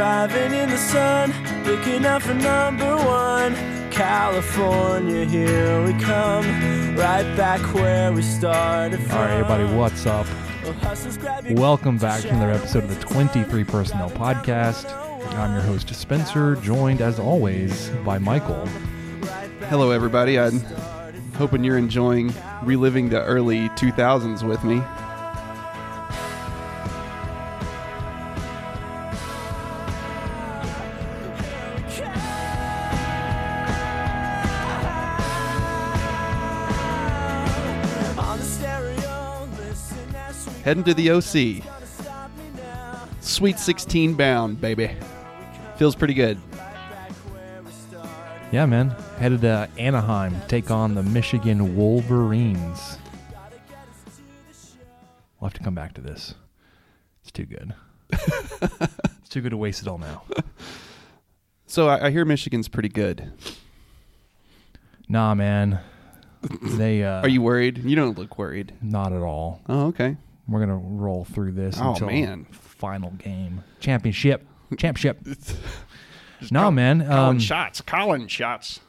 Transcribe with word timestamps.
driving 0.00 0.54
in 0.54 0.70
the 0.70 0.78
sun, 0.78 1.30
looking 1.66 2.06
out 2.06 2.22
for 2.22 2.32
number 2.32 2.96
one. 2.96 3.54
California, 3.90 5.26
here 5.26 5.84
we 5.84 5.92
come, 6.00 6.96
right 6.96 7.36
back 7.36 7.60
where 7.74 8.10
we 8.10 8.22
started 8.22 8.98
from. 8.98 9.18
All 9.18 9.24
right, 9.26 9.32
everybody, 9.32 9.64
what's 9.74 10.06
up? 10.06 10.26
Well, 10.62 10.72
hustlers, 10.72 11.18
grab 11.18 11.44
your 11.44 11.60
Welcome 11.60 11.98
back 11.98 12.22
to 12.22 12.30
another 12.30 12.50
episode 12.50 12.84
of 12.84 12.98
the 12.98 13.04
23 13.04 13.62
Personnel 13.64 14.08
Podcast. 14.12 14.90
I'm 15.34 15.52
your 15.52 15.60
host, 15.60 15.94
Spencer, 15.94 16.56
joined 16.56 17.02
as 17.02 17.18
always 17.18 17.90
by 18.02 18.16
Michael. 18.16 18.66
Hello, 19.68 19.90
everybody. 19.90 20.38
I'm 20.38 20.60
hoping 21.34 21.62
you're 21.62 21.76
enjoying 21.76 22.32
reliving 22.62 23.10
the 23.10 23.22
early 23.24 23.68
2000s 23.70 24.48
with 24.48 24.64
me. 24.64 24.80
Heading 40.70 40.84
to 40.84 40.94
the 40.94 41.10
OC. 41.10 41.64
stop 41.84 42.30
me 42.36 42.44
now. 42.56 43.08
Sweet 43.20 43.58
16 43.58 44.14
bound, 44.14 44.60
baby. 44.60 44.92
Feels 45.74 45.96
pretty 45.96 46.14
good. 46.14 46.38
Yeah, 48.52 48.66
man. 48.66 48.90
Headed 49.18 49.40
to 49.40 49.68
Anaheim 49.76 50.40
to 50.40 50.46
take 50.46 50.70
on 50.70 50.94
the 50.94 51.02
Michigan 51.02 51.74
Wolverines. 51.74 52.98
We'll 55.40 55.48
have 55.48 55.54
to 55.54 55.64
come 55.64 55.74
back 55.74 55.92
to 55.94 56.00
this. 56.00 56.36
It's 57.22 57.32
too 57.32 57.46
good. 57.46 57.74
it's 58.12 59.28
too 59.28 59.40
good 59.40 59.50
to 59.50 59.56
waste 59.56 59.82
it 59.82 59.88
all 59.88 59.98
now. 59.98 60.22
So 61.66 61.88
I, 61.88 62.06
I 62.06 62.10
hear 62.12 62.24
Michigan's 62.24 62.68
pretty 62.68 62.90
good. 62.90 63.32
Nah, 65.08 65.34
man. 65.34 65.80
They 66.62 67.02
uh 67.02 67.22
Are 67.22 67.28
you 67.28 67.42
worried? 67.42 67.78
You 67.78 67.96
don't 67.96 68.16
look 68.16 68.38
worried. 68.38 68.72
not 68.80 69.12
at 69.12 69.22
all. 69.22 69.62
Oh, 69.68 69.88
okay. 69.88 70.16
We're 70.50 70.60
gonna 70.60 70.76
roll 70.76 71.24
through 71.24 71.52
this 71.52 71.78
Oh, 71.80 71.90
until 71.92 72.08
man. 72.08 72.44
final 72.50 73.10
game. 73.12 73.62
Championship. 73.78 74.44
Championship. 74.76 75.20
no, 76.50 76.70
man. 76.70 77.02
Um, 77.10 77.38
shots. 77.38 77.80
Calling 77.80 78.26
shots. 78.26 78.80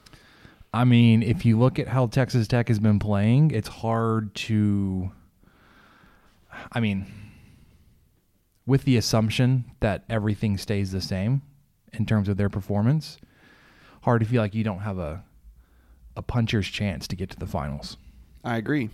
I 0.73 0.85
mean, 0.85 1.21
if 1.21 1.45
you 1.45 1.59
look 1.59 1.77
at 1.79 1.87
how 1.87 2.07
Texas 2.07 2.47
Tech 2.47 2.67
has 2.69 2.79
been 2.79 2.97
playing, 2.99 3.51
it's 3.51 3.67
hard 3.67 4.33
to. 4.35 5.11
I 6.71 6.79
mean, 6.79 7.05
with 8.65 8.83
the 8.83 8.97
assumption 8.97 9.65
that 9.81 10.03
everything 10.09 10.57
stays 10.57 10.91
the 10.91 11.01
same 11.01 11.41
in 11.93 12.05
terms 12.05 12.27
of 12.29 12.37
their 12.37 12.49
performance, 12.49 13.17
hard 14.03 14.21
to 14.21 14.27
feel 14.27 14.41
like 14.41 14.55
you 14.55 14.63
don't 14.63 14.79
have 14.79 14.97
a 14.97 15.23
a 16.17 16.21
puncher's 16.21 16.67
chance 16.67 17.07
to 17.07 17.15
get 17.15 17.29
to 17.29 17.37
the 17.39 17.47
finals. 17.47 17.97
I 18.43 18.57
agree. 18.57 18.89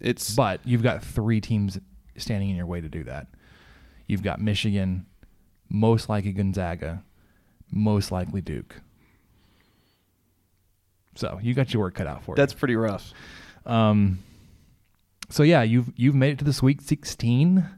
It's 0.00 0.34
But 0.34 0.60
you've 0.64 0.82
got 0.82 1.02
three 1.04 1.40
teams 1.40 1.78
standing 2.16 2.50
in 2.50 2.56
your 2.56 2.66
way 2.66 2.80
to 2.80 2.88
do 2.88 3.04
that. 3.04 3.28
You've 4.06 4.22
got 4.22 4.40
Michigan, 4.40 5.06
most 5.68 6.08
likely 6.08 6.32
Gonzaga, 6.32 7.02
most 7.70 8.12
likely 8.12 8.40
Duke. 8.40 8.80
So 11.14 11.38
you 11.42 11.54
got 11.54 11.72
your 11.72 11.82
work 11.82 11.94
cut 11.94 12.06
out 12.06 12.24
for 12.24 12.32
you. 12.32 12.36
that's 12.36 12.54
pretty 12.54 12.76
rough. 12.76 13.12
Um, 13.66 14.18
so 15.28 15.42
yeah, 15.42 15.62
you've 15.62 15.90
you've 15.96 16.14
made 16.14 16.32
it 16.32 16.38
to 16.38 16.44
the 16.44 16.52
Sweet 16.52 16.82
16. 16.82 17.68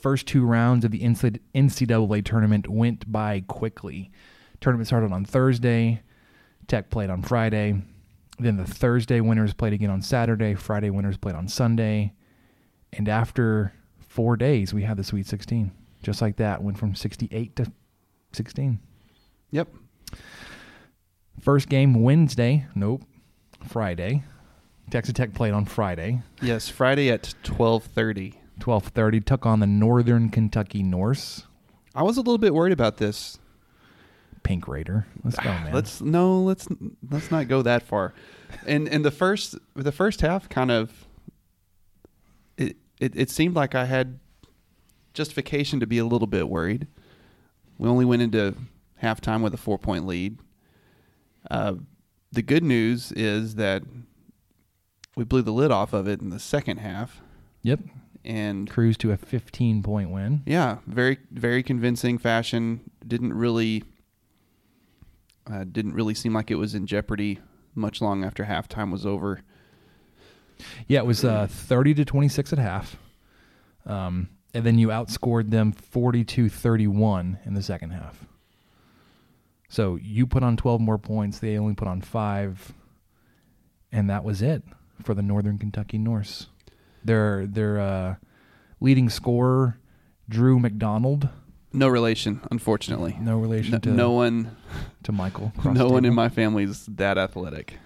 First 0.00 0.26
two 0.26 0.44
rounds 0.44 0.84
of 0.84 0.90
the 0.90 1.00
NCAA 1.00 2.24
tournament 2.24 2.68
went 2.68 3.10
by 3.10 3.44
quickly. 3.46 4.10
Tournament 4.60 4.88
started 4.88 5.12
on 5.12 5.24
Thursday. 5.24 6.02
Tech 6.66 6.90
played 6.90 7.08
on 7.08 7.22
Friday. 7.22 7.82
Then 8.38 8.56
the 8.56 8.64
Thursday 8.64 9.20
winners 9.20 9.54
played 9.54 9.72
again 9.72 9.90
on 9.90 10.02
Saturday. 10.02 10.54
Friday 10.54 10.90
winners 10.90 11.16
played 11.16 11.36
on 11.36 11.46
Sunday. 11.46 12.14
And 12.92 13.08
after 13.08 13.72
four 14.00 14.36
days, 14.36 14.74
we 14.74 14.82
had 14.82 14.96
the 14.96 15.04
Sweet 15.04 15.26
16. 15.26 15.72
Just 16.02 16.20
like 16.20 16.36
that, 16.36 16.62
went 16.62 16.78
from 16.78 16.94
68 16.94 17.56
to 17.56 17.72
16. 18.32 18.78
Yep. 19.50 19.68
First 21.40 21.68
game 21.68 22.02
Wednesday. 22.02 22.66
Nope. 22.74 23.02
Friday. 23.66 24.24
Texas 24.90 25.14
Tech 25.14 25.32
played 25.32 25.54
on 25.54 25.64
Friday. 25.64 26.22
Yes, 26.42 26.68
Friday 26.68 27.10
at 27.10 27.34
12:30. 27.44 28.34
12:30 28.58 29.24
took 29.24 29.46
on 29.46 29.60
the 29.60 29.66
Northern 29.66 30.28
Kentucky 30.28 30.82
Norse. 30.82 31.46
I 31.94 32.02
was 32.02 32.16
a 32.16 32.20
little 32.20 32.38
bit 32.38 32.54
worried 32.54 32.72
about 32.72 32.98
this. 32.98 33.38
Pink 34.42 34.66
Raider. 34.66 35.06
Let's 35.24 35.36
go, 35.36 35.50
ah, 35.50 35.64
man. 35.64 35.72
Let's 35.72 36.00
no, 36.00 36.40
let's 36.42 36.68
let's 37.10 37.30
not 37.30 37.48
go 37.48 37.62
that 37.62 37.82
far. 37.82 38.12
And 38.66 38.88
and 38.88 39.04
the 39.04 39.10
first 39.10 39.56
the 39.74 39.92
first 39.92 40.20
half 40.20 40.48
kind 40.48 40.70
of 40.70 41.06
it, 43.02 43.12
it 43.16 43.30
seemed 43.30 43.54
like 43.54 43.74
I 43.74 43.84
had 43.86 44.18
justification 45.14 45.80
to 45.80 45.86
be 45.86 45.98
a 45.98 46.04
little 46.04 46.26
bit 46.28 46.48
worried. 46.48 46.86
We 47.78 47.88
only 47.88 48.04
went 48.04 48.22
into 48.22 48.54
halftime 49.02 49.42
with 49.42 49.52
a 49.54 49.58
four 49.58 49.78
point 49.78 50.06
lead. 50.06 50.38
Uh, 51.50 51.74
the 52.30 52.42
good 52.42 52.62
news 52.64 53.12
is 53.12 53.56
that 53.56 53.82
we 55.16 55.24
blew 55.24 55.42
the 55.42 55.52
lid 55.52 55.70
off 55.70 55.92
of 55.92 56.06
it 56.08 56.20
in 56.20 56.30
the 56.30 56.38
second 56.38 56.78
half, 56.78 57.20
Yep. 57.62 57.80
and 58.24 58.70
Cruise 58.70 58.96
to 58.98 59.12
a 59.12 59.16
15 59.16 59.82
point 59.82 60.10
win. 60.10 60.42
yeah, 60.46 60.78
very 60.86 61.18
very 61.30 61.62
convincing 61.62 62.18
fashion. 62.18 62.80
Didn't 63.06 63.34
really 63.34 63.82
uh, 65.50 65.64
didn't 65.64 65.94
really 65.94 66.14
seem 66.14 66.32
like 66.32 66.50
it 66.50 66.54
was 66.56 66.74
in 66.74 66.86
jeopardy 66.86 67.40
much 67.74 68.00
long 68.00 68.24
after 68.24 68.44
halftime 68.44 68.92
was 68.92 69.04
over. 69.04 69.40
Yeah, 70.88 71.00
it 71.00 71.06
was 71.06 71.24
uh, 71.24 71.46
30 71.48 71.94
to 71.94 72.04
26 72.04 72.52
at 72.52 72.58
half. 72.58 72.96
Um, 73.86 74.28
and 74.54 74.64
then 74.64 74.78
you 74.78 74.88
outscored 74.88 75.50
them 75.50 75.72
42 75.72 76.48
31 76.48 77.38
in 77.44 77.54
the 77.54 77.62
second 77.62 77.90
half. 77.90 78.24
So 79.68 79.96
you 79.96 80.26
put 80.26 80.42
on 80.42 80.56
12 80.56 80.80
more 80.80 80.98
points. 80.98 81.38
They 81.38 81.56
only 81.58 81.74
put 81.74 81.88
on 81.88 82.00
five. 82.02 82.72
And 83.90 84.08
that 84.10 84.24
was 84.24 84.42
it 84.42 84.62
for 85.02 85.14
the 85.14 85.22
Northern 85.22 85.58
Kentucky 85.58 85.98
Norse. 85.98 86.48
Their, 87.04 87.46
their 87.46 87.80
uh, 87.80 88.14
leading 88.80 89.08
scorer, 89.08 89.78
Drew 90.28 90.58
McDonald, 90.60 91.28
No 91.72 91.88
relation, 91.88 92.40
unfortunately. 92.50 93.16
no 93.20 93.38
relation 93.38 93.72
No, 93.72 93.78
to, 93.78 93.90
no 93.90 94.10
one, 94.12 94.56
to 95.02 95.12
Michael. 95.12 95.52
no 95.64 95.88
one 95.88 96.04
in 96.04 96.14
my 96.14 96.28
family 96.28 96.64
is 96.64 96.86
that 96.86 97.18
athletic. 97.18 97.78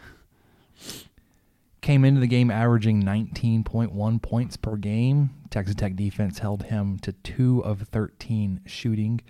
Came 1.87 2.05
into 2.05 2.21
the 2.21 2.27
game 2.27 2.51
averaging 2.51 3.01
19.1 3.01 4.21
points 4.21 4.57
per 4.57 4.75
game. 4.75 5.31
Texas 5.51 5.77
Tech 5.77 5.95
defense 5.95 6.41
held 6.41 6.65
him 6.65 6.99
to 6.99 7.13
2 7.13 7.61
of 7.61 7.83
13 7.83 8.61
shooting 8.67 9.21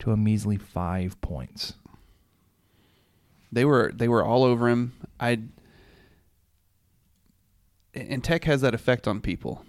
to 0.00 0.10
a 0.10 0.16
measly 0.16 0.56
5 0.56 1.20
points. 1.20 1.74
They 3.52 3.64
were 3.64 3.92
they 3.94 4.08
were 4.08 4.24
all 4.24 4.42
over 4.42 4.68
him. 4.68 4.94
I 5.20 5.42
and 7.94 8.22
tech 8.24 8.42
has 8.44 8.62
that 8.62 8.74
effect 8.74 9.06
on 9.06 9.20
people. 9.20 9.64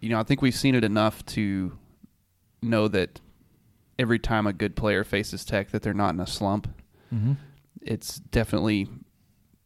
You 0.00 0.08
know, 0.08 0.18
I 0.18 0.22
think 0.22 0.40
we've 0.40 0.54
seen 0.54 0.74
it 0.74 0.82
enough 0.82 1.24
to 1.26 1.76
know 2.62 2.88
that 2.88 3.20
every 3.98 4.18
time 4.18 4.46
a 4.46 4.54
good 4.54 4.76
player 4.76 5.04
faces 5.04 5.44
tech 5.44 5.72
that 5.72 5.82
they're 5.82 5.92
not 5.92 6.14
in 6.14 6.20
a 6.20 6.26
slump. 6.26 6.68
Mm-hmm. 7.14 7.34
It's 7.82 8.16
definitely 8.18 8.88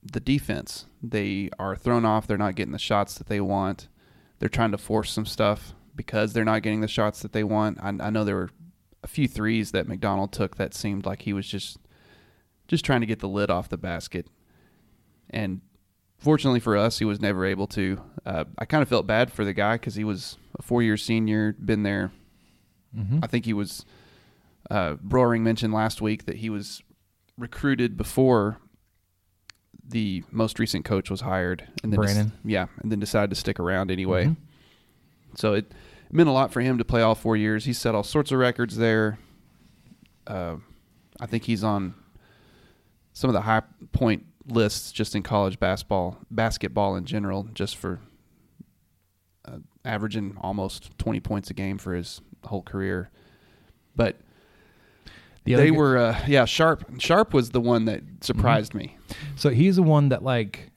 the 0.04 0.20
defense. 0.20 0.86
They 1.02 1.50
are 1.58 1.76
thrown 1.76 2.04
off. 2.04 2.26
They're 2.26 2.36
not 2.38 2.54
getting 2.54 2.72
the 2.72 2.78
shots 2.78 3.14
that 3.14 3.26
they 3.28 3.40
want. 3.40 3.88
They're 4.38 4.48
trying 4.48 4.72
to 4.72 4.78
force 4.78 5.12
some 5.12 5.26
stuff 5.26 5.74
because 5.96 6.32
they're 6.32 6.44
not 6.44 6.62
getting 6.62 6.80
the 6.80 6.88
shots 6.88 7.22
that 7.22 7.32
they 7.32 7.44
want. 7.44 7.78
I, 7.80 7.88
I 7.88 8.10
know 8.10 8.24
there 8.24 8.34
were 8.36 8.50
a 9.02 9.06
few 9.08 9.28
threes 9.28 9.70
that 9.72 9.86
McDonald 9.88 10.32
took 10.32 10.56
that 10.56 10.74
seemed 10.74 11.06
like 11.06 11.22
he 11.22 11.32
was 11.32 11.46
just 11.46 11.78
just 12.66 12.84
trying 12.84 13.00
to 13.00 13.06
get 13.06 13.20
the 13.20 13.28
lid 13.28 13.50
off 13.50 13.68
the 13.68 13.76
basket. 13.76 14.26
and 15.30 15.60
fortunately 16.18 16.60
for 16.60 16.76
us, 16.76 16.98
he 16.98 17.04
was 17.04 17.20
never 17.20 17.44
able 17.44 17.66
to. 17.66 18.00
Uh, 18.24 18.44
I 18.56 18.64
kind 18.64 18.82
of 18.82 18.88
felt 18.88 19.06
bad 19.06 19.30
for 19.30 19.44
the 19.44 19.52
guy 19.52 19.74
because 19.74 19.94
he 19.94 20.04
was 20.04 20.38
a 20.58 20.62
four-year 20.62 20.96
senior, 20.96 21.52
been 21.52 21.82
there. 21.82 22.12
I 23.22 23.26
think 23.26 23.44
he 23.44 23.52
was. 23.52 23.84
Uh, 24.70 24.94
Broering 24.94 25.42
mentioned 25.44 25.74
last 25.74 26.00
week 26.00 26.24
that 26.24 26.36
he 26.36 26.48
was 26.48 26.82
recruited 27.36 27.96
before 27.98 28.58
the 29.88 30.24
most 30.30 30.58
recent 30.58 30.84
coach 30.84 31.10
was 31.10 31.20
hired, 31.20 31.66
and 31.82 31.92
then 31.92 32.00
Brandon. 32.00 32.32
yeah, 32.44 32.66
and 32.82 32.90
then 32.90 33.00
decided 33.00 33.30
to 33.30 33.36
stick 33.36 33.60
around 33.60 33.90
anyway. 33.90 34.34
So 35.36 35.54
it 35.54 35.72
meant 36.10 36.28
a 36.28 36.32
lot 36.32 36.52
for 36.52 36.60
him 36.60 36.78
to 36.78 36.84
play 36.84 37.02
all 37.02 37.14
four 37.14 37.36
years. 37.36 37.64
He 37.64 37.72
set 37.72 37.94
all 37.94 38.02
sorts 38.02 38.32
of 38.32 38.38
records 38.38 38.76
there. 38.76 39.18
Uh, 40.26 40.56
I 41.20 41.26
think 41.26 41.44
he's 41.44 41.62
on 41.62 41.94
some 43.12 43.28
of 43.28 43.34
the 43.34 43.42
high 43.42 43.62
point 43.92 44.24
lists 44.46 44.92
just 44.92 45.14
in 45.14 45.22
college 45.22 45.58
basketball, 45.58 46.18
basketball 46.30 46.96
in 46.96 47.04
general, 47.04 47.48
just 47.54 47.76
for 47.76 48.00
uh, 49.46 49.58
averaging 49.84 50.36
almost 50.40 50.96
20 50.98 51.20
points 51.20 51.50
a 51.50 51.54
game 51.54 51.78
for 51.78 51.94
his 51.94 52.20
whole 52.44 52.62
career. 52.62 53.10
But 53.96 54.16
The 55.44 55.54
they 55.54 55.66
g- 55.66 55.70
were, 55.72 55.98
uh, 55.98 56.20
yeah, 56.26 56.44
Sharp. 56.46 56.84
Sharp 57.00 57.34
was 57.34 57.50
the 57.50 57.60
one 57.60 57.84
that 57.84 58.02
surprised 58.22 58.74
me. 58.74 58.96
So 59.36 59.50
he's 59.50 59.76
the 59.76 59.82
one 59.82 60.08
that 60.08 60.22
like 60.22 60.70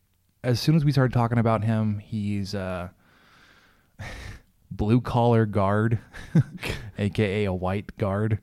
as 0.44 0.60
soon 0.60 0.76
as 0.76 0.86
we 0.86 0.92
started 0.92 1.14
talking 1.14 1.38
about 1.38 1.64
him, 1.64 2.00
he's 2.00 2.54
uh 2.54 2.90
blue 4.72 5.02
collar 5.02 5.46
guard, 5.46 6.00
aka 6.98 7.46
a 7.46 7.54
white 7.54 7.96
guard. 7.98 8.40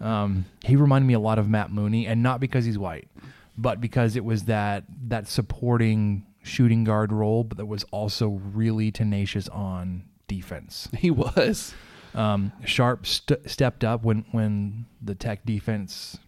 Um, 0.00 0.44
he 0.64 0.76
reminded 0.76 1.06
me 1.06 1.14
a 1.14 1.18
lot 1.20 1.38
of 1.38 1.48
Matt 1.48 1.70
Mooney, 1.70 2.06
and 2.06 2.22
not 2.22 2.40
because 2.40 2.64
he's 2.64 2.78
white, 2.78 3.08
but 3.56 3.80
because 3.80 4.16
it 4.16 4.24
was 4.24 4.44
that 4.44 4.84
that 5.08 5.26
supporting 5.26 6.24
shooting 6.42 6.84
guard 6.84 7.12
role, 7.12 7.44
but 7.44 7.58
that 7.58 7.66
was 7.66 7.84
also 7.90 8.28
really 8.54 8.90
tenacious 8.90 9.48
on 9.48 10.04
defense. 10.28 10.88
He 10.96 11.10
was. 11.10 11.74
Um, 12.14 12.52
Sharp 12.64 13.06
st- 13.06 13.48
stepped 13.48 13.84
up 13.84 14.02
when 14.02 14.24
when 14.32 14.86
the 15.02 15.14
Tech 15.14 15.44
defense 15.44 16.18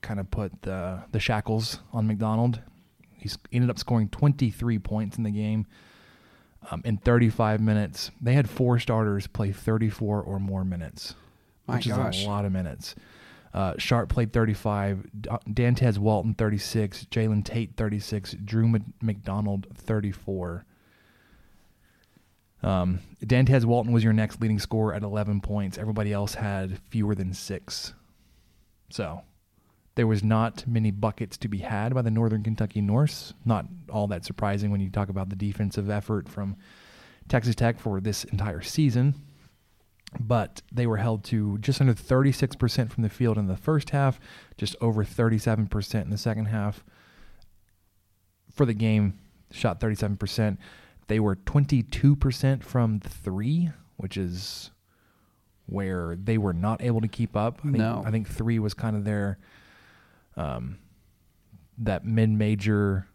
kind 0.00 0.18
of 0.20 0.30
put 0.30 0.62
the 0.62 1.02
the 1.12 1.20
shackles 1.20 1.80
on 1.92 2.06
McDonald. 2.06 2.60
He 3.12 3.28
ended 3.52 3.68
up 3.68 3.78
scoring 3.78 4.08
23 4.08 4.78
points 4.78 5.18
in 5.18 5.24
the 5.24 5.30
game 5.30 5.66
um, 6.70 6.80
in 6.86 6.96
35 6.96 7.60
minutes. 7.60 8.10
They 8.20 8.32
had 8.32 8.48
four 8.48 8.78
starters 8.78 9.26
play 9.26 9.52
34 9.52 10.22
or 10.22 10.38
more 10.40 10.64
minutes, 10.64 11.14
My 11.66 11.76
which 11.76 11.88
gosh. 11.88 12.20
is 12.20 12.24
a 12.24 12.28
lot 12.28 12.46
of 12.46 12.52
minutes. 12.52 12.94
Uh, 13.52 13.74
Sharp 13.76 14.08
played 14.08 14.32
35, 14.32 15.06
D- 15.20 15.28
Dantez 15.50 15.98
Walton 15.98 16.32
36, 16.34 17.06
Jalen 17.10 17.44
Tate 17.44 17.76
36, 17.76 18.36
Drew 18.44 18.68
Mc- 18.68 18.82
McDonald 19.02 19.66
34. 19.74 20.64
Um, 22.62 23.00
Dantez 23.24 23.64
Walton 23.64 23.92
was 23.92 24.04
your 24.04 24.12
next 24.12 24.40
leading 24.40 24.58
scorer 24.58 24.94
at 24.94 25.02
11 25.02 25.40
points. 25.40 25.78
Everybody 25.78 26.12
else 26.12 26.34
had 26.34 26.78
fewer 26.90 27.14
than 27.14 27.32
six. 27.32 27.94
So 28.90 29.22
there 29.94 30.06
was 30.06 30.22
not 30.22 30.66
many 30.66 30.90
buckets 30.90 31.36
to 31.38 31.48
be 31.48 31.58
had 31.58 31.94
by 31.94 32.02
the 32.02 32.10
Northern 32.10 32.42
Kentucky 32.42 32.80
Norse. 32.80 33.34
Not 33.44 33.66
all 33.90 34.06
that 34.08 34.24
surprising 34.24 34.70
when 34.70 34.80
you 34.80 34.90
talk 34.90 35.08
about 35.08 35.30
the 35.30 35.36
defensive 35.36 35.90
effort 35.90 36.28
from 36.28 36.56
Texas 37.28 37.54
Tech 37.54 37.78
for 37.78 38.00
this 38.00 38.24
entire 38.24 38.62
season. 38.62 39.14
But 40.18 40.62
they 40.72 40.86
were 40.86 40.96
held 40.96 41.22
to 41.24 41.58
just 41.58 41.80
under 41.80 41.94
36% 41.94 42.90
from 42.90 43.02
the 43.02 43.08
field 43.08 43.38
in 43.38 43.46
the 43.46 43.56
first 43.56 43.90
half, 43.90 44.18
just 44.56 44.74
over 44.80 45.04
37% 45.04 46.02
in 46.02 46.10
the 46.10 46.18
second 46.18 46.46
half. 46.46 46.84
For 48.52 48.66
the 48.66 48.74
game, 48.74 49.18
shot 49.52 49.80
37%. 49.80 50.58
They 51.10 51.18
were 51.18 51.34
22% 51.34 52.62
from 52.62 53.00
three, 53.00 53.70
which 53.96 54.16
is 54.16 54.70
where 55.66 56.16
they 56.16 56.38
were 56.38 56.52
not 56.52 56.80
able 56.82 57.00
to 57.00 57.08
keep 57.08 57.36
up. 57.36 57.58
I 57.60 57.62
think, 57.64 57.76
No. 57.78 58.02
I 58.06 58.12
think 58.12 58.28
three 58.28 58.60
was 58.60 58.74
kind 58.74 58.94
of 58.96 59.04
their 59.04 59.38
um, 60.36 60.78
that 61.78 62.04
mid-major. 62.04 63.08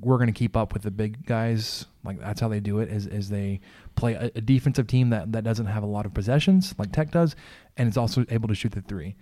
We're 0.00 0.16
going 0.18 0.26
to 0.32 0.38
keep 0.38 0.54
up 0.56 0.74
with 0.74 0.82
the 0.82 0.90
big 0.90 1.24
guys. 1.24 1.86
Like 2.04 2.20
that's 2.20 2.40
how 2.40 2.48
they 2.48 2.60
do 2.60 2.80
it. 2.80 2.90
Is 2.90 3.06
is 3.06 3.30
they 3.30 3.60
play 3.94 4.12
a, 4.14 4.30
a 4.34 4.40
defensive 4.40 4.86
team 4.86 5.08
that 5.10 5.32
that 5.32 5.44
doesn't 5.44 5.66
have 5.66 5.82
a 5.82 5.86
lot 5.86 6.04
of 6.06 6.12
possessions 6.12 6.74
like 6.78 6.92
Tech 6.92 7.10
does, 7.12 7.34
and 7.78 7.88
it's 7.88 7.96
also 7.96 8.24
able 8.28 8.48
to 8.48 8.54
shoot 8.54 8.72
the 8.72 8.80
three. 8.82 9.16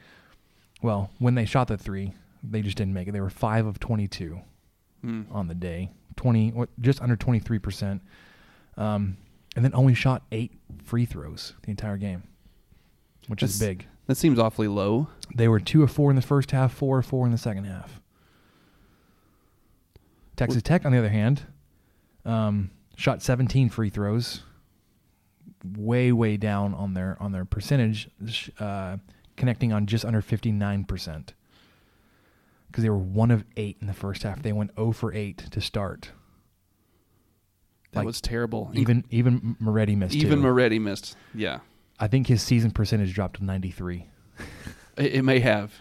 Well, 0.82 1.10
when 1.18 1.34
they 1.36 1.44
shot 1.44 1.68
the 1.68 1.76
three, 1.78 2.12
they 2.42 2.62
just 2.62 2.76
didn't 2.76 2.94
make 2.94 3.06
it. 3.08 3.12
They 3.12 3.20
were 3.20 3.30
five 3.30 3.66
of 3.66 3.78
twenty-two 3.78 4.40
Hmm. 5.02 5.22
on 5.30 5.48
the 5.48 5.54
day, 5.54 5.90
twenty, 6.16 6.50
what, 6.50 6.68
just 6.80 7.00
under 7.00 7.16
twenty-three 7.16 7.58
percent, 7.58 8.02
um, 8.76 9.16
and 9.56 9.64
then 9.64 9.72
only 9.74 9.94
shot 9.94 10.22
eight 10.32 10.52
free 10.84 11.06
throws 11.06 11.54
the 11.62 11.70
entire 11.70 11.96
game, 11.96 12.22
which 13.28 13.42
is 13.42 13.58
big. 13.58 13.86
That 14.06 14.16
seems 14.16 14.38
awfully 14.38 14.68
low. 14.68 15.08
They 15.34 15.46
were 15.46 15.60
two 15.60 15.82
of 15.82 15.90
four 15.90 16.10
in 16.10 16.16
the 16.16 16.22
first 16.22 16.50
half, 16.50 16.72
four 16.72 16.98
of 16.98 17.06
four 17.06 17.26
in 17.26 17.32
the 17.32 17.38
second 17.38 17.64
half. 17.64 18.00
Texas 20.36 20.62
Tech, 20.62 20.84
on 20.86 20.92
the 20.92 20.98
other 20.98 21.10
hand, 21.10 21.42
um, 22.24 22.70
shot 22.96 23.22
17 23.22 23.68
free 23.68 23.90
throws, 23.90 24.42
way 25.76 26.12
way 26.12 26.36
down 26.36 26.74
on 26.74 26.94
their 26.94 27.16
on 27.20 27.32
their 27.32 27.44
percentage, 27.44 28.08
uh, 28.58 28.96
connecting 29.36 29.72
on 29.72 29.86
just 29.86 30.04
under 30.04 30.22
59 30.22 30.84
percent. 30.84 31.34
Because 32.70 32.84
they 32.84 32.90
were 32.90 32.98
one 32.98 33.30
of 33.32 33.44
eight 33.56 33.78
in 33.80 33.86
the 33.88 33.92
first 33.92 34.22
half. 34.22 34.42
They 34.42 34.52
went 34.52 34.70
0 34.76 34.92
for 34.92 35.12
eight 35.12 35.38
to 35.50 35.60
start. 35.60 36.10
That 37.92 38.00
Like, 38.00 38.06
was 38.06 38.20
terrible. 38.20 38.70
Even 38.74 39.04
even 39.10 39.56
Moretti 39.58 39.96
missed. 39.96 40.14
even 40.14 40.36
two. 40.38 40.42
Moretti 40.42 40.78
missed. 40.78 41.16
Yeah, 41.34 41.58
I 41.98 42.06
think 42.06 42.28
his 42.28 42.40
season 42.42 42.70
percentage 42.70 43.12
dropped 43.14 43.38
to 43.38 43.44
93. 43.44 44.06
it, 44.96 45.14
it 45.14 45.22
may 45.22 45.40
have. 45.40 45.72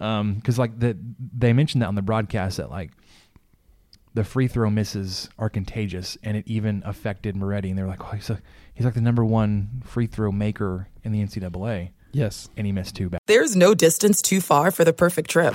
Um, 0.00 0.34
because 0.34 0.56
like 0.60 0.78
the 0.78 0.96
they 1.36 1.52
mentioned 1.52 1.82
that 1.82 1.86
on 1.88 1.96
the 1.96 2.02
broadcast 2.02 2.58
that 2.58 2.70
like 2.70 2.92
the 4.14 4.22
free 4.22 4.46
throw 4.46 4.70
misses 4.70 5.28
are 5.38 5.50
contagious, 5.50 6.16
and 6.22 6.36
it 6.36 6.44
even 6.46 6.82
affected 6.86 7.34
Moretti, 7.34 7.70
and 7.70 7.76
they're 7.78 7.88
like, 7.88 8.04
oh, 8.04 8.14
he's 8.14 8.30
a, 8.30 8.40
he's 8.74 8.84
like 8.84 8.94
the 8.94 9.00
number 9.00 9.24
one 9.24 9.82
free 9.84 10.06
throw 10.06 10.30
maker 10.30 10.88
in 11.02 11.10
the 11.12 11.20
NCAA, 11.20 11.90
Yes. 12.12 12.48
and 12.56 12.66
he 12.66 12.72
missed 12.72 12.94
two 12.94 13.08
back. 13.10 13.20
There's 13.26 13.54
no 13.56 13.74
distance 13.74 14.22
too 14.22 14.40
far 14.40 14.70
for 14.70 14.84
the 14.84 14.92
perfect 14.92 15.28
trip 15.30 15.54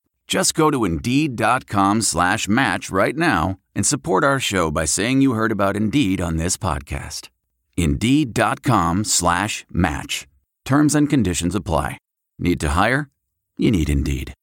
Just 0.31 0.53
go 0.53 0.71
to 0.71 0.85
Indeed.com 0.85 2.03
slash 2.03 2.47
match 2.47 2.89
right 2.89 3.17
now 3.17 3.57
and 3.75 3.85
support 3.85 4.23
our 4.23 4.39
show 4.39 4.71
by 4.71 4.85
saying 4.85 5.19
you 5.19 5.33
heard 5.33 5.51
about 5.51 5.75
Indeed 5.75 6.21
on 6.21 6.37
this 6.37 6.55
podcast. 6.55 7.27
Indeed.com 7.75 9.03
slash 9.03 9.65
match. 9.69 10.29
Terms 10.63 10.95
and 10.95 11.09
conditions 11.09 11.53
apply. 11.53 11.97
Need 12.39 12.61
to 12.61 12.69
hire? 12.69 13.09
You 13.57 13.71
need 13.71 13.89
Indeed. 13.89 14.33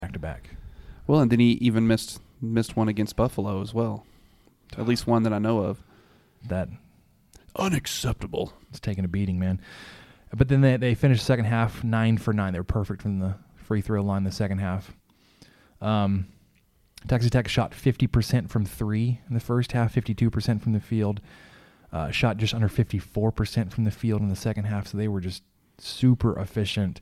back 0.00 0.12
to 0.12 0.20
back. 0.20 0.50
Well, 1.08 1.18
and 1.18 1.32
then 1.32 1.40
he 1.40 1.54
even 1.54 1.88
missed 1.88 2.20
missed 2.40 2.76
one 2.76 2.86
against 2.86 3.16
Buffalo 3.16 3.62
as 3.62 3.74
well. 3.74 4.06
At 4.78 4.86
least 4.86 5.08
one 5.08 5.24
that 5.24 5.32
I 5.32 5.40
know 5.40 5.64
of. 5.64 5.82
That 6.46 6.68
Unacceptable. 7.56 8.52
it's 8.70 8.78
taking 8.78 9.04
a 9.04 9.08
beating, 9.08 9.40
man. 9.40 9.60
But 10.32 10.46
then 10.46 10.60
they 10.60 10.76
they 10.76 10.94
finished 10.94 11.22
the 11.22 11.26
second 11.26 11.46
half 11.46 11.82
nine 11.82 12.18
for 12.18 12.32
nine. 12.32 12.52
They 12.52 12.60
were 12.60 12.64
perfect 12.64 13.02
from 13.02 13.18
the 13.18 13.34
free 13.66 13.80
throw 13.80 14.02
line 14.02 14.24
the 14.24 14.32
second 14.32 14.58
half. 14.58 14.94
Um, 15.80 16.26
Texas 17.08 17.30
Tech 17.30 17.48
shot 17.48 17.72
50% 17.72 18.48
from 18.48 18.64
three 18.64 19.20
in 19.28 19.34
the 19.34 19.40
first 19.40 19.72
half, 19.72 19.94
52% 19.94 20.62
from 20.62 20.72
the 20.72 20.80
field. 20.80 21.20
Uh, 21.92 22.10
shot 22.10 22.36
just 22.36 22.52
under 22.52 22.68
54% 22.68 23.72
from 23.72 23.84
the 23.84 23.90
field 23.90 24.20
in 24.20 24.28
the 24.28 24.36
second 24.36 24.64
half. 24.64 24.88
So 24.88 24.98
they 24.98 25.08
were 25.08 25.20
just 25.20 25.42
super 25.78 26.38
efficient. 26.38 27.00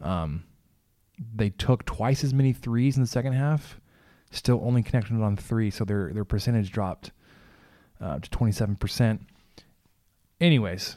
Um, 0.00 0.44
they 1.34 1.50
took 1.50 1.84
twice 1.84 2.24
as 2.24 2.34
many 2.34 2.52
threes 2.52 2.96
in 2.96 3.02
the 3.02 3.08
second 3.08 3.32
half, 3.32 3.80
still 4.30 4.60
only 4.64 4.82
connected 4.82 5.20
on 5.20 5.36
three. 5.36 5.70
So 5.70 5.84
their 5.84 6.12
their 6.12 6.24
percentage 6.24 6.70
dropped 6.70 7.12
uh, 8.00 8.18
to 8.18 8.30
27%. 8.30 9.20
Anyways, 10.40 10.96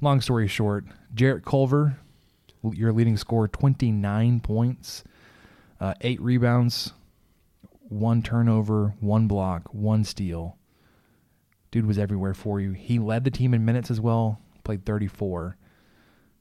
long 0.00 0.20
story 0.20 0.46
short, 0.46 0.84
Jarrett 1.14 1.44
Culver, 1.44 1.98
your 2.72 2.92
leading 2.92 3.16
scorer, 3.16 3.48
29 3.48 4.40
points, 4.40 5.04
uh, 5.80 5.94
eight 6.00 6.20
rebounds, 6.20 6.92
one 7.88 8.22
turnover, 8.22 8.94
one 9.00 9.28
block, 9.28 9.72
one 9.72 10.04
steal. 10.04 10.56
Dude 11.70 11.86
was 11.86 11.98
everywhere 11.98 12.34
for 12.34 12.60
you. 12.60 12.72
He 12.72 12.98
led 12.98 13.24
the 13.24 13.30
team 13.30 13.52
in 13.52 13.64
minutes 13.64 13.90
as 13.90 14.00
well, 14.00 14.40
played 14.62 14.86
34, 14.86 15.56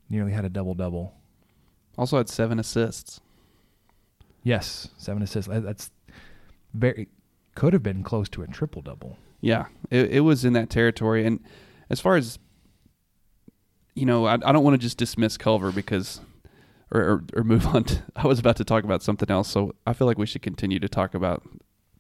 nearly 0.10 0.32
had 0.32 0.46
a 0.46 0.50
double 0.50 0.75
double. 0.75 1.13
Also 1.98 2.18
had 2.18 2.30
seven 2.30 2.60
assists. 2.60 3.20
Yes, 4.44 4.89
seven 4.98 5.24
assists. 5.24 5.50
That's 5.51 5.92
very 6.74 7.08
could 7.56 7.74
have 7.74 7.84
been 7.84 8.03
close 8.03 8.30
to 8.30 8.42
a 8.42 8.48
triple 8.48 8.82
double. 8.82 9.18
Yeah, 9.42 9.65
it, 9.89 10.12
it 10.12 10.20
was 10.22 10.44
in 10.46 10.53
that 10.53 10.70
territory. 10.70 11.25
And 11.25 11.39
as 11.89 12.00
far 12.00 12.15
as 12.15 12.39
you 13.96 14.06
know, 14.06 14.26
I, 14.26 14.34
I 14.34 14.52
don't 14.52 14.64
want 14.64 14.76
to 14.76 14.78
just 14.80 14.98
dismiss 14.98 15.38
Culver 15.38 15.72
because, 15.72 16.22
or, 16.92 17.02
or, 17.02 17.24
or 17.36 17.44
move 17.44 17.68
on. 17.68 17.84
To, 17.86 18.04
I 18.16 18.28
was 18.28 18.40
about 18.40 18.58
to 18.58 18.66
talk 18.66 18.84
about 18.84 19.04
something 19.04 19.30
else, 19.30 19.50
so 19.50 19.76
I 19.86 19.94
feel 19.94 20.08
like 20.08 20.18
we 20.18 20.26
should 20.26 20.42
continue 20.42 20.80
to 20.80 20.90
talk 20.90 21.14
about 21.14 21.44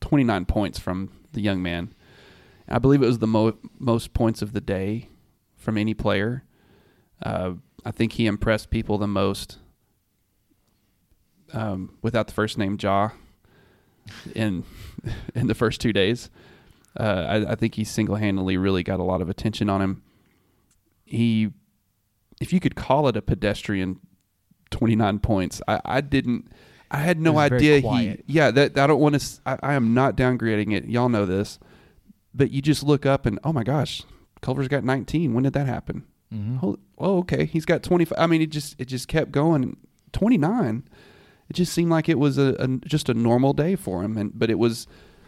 29 0.01 0.45
points 0.45 0.79
from 0.79 1.11
the 1.33 1.41
young 1.41 1.61
man. 1.61 1.93
I 2.67 2.79
believe 2.79 3.01
it 3.01 3.07
was 3.07 3.19
the 3.19 3.27
mo- 3.27 3.57
most 3.79 4.13
points 4.13 4.41
of 4.41 4.53
the 4.53 4.61
day 4.61 5.09
from 5.55 5.77
any 5.77 5.93
player. 5.93 6.43
Uh, 7.21 7.53
I 7.85 7.91
think 7.91 8.13
he 8.13 8.25
impressed 8.25 8.69
people 8.69 8.97
the 8.97 9.07
most 9.07 9.59
um, 11.53 11.97
without 12.01 12.27
the 12.27 12.33
first 12.33 12.57
name 12.57 12.77
Ja 12.81 13.11
in 14.35 14.63
in 15.35 15.47
the 15.47 15.55
first 15.55 15.81
two 15.81 15.93
days. 15.93 16.29
Uh, 16.99 17.25
I, 17.47 17.51
I, 17.53 17.55
think 17.55 17.73
he 17.73 17.83
single 17.83 18.17
handedly 18.17 18.55
really 18.55 18.83
got 18.83 18.99
a 18.99 19.03
lot 19.03 19.21
of 19.21 19.27
attention 19.27 19.67
on 19.67 19.81
him. 19.81 20.03
He, 21.05 21.49
if 22.43 22.53
you 22.53 22.59
could 22.59 22.75
call 22.75 23.07
it 23.07 23.17
a 23.17 23.21
pedestrian, 23.21 23.99
twenty 24.69 24.95
nine 24.95 25.19
points. 25.19 25.61
I, 25.67 25.81
I 25.85 26.01
didn't. 26.01 26.51
I 26.91 26.97
had 26.97 27.19
no 27.19 27.37
idea 27.39 27.79
he. 27.79 28.17
Yeah, 28.27 28.51
that 28.51 28.77
I 28.77 28.85
don't 28.85 28.99
want 28.99 29.19
to. 29.19 29.41
I, 29.45 29.57
I 29.63 29.73
am 29.73 29.93
not 29.93 30.15
downgrading 30.15 30.73
it. 30.73 30.85
Y'all 30.85 31.09
know 31.09 31.25
this, 31.25 31.57
but 32.33 32.51
you 32.51 32.61
just 32.61 32.83
look 32.83 33.05
up 33.05 33.25
and 33.25 33.39
oh 33.43 33.53
my 33.53 33.63
gosh, 33.63 34.03
Culver's 34.41 34.67
got 34.67 34.83
nineteen. 34.83 35.33
When 35.33 35.43
did 35.43 35.53
that 35.53 35.67
happen? 35.67 36.05
Mm-hmm. 36.33 36.65
Oh, 36.65 36.77
oh, 36.97 37.17
okay. 37.19 37.45
He's 37.45 37.65
got 37.65 37.81
twenty 37.81 38.05
five. 38.05 38.19
I 38.19 38.27
mean, 38.27 38.41
it 38.41 38.51
just 38.51 38.75
it 38.79 38.85
just 38.85 39.07
kept 39.07 39.31
going. 39.31 39.77
Twenty 40.11 40.37
nine 40.37 40.83
it 41.49 41.53
just 41.53 41.73
seemed 41.73 41.91
like 41.91 42.09
it 42.09 42.19
was 42.19 42.37
a, 42.37 42.55
a, 42.59 42.67
just 42.87 43.09
a 43.09 43.13
normal 43.13 43.53
day 43.53 43.75
for 43.75 44.03
him, 44.03 44.17
and 44.17 44.37
but 44.37 44.49
it 44.49 44.59
was 44.59 44.87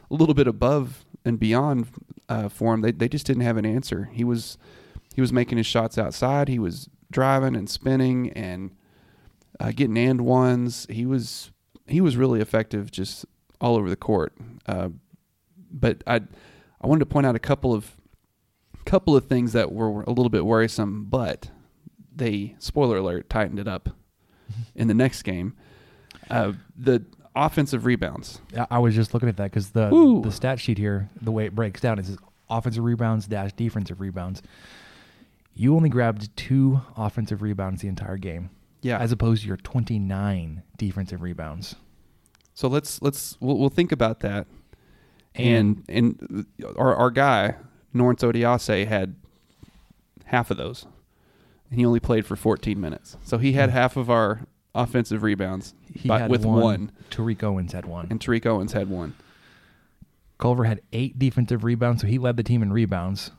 a 0.10 0.16
little 0.16 0.34
bit 0.34 0.48
above 0.48 1.06
and 1.24 1.40
beyond 1.40 1.88
uh, 2.30 2.50
for 2.50 2.74
him. 2.74 2.82
They 2.82 2.92
they 2.92 3.08
just 3.08 3.26
didn't 3.26 3.44
have 3.44 3.58
an 3.58 3.66
answer. 3.66 4.10
He 4.12 4.24
was 4.24 4.58
he 5.14 5.22
was 5.22 5.34
making 5.34 5.58
his 5.58 5.68
shots 5.68 5.98
outside. 5.98 6.48
He 6.48 6.60
was 6.60 6.90
driving 7.12 7.56
and 7.56 7.70
spinning 7.70 8.32
and 8.32 8.72
uh, 9.60 9.72
getting 9.72 9.98
and 9.98 10.22
ones. 10.22 10.88
He 10.90 11.06
was 11.06 11.52
he 11.88 12.02
was 12.02 12.18
really 12.18 12.42
effective 12.42 12.92
just 12.92 13.26
all 13.62 13.76
over 13.76 13.90
the 13.90 13.96
court. 13.96 14.34
Uh, 14.68 14.90
but 15.72 16.04
I 16.08 16.22
I 16.82 16.88
wanted 16.88 17.00
to 17.00 17.06
point 17.08 17.26
out 17.26 17.36
a 17.36 17.40
couple 17.40 17.74
of 17.74 17.96
couple 18.86 19.16
of 19.16 19.26
things 19.26 19.54
that 19.54 19.72
were 19.72 20.04
a 20.04 20.10
little 20.10 20.30
bit 20.30 20.46
worrisome, 20.46 21.06
but 21.06 21.50
they 22.16 22.56
spoiler 22.60 22.98
alert 22.98 23.30
tightened 23.30 23.60
it 23.60 23.68
up 23.68 23.90
in 24.76 24.88
the 24.88 24.94
next 24.94 25.24
game. 25.24 25.56
Uh, 26.30 26.54
the 26.76 27.04
offensive 27.36 27.86
rebounds. 27.86 28.42
I 28.70 28.80
was 28.80 28.96
just 28.96 29.14
looking 29.14 29.30
at 29.30 29.38
that 29.38 29.52
because 29.52 29.72
the 29.72 29.90
the 30.24 30.32
stat 30.32 30.60
sheet 30.60 30.78
here, 30.78 31.10
the 31.22 31.32
way 31.32 31.46
it 31.46 31.56
breaks 31.56 31.82
down, 31.82 32.00
is 32.00 32.18
offensive 32.50 32.84
rebounds 32.84 33.28
dash 33.28 33.52
defensive 33.54 34.00
rebounds. 34.00 34.42
You 35.56 35.76
only 35.76 35.90
grabbed 35.90 36.36
two 36.36 36.82
offensive 36.96 37.42
rebounds 37.42 37.82
the 37.82 37.88
entire 37.88 38.18
game. 38.18 38.50
Yeah. 38.82 39.00
As 39.00 39.12
opposed 39.12 39.42
to 39.42 39.48
your 39.48 39.58
29 39.58 40.62
defensive 40.78 41.22
rebounds. 41.22 41.76
So 42.54 42.68
let's 42.68 43.02
let's 43.02 43.38
we'll, 43.40 43.58
we'll 43.58 43.70
think 43.70 43.92
about 43.92 44.20
that. 44.20 44.48
And 45.34 45.84
and 45.90 46.46
our 46.78 46.96
our 46.96 47.10
guy 47.10 47.56
Norense 47.96 48.20
Odiase 48.20 48.86
had 48.86 49.16
half 50.26 50.52
of 50.52 50.58
those. 50.58 50.86
And 51.70 51.80
he 51.80 51.86
only 51.86 52.00
played 52.00 52.26
for 52.26 52.36
14 52.36 52.80
minutes. 52.80 53.18
So 53.24 53.38
he 53.38 53.54
had 53.54 53.70
hmm. 53.70 53.76
half 53.76 53.98
of 53.98 54.10
our 54.10 54.42
offensive 54.76 55.24
rebounds 55.24 55.74
he 55.92 56.10
by, 56.10 56.28
with 56.28 56.46
one. 56.46 56.62
one. 56.62 56.92
Tariq 57.10 57.42
Owens 57.44 57.72
had 57.72 57.86
one. 57.86 58.08
And 58.10 58.20
Tariq 58.20 58.46
Owens 58.46 58.74
had 58.74 58.90
one. 58.90 59.16
Culver 60.38 60.66
had 60.66 60.82
eight 60.92 61.18
defensive 61.18 61.64
rebounds, 61.64 62.02
so 62.02 62.08
he 62.08 62.18
led 62.18 62.36
the 62.36 62.44
team 62.44 62.62
in 62.62 62.74
rebounds. 62.74 63.32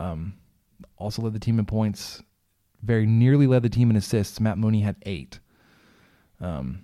Um, 0.00 0.34
also 0.96 1.22
led 1.22 1.32
the 1.32 1.38
team 1.38 1.58
in 1.58 1.66
points. 1.66 2.22
Very 2.82 3.06
nearly 3.06 3.46
led 3.46 3.62
the 3.62 3.68
team 3.68 3.90
in 3.90 3.96
assists. 3.96 4.40
Matt 4.40 4.58
Mooney 4.58 4.80
had 4.80 4.96
eight. 5.02 5.38
Um, 6.40 6.82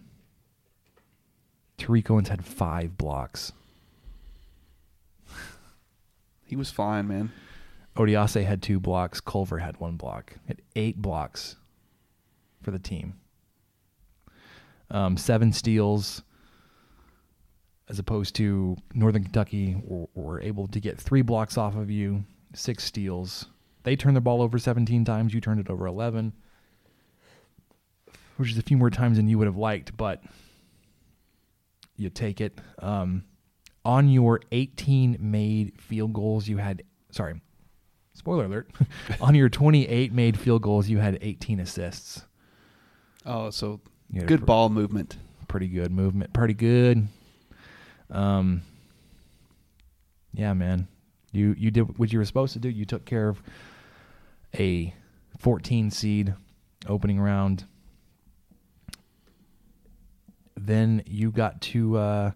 Tariq 1.79 2.11
Owens 2.11 2.29
had 2.29 2.45
five 2.45 2.99
blocks. 2.99 3.53
He 6.45 6.57
was 6.57 6.71
fine, 6.71 7.09
man. 7.09 7.33
Odiase 7.97 8.45
had 8.45 8.63
two 8.63 8.79
blocks. 8.79 9.21
Culver 9.21 9.59
had 9.59 9.79
one 9.81 9.97
block. 9.97 10.35
Had 10.47 10.63
eight 10.77 11.01
blocks 11.01 11.57
for 12.63 12.71
the 12.71 12.79
team 12.79 13.15
um, 14.91 15.17
seven 15.17 15.53
steals, 15.53 16.23
as 17.89 17.99
opposed 17.99 18.35
to 18.37 18.77
Northern 18.95 19.25
Kentucky 19.25 19.77
were, 19.83 20.07
were 20.15 20.41
able 20.41 20.67
to 20.69 20.81
get 20.81 21.01
three 21.01 21.23
blocks 21.23 21.57
off 21.59 21.77
of 21.77 21.91
you, 21.91 22.25
six 22.55 22.85
steals. 22.85 23.47
They 23.87 23.95
turned 23.95 24.17
the 24.17 24.21
ball 24.21 24.43
over 24.43 24.59
17 24.59 25.05
times. 25.05 25.33
You 25.33 25.41
turned 25.41 25.61
it 25.61 25.71
over 25.71 25.87
11, 25.87 26.33
which 28.37 28.51
is 28.51 28.59
a 28.59 28.63
few 28.63 28.77
more 28.77 28.91
times 28.91 29.17
than 29.17 29.29
you 29.29 29.39
would 29.39 29.47
have 29.47 29.57
liked, 29.57 29.97
but 29.97 30.25
you 31.97 32.11
take 32.11 32.41
it. 32.41 32.61
Um, 32.81 33.23
on 33.85 34.09
your 34.09 34.41
18 34.51 35.19
made 35.21 35.81
field 35.81 36.15
goals, 36.15 36.49
you 36.49 36.57
had, 36.57 36.83
sorry, 37.13 37.41
spoiler 38.13 38.47
alert, 38.47 38.69
on 39.21 39.37
your 39.37 39.49
28 39.49 40.13
made 40.13 40.37
field 40.37 40.63
goals, 40.63 40.89
you 40.89 40.99
had 40.99 41.19
18 41.21 41.61
assists. 41.61 42.25
Oh, 43.25 43.51
so 43.51 43.81
good 44.13 44.41
pr- 44.41 44.47
ball 44.47 44.69
movement. 44.69 45.17
Pretty 45.47 45.69
good 45.69 45.93
movement. 45.93 46.33
Pretty 46.33 46.55
good. 46.55 47.07
Um. 48.11 48.63
Yeah, 50.35 50.55
man. 50.55 50.89
You 51.31 51.55
you 51.57 51.71
did 51.71 51.99
what 52.01 52.13
you 52.13 52.19
were 52.19 52.25
supposed 52.25 52.53
to 52.55 52.59
do. 52.59 52.69
You 52.69 52.85
took 52.85 53.05
care 53.05 53.29
of 53.29 53.41
a 54.59 54.95
14 55.39 55.91
seed 55.91 56.35
opening 56.87 57.21
round. 57.21 57.65
Then 60.57 61.03
you 61.07 61.31
got 61.31 61.61
to 61.63 61.97
uh, 61.97 62.31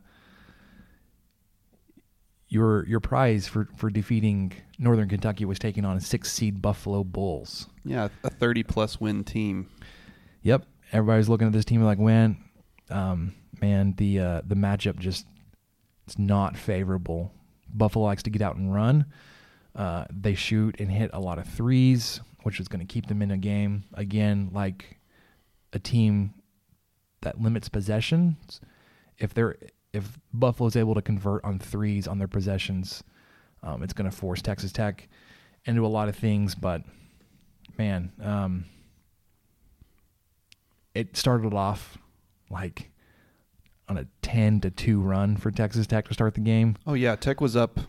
your 2.49 2.87
your 2.87 3.01
prize 3.01 3.49
for, 3.49 3.69
for 3.77 3.91
defeating 3.91 4.53
Northern 4.79 5.09
Kentucky 5.09 5.45
was 5.45 5.59
taking 5.59 5.85
on 5.85 5.97
a 5.97 6.01
six 6.01 6.31
seed 6.31 6.61
Buffalo 6.61 7.03
Bulls. 7.03 7.69
Yeah, 7.85 8.09
a 8.23 8.31
30 8.31 8.63
plus 8.65 9.01
win 9.01 9.25
team. 9.25 9.69
Yep, 10.43 10.67
everybody's 10.93 11.29
looking 11.29 11.47
at 11.47 11.53
this 11.53 11.65
team 11.65 11.83
like, 11.83 11.99
man, 11.99 12.37
um, 12.91 13.35
man, 13.61 13.95
the 13.97 14.21
uh, 14.21 14.43
the 14.47 14.55
matchup 14.55 14.99
just 14.99 15.27
it's 16.07 16.19
not 16.19 16.57
favorable. 16.57 17.33
Buffalo 17.73 18.05
likes 18.05 18.25
to 18.25 18.31
get 18.31 18.43
out 18.43 18.57
and 18.57 18.75
run. 18.75 19.07
Uh, 19.75 20.05
they 20.11 20.35
shoot 20.35 20.77
and 20.81 20.91
hit 20.91 21.11
a 21.13 21.21
lot 21.21 21.39
of 21.39 21.47
threes, 21.47 22.21
which 22.43 22.59
is 22.61 22.69
going 22.69 22.85
to 22.85 22.93
keep 22.93 23.07
them 23.07 23.23
in 23.23 23.31
a 23.31 23.37
game. 23.37 23.85
Again, 23.95 24.51
like 24.53 24.99
a 25.73 25.79
team 25.79 26.35
that 27.23 27.41
limits 27.41 27.69
possessions. 27.69 28.61
If 29.19 29.35
they're 29.35 29.57
if 29.93 30.19
Buffalo's 30.33 30.77
able 30.77 30.95
to 30.95 31.03
convert 31.03 31.45
on 31.45 31.59
threes 31.59 32.07
on 32.07 32.19
their 32.19 32.29
possessions, 32.29 33.03
um, 33.63 33.83
it's 33.83 33.93
going 33.93 34.09
to 34.11 34.17
force 34.17 34.41
Texas 34.41 34.73
Tech 34.73 35.09
into 35.65 35.85
a 35.85 35.89
lot 35.89 36.09
of 36.09 36.17
things. 36.17 36.55
But 36.55 36.83
man, 37.77 38.13
um, 38.23 38.65
it 40.95 41.17
started 41.17 41.53
off 41.55 41.99
like 42.51 42.91
on 43.89 43.99
a 43.99 44.07
10 44.23 44.61
to 44.61 44.71
2 44.71 45.01
run 45.01 45.37
for 45.37 45.51
Texas 45.51 45.87
Tech 45.87 46.09
to 46.09 46.15
start 46.15 46.35
the 46.35 46.41
game. 46.41 46.77
Oh 46.87 46.95
yeah, 46.95 47.17
Tech 47.17 47.41
was 47.41 47.57
up 47.57 47.81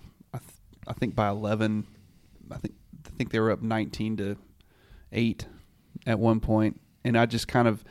I, 0.87 0.93
think 0.93 1.15
by 1.15 1.29
11. 1.29 1.85
I 2.51 2.57
think 2.57 2.73
I 3.05 3.09
think 3.17 3.31
they 3.31 3.39
were 3.39 3.51
up 3.51 3.61
19 3.61 4.17
to 4.17 4.37
8 5.11 5.45
at 6.07 6.19
one 6.19 6.39
point 6.39 6.79
and 7.03 7.17
I 7.17 7.25
just 7.25 7.47
kind 7.47 7.67
of 7.67 7.83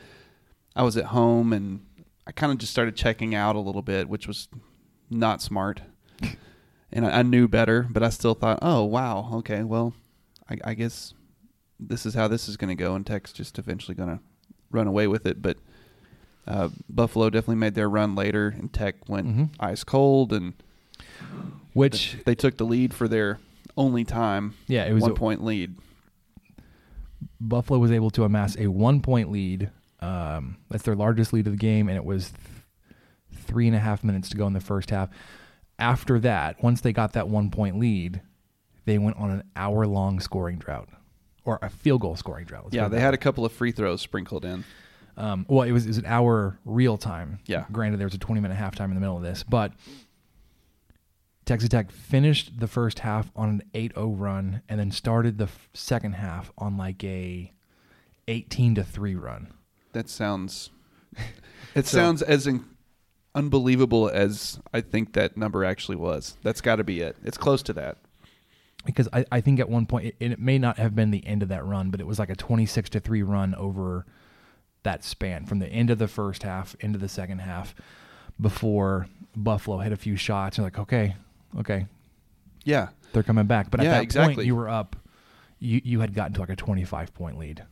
I 0.75 0.83
was 0.83 0.97
at 0.97 1.05
home 1.05 1.53
and 1.53 1.85
I 2.27 2.31
kind 2.31 2.51
of 2.51 2.57
just 2.57 2.71
started 2.71 2.95
checking 2.95 3.33
out 3.35 3.55
a 3.55 3.59
little 3.59 3.81
bit, 3.81 4.07
which 4.07 4.27
was 4.27 4.47
not 5.09 5.41
smart, 5.41 5.81
and 6.91 7.05
I, 7.05 7.19
I 7.19 7.21
knew 7.23 7.47
better, 7.47 7.87
but 7.89 8.03
I 8.03 8.09
still 8.09 8.35
thought, 8.35 8.59
oh 8.61 8.83
wow, 8.85 9.29
okay, 9.35 9.63
well, 9.63 9.93
I, 10.49 10.57
I 10.63 10.73
guess 10.75 11.13
this 11.79 12.05
is 12.05 12.13
how 12.13 12.27
this 12.29 12.47
is 12.47 12.55
going 12.57 12.69
to 12.69 12.81
go, 12.81 12.95
and 12.95 13.05
Tech's 13.05 13.33
just 13.33 13.57
eventually 13.59 13.95
going 13.95 14.09
to 14.09 14.19
run 14.69 14.87
away 14.87 15.07
with 15.07 15.25
it. 15.25 15.41
But 15.41 15.57
uh, 16.47 16.69
Buffalo 16.87 17.29
definitely 17.29 17.55
made 17.55 17.73
their 17.75 17.89
run 17.89 18.15
later, 18.15 18.47
and 18.47 18.71
Tech 18.71 19.09
went 19.09 19.27
Mhm. 19.27 19.49
ice 19.59 19.83
cold, 19.83 20.31
and 20.31 20.53
Which 21.73 22.17
they 22.25 22.35
took 22.35 22.57
the 22.57 22.65
lead 22.65 22.93
for 22.93 23.07
their 23.07 23.39
only 23.77 24.03
time. 24.03 24.55
Yeah, 24.67 24.85
it 24.85 24.93
was 24.93 25.03
one 25.03 25.11
a- 25.11 25.15
point 25.15 25.43
lead. 25.43 25.75
Buffalo 27.39 27.79
was 27.79 27.91
able 27.91 28.09
to 28.11 28.23
amass 28.23 28.55
a 28.57 28.67
one 28.67 29.01
point 29.01 29.31
lead. 29.31 29.69
Um, 29.99 30.57
that's 30.69 30.83
their 30.83 30.95
largest 30.95 31.33
lead 31.33 31.45
of 31.47 31.53
the 31.53 31.57
game, 31.57 31.87
and 31.87 31.95
it 31.97 32.03
was 32.05 32.31
th- 32.31 32.41
three 33.45 33.67
and 33.67 33.75
a 33.75 33.79
half 33.79 34.03
minutes 34.03 34.29
to 34.29 34.37
go 34.37 34.47
in 34.47 34.53
the 34.53 34.59
first 34.59 34.89
half. 34.89 35.09
After 35.79 36.19
that, 36.19 36.61
once 36.63 36.81
they 36.81 36.91
got 36.93 37.13
that 37.13 37.27
one 37.29 37.49
point 37.51 37.79
lead, 37.79 38.21
they 38.85 38.97
went 38.97 39.17
on 39.17 39.31
an 39.31 39.43
hour 39.55 39.85
long 39.87 40.19
scoring 40.19 40.57
drought 40.57 40.89
or 41.45 41.59
a 41.61 41.69
field 41.69 42.01
goal 42.01 42.15
scoring 42.15 42.45
drought. 42.45 42.65
let's 42.65 42.75
Yeah, 42.75 42.87
they 42.87 42.99
had 42.99 43.11
way. 43.11 43.15
a 43.15 43.17
couple 43.17 43.45
of 43.45 43.51
free 43.51 43.71
throws 43.71 44.01
sprinkled 44.01 44.45
in. 44.45 44.63
Um, 45.17 45.45
well, 45.49 45.63
it 45.67 45.71
was, 45.71 45.85
it 45.85 45.89
was 45.89 45.97
an 45.97 46.05
hour 46.05 46.57
real 46.65 46.97
time. 46.97 47.39
Yeah. 47.45 47.65
Granted, 47.71 47.97
there 47.99 48.07
was 48.07 48.13
a 48.13 48.19
20 48.19 48.41
minute 48.41 48.57
halftime 48.57 48.85
in 48.85 48.93
the 48.95 48.99
middle 49.01 49.17
of 49.17 49.23
this, 49.23 49.43
but 49.43 49.71
Texas 51.51 51.67
Tech 51.67 51.91
finished 51.91 52.61
the 52.61 52.67
first 52.67 52.99
half 52.99 53.29
on 53.35 53.49
an 53.49 53.61
8 53.73 53.95
0 53.95 54.07
run 54.11 54.61
and 54.69 54.79
then 54.79 54.89
started 54.89 55.37
the 55.37 55.43
f- 55.43 55.67
second 55.73 56.13
half 56.13 56.49
on 56.57 56.77
like 56.77 57.03
a 57.03 57.51
18 58.29 58.75
to 58.75 58.85
3 58.85 59.15
run. 59.15 59.51
That 59.91 60.09
sounds. 60.09 60.69
It 61.75 61.87
sounds 61.87 62.21
as 62.21 62.47
in, 62.47 62.65
unbelievable 63.35 64.09
as 64.09 64.59
I 64.73 64.79
think 64.79 65.11
that 65.13 65.35
number 65.35 65.65
actually 65.65 65.97
was. 65.97 66.37
That's 66.41 66.61
got 66.61 66.77
to 66.77 66.85
be 66.85 67.01
it. 67.01 67.17
It's 67.21 67.37
close 67.37 67.61
to 67.63 67.73
that. 67.73 67.97
Because 68.85 69.09
I, 69.11 69.25
I 69.29 69.41
think 69.41 69.59
at 69.59 69.69
one 69.69 69.85
point, 69.85 70.07
it, 70.07 70.15
it 70.19 70.39
may 70.39 70.57
not 70.57 70.77
have 70.77 70.95
been 70.95 71.11
the 71.11 71.25
end 71.25 71.43
of 71.43 71.49
that 71.49 71.65
run, 71.65 71.89
but 71.89 71.99
it 71.99 72.07
was 72.07 72.17
like 72.17 72.29
a 72.29 72.35
26 72.35 72.89
to 72.91 72.99
3 73.01 73.23
run 73.23 73.55
over 73.55 74.05
that 74.83 75.03
span 75.03 75.45
from 75.45 75.59
the 75.59 75.67
end 75.67 75.89
of 75.89 75.97
the 75.97 76.07
first 76.07 76.43
half 76.43 76.75
into 76.79 76.97
the 76.97 77.09
second 77.09 77.39
half 77.39 77.75
before 78.39 79.07
Buffalo 79.35 79.79
hit 79.79 79.91
a 79.91 79.97
few 79.97 80.15
shots. 80.15 80.57
You're 80.57 80.65
like, 80.65 80.79
okay, 80.79 81.15
okay, 81.59 81.87
Yeah, 82.63 82.89
they're 83.13 83.23
coming 83.23 83.45
back. 83.47 83.69
But 83.71 83.79
at 83.79 83.85
Yeah, 83.85 83.91
that 83.93 84.03
exactly. 84.03 84.35
point, 84.35 84.47
you 84.47 84.55
were 84.55 84.69
up. 84.69 84.95
You 85.59 85.81
you 85.83 85.99
had 85.99 86.13
gotten 86.13 86.33
to 86.33 86.39
like 86.39 86.49
a 86.49 86.55
twenty 86.55 86.83
five 86.85 87.13
point 87.13 87.37
lead 87.37 87.63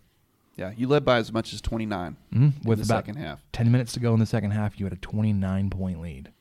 yeah. 0.56 0.72
You 0.76 0.88
led 0.90 1.06
by 1.06 1.18
as 1.18 1.32
much 1.32 1.54
as 1.54 1.62
twenty 1.62 1.86
nine 1.86 2.18
Mhm. 2.34 2.66
with 2.66 2.80
the 2.80 2.84
about 2.86 3.06
second 3.06 3.16
half. 3.16 3.42
ten 3.54 3.72
minutes 3.72 3.94
to 3.94 4.00
go 4.02 4.14
in 4.14 4.20
the 4.20 4.26
second 4.26 4.52
half. 4.52 4.80
You 4.80 4.86
had 4.86 4.94
a 4.94 4.98
twenty 4.98 5.32
nine 5.34 5.70
point 5.70 6.02
lead. 6.02 6.32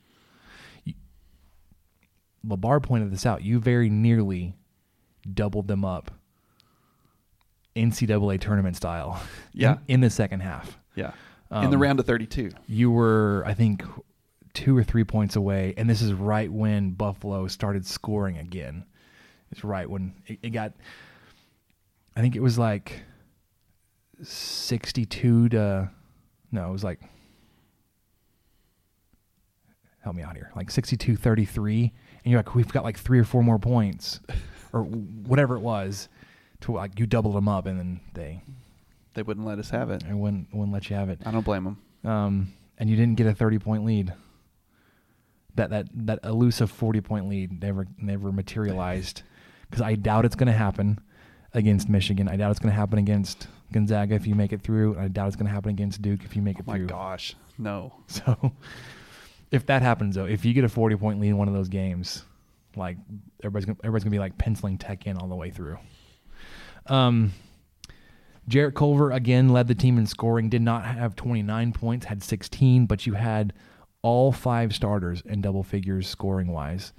You, 0.84 0.94
Labar 2.44 2.82
pointed 2.82 3.12
this 3.12 3.24
out. 3.24 3.42
You 3.44 3.60
very 3.60 3.88
nearly 3.88 4.54
doubled 5.32 5.68
them 5.68 5.84
up, 5.84 6.10
NCAA 7.76 8.40
tournament 8.40 8.76
style. 8.76 9.20
in- 9.54 9.60
Yeah. 9.60 9.78
in, 9.86 10.00
the 10.00 10.10
second 10.10 10.40
half, 10.40 10.78
Yeah, 10.94 11.12
in 11.52 11.70
the 11.70 11.76
Um, 11.76 11.82
round 11.82 12.00
of 12.00 12.06
thirty 12.06 12.26
two. 12.26 12.50
you 12.66 12.90
were 12.90 13.42
I 13.46 13.54
think 13.54 13.84
two 14.58 14.76
or 14.76 14.82
three 14.82 15.04
points 15.04 15.36
away, 15.36 15.72
and 15.76 15.88
this 15.88 16.02
is 16.02 16.12
right 16.12 16.50
when 16.50 16.90
Buffalo 16.90 17.46
started 17.46 17.86
scoring 17.86 18.36
again. 18.38 18.84
It's 19.52 19.62
right 19.64 19.88
when 19.88 20.14
it, 20.26 20.38
it 20.42 20.50
got. 20.50 20.72
I 22.16 22.20
think 22.20 22.34
it 22.36 22.40
was 22.42 22.58
like 22.58 23.02
sixty-two 24.22 25.48
to. 25.50 25.90
No, 26.50 26.68
it 26.68 26.72
was 26.72 26.84
like. 26.84 27.00
Help 30.00 30.16
me 30.16 30.22
out 30.22 30.36
here. 30.36 30.50
Like 30.56 30.70
62 30.70 31.16
33. 31.16 31.92
And 32.24 32.30
you're 32.32 32.38
like, 32.38 32.54
we've 32.54 32.68
got 32.72 32.84
like 32.84 32.96
three 32.98 33.18
or 33.18 33.24
four 33.24 33.42
more 33.42 33.58
points 33.58 34.20
or 34.72 34.82
whatever 34.82 35.56
it 35.56 35.60
was 35.60 36.08
to 36.60 36.72
like 36.72 36.98
you 36.98 37.06
doubled 37.06 37.34
them 37.34 37.48
up 37.48 37.66
and 37.66 37.78
then 37.78 38.00
they, 38.14 38.40
They 39.14 39.22
wouldn't 39.22 39.44
let 39.44 39.58
us 39.58 39.70
have 39.70 39.90
it. 39.90 40.04
they 40.06 40.14
wouldn't, 40.14 40.54
wouldn't 40.54 40.72
let 40.72 40.88
you 40.88 40.96
have 40.96 41.08
it 41.10 41.20
I 41.26 41.30
don't 41.32 41.44
blame 41.44 41.64
them. 41.64 42.10
um, 42.10 42.52
and 42.78 42.88
you 42.88 42.96
didn't 42.96 43.16
get 43.16 43.26
a 43.26 43.34
thirty 43.34 43.58
point 43.58 43.84
lead. 43.84 44.14
That 45.58 45.70
that 45.70 45.86
that 46.06 46.20
elusive 46.24 46.70
forty 46.70 47.00
point 47.00 47.28
lead 47.28 47.60
never 47.62 47.86
never 47.98 48.32
materialized 48.32 49.22
because 49.68 49.82
I 49.82 49.94
doubt 49.94 50.24
it's 50.24 50.34
going 50.36 50.46
to 50.46 50.52
happen 50.58 50.98
against 51.54 51.88
Michigan. 51.88 52.26
I 52.28 52.36
doubt 52.36 52.50
it's 52.52 52.58
going 52.60 52.72
to 52.72 52.78
happen 52.78 52.98
against 52.98 53.46
Gonzaga 53.72 54.14
if 54.14 54.26
you 54.26 54.34
make 54.34 54.52
it 54.52 54.62
through. 54.62 54.98
I 54.98 55.08
doubt 55.08 55.26
it's 55.28 55.36
going 55.36 55.46
to 55.46 55.52
happen 55.52 55.70
against 55.70 56.00
Duke 56.02 56.24
if 56.24 56.34
you 56.34 56.42
make 56.42 56.58
it 56.58 56.64
Oh 56.66 56.70
my 56.72 56.78
through. 56.78 56.86
gosh, 56.86 57.36
no. 57.58 57.92
So 58.08 58.52
if 59.50 59.66
that 59.66 59.82
happens 59.82 60.14
though, 60.14 60.26
if 60.26 60.44
you 60.44 60.52
get 60.54 60.64
a 60.64 60.68
forty 60.68 60.96
point 60.96 61.20
lead 61.20 61.28
in 61.28 61.36
one 61.38 61.48
of 61.48 61.54
those 61.54 61.68
games, 61.68 62.24
like 62.76 62.96
everybody's 63.42 63.66
gonna, 63.66 63.78
everybody's 63.84 64.04
gonna 64.04 64.12
be 64.14 64.18
like 64.18 64.36
penciling 64.38 64.78
Tech 64.78 65.06
in 65.06 65.16
all 65.16 65.28
the 65.28 65.34
way 65.36 65.50
through. 65.50 65.78
Um, 66.86 67.32
Jarrett 68.46 68.74
Culver 68.74 69.10
again 69.10 69.50
led 69.50 69.68
the 69.68 69.74
team 69.74 69.98
in 69.98 70.06
scoring. 70.06 70.48
Did 70.48 70.62
not 70.62 70.84
have 70.86 71.14
29 71.16 71.72
points, 71.72 72.06
had 72.06 72.22
16, 72.22 72.86
but 72.86 73.06
you 73.06 73.12
had 73.14 73.52
all 74.02 74.32
five 74.32 74.74
starters 74.74 75.22
in 75.24 75.40
double 75.40 75.62
figures 75.62 76.08
scoring 76.08 76.48
wise. 76.52 76.92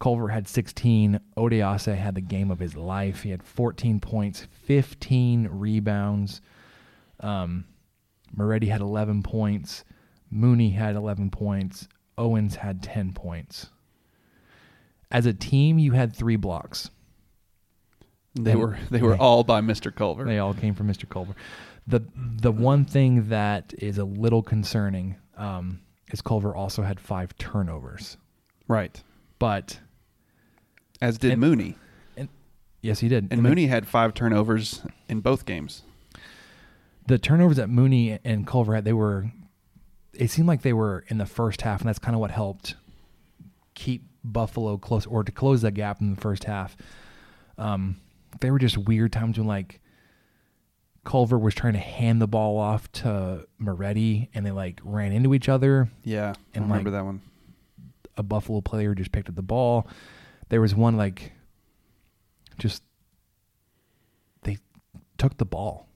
Culver 0.00 0.28
had 0.28 0.48
16. 0.48 1.20
Odiase 1.36 1.94
had 1.96 2.14
the 2.14 2.20
game 2.20 2.50
of 2.50 2.58
his 2.58 2.74
life. 2.76 3.22
He 3.22 3.30
had 3.30 3.42
14 3.42 4.00
points, 4.00 4.46
15 4.64 5.48
rebounds. 5.50 6.40
Um, 7.20 7.64
Moretti 8.34 8.68
had 8.68 8.80
11 8.80 9.22
points. 9.22 9.84
Mooney 10.30 10.70
had 10.70 10.96
11 10.96 11.30
points. 11.30 11.86
Owens 12.16 12.56
had 12.56 12.82
10 12.82 13.12
points. 13.12 13.68
As 15.10 15.26
a 15.26 15.34
team, 15.34 15.78
you 15.78 15.92
had 15.92 16.14
three 16.14 16.36
blocks. 16.36 16.90
They 18.34 18.52
And- 18.52 18.60
were 18.60 18.78
they 18.90 19.02
were 19.02 19.14
Yeah. 19.14 19.20
all 19.20 19.42
by 19.44 19.60
Mr. 19.60 19.94
Culver. 19.94 20.24
They 20.24 20.38
all 20.38 20.54
came 20.54 20.74
from 20.74 20.86
Mr. 20.88 21.08
Culver. 21.08 21.34
The 21.86 22.04
the 22.14 22.52
one 22.52 22.84
thing 22.84 23.28
that 23.28 23.74
is 23.78 23.98
a 23.98 24.04
little 24.04 24.42
concerning 24.42 25.16
um, 25.36 25.80
is 26.14 26.20
Culver 26.22 26.54
also 26.54 26.82
had 26.82 26.98
five 27.00 27.36
turnovers. 27.38 28.16
right, 28.68 29.02
But 29.38 29.80
as 31.00 31.18
did 31.18 31.32
And- 31.32 31.40
Mooney. 31.40 31.76
yes, 32.82 33.00
he 33.00 33.08
did. 33.08 33.24
And 33.30 33.42
mean, 33.42 33.42
Mooney 33.50 33.66
had 33.66 33.86
five 33.86 34.14
turnovers 34.14 34.82
in 35.08 35.20
both 35.20 35.46
games. 35.46 35.82
the 37.06 37.18
turnovers 37.18 37.56
that 37.56 37.68
Mooney 37.68 38.18
and 38.24 38.46
Culver 38.46 38.74
had, 38.74 38.84
they 38.84 38.92
were. 38.92 39.32
It 40.12 40.30
seemed 40.30 40.46
like 40.46 40.62
they 40.62 40.72
were 40.72 41.04
in 41.08 41.18
the 41.18 41.26
first 41.26 41.62
half, 41.62 41.80
and 41.80 41.88
that's 41.88 41.98
kind 41.98 42.14
of 42.14 42.20
what 42.20 42.30
helped 42.30 42.76
keep 43.74 44.04
Buffalo 44.22 44.76
close 44.76 45.06
or 45.06 45.24
to 45.24 45.32
close 45.32 45.62
that 45.62 45.72
gap 45.72 46.00
in 46.00 46.14
the 46.14 46.20
first 46.20 46.44
half. 46.44 46.76
Um, 47.58 47.96
they 48.40 48.50
were 48.50 48.58
just 48.58 48.76
weird 48.78 49.12
times 49.12 49.38
when 49.38 49.46
like 49.48 49.79
Culver 51.04 51.38
was 51.38 51.54
trying 51.54 51.72
to 51.72 51.78
hand 51.78 52.20
the 52.20 52.26
ball 52.26 52.58
off 52.58 52.90
to 52.92 53.46
Moretti, 53.58 54.28
and 54.34 54.44
they 54.44 54.50
like 54.50 54.80
ran 54.84 55.12
into 55.12 55.34
each 55.34 55.48
other. 55.48 55.90
Yeah, 56.04 56.34
and 56.54 56.64
I 56.64 56.68
remember 56.68 56.90
like, 56.90 56.98
that 56.98 57.04
one. 57.04 57.22
a 58.16 58.22
Buffalo 58.22 58.60
player 58.60 58.94
just 58.94 59.12
picked 59.12 59.28
up 59.28 59.34
the 59.34 59.42
ball. 59.42 59.86
There 60.50 60.60
was 60.60 60.74
one 60.74 60.96
like 60.96 61.32
just 62.58 62.82
they 64.42 64.58
took 65.16 65.36
the 65.38 65.44
ball 65.44 65.88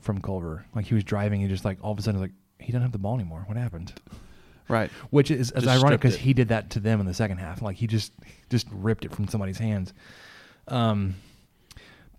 from 0.00 0.20
Culver. 0.20 0.66
Like 0.74 0.86
he 0.86 0.94
was 0.94 1.04
driving 1.04 1.40
and 1.42 1.50
just 1.50 1.64
like 1.64 1.78
all 1.82 1.92
of 1.92 1.98
a 1.98 2.02
sudden 2.02 2.20
like 2.20 2.32
he 2.58 2.72
doesn't 2.72 2.82
have 2.82 2.92
the 2.92 2.98
ball 2.98 3.14
anymore. 3.14 3.44
What 3.46 3.56
happened? 3.56 3.94
Right. 4.68 4.90
Which 5.10 5.30
is, 5.30 5.50
is 5.50 5.66
ironic 5.66 6.00
because 6.00 6.16
he 6.16 6.32
did 6.32 6.48
that 6.48 6.70
to 6.70 6.80
them 6.80 7.00
in 7.00 7.06
the 7.06 7.14
second 7.14 7.38
half. 7.38 7.62
Like 7.62 7.76
he 7.76 7.86
just 7.86 8.12
just 8.50 8.68
ripped 8.70 9.04
it 9.04 9.12
from 9.12 9.26
somebody's 9.28 9.58
hands. 9.58 9.92
Um, 10.68 11.16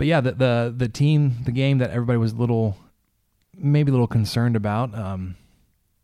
but 0.02 0.08
yeah, 0.08 0.20
the 0.20 0.32
the 0.32 0.74
the 0.76 0.90
team, 0.90 1.36
the 1.46 1.52
game 1.52 1.78
that 1.78 1.92
everybody 1.92 2.18
was 2.18 2.32
a 2.32 2.36
little 2.36 2.76
maybe 3.56 3.90
a 3.90 3.92
little 3.92 4.08
concerned 4.08 4.56
about. 4.56 4.98
Um, 4.98 5.36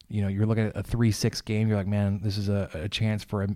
you 0.07 0.21
know, 0.21 0.27
you're 0.27 0.45
looking 0.45 0.67
at 0.67 0.77
a 0.77 0.83
three 0.83 1.11
six 1.11 1.41
game. 1.41 1.67
You're 1.67 1.77
like, 1.77 1.87
man, 1.87 2.19
this 2.21 2.37
is 2.37 2.47
a, 2.47 2.69
a 2.75 2.89
chance 2.89 3.23
for 3.23 3.41
a, 3.41 3.47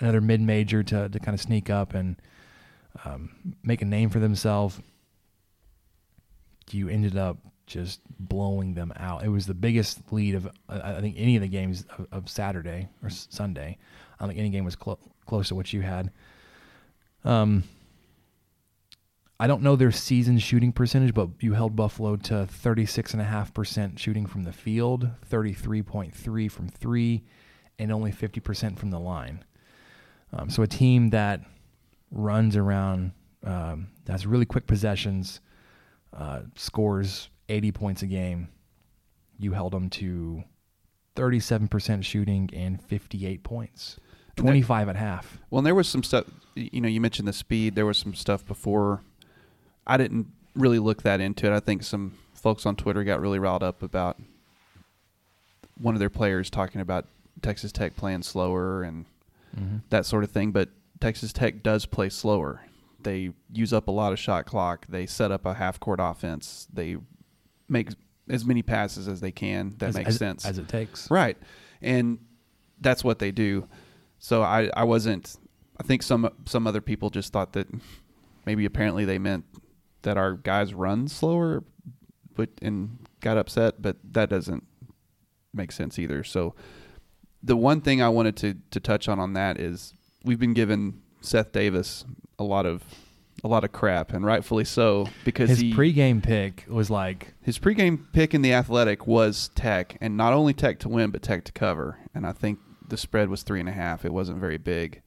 another 0.00 0.20
mid 0.20 0.42
major 0.42 0.82
to 0.82 1.08
to 1.08 1.18
kind 1.18 1.34
of 1.34 1.40
sneak 1.40 1.70
up 1.70 1.94
and 1.94 2.20
um, 3.06 3.54
make 3.62 3.80
a 3.80 3.86
name 3.86 4.10
for 4.10 4.18
themselves. 4.18 4.78
You 6.70 6.90
ended 6.90 7.16
up 7.16 7.38
just 7.66 8.00
blowing 8.18 8.74
them 8.74 8.92
out. 8.96 9.24
It 9.24 9.30
was 9.30 9.46
the 9.46 9.54
biggest 9.54 10.12
lead 10.12 10.34
of 10.34 10.46
I 10.68 11.00
think 11.00 11.16
any 11.16 11.36
of 11.36 11.40
the 11.40 11.48
games 11.48 11.86
of, 11.98 12.06
of 12.12 12.28
Saturday 12.28 12.90
or 13.02 13.08
Sunday. 13.08 13.78
I 14.20 14.24
don't 14.24 14.28
think 14.28 14.40
any 14.40 14.50
game 14.50 14.66
was 14.66 14.76
clo- 14.76 14.98
close 15.24 15.48
to 15.48 15.54
what 15.54 15.72
you 15.72 15.80
had. 15.80 16.10
Um, 17.24 17.64
I 19.38 19.46
don't 19.46 19.62
know 19.62 19.74
their 19.74 19.90
season 19.90 20.38
shooting 20.38 20.72
percentage, 20.72 21.12
but 21.12 21.28
you 21.40 21.54
held 21.54 21.74
Buffalo 21.74 22.16
to 22.16 22.46
36.5% 22.50 23.98
shooting 23.98 24.26
from 24.26 24.44
the 24.44 24.52
field, 24.52 25.10
33.3 25.28 26.50
from 26.50 26.68
three, 26.68 27.24
and 27.78 27.90
only 27.90 28.12
50% 28.12 28.78
from 28.78 28.90
the 28.90 29.00
line. 29.00 29.44
Um, 30.32 30.50
so 30.50 30.62
a 30.62 30.68
team 30.68 31.10
that 31.10 31.40
runs 32.12 32.56
around, 32.56 33.12
um, 33.42 33.88
has 34.06 34.24
really 34.24 34.46
quick 34.46 34.66
possessions, 34.68 35.40
uh, 36.12 36.42
scores 36.54 37.28
80 37.48 37.72
points 37.72 38.02
a 38.02 38.06
game. 38.06 38.48
You 39.38 39.52
held 39.52 39.72
them 39.72 39.90
to 39.90 40.44
37% 41.16 42.04
shooting 42.04 42.50
and 42.52 42.80
58 42.80 43.42
points. 43.42 43.98
25 44.36 44.88
at 44.88 44.96
half. 44.96 45.38
Well, 45.50 45.58
and 45.58 45.66
there 45.66 45.74
was 45.74 45.88
some 45.88 46.02
stuff. 46.02 46.24
You 46.54 46.80
know, 46.80 46.88
you 46.88 47.00
mentioned 47.00 47.28
the 47.28 47.32
speed. 47.32 47.74
There 47.74 47.86
was 47.86 47.98
some 47.98 48.14
stuff 48.14 48.44
before. 48.46 49.02
I 49.86 49.96
didn't 49.96 50.26
really 50.54 50.78
look 50.78 51.02
that 51.02 51.20
into 51.20 51.46
it. 51.46 51.54
I 51.54 51.60
think 51.60 51.82
some 51.82 52.14
folks 52.34 52.64
on 52.66 52.76
Twitter 52.76 53.04
got 53.04 53.20
really 53.20 53.38
riled 53.38 53.62
up 53.62 53.82
about 53.82 54.18
one 55.80 55.94
of 55.94 55.98
their 56.00 56.10
players 56.10 56.50
talking 56.50 56.80
about 56.80 57.06
Texas 57.42 57.72
Tech 57.72 57.96
playing 57.96 58.22
slower 58.22 58.82
and 58.82 59.06
Mm-hmm. 59.56 59.76
that 59.90 60.04
sort 60.04 60.24
of 60.24 60.32
thing. 60.32 60.50
But 60.50 60.70
Texas 61.00 61.32
Tech 61.32 61.62
does 61.62 61.86
play 61.86 62.08
slower. 62.08 62.62
They 63.00 63.30
use 63.52 63.72
up 63.72 63.86
a 63.86 63.92
lot 63.92 64.12
of 64.12 64.18
shot 64.18 64.46
clock. 64.46 64.84
They 64.88 65.06
set 65.06 65.30
up 65.30 65.46
a 65.46 65.54
half 65.54 65.78
court 65.78 66.00
offense. 66.02 66.66
They 66.72 66.96
make 67.68 67.90
as 68.28 68.44
many 68.44 68.62
passes 68.62 69.06
as 69.06 69.20
they 69.20 69.30
can. 69.30 69.74
That 69.78 69.90
As- 69.90 69.94
makes 69.94 70.08
as- 70.08 70.16
sense. 70.16 70.44
As 70.44 70.58
it 70.58 70.66
takes. 70.66 71.08
Right. 71.08 71.36
And 71.80 72.18
that's 72.80 73.04
what 73.04 73.20
they 73.20 73.30
do. 73.30 73.68
So 74.18 74.42
I, 74.42 74.70
I 74.76 74.82
wasn't 74.82 75.36
I 75.78 75.84
think 75.84 76.02
some 76.02 76.28
some 76.46 76.66
other 76.66 76.80
people 76.80 77.10
just 77.10 77.32
thought 77.32 77.52
that 77.52 77.68
maybe 78.46 78.64
apparently 78.64 79.04
they 79.04 79.20
meant 79.20 79.44
that 80.04 80.16
our 80.16 80.34
guys 80.34 80.72
run 80.72 81.08
slower 81.08 81.64
but 82.34 82.50
and 82.62 82.98
got 83.20 83.36
upset, 83.36 83.82
but 83.82 83.96
that 84.12 84.30
doesn't 84.30 84.64
make 85.52 85.72
sense 85.72 85.98
either. 85.98 86.24
So 86.24 86.54
the 87.42 87.56
one 87.56 87.80
thing 87.80 88.00
I 88.00 88.08
wanted 88.08 88.36
to 88.38 88.54
to 88.70 88.80
touch 88.80 89.08
on 89.08 89.18
on 89.18 89.34
that 89.34 89.58
is 89.58 89.92
we've 90.24 90.38
been 90.38 90.54
given 90.54 91.02
Seth 91.20 91.52
Davis 91.52 92.04
a 92.38 92.44
lot 92.44 92.66
of 92.66 92.82
a 93.42 93.48
lot 93.48 93.64
of 93.64 93.72
crap 93.72 94.12
and 94.12 94.24
rightfully 94.24 94.64
so 94.64 95.06
because 95.24 95.50
His 95.50 95.58
he 95.58 95.74
pregame 95.74 96.22
pick 96.22 96.64
was 96.68 96.88
like 96.88 97.34
his 97.42 97.58
pregame 97.58 98.00
pick 98.12 98.32
in 98.32 98.42
the 98.42 98.54
Athletic 98.54 99.06
was 99.06 99.50
Tech, 99.54 99.98
and 100.00 100.16
not 100.16 100.32
only 100.32 100.54
Tech 100.54 100.78
to 100.80 100.88
win, 100.88 101.10
but 101.10 101.22
Tech 101.22 101.44
to 101.44 101.52
cover. 101.52 101.98
And 102.14 102.26
I 102.26 102.32
think 102.32 102.58
the 102.88 102.96
spread 102.96 103.28
was 103.28 103.42
three 103.42 103.60
and 103.60 103.68
a 103.68 103.72
half. 103.72 104.04
It 104.04 104.12
wasn't 104.12 104.38
very 104.38 104.58
big, 104.58 105.02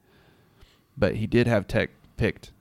but 0.95 1.15
he 1.15 1.27
did 1.27 1.47
have 1.47 1.67
Tech 1.67 1.89
picked 2.15 2.51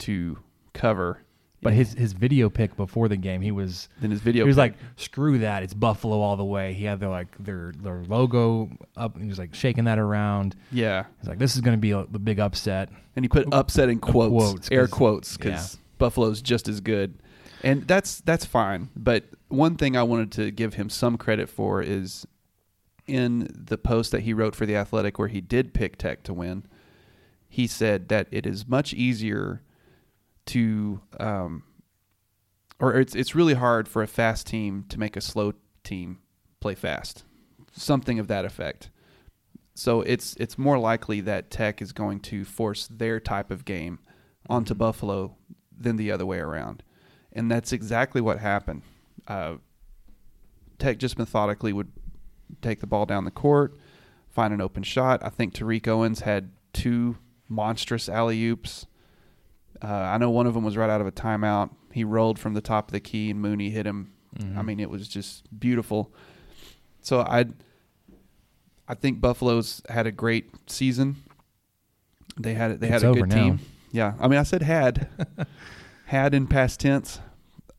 to 0.00 0.38
cover. 0.74 1.22
But 1.62 1.74
his 1.74 1.92
his 1.92 2.12
video 2.12 2.50
pick 2.50 2.76
before 2.76 3.08
the 3.08 3.16
game, 3.16 3.40
he 3.40 3.52
was 3.52 3.88
Then 4.00 4.10
his 4.10 4.20
video 4.20 4.44
he 4.44 4.48
was 4.48 4.56
pick- 4.56 4.72
like, 4.72 4.74
"Screw 4.96 5.38
that! 5.38 5.62
It's 5.62 5.74
Buffalo 5.74 6.20
all 6.20 6.36
the 6.36 6.44
way." 6.44 6.72
He 6.74 6.84
had 6.84 6.98
their 6.98 7.08
like 7.08 7.28
their 7.38 7.72
their 7.80 8.02
logo 8.08 8.68
up, 8.96 9.14
and 9.14 9.22
he 9.22 9.28
was 9.28 9.38
like 9.38 9.54
shaking 9.54 9.84
that 9.84 9.98
around. 10.00 10.56
yeah, 10.72 11.04
He's 11.20 11.28
like, 11.28 11.38
"This 11.38 11.54
is 11.54 11.60
going 11.60 11.76
to 11.76 11.80
be 11.80 11.92
a, 11.92 12.04
the 12.06 12.18
big 12.18 12.40
upset." 12.40 12.88
and 13.14 13.24
he 13.24 13.28
put 13.28 13.46
upset 13.52 13.88
in 13.90 14.00
quotes, 14.00 14.30
Quotes, 14.32 14.68
air 14.72 14.88
quotes, 14.88 15.36
because 15.36 15.74
yeah. 15.74 15.80
Buffalo's 15.98 16.42
just 16.42 16.66
as 16.66 16.80
good, 16.80 17.14
and 17.62 17.86
that's 17.86 18.20
that's 18.22 18.44
fine. 18.44 18.88
But 18.96 19.24
one 19.48 19.76
thing 19.76 19.96
I 19.96 20.02
wanted 20.02 20.32
to 20.32 20.50
give 20.50 20.74
him 20.74 20.88
some 20.90 21.16
credit 21.16 21.48
for 21.48 21.80
is 21.80 22.26
in 23.06 23.48
the 23.54 23.78
post 23.78 24.10
that 24.12 24.22
he 24.22 24.32
wrote 24.34 24.56
for 24.56 24.66
the 24.66 24.74
Athletic, 24.74 25.18
where 25.18 25.28
he 25.28 25.40
did 25.40 25.74
pick 25.74 25.96
Tech 25.96 26.22
to 26.24 26.34
win. 26.34 26.64
He 27.48 27.66
said 27.68 28.08
that 28.08 28.26
it 28.32 28.46
is 28.46 28.66
much 28.66 28.94
easier 28.94 29.60
to, 30.46 31.00
um, 31.20 31.62
or 32.80 32.94
it's 32.94 33.14
it's 33.14 33.34
really 33.34 33.54
hard 33.54 33.88
for 33.88 34.02
a 34.02 34.06
fast 34.06 34.46
team 34.46 34.84
to 34.88 34.98
make 34.98 35.16
a 35.16 35.20
slow 35.20 35.54
team 35.84 36.18
play 36.60 36.74
fast, 36.74 37.24
something 37.72 38.18
of 38.18 38.28
that 38.28 38.44
effect. 38.44 38.90
So 39.74 40.02
it's 40.02 40.34
it's 40.36 40.58
more 40.58 40.78
likely 40.78 41.20
that 41.22 41.50
Tech 41.50 41.80
is 41.80 41.92
going 41.92 42.20
to 42.20 42.44
force 42.44 42.88
their 42.88 43.20
type 43.20 43.50
of 43.50 43.64
game 43.64 43.98
onto 44.48 44.74
Buffalo 44.74 45.36
than 45.76 45.96
the 45.96 46.10
other 46.10 46.26
way 46.26 46.38
around, 46.38 46.82
and 47.32 47.50
that's 47.50 47.72
exactly 47.72 48.20
what 48.20 48.38
happened. 48.38 48.82
Uh, 49.26 49.54
Tech 50.78 50.98
just 50.98 51.18
methodically 51.18 51.72
would 51.72 51.92
take 52.60 52.80
the 52.80 52.86
ball 52.86 53.06
down 53.06 53.24
the 53.24 53.30
court, 53.30 53.78
find 54.28 54.52
an 54.52 54.60
open 54.60 54.82
shot. 54.82 55.22
I 55.24 55.28
think 55.28 55.54
Tariq 55.54 55.86
Owens 55.88 56.20
had 56.20 56.50
two 56.72 57.16
monstrous 57.48 58.08
alley 58.08 58.44
oops. 58.44 58.86
Uh, 59.82 59.86
I 59.86 60.18
know 60.18 60.30
one 60.30 60.46
of 60.46 60.54
them 60.54 60.62
was 60.64 60.76
right 60.76 60.88
out 60.88 61.00
of 61.00 61.06
a 61.06 61.12
timeout. 61.12 61.70
He 61.92 62.04
rolled 62.04 62.38
from 62.38 62.54
the 62.54 62.60
top 62.60 62.88
of 62.88 62.92
the 62.92 63.00
key, 63.00 63.30
and 63.30 63.40
Mooney 63.40 63.70
hit 63.70 63.86
him. 63.86 64.12
I 64.56 64.62
mean, 64.62 64.80
it 64.80 64.88
was 64.88 65.08
just 65.08 65.44
beautiful. 65.58 66.10
So 67.02 67.20
I, 67.20 67.46
I 68.88 68.94
think 68.94 69.20
Buffalo's 69.20 69.82
had 69.88 70.06
a 70.06 70.12
great 70.12 70.50
season. 70.68 71.16
They 72.40 72.54
had 72.54 72.80
they 72.80 72.86
had 72.86 73.02
a 73.02 73.12
good 73.12 73.28
now. 73.28 73.34
team. 73.34 73.60
Yeah, 73.90 74.14
I 74.18 74.28
mean, 74.28 74.38
I 74.38 74.42
said 74.44 74.62
had, 74.62 75.08
had 76.06 76.32
in 76.32 76.46
past 76.46 76.80
tense, 76.80 77.20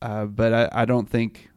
uh, 0.02 0.26
but 0.26 0.54
I, 0.54 0.70
I 0.84 0.86
don't 0.86 1.10
think 1.10 1.50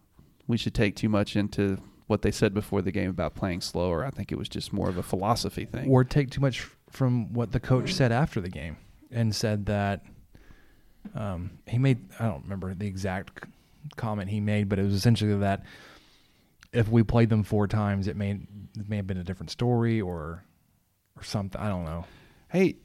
we 0.46 0.56
should 0.56 0.74
take 0.74 0.96
too 0.96 1.10
much 1.10 1.36
into 1.36 1.76
what 2.06 2.22
they 2.22 2.30
said 2.30 2.54
before 2.54 2.80
the 2.80 2.92
game 2.92 3.10
about 3.10 3.34
playing 3.34 3.60
slower. 3.60 4.02
I 4.04 4.10
think 4.10 4.32
it 4.32 4.38
was 4.38 4.48
just 4.48 4.72
more 4.72 4.88
of 4.88 4.96
a 4.96 5.02
philosophy 5.02 5.66
thing. 5.66 5.90
or 5.90 6.04
take 6.04 6.30
too 6.30 6.40
much 6.40 6.66
from 6.88 7.34
what 7.34 7.52
the 7.52 7.60
coach 7.60 7.92
said 7.92 8.12
after 8.12 8.40
the 8.40 8.48
game 8.48 8.78
and 9.10 9.34
said 9.34 9.66
that 9.66 10.02
um, 11.14 11.50
he 11.66 11.78
made 11.78 11.98
I 12.18 12.26
don't 12.26 12.42
remember 12.42 12.74
the 12.74 12.86
exact 12.86 13.44
comment 13.96 14.30
he 14.30 14.40
made, 14.40 14.68
but 14.68 14.78
it 14.78 14.82
was 14.82 14.94
essentially 14.94 15.36
that 15.38 15.62
if 16.72 16.88
we 16.88 17.02
played 17.02 17.30
them 17.30 17.42
four 17.42 17.66
times, 17.66 18.08
it 18.08 18.16
may 18.16 18.32
it 18.32 18.88
may 18.88 18.96
have 18.96 19.06
been 19.06 19.18
a 19.18 19.24
different 19.24 19.50
story 19.50 20.00
or 20.00 20.44
or 21.16 21.22
something. 21.22 21.60
I 21.60 21.68
don't 21.68 21.84
know, 21.84 22.04
hey, 22.48 22.76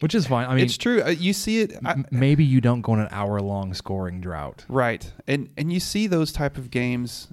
which 0.00 0.14
is 0.14 0.26
fine. 0.26 0.48
I 0.48 0.54
mean, 0.54 0.64
it's 0.64 0.76
true. 0.76 1.02
Uh, 1.02 1.08
you 1.08 1.32
see 1.32 1.60
it. 1.60 1.74
I, 1.84 2.04
maybe 2.10 2.44
you 2.44 2.60
don't 2.60 2.80
go 2.80 2.92
on 2.92 3.00
an 3.00 3.08
hour 3.10 3.40
long 3.40 3.74
scoring 3.74 4.20
drought. 4.20 4.64
Right. 4.68 5.10
And 5.26 5.50
and 5.56 5.72
you 5.72 5.80
see 5.80 6.06
those 6.06 6.32
type 6.32 6.56
of 6.56 6.70
games 6.70 7.28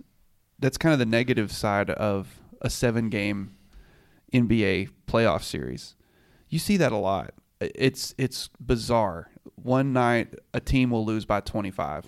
that's 0.59 0.77
kind 0.77 0.93
of 0.93 0.99
the 0.99 1.05
negative 1.05 1.51
side 1.51 1.89
of 1.89 2.39
a 2.61 2.69
7 2.69 3.09
game 3.09 3.55
NBA 4.33 4.89
playoff 5.07 5.43
series. 5.43 5.95
You 6.49 6.59
see 6.59 6.77
that 6.77 6.91
a 6.91 6.97
lot. 6.97 7.33
It's 7.59 8.13
it's 8.17 8.49
bizarre. 8.59 9.30
One 9.63 9.93
night 9.93 10.33
a 10.53 10.59
team 10.59 10.89
will 10.91 11.05
lose 11.05 11.25
by 11.25 11.39
25. 11.41 12.07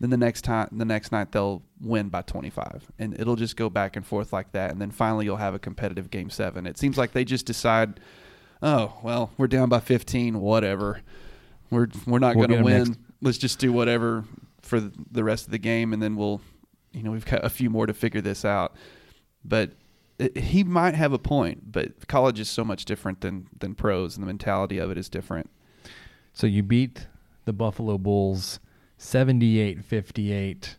Then 0.00 0.10
the 0.10 0.16
next 0.16 0.42
time 0.42 0.68
the 0.72 0.84
next 0.86 1.12
night 1.12 1.32
they'll 1.32 1.62
win 1.80 2.08
by 2.08 2.22
25 2.22 2.90
and 2.98 3.18
it'll 3.20 3.36
just 3.36 3.54
go 3.56 3.68
back 3.68 3.96
and 3.96 4.06
forth 4.06 4.32
like 4.32 4.52
that 4.52 4.70
and 4.70 4.80
then 4.80 4.90
finally 4.90 5.26
you'll 5.26 5.36
have 5.36 5.54
a 5.54 5.58
competitive 5.58 6.10
game 6.10 6.30
7. 6.30 6.66
It 6.66 6.78
seems 6.78 6.96
like 6.96 7.12
they 7.12 7.24
just 7.24 7.44
decide, 7.44 8.00
"Oh, 8.62 8.94
well, 9.02 9.30
we're 9.36 9.46
down 9.46 9.68
by 9.68 9.80
15, 9.80 10.40
whatever. 10.40 11.02
We're 11.70 11.88
we're 12.06 12.18
not 12.18 12.34
We'll 12.34 12.48
going 12.48 12.58
to 12.60 12.64
win. 12.64 12.84
next- 12.84 12.98
Let's 13.22 13.36
just 13.38 13.58
do 13.58 13.70
whatever 13.72 14.24
for 14.62 14.80
the 14.80 15.22
rest 15.22 15.44
of 15.44 15.50
the 15.50 15.58
game 15.58 15.92
and 15.92 16.02
then 16.02 16.16
we'll 16.16 16.40
you 16.92 17.02
know, 17.02 17.10
we've 17.12 17.26
got 17.26 17.44
a 17.44 17.50
few 17.50 17.68
more 17.70 17.86
to 17.86 17.92
figure 17.94 18.20
this 18.22 18.44
out." 18.44 18.74
But 19.44 19.72
it, 20.18 20.36
he 20.36 20.64
might 20.64 20.94
have 20.94 21.12
a 21.12 21.18
point, 21.18 21.70
but 21.72 22.08
college 22.08 22.40
is 22.40 22.48
so 22.48 22.64
much 22.64 22.84
different 22.86 23.20
than 23.20 23.48
than 23.58 23.74
pros, 23.74 24.16
and 24.16 24.22
the 24.22 24.26
mentality 24.26 24.78
of 24.78 24.90
it 24.90 24.96
is 24.98 25.08
different. 25.10 25.50
So 26.32 26.46
you 26.46 26.62
beat 26.62 27.06
the 27.44 27.52
Buffalo 27.52 27.98
Bulls 27.98 28.60
78-58. 28.98 30.76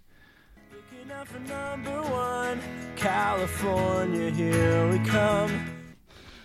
Looking 0.71 1.11
out 1.11 1.27
for 1.27 1.39
number 1.39 2.01
one, 2.03 2.59
California, 2.95 4.31
here 4.31 4.89
we 4.91 4.99
come. 4.99 5.67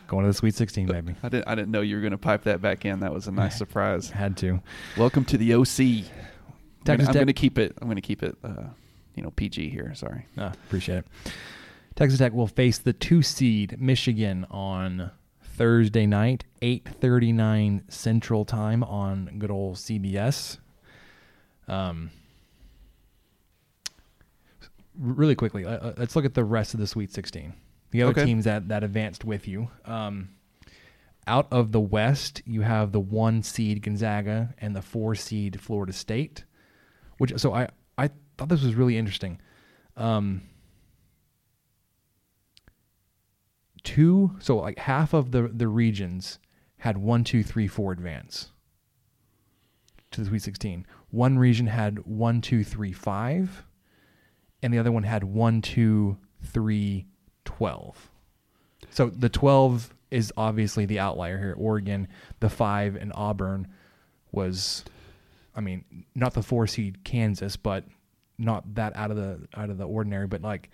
Going 0.09 0.23
to 0.25 0.29
the 0.29 0.35
Sweet 0.35 0.55
16, 0.55 0.87
baby. 0.87 1.17
I 1.23 1.29
didn't 1.29 1.49
I 1.49 1.55
didn't 1.57 1.71
know 1.73 1.81
you 1.81 1.97
were 1.97 2.01
going 2.01 2.13
to 2.13 2.19
pipe 2.19 2.45
that 2.45 2.63
back 2.63 2.85
in. 2.85 3.01
That 3.01 3.13
was 3.13 3.27
a 3.27 3.33
nice 3.33 3.57
surprise. 3.59 4.09
Had 4.11 4.37
to. 4.39 4.61
Welcome 4.97 5.25
to 5.27 5.37
the 5.39 5.55
OC. 5.55 5.79
I'm 5.81 6.03
gonna- 6.05 6.05
Texas 6.85 7.09
I'm 7.09 7.15
going 7.15 7.27
to 7.27 7.33
keep 7.33 7.59
it. 7.59 7.77
I'm 7.81 7.89
going 7.89 7.97
to 7.97 8.01
keep 8.03 8.23
it. 8.23 8.37
Uh, 8.45 8.65
you 9.17 9.23
know, 9.23 9.31
PG 9.31 9.71
here. 9.71 9.93
Sorry. 9.95 10.27
Ah, 10.39 10.53
appreciate 10.67 10.99
it. 10.99 11.07
Texas 11.97 12.19
Tech 12.19 12.33
will 12.35 12.47
face 12.47 12.79
the 12.79 12.93
two 12.93 13.23
seed 13.23 13.81
Michigan 13.81 14.47
on 14.51 15.11
Thursday 15.57 16.07
night, 16.07 16.45
eight 16.63 16.87
thirty 17.01 17.33
nine 17.33 17.83
Central 17.89 18.45
Time 18.45 18.83
on 18.85 19.37
good 19.39 19.51
old 19.51 19.77
CBS. 19.77 20.59
Um, 21.69 22.11
really 24.99 25.35
quickly, 25.35 25.65
uh, 25.65 25.71
uh, 25.71 25.95
let's 25.97 26.15
look 26.17 26.25
at 26.25 26.35
the 26.35 26.45
rest 26.45 26.75
of 26.75 26.81
the 26.81 26.87
Sweet 26.87 27.13
Sixteen. 27.13 27.55
The 27.91 28.03
other 28.03 28.11
Okay. 28.13 28.25
teams 28.25 28.45
that 28.45 28.69
that 28.69 28.85
advanced 28.85 29.25
with 29.25 29.49
you. 29.49 29.71
Um, 29.85 30.31
out 31.27 31.49
of 31.51 31.73
the 31.73 31.81
West, 31.81 32.43
you 32.47 32.61
have 32.61 32.93
the 32.93 33.01
one 33.01 33.43
seed 33.43 33.83
Gonzaga 33.83 34.55
and 34.59 34.77
the 34.77 34.83
four 34.83 35.15
seed 35.15 35.61
Florida 35.61 35.93
State. 35.93 36.45
Which 37.19 37.33
so 37.39 37.55
I 37.55 37.69
I 37.97 38.11
thought 38.37 38.49
this 38.49 38.63
was 38.63 38.75
really 38.75 38.97
interesting. 38.97 39.41
Um, 39.97 40.43
two 43.87 44.37
so 44.41 44.57
like 44.57 44.79
half 44.81 45.15
of 45.15 45.31
the 45.31 45.49
the 45.49 45.69
regions 45.69 46.39
had 46.79 46.99
one 46.99 47.25
two 47.25 47.43
three 47.43 47.69
four 47.69 47.93
advance 47.93 48.51
to 50.11 50.21
the 50.21 50.27
Sweet 50.27 50.43
Sixteen. 50.43 50.87
One 51.11 51.39
region 51.39 51.67
had 51.67 52.01
one 52.01 52.41
two 52.41 52.65
three 52.65 52.93
five, 52.93 53.65
and 54.63 54.73
the 54.73 54.79
other 54.79 54.93
one 54.93 55.05
had 55.05 55.25
one 55.25 55.63
two 55.63 56.19
three 56.43 57.07
twelve. 57.45 58.11
So 58.91 59.09
the 59.09 59.29
twelve 59.29 59.95
is 60.11 60.33
obviously 60.37 60.87
the 60.87 60.99
outlier 60.99 61.39
here. 61.39 61.55
Oregon, 61.59 62.09
the 62.41 62.49
five, 62.49 62.97
and 62.97 63.13
Auburn 63.15 63.69
was, 64.33 64.85
I 65.55 65.61
mean, 65.61 65.85
not 66.15 66.35
the 66.35 66.43
four 66.43 66.67
seed 66.67 67.05
Kansas, 67.05 67.57
but 67.57 67.85
not 68.39 68.75
that 68.75 68.95
out 68.97 69.11
of 69.11 69.17
the 69.17 69.49
out 69.57 69.71
of 69.71 69.79
the 69.79 69.87
ordinary. 69.87 70.27
But 70.27 70.43
like, 70.43 70.71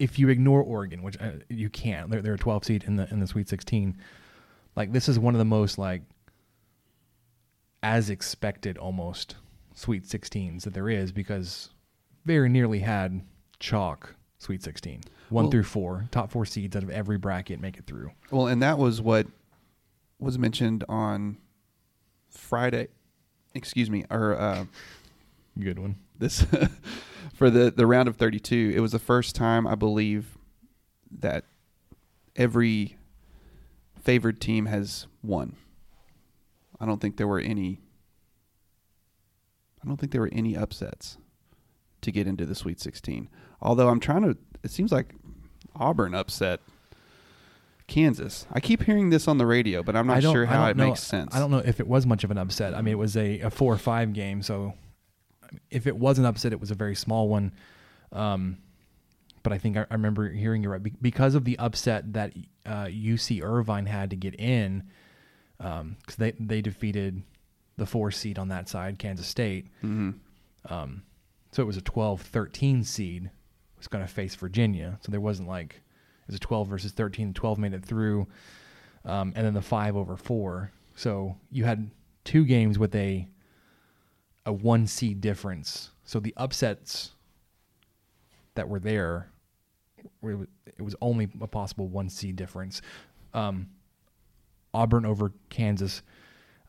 if 0.00 0.18
you 0.18 0.28
ignore 0.30 0.62
Oregon, 0.62 1.02
which 1.02 1.16
uh, 1.20 1.32
you 1.48 1.68
can't, 1.70 2.10
they're, 2.10 2.22
they're 2.22 2.34
a 2.34 2.38
12 2.38 2.64
seed 2.64 2.84
in 2.84 2.96
the 2.96 3.08
in 3.10 3.20
the 3.20 3.26
Sweet 3.28 3.48
16. 3.48 3.96
Like 4.74 4.92
this 4.92 5.08
is 5.08 5.18
one 5.18 5.34
of 5.34 5.38
the 5.38 5.44
most 5.44 5.78
like 5.78 6.02
as 7.82 8.10
expected 8.10 8.76
almost 8.78 9.36
Sweet 9.74 10.04
16s 10.04 10.62
that 10.62 10.74
there 10.74 10.88
is 10.88 11.12
because 11.12 11.70
very 12.24 12.48
nearly 12.48 12.80
had 12.80 13.20
chalk 13.58 14.14
Sweet 14.38 14.62
16, 14.62 15.02
one 15.28 15.44
Well- 15.44 15.50
through 15.50 15.64
four, 15.64 16.06
top 16.10 16.30
four 16.30 16.44
seeds 16.46 16.74
out 16.74 16.82
of 16.82 16.90
every 16.90 17.18
bracket 17.18 17.60
make 17.60 17.76
it 17.76 17.86
through. 17.86 18.10
Well, 18.30 18.46
and 18.46 18.62
that 18.62 18.78
was 18.78 19.00
what 19.02 19.26
was 20.18 20.38
mentioned 20.38 20.82
on 20.88 21.36
Friday. 22.30 22.88
Excuse 23.54 23.90
me, 23.90 24.04
or 24.10 24.34
uh, 24.38 24.64
Good 25.58 25.78
one. 25.78 25.96
this 26.18 26.46
for 27.40 27.48
the 27.48 27.70
the 27.70 27.86
round 27.86 28.06
of 28.06 28.16
32. 28.16 28.74
It 28.76 28.80
was 28.80 28.92
the 28.92 28.98
first 28.98 29.34
time 29.34 29.66
I 29.66 29.74
believe 29.74 30.36
that 31.10 31.46
every 32.36 32.98
favored 33.98 34.42
team 34.42 34.66
has 34.66 35.06
won. 35.22 35.56
I 36.78 36.84
don't 36.84 37.00
think 37.00 37.16
there 37.16 37.26
were 37.26 37.40
any. 37.40 37.80
I 39.82 39.88
don't 39.88 39.96
think 39.96 40.12
there 40.12 40.20
were 40.20 40.28
any 40.32 40.54
upsets 40.54 41.16
to 42.02 42.12
get 42.12 42.26
into 42.26 42.44
the 42.44 42.54
Sweet 42.54 42.78
16. 42.78 43.30
Although 43.62 43.88
I'm 43.88 44.00
trying 44.00 44.20
to, 44.20 44.36
it 44.62 44.70
seems 44.70 44.92
like 44.92 45.14
Auburn 45.74 46.14
upset 46.14 46.60
Kansas. 47.86 48.46
I 48.52 48.60
keep 48.60 48.82
hearing 48.82 49.08
this 49.08 49.26
on 49.26 49.38
the 49.38 49.46
radio, 49.46 49.82
but 49.82 49.96
I'm 49.96 50.06
not 50.06 50.20
sure 50.20 50.44
how 50.44 50.66
it 50.66 50.76
know, 50.76 50.88
makes 50.88 51.00
sense. 51.00 51.34
I 51.34 51.38
don't 51.38 51.50
know 51.50 51.62
if 51.64 51.80
it 51.80 51.86
was 51.86 52.04
much 52.04 52.22
of 52.22 52.30
an 52.30 52.36
upset. 52.36 52.74
I 52.74 52.82
mean, 52.82 52.92
it 52.92 52.98
was 52.98 53.16
a, 53.16 53.40
a 53.40 53.48
four 53.48 53.72
or 53.72 53.78
five 53.78 54.12
game, 54.12 54.42
so 54.42 54.74
if 55.70 55.86
it 55.86 55.96
was 55.96 56.18
an 56.18 56.24
upset, 56.24 56.52
it 56.52 56.60
was 56.60 56.70
a 56.70 56.74
very 56.74 56.94
small 56.94 57.28
one. 57.28 57.52
Um, 58.12 58.58
but 59.42 59.52
I 59.52 59.58
think 59.58 59.76
I, 59.76 59.86
I 59.90 59.94
remember 59.94 60.28
hearing 60.28 60.62
you 60.62 60.68
right 60.68 60.82
Be- 60.82 60.92
because 61.00 61.34
of 61.34 61.44
the 61.44 61.58
upset 61.58 62.12
that 62.12 62.32
uh, 62.66 62.86
UC 62.86 63.42
Irvine 63.42 63.86
had 63.86 64.10
to 64.10 64.16
get 64.16 64.38
in, 64.38 64.84
because 65.58 66.16
they 66.18 66.32
they 66.38 66.60
defeated 66.60 67.22
the 67.76 67.86
four 67.86 68.10
seed 68.10 68.38
on 68.38 68.48
that 68.48 68.68
side, 68.68 68.98
Kansas 68.98 69.26
State. 69.26 69.66
Mm-hmm. 69.82 70.10
Um, 70.72 71.02
so 71.52 71.62
it 71.62 71.66
was 71.66 71.78
a 71.78 71.82
12-13 71.82 72.84
seed 72.84 73.30
was 73.80 73.88
going 73.88 74.06
to 74.06 74.12
face 74.12 74.34
Virginia. 74.34 74.98
So 75.00 75.10
there 75.10 75.20
wasn't 75.20 75.48
like 75.48 75.74
it 75.74 76.26
was 76.28 76.36
a 76.36 76.40
12 76.40 76.68
versus 76.68 76.92
13. 76.92 77.34
12 77.34 77.58
made 77.58 77.72
it 77.72 77.84
through, 77.84 78.28
um, 79.04 79.32
and 79.34 79.46
then 79.46 79.54
the 79.54 79.62
five 79.62 79.96
over 79.96 80.16
four. 80.16 80.70
So 80.94 81.36
you 81.50 81.64
had 81.64 81.90
two 82.24 82.44
games 82.44 82.78
with 82.78 82.94
a 82.94 83.26
a 84.46 84.52
one 84.52 84.86
seed 84.86 85.20
difference. 85.20 85.90
So 86.04 86.20
the 86.20 86.34
upsets 86.36 87.12
that 88.54 88.68
were 88.68 88.80
there, 88.80 89.30
it 90.22 90.82
was 90.82 90.96
only 91.00 91.28
a 91.40 91.46
possible 91.46 91.88
one 91.88 92.08
seed 92.08 92.36
difference. 92.36 92.82
Um, 93.32 93.68
Auburn 94.72 95.04
over 95.04 95.32
Kansas 95.48 96.02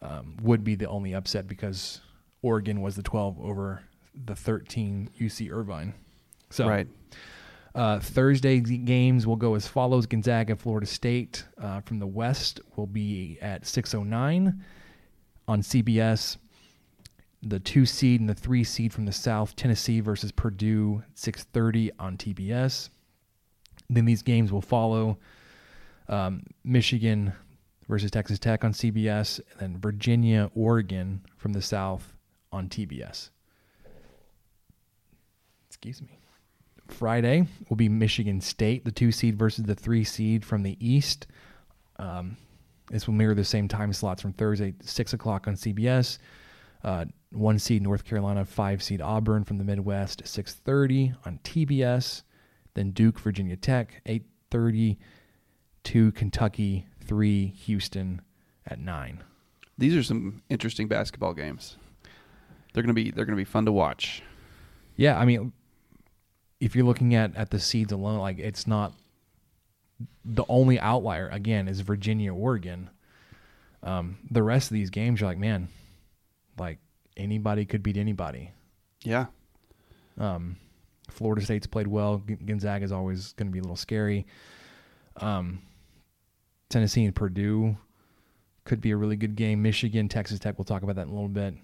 um, 0.02 0.38
would 0.42 0.64
be 0.64 0.76
the 0.76 0.88
only 0.88 1.14
upset 1.14 1.48
because 1.48 2.02
Oregon 2.42 2.82
was 2.82 2.96
the 2.96 3.04
12 3.04 3.40
over 3.40 3.84
the 4.26 4.36
13 4.36 5.10
UC 5.20 5.52
Irvine. 5.52 5.94
So 6.50 6.68
right. 6.68 6.88
uh, 7.76 8.00
Thursday 8.00 8.60
games 8.60 9.26
will 9.26 9.36
go 9.36 9.56
as 9.56 9.68
follows: 9.68 10.06
Gonzaga, 10.06 10.56
Florida 10.56 10.88
State 10.88 11.46
uh, 11.62 11.82
from 11.82 12.00
the 12.00 12.08
West 12.08 12.60
will 12.76 12.88
be 12.88 13.38
at 13.42 13.64
6:09 13.64 14.60
on 15.48 15.62
CBS. 15.62 16.38
The 17.44 17.60
two 17.60 17.86
seed 17.86 18.20
and 18.20 18.30
the 18.30 18.36
three 18.36 18.64
seed 18.64 18.94
from 18.94 19.06
the 19.06 19.12
South, 19.12 19.56
Tennessee 19.56 20.00
versus 20.00 20.32
Purdue, 20.32 21.04
6:30 21.16 21.92
on 21.98 22.18
TBS. 22.18 22.90
Then 23.90 24.06
these 24.06 24.22
games 24.22 24.52
will 24.52 24.62
follow: 24.62 25.18
um, 26.08 26.44
Michigan 26.64 27.34
versus 27.88 28.12
Texas 28.12 28.40
Tech 28.40 28.64
on 28.64 28.74
CBS, 28.74 29.40
and 29.52 29.60
then 29.60 29.82
Virginia, 29.82 30.52
Oregon 30.56 31.22
from 31.36 31.54
the 31.54 31.62
South 31.62 32.14
on 32.52 32.70
TBS. 32.70 33.30
Excuse 35.68 36.02
me. 36.02 36.20
Friday 36.88 37.48
will 37.70 37.78
be 37.78 37.90
Michigan 37.90 38.42
State, 38.42 38.86
the 38.86 38.92
two 38.92 39.12
seed 39.12 39.38
versus 39.38 39.66
the 39.66 39.76
three 39.76 40.04
seed 40.04 40.46
from 40.46 40.64
the 40.64 40.78
East. 40.86 41.28
Um, 41.98 42.38
this 42.90 43.08
will 43.08 43.14
mirror 43.14 43.34
the 43.34 43.46
same 43.46 43.68
time 43.68 43.94
slots 43.94 44.22
from 44.22 44.34
Thursday, 44.34 44.74
six 44.82 45.14
o'clock 45.14 45.48
on 45.48 45.56
CBS. 45.56 46.18
Uh, 46.84 47.06
one 47.32 47.60
seed 47.60 47.82
North 47.82 48.04
Carolina, 48.04 48.46
five 48.46 48.84
seed 48.84 49.02
Auburn 49.02 49.44
from 49.44 49.58
the 49.58 49.64
Midwest, 49.64 50.22
six 50.26 50.54
thirty 50.54 51.14
on 51.26 51.40
TBS. 51.44 52.24
Then 52.74 52.92
Duke, 52.92 53.20
Virginia 53.20 53.56
Tech, 53.56 54.02
eight 54.06 54.26
thirty. 54.50 54.98
Two 55.84 56.12
Kentucky, 56.12 56.86
three 57.04 57.48
Houston 57.48 58.22
at 58.68 58.80
nine. 58.80 59.24
These 59.78 59.96
are 59.96 60.04
some 60.04 60.44
interesting 60.50 60.88
basketball 60.88 61.34
games. 61.34 61.78
They're 62.74 62.84
gonna 62.84 62.94
be 62.94 63.12
they're 63.12 63.26
gonna 63.26 63.36
be 63.36 63.44
fun 63.44 63.66
to 63.66 63.72
watch. 63.72 64.22
Yeah, 64.96 65.18
I 65.18 65.26
mean, 65.26 65.54
if 66.60 66.76
you're 66.76 66.86
looking 66.86 67.16
at 67.16 67.36
at 67.36 67.50
the 67.50 67.60
seeds 67.60 67.92
alone, 67.92 68.20
like 68.20 68.38
it's 68.38 68.68
not 68.68 68.94
the 70.24 70.46
only 70.48 70.80
outlier. 70.80 71.28
Again, 71.30 71.68
is 71.68 71.82
Virginia, 71.82 72.34
Oregon. 72.34 72.90
Um, 73.84 74.20
the 74.30 74.44
rest 74.44 74.70
of 74.70 74.76
these 74.76 74.92
games, 74.92 75.20
you're 75.20 75.30
like, 75.30 75.40
man, 75.40 75.68
like 76.60 76.78
anybody 77.22 77.66
could 77.66 77.84
beat 77.84 77.98
anybody. 77.98 78.52
Yeah. 79.04 79.28
Um, 80.18 80.58
Florida 81.10 81.44
State's 81.44 81.68
played 81.68 81.88
well. 81.88 82.24
Gonzaga 82.46 82.84
is 82.84 82.92
always 82.92 83.34
going 83.34 83.48
to 83.48 83.52
be 83.52 83.60
a 83.60 83.62
little 83.62 83.76
scary. 83.76 84.26
Um, 85.18 85.62
Tennessee 86.70 87.06
and 87.06 87.16
Purdue 87.16 87.78
could 88.64 88.82
be 88.82 88.92
a 88.92 88.98
really 88.98 89.16
good 89.16 89.36
game. 89.36 89.62
Michigan, 89.62 90.08
Texas 90.08 90.40
Tech. 90.40 90.58
We'll 90.58 90.66
talk 90.66 90.84
about 90.84 90.96
that 90.96 91.04
in 91.04 91.10
a 91.10 91.14
little 91.14 91.28
bit. 91.28 91.56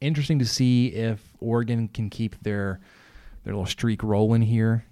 Interesting 0.00 0.38
to 0.38 0.46
see 0.46 0.88
if 0.88 1.20
Oregon 1.40 1.88
can 1.88 2.10
keep 2.10 2.40
their 2.42 2.80
their 3.44 3.54
little 3.54 3.66
streak 3.66 4.02
rolling 4.02 4.42
here 4.42 4.84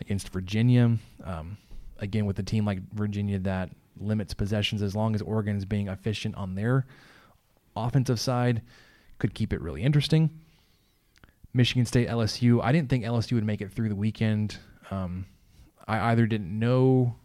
against 0.00 0.28
Virginia. 0.28 0.96
Um, 1.24 1.56
again, 1.98 2.26
with 2.26 2.38
a 2.38 2.42
team 2.42 2.64
like 2.64 2.80
Virginia 2.92 3.38
that 3.40 3.70
limits 4.00 4.34
possessions, 4.34 4.82
as 4.82 4.94
long 4.94 5.14
as 5.14 5.22
Oregon 5.22 5.56
is 5.56 5.64
being 5.64 5.88
efficient 5.88 6.36
on 6.36 6.54
their 6.54 6.86
offensive 7.86 8.20
side, 8.20 8.62
could 9.18 9.34
keep 9.34 9.52
it 9.52 9.60
really 9.60 9.82
interesting. 9.82 10.30
Michigan 11.52 11.86
State, 11.86 12.08
LSU. 12.08 12.62
I 12.62 12.72
didn't 12.72 12.88
think 12.90 13.04
LSU 13.04 13.32
would 13.32 13.44
make 13.44 13.60
it 13.60 13.72
through 13.72 13.88
the 13.88 13.96
weekend. 13.96 14.58
Um, 14.90 15.26
I 15.86 16.10
either 16.10 16.26
didn't 16.26 16.56
know 16.56 17.16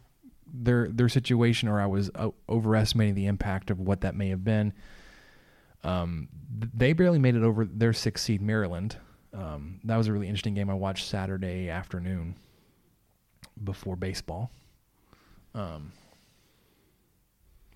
their 0.53 0.87
their 0.89 1.09
situation 1.09 1.67
or 1.67 1.81
I 1.81 1.87
was 1.87 2.09
o- 2.15 2.35
overestimating 2.47 3.15
the 3.15 3.25
impact 3.25 3.69
of 3.69 3.79
what 3.79 4.01
that 4.01 4.15
may 4.15 4.29
have 4.29 4.43
been. 4.43 4.73
Um, 5.83 6.29
they 6.73 6.93
barely 6.93 7.19
made 7.19 7.35
it 7.35 7.43
over 7.43 7.65
their 7.65 7.93
six 7.93 8.21
seed 8.21 8.41
Maryland. 8.41 8.97
Um, 9.33 9.79
that 9.83 9.97
was 9.97 10.07
a 10.07 10.13
really 10.13 10.27
interesting 10.27 10.53
game 10.53 10.69
I 10.69 10.75
watched 10.75 11.07
Saturday 11.07 11.69
afternoon 11.69 12.35
before 13.63 13.95
baseball. 13.95 14.51
Um, 15.55 15.91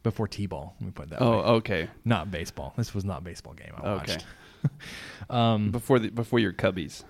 before 0.10 0.28
t-ball, 0.28 0.76
let 0.80 0.86
me 0.86 0.92
put 0.92 1.10
that 1.10 1.22
Oh, 1.22 1.32
way. 1.32 1.44
okay. 1.60 1.90
Not 2.06 2.32
baseball. 2.32 2.74
This 2.78 2.94
was 2.96 3.04
not 3.06 3.20
a 3.20 3.24
baseball 3.24 3.54
game 3.54 3.74
I 3.78 3.88
Okay. 3.88 4.14
watched. 4.14 4.26
um, 5.30 5.72
Before 5.72 6.00
the 6.00 6.10
before 6.10 6.40
your 6.40 6.54
Cubbies. 6.54 7.04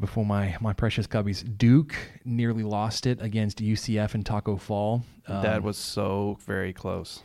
before 0.00 0.24
my 0.26 0.56
my 0.60 0.72
precious 0.72 1.06
Cubbies. 1.06 1.42
Duke 1.58 1.94
nearly 2.24 2.62
lost 2.62 3.06
it 3.06 3.20
against 3.20 3.58
UCF 3.58 4.14
in 4.14 4.22
Taco 4.22 4.56
Fall. 4.56 5.04
that 5.28 5.58
Um, 5.58 5.62
was 5.62 5.76
so 5.78 6.38
very 6.46 6.72
close. 6.72 7.22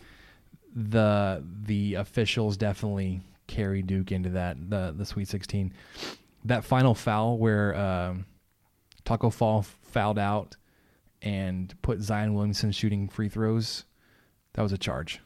the 0.76 1.44
the 1.64 1.96
officials 1.96 2.56
definitely 2.58 3.22
carry 3.48 3.82
Duke 3.82 4.12
into 4.12 4.30
that 4.32 4.58
the 4.70 4.94
the 4.98 5.06
Sweet 5.06 5.28
16. 5.28 5.74
That 6.46 6.64
final 6.64 6.96
foul 6.96 7.38
where 7.38 7.76
um, 7.76 8.26
Taco 9.06 9.30
Fall 9.30 9.64
fouled 9.84 10.18
out 10.20 10.56
and 11.22 11.74
put 11.82 12.02
Zion 12.02 12.34
Williamson 12.34 12.72
shooting 12.72 13.08
free 13.10 13.30
throws. 13.30 13.86
That 14.54 14.64
was 14.64 14.72
a 14.72 14.78
charge. 14.78 15.20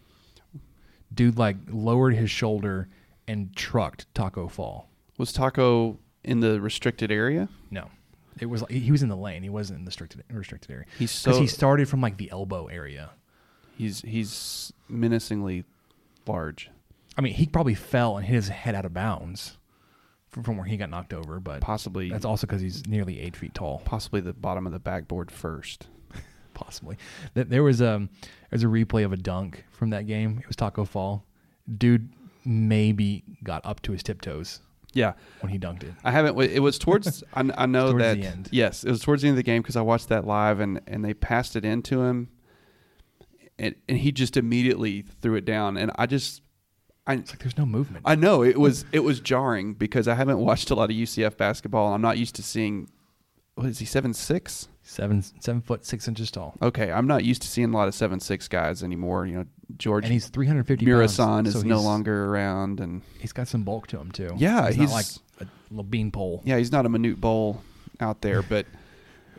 Dude 1.13 1.37
like 1.37 1.57
lowered 1.69 2.15
his 2.15 2.29
shoulder 2.29 2.89
and 3.27 3.55
trucked 3.55 4.13
Taco 4.13 4.47
Fall. 4.47 4.89
Was 5.17 5.31
Taco 5.31 5.97
in 6.23 6.39
the 6.41 6.59
restricted 6.59 7.11
area? 7.11 7.47
No. 7.71 7.89
It 8.39 8.47
was 8.47 8.61
like 8.61 8.71
he 8.71 8.91
was 8.91 9.01
in 9.01 9.09
the 9.09 9.15
lane. 9.15 9.43
He 9.43 9.49
wasn't 9.49 9.79
in 9.79 9.85
the 9.85 9.89
restricted 9.89 10.23
restricted 10.29 10.71
area. 10.71 10.85
He's 10.99 11.11
so 11.11 11.39
he 11.39 11.47
started 11.47 11.87
from 11.87 12.01
like 12.01 12.17
the 12.17 12.29
elbow 12.31 12.67
area. 12.67 13.11
he's 13.77 14.01
he's 14.01 14.73
menacingly 14.89 15.63
large. 16.27 16.69
I 17.17 17.21
mean, 17.21 17.33
he 17.33 17.45
probably 17.45 17.75
fell 17.75 18.17
and 18.17 18.25
hit 18.25 18.35
his 18.35 18.49
head 18.49 18.75
out 18.75 18.83
of 18.83 18.93
bounds 18.93 19.57
from, 20.27 20.43
from 20.43 20.57
where 20.57 20.65
he 20.65 20.75
got 20.75 20.89
knocked 20.89 21.13
over. 21.13 21.39
But 21.39 21.61
Possibly 21.61 22.09
that's 22.09 22.25
also 22.25 22.45
because 22.45 22.61
he's 22.61 22.85
nearly 22.87 23.21
eight 23.21 23.37
feet 23.37 23.53
tall. 23.53 23.81
possibly 23.85 24.19
the 24.19 24.33
bottom 24.33 24.67
of 24.67 24.73
the 24.73 24.79
backboard 24.79 25.31
first. 25.31 25.87
Possibly. 26.55 26.97
Th- 27.35 27.47
There 27.47 27.61
was 27.63 27.81
um 27.81 28.09
there's 28.49 28.63
a 28.63 28.67
replay 28.67 29.05
of 29.05 29.13
a 29.13 29.17
dunk 29.17 29.63
from 29.71 29.91
that 29.91 30.07
game. 30.07 30.39
It 30.39 30.47
was 30.47 30.55
Taco 30.55 30.85
Fall. 30.85 31.23
Dude 31.77 32.09
maybe 32.43 33.23
got 33.43 33.63
up 33.65 33.81
to 33.83 33.91
his 33.91 34.01
tiptoes 34.03 34.59
Yeah, 34.93 35.13
when 35.41 35.51
he 35.51 35.59
dunked 35.59 35.83
it. 35.83 35.93
I 36.03 36.11
haven't. 36.11 36.39
It 36.41 36.59
was 36.59 36.77
towards. 36.79 37.23
I, 37.33 37.49
I 37.57 37.65
know 37.67 37.91
Towards 37.91 38.03
that. 38.03 38.17
the 38.21 38.25
end. 38.27 38.49
Yes, 38.51 38.83
it 38.83 38.89
was 38.89 39.01
towards 39.01 39.21
the 39.21 39.27
end 39.27 39.33
of 39.33 39.37
the 39.37 39.43
game 39.43 39.61
because 39.61 39.75
I 39.75 39.81
watched 39.81 40.09
that 40.09 40.25
live 40.25 40.59
and 40.59 40.79
and 40.87 41.03
they 41.05 41.13
passed 41.13 41.55
it 41.55 41.65
into 41.65 42.01
him, 42.03 42.29
and 43.59 43.75
and 43.89 43.97
he 43.97 44.11
just 44.11 44.37
immediately 44.37 45.01
threw 45.21 45.35
it 45.35 45.45
down, 45.45 45.77
and 45.77 45.91
I 45.97 46.05
just. 46.05 46.41
I, 47.07 47.13
It's 47.15 47.31
like 47.31 47.39
there's 47.39 47.57
no 47.57 47.67
movement. 47.67 48.03
I 48.03 48.15
know 48.15 48.41
it 48.43 48.59
was 48.59 48.83
it 48.91 49.01
was 49.01 49.19
jarring 49.19 49.75
because 49.75 50.07
I 50.07 50.15
haven't 50.15 50.39
watched 50.39 50.71
a 50.71 50.75
lot 50.75 50.89
of 50.89 50.95
UCF 50.95 51.37
basketball 51.37 51.85
and 51.87 51.93
I'm 51.95 52.01
not 52.01 52.17
used 52.17 52.33
to 52.37 52.41
seeing 52.43 52.89
what 53.53 53.67
is 53.67 53.77
he 53.77 53.85
seven 53.85 54.11
six? 54.11 54.69
Seven 54.87 55.23
seven 55.39 55.61
foot 55.61 55.83
six 55.83 56.07
inches 56.07 56.29
tall, 56.29 56.55
Okay, 56.61 56.91
I'm 56.91 57.07
not 57.07 57.23
used 57.25 57.41
to 57.41 57.47
seeing 57.47 57.73
a 57.73 57.75
lot 57.75 57.87
of 57.87 57.95
seven 57.95 58.19
six 58.19 58.47
guys 58.47 58.83
anymore. 58.83 59.25
You 59.25 59.37
know, 59.39 59.45
George 59.77 60.03
and 60.03 60.13
he's 60.13 60.27
350 60.27 60.85
Murasan 60.85 61.17
pounds. 61.25 61.47
is 61.55 61.61
so 61.61 61.67
no 61.67 61.75
he's- 61.77 61.85
longer 61.85 62.25
around, 62.25 62.79
and 62.79 63.01
He's 63.19 63.33
got 63.33 63.47
some 63.47 63.63
bulk 63.63 63.87
to 63.87 63.99
him 63.99 64.11
too. 64.11 64.29
Yeah, 64.37 64.67
he's, 64.67 64.75
he's- 64.75 64.89
not 64.91 64.95
like 65.41 65.49
a 65.49 65.51
little 65.71 65.83
beanpole. 65.83 66.43
yeah, 66.45 66.57
he's 66.59 66.71
not 66.71 66.85
a 66.85 66.89
Manute 66.89 67.19
Bol 67.19 67.63
out 67.99 68.21
there, 68.21 68.41
but 68.49 68.67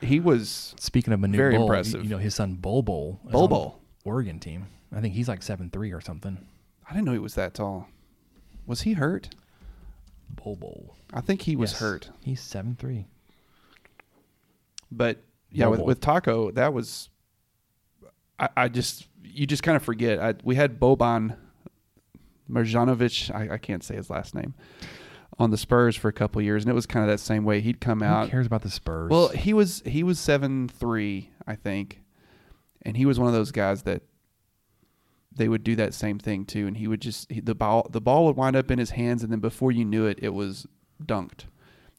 he 0.02 0.18
was 0.18 0.74
Speaking 0.80 1.12
of 1.12 1.20
Manute 1.20 1.36
Very 1.36 1.54
impressive. 1.54 2.02
You 2.02 2.10
know 2.10 2.18
his 2.18 2.34
son 2.34 2.50
is 2.50 2.56
Bol 2.56 3.20
on 3.24 3.30
the 3.32 3.46
Bol. 3.48 3.80
Oregon 4.04 4.40
team. 4.40 4.66
I 4.92 5.00
think 5.00 5.14
he's 5.14 5.28
like 5.28 5.42
seven 5.44 5.70
three 5.70 5.92
or 5.92 6.00
something. 6.00 6.44
I 6.90 6.92
didn't 6.92 7.04
know 7.06 7.12
he 7.12 7.18
was 7.20 7.34
that 7.36 7.54
tall. 7.54 7.86
Was 8.66 8.80
he 8.82 8.94
hurt? 8.94 9.28
Bol 10.28 10.56
Bol. 10.56 10.96
I 11.14 11.20
think 11.20 11.42
he 11.42 11.54
was 11.54 11.70
Yes, 11.70 11.80
hurt. 11.80 12.10
He's 12.24 12.40
seven 12.40 12.74
three. 12.76 13.06
But 14.90 15.22
yeah, 15.56 15.66
with, 15.68 15.80
with 15.80 16.00
Tacko, 16.00 16.54
that 16.54 16.72
was. 16.72 17.08
I, 18.38 18.48
I 18.56 18.68
just 18.68 19.08
you 19.22 19.46
just 19.46 19.62
kind 19.62 19.76
of 19.76 19.82
forget. 19.82 20.18
I, 20.18 20.34
we 20.44 20.54
had 20.54 20.78
Boban 20.78 21.36
Marjanovic. 22.50 23.34
I, 23.34 23.54
I 23.54 23.58
can't 23.58 23.82
say 23.82 23.96
his 23.96 24.10
last 24.10 24.34
name 24.34 24.54
on 25.38 25.50
the 25.50 25.56
Spurs 25.56 25.96
for 25.96 26.08
a 26.08 26.12
couple 26.12 26.40
years, 26.42 26.62
and 26.62 26.70
it 26.70 26.74
was 26.74 26.86
kind 26.86 27.04
of 27.04 27.10
that 27.10 27.18
same 27.18 27.44
way. 27.44 27.60
He'd 27.60 27.80
come 27.80 28.00
Who 28.00 28.06
out. 28.06 28.30
cares 28.30 28.46
about 28.46 28.62
the 28.62 28.70
Spurs? 28.70 29.10
Well, 29.10 29.28
he 29.28 29.52
was 29.52 29.82
he 29.86 30.02
was 30.02 30.18
seven 30.18 30.68
three, 30.68 31.30
I 31.46 31.54
think, 31.54 32.02
and 32.82 32.96
he 32.96 33.06
was 33.06 33.18
one 33.18 33.28
of 33.28 33.34
those 33.34 33.52
guys 33.52 33.82
that 33.82 34.02
they 35.34 35.48
would 35.48 35.64
do 35.64 35.76
that 35.76 35.92
same 35.94 36.18
thing 36.18 36.44
too, 36.44 36.66
and 36.66 36.76
he 36.76 36.88
would 36.88 37.00
just 37.00 37.30
he, 37.30 37.40
the 37.40 37.54
ball 37.54 37.86
the 37.90 38.00
ball 38.00 38.26
would 38.26 38.36
wind 38.36 38.56
up 38.56 38.70
in 38.70 38.78
his 38.78 38.90
hands, 38.90 39.22
and 39.22 39.30
then 39.30 39.40
before 39.40 39.72
you 39.72 39.84
knew 39.84 40.06
it, 40.06 40.18
it 40.22 40.30
was 40.30 40.66
dunked. 41.04 41.44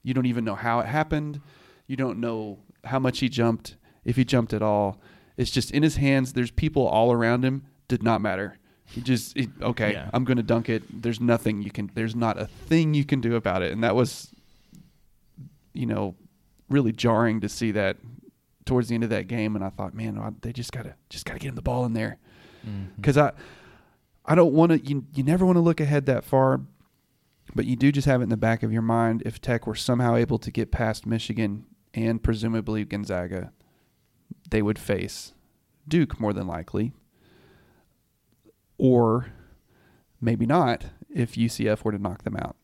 You 0.03 0.13
don't 0.13 0.25
even 0.25 0.45
know 0.45 0.55
how 0.55 0.79
it 0.79 0.87
happened. 0.87 1.41
You 1.85 1.95
don't 1.95 2.19
know 2.19 2.59
how 2.87 2.99
much 2.99 3.19
he 3.19 3.29
jumped, 3.29 3.77
if 4.03 4.15
he 4.15 4.25
jumped 4.25 4.53
at 4.53 4.61
all. 4.61 4.99
It's 5.37 5.51
just 5.51 5.71
in 5.71 5.83
his 5.83 5.97
hands. 5.97 6.33
There's 6.33 6.51
people 6.51 6.87
all 6.87 7.11
around 7.11 7.45
him. 7.45 7.65
Did 7.87 8.01
not 8.03 8.21
matter. 8.21 8.57
He 8.85 9.01
just 9.01 9.37
okay. 9.61 9.93
Yeah. 9.93 10.09
I'm 10.13 10.23
going 10.23 10.37
to 10.37 10.43
dunk 10.43 10.69
it. 10.69 10.83
There's 11.01 11.19
nothing 11.19 11.61
you 11.61 11.71
can. 11.71 11.91
There's 11.93 12.15
not 12.15 12.39
a 12.39 12.47
thing 12.47 12.93
you 12.93 13.05
can 13.05 13.21
do 13.21 13.35
about 13.35 13.61
it, 13.61 13.71
and 13.71 13.83
that 13.83 13.95
was 13.95 14.33
you 15.77 15.85
know, 15.85 16.15
really 16.69 16.91
jarring 16.91 17.39
to 17.41 17.47
see 17.49 17.71
that 17.71 17.97
towards 18.65 18.89
the 18.89 18.95
end 18.95 19.03
of 19.03 19.11
that 19.11 19.27
game. 19.27 19.55
And 19.55 19.63
I 19.63 19.69
thought, 19.69 19.93
man, 19.93 20.17
I- 20.17 20.31
they 20.41 20.51
just 20.51 20.71
gotta 20.71 20.95
just 21.09 21.25
gotta 21.25 21.39
get 21.39 21.49
him 21.49 21.55
the 21.55 21.61
ball 21.61 21.85
in 21.85 21.93
there 21.93 22.17
mm-hmm. 22.67 22.95
because 22.95 23.17
I 23.17 23.31
I 24.25 24.35
don't 24.35 24.53
want 24.53 24.71
to. 24.71 24.79
You 24.79 25.05
you 25.13 25.23
never 25.23 25.45
want 25.45 25.55
to 25.55 25.61
look 25.61 25.79
ahead 25.79 26.07
that 26.07 26.23
far, 26.23 26.61
but 27.55 27.65
you 27.65 27.75
do 27.75 27.91
just 27.91 28.07
have 28.07 28.21
it 28.21 28.23
in 28.23 28.29
the 28.29 28.37
back 28.37 28.63
of 28.63 28.73
your 28.73 28.81
mind. 28.81 29.23
If 29.25 29.39
Tech 29.39 29.67
were 29.67 29.75
somehow 29.75 30.15
able 30.15 30.39
to 30.39 30.51
get 30.51 30.71
past 30.71 31.05
Michigan 31.05 31.65
and 31.97 32.21
presumably 32.21 32.85
Gonzaga, 32.85 33.51
they 34.49 34.61
would 34.61 34.77
face 34.79 35.33
Duke 35.87 36.19
more 36.19 36.31
than 36.31 36.45
likely, 36.47 36.93
or 38.77 39.27
maybe 40.21 40.45
not 40.45 40.85
if 41.09 41.33
UCF 41.35 41.83
were 41.83 41.91
to 41.91 41.97
knock 41.99 42.23
them 42.23 42.35
out. 42.37 42.55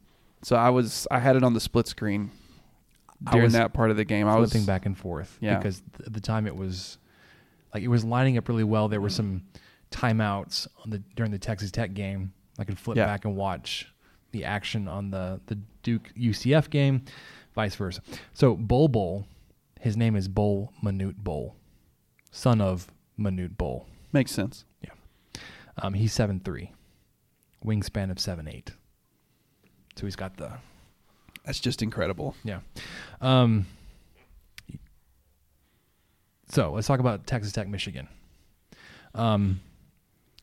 So 0.44 0.56
I 0.56 0.70
was 0.70 1.08
I 1.10 1.20
had 1.20 1.36
it 1.36 1.44
on 1.44 1.54
the 1.54 1.60
split 1.60 1.88
screen 1.88 2.32
during 3.32 3.52
that 3.52 3.74
part 3.74 3.90
of 3.92 3.98
the 3.98 4.04
game. 4.06 4.28
I 4.28 4.36
was 4.38 4.52
flipping 4.52 4.66
back 4.66 4.86
and 4.86 4.98
forth 4.98 5.38
Yeah. 5.42 5.58
because 5.58 5.82
th- 5.98 6.08
at 6.08 6.14
the 6.14 6.20
time 6.22 6.46
it 6.46 6.56
was 6.56 6.98
like 7.74 7.84
it 7.84 7.88
was 7.88 8.04
lining 8.04 8.38
up 8.38 8.48
really 8.50 8.64
well. 8.66 8.88
There 8.90 9.02
were 9.02 9.10
some 9.10 9.44
timeouts 9.92 10.68
on 10.84 10.90
the 10.90 11.00
during 11.16 11.32
the 11.32 11.40
Texas 11.40 11.72
Tech 11.72 11.94
game. 11.94 12.34
I 12.60 12.66
could 12.66 12.78
flip 12.78 12.98
Yeah. 12.98 13.06
back 13.06 13.26
and 13.26 13.36
watch 13.36 13.88
the 14.32 14.44
action 14.46 14.88
on 14.88 15.10
the 15.12 15.40
the 15.48 15.58
Duke 15.82 16.12
UCF 16.18 16.70
game, 16.70 17.04
vice 17.56 17.76
versa. 17.76 18.02
So 18.34 18.56
Bol 18.56 18.88
Bol, 18.88 19.26
his 19.80 19.96
name 19.98 20.16
is 20.16 20.28
Bol 20.28 20.72
Manute 20.84 21.18
Bol, 21.18 21.56
son 22.32 22.62
of 22.62 22.88
Manute 23.20 23.58
Bol. 23.58 23.86
makes 24.12 24.32
sense. 24.32 24.66
Yeah. 24.82 24.92
Um, 25.78 25.94
he's 25.94 26.14
seven 26.14 26.40
three, 26.40 26.72
wingspan 27.66 28.12
of 28.12 28.20
seven 28.20 28.48
eight. 28.48 28.72
So 29.96 30.06
he's 30.06 30.16
got 30.16 30.38
the 30.38 30.54
That's 31.46 31.60
just 31.60 31.82
incredible. 31.82 32.36
yeah. 32.44 32.60
Um, 33.22 33.68
so 36.50 36.72
let's 36.74 36.88
talk 36.88 37.00
about 37.00 37.26
Texas 37.26 37.52
Tech, 37.54 37.68
Michigan. 37.68 38.08
Um, 39.16 39.62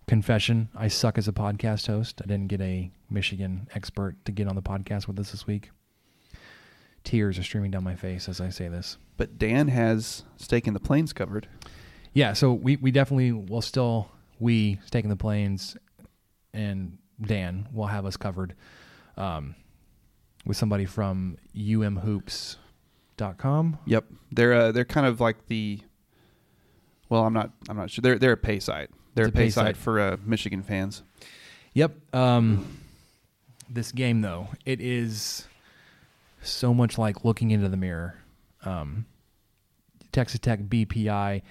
confession: 0.09 0.69
I 0.77 0.89
suck 0.89 1.19
as 1.19 1.29
a 1.29 1.33
podcast 1.33 1.87
host. 1.87 2.21
I 2.23 2.27
didn't 2.27 2.49
get 2.49 2.61
a 2.61 2.91
Michigan 3.09 3.69
expert 3.75 4.17
to 4.25 4.33
get 4.33 4.47
on 4.49 4.55
the 4.57 4.63
podcast 4.63 5.07
with 5.09 5.19
us 5.19 5.31
this 5.33 5.47
week. 5.47 5.71
Tears 7.05 7.39
are 7.39 7.43
streaming 7.43 7.71
down 7.71 7.85
my 7.85 7.95
face 7.95 8.29
as 8.29 8.41
I 8.41 8.51
say 8.51 8.69
this. 8.69 8.99
But 9.17 9.39
Dan 9.39 9.69
has 9.69 10.25
Staking 10.37 10.73
the 10.73 10.81
Plains 10.81 11.13
covered. 11.13 11.49
Yeah, 12.13 12.33
so 12.33 12.53
we, 12.53 12.77
we 12.77 12.91
definitely 12.91 13.33
will 13.33 13.63
still 13.63 14.11
we 14.39 14.79
Staking 14.87 15.11
the 15.11 15.17
Plains 15.17 15.77
and 16.53 16.99
Dan 17.21 17.69
will 17.73 17.87
have 17.87 18.07
us 18.07 18.17
covered 18.17 18.55
um, 19.17 19.55
with 20.45 20.57
somebody 20.57 20.87
from 20.87 21.37
umhoops.com. 21.55 22.59
Yep, 23.87 24.05
they're 24.33 24.55
uh, 24.55 24.73
they're 24.73 24.85
kind 24.85 25.07
of 25.07 25.21
like 25.21 25.47
the. 25.47 25.81
Well, 27.09 27.25
I'm 27.27 27.33
not. 27.35 27.51
I'm 27.69 27.77
not 27.77 27.91
sure. 27.91 28.03
They're 28.03 28.19
they're 28.19 28.33
a 28.33 28.37
pay 28.37 28.61
site. 28.61 28.91
They're 29.15 29.27
It's 29.27 29.35
a 29.35 29.37
pay, 29.37 29.45
pay 29.45 29.51
site 29.51 29.67
site. 29.67 29.77
for 29.77 30.01
uh, 30.01 30.17
Michigan 30.25 30.63
fans. 30.63 31.03
Yep. 31.75 32.15
Um, 32.15 32.79
this 33.69 33.93
game 33.93 34.23
though, 34.23 34.49
it 34.65 34.81
is 34.81 35.47
so 36.43 36.73
much 36.75 36.99
like 36.99 37.25
looking 37.25 37.51
into 37.51 37.69
the 37.69 37.77
mirror. 37.77 38.17
Um, 38.65 39.07
Texas 40.13 40.41
Tech 40.41 40.61
BPI 40.61 41.43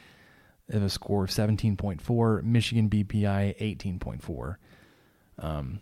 of 0.69 0.84
a 0.84 0.89
score 0.89 1.23
of 1.23 1.30
17.4, 1.32 2.43
Michigan 2.43 2.89
BPI 2.89 3.58
18.4. 3.60 4.56
Um, 5.39 5.80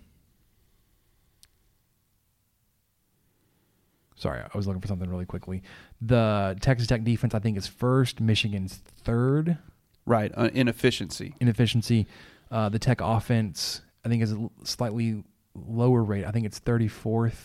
sorry, 4.15 4.41
I 4.41 4.55
was 4.57 4.67
looking 4.67 4.81
for 4.81 4.87
something 4.87 5.09
really 5.09 5.25
quickly. 5.25 5.63
The 6.01 6.57
Texas 6.61 6.87
Tech 6.87 7.03
defense, 7.03 7.33
I 7.33 7.39
think, 7.39 7.57
is 7.57 7.67
first. 7.67 8.19
Michigan's 8.21 8.75
third 9.03 9.57
Right, 10.05 10.31
uh, 10.37 10.49
inefficiency. 10.53 11.35
in 11.41 11.49
efficiency. 11.49 12.07
Uh, 12.49 12.69
the 12.69 12.79
Tech 12.79 13.01
offense, 13.01 13.81
I 14.05 14.09
think, 14.09 14.23
is 14.23 14.31
a 14.31 14.49
slightly 14.63 15.21
lower 15.53 16.01
rate. 16.01 16.23
I 16.23 16.31
think 16.31 16.45
it's 16.45 16.59
34th. 16.61 17.35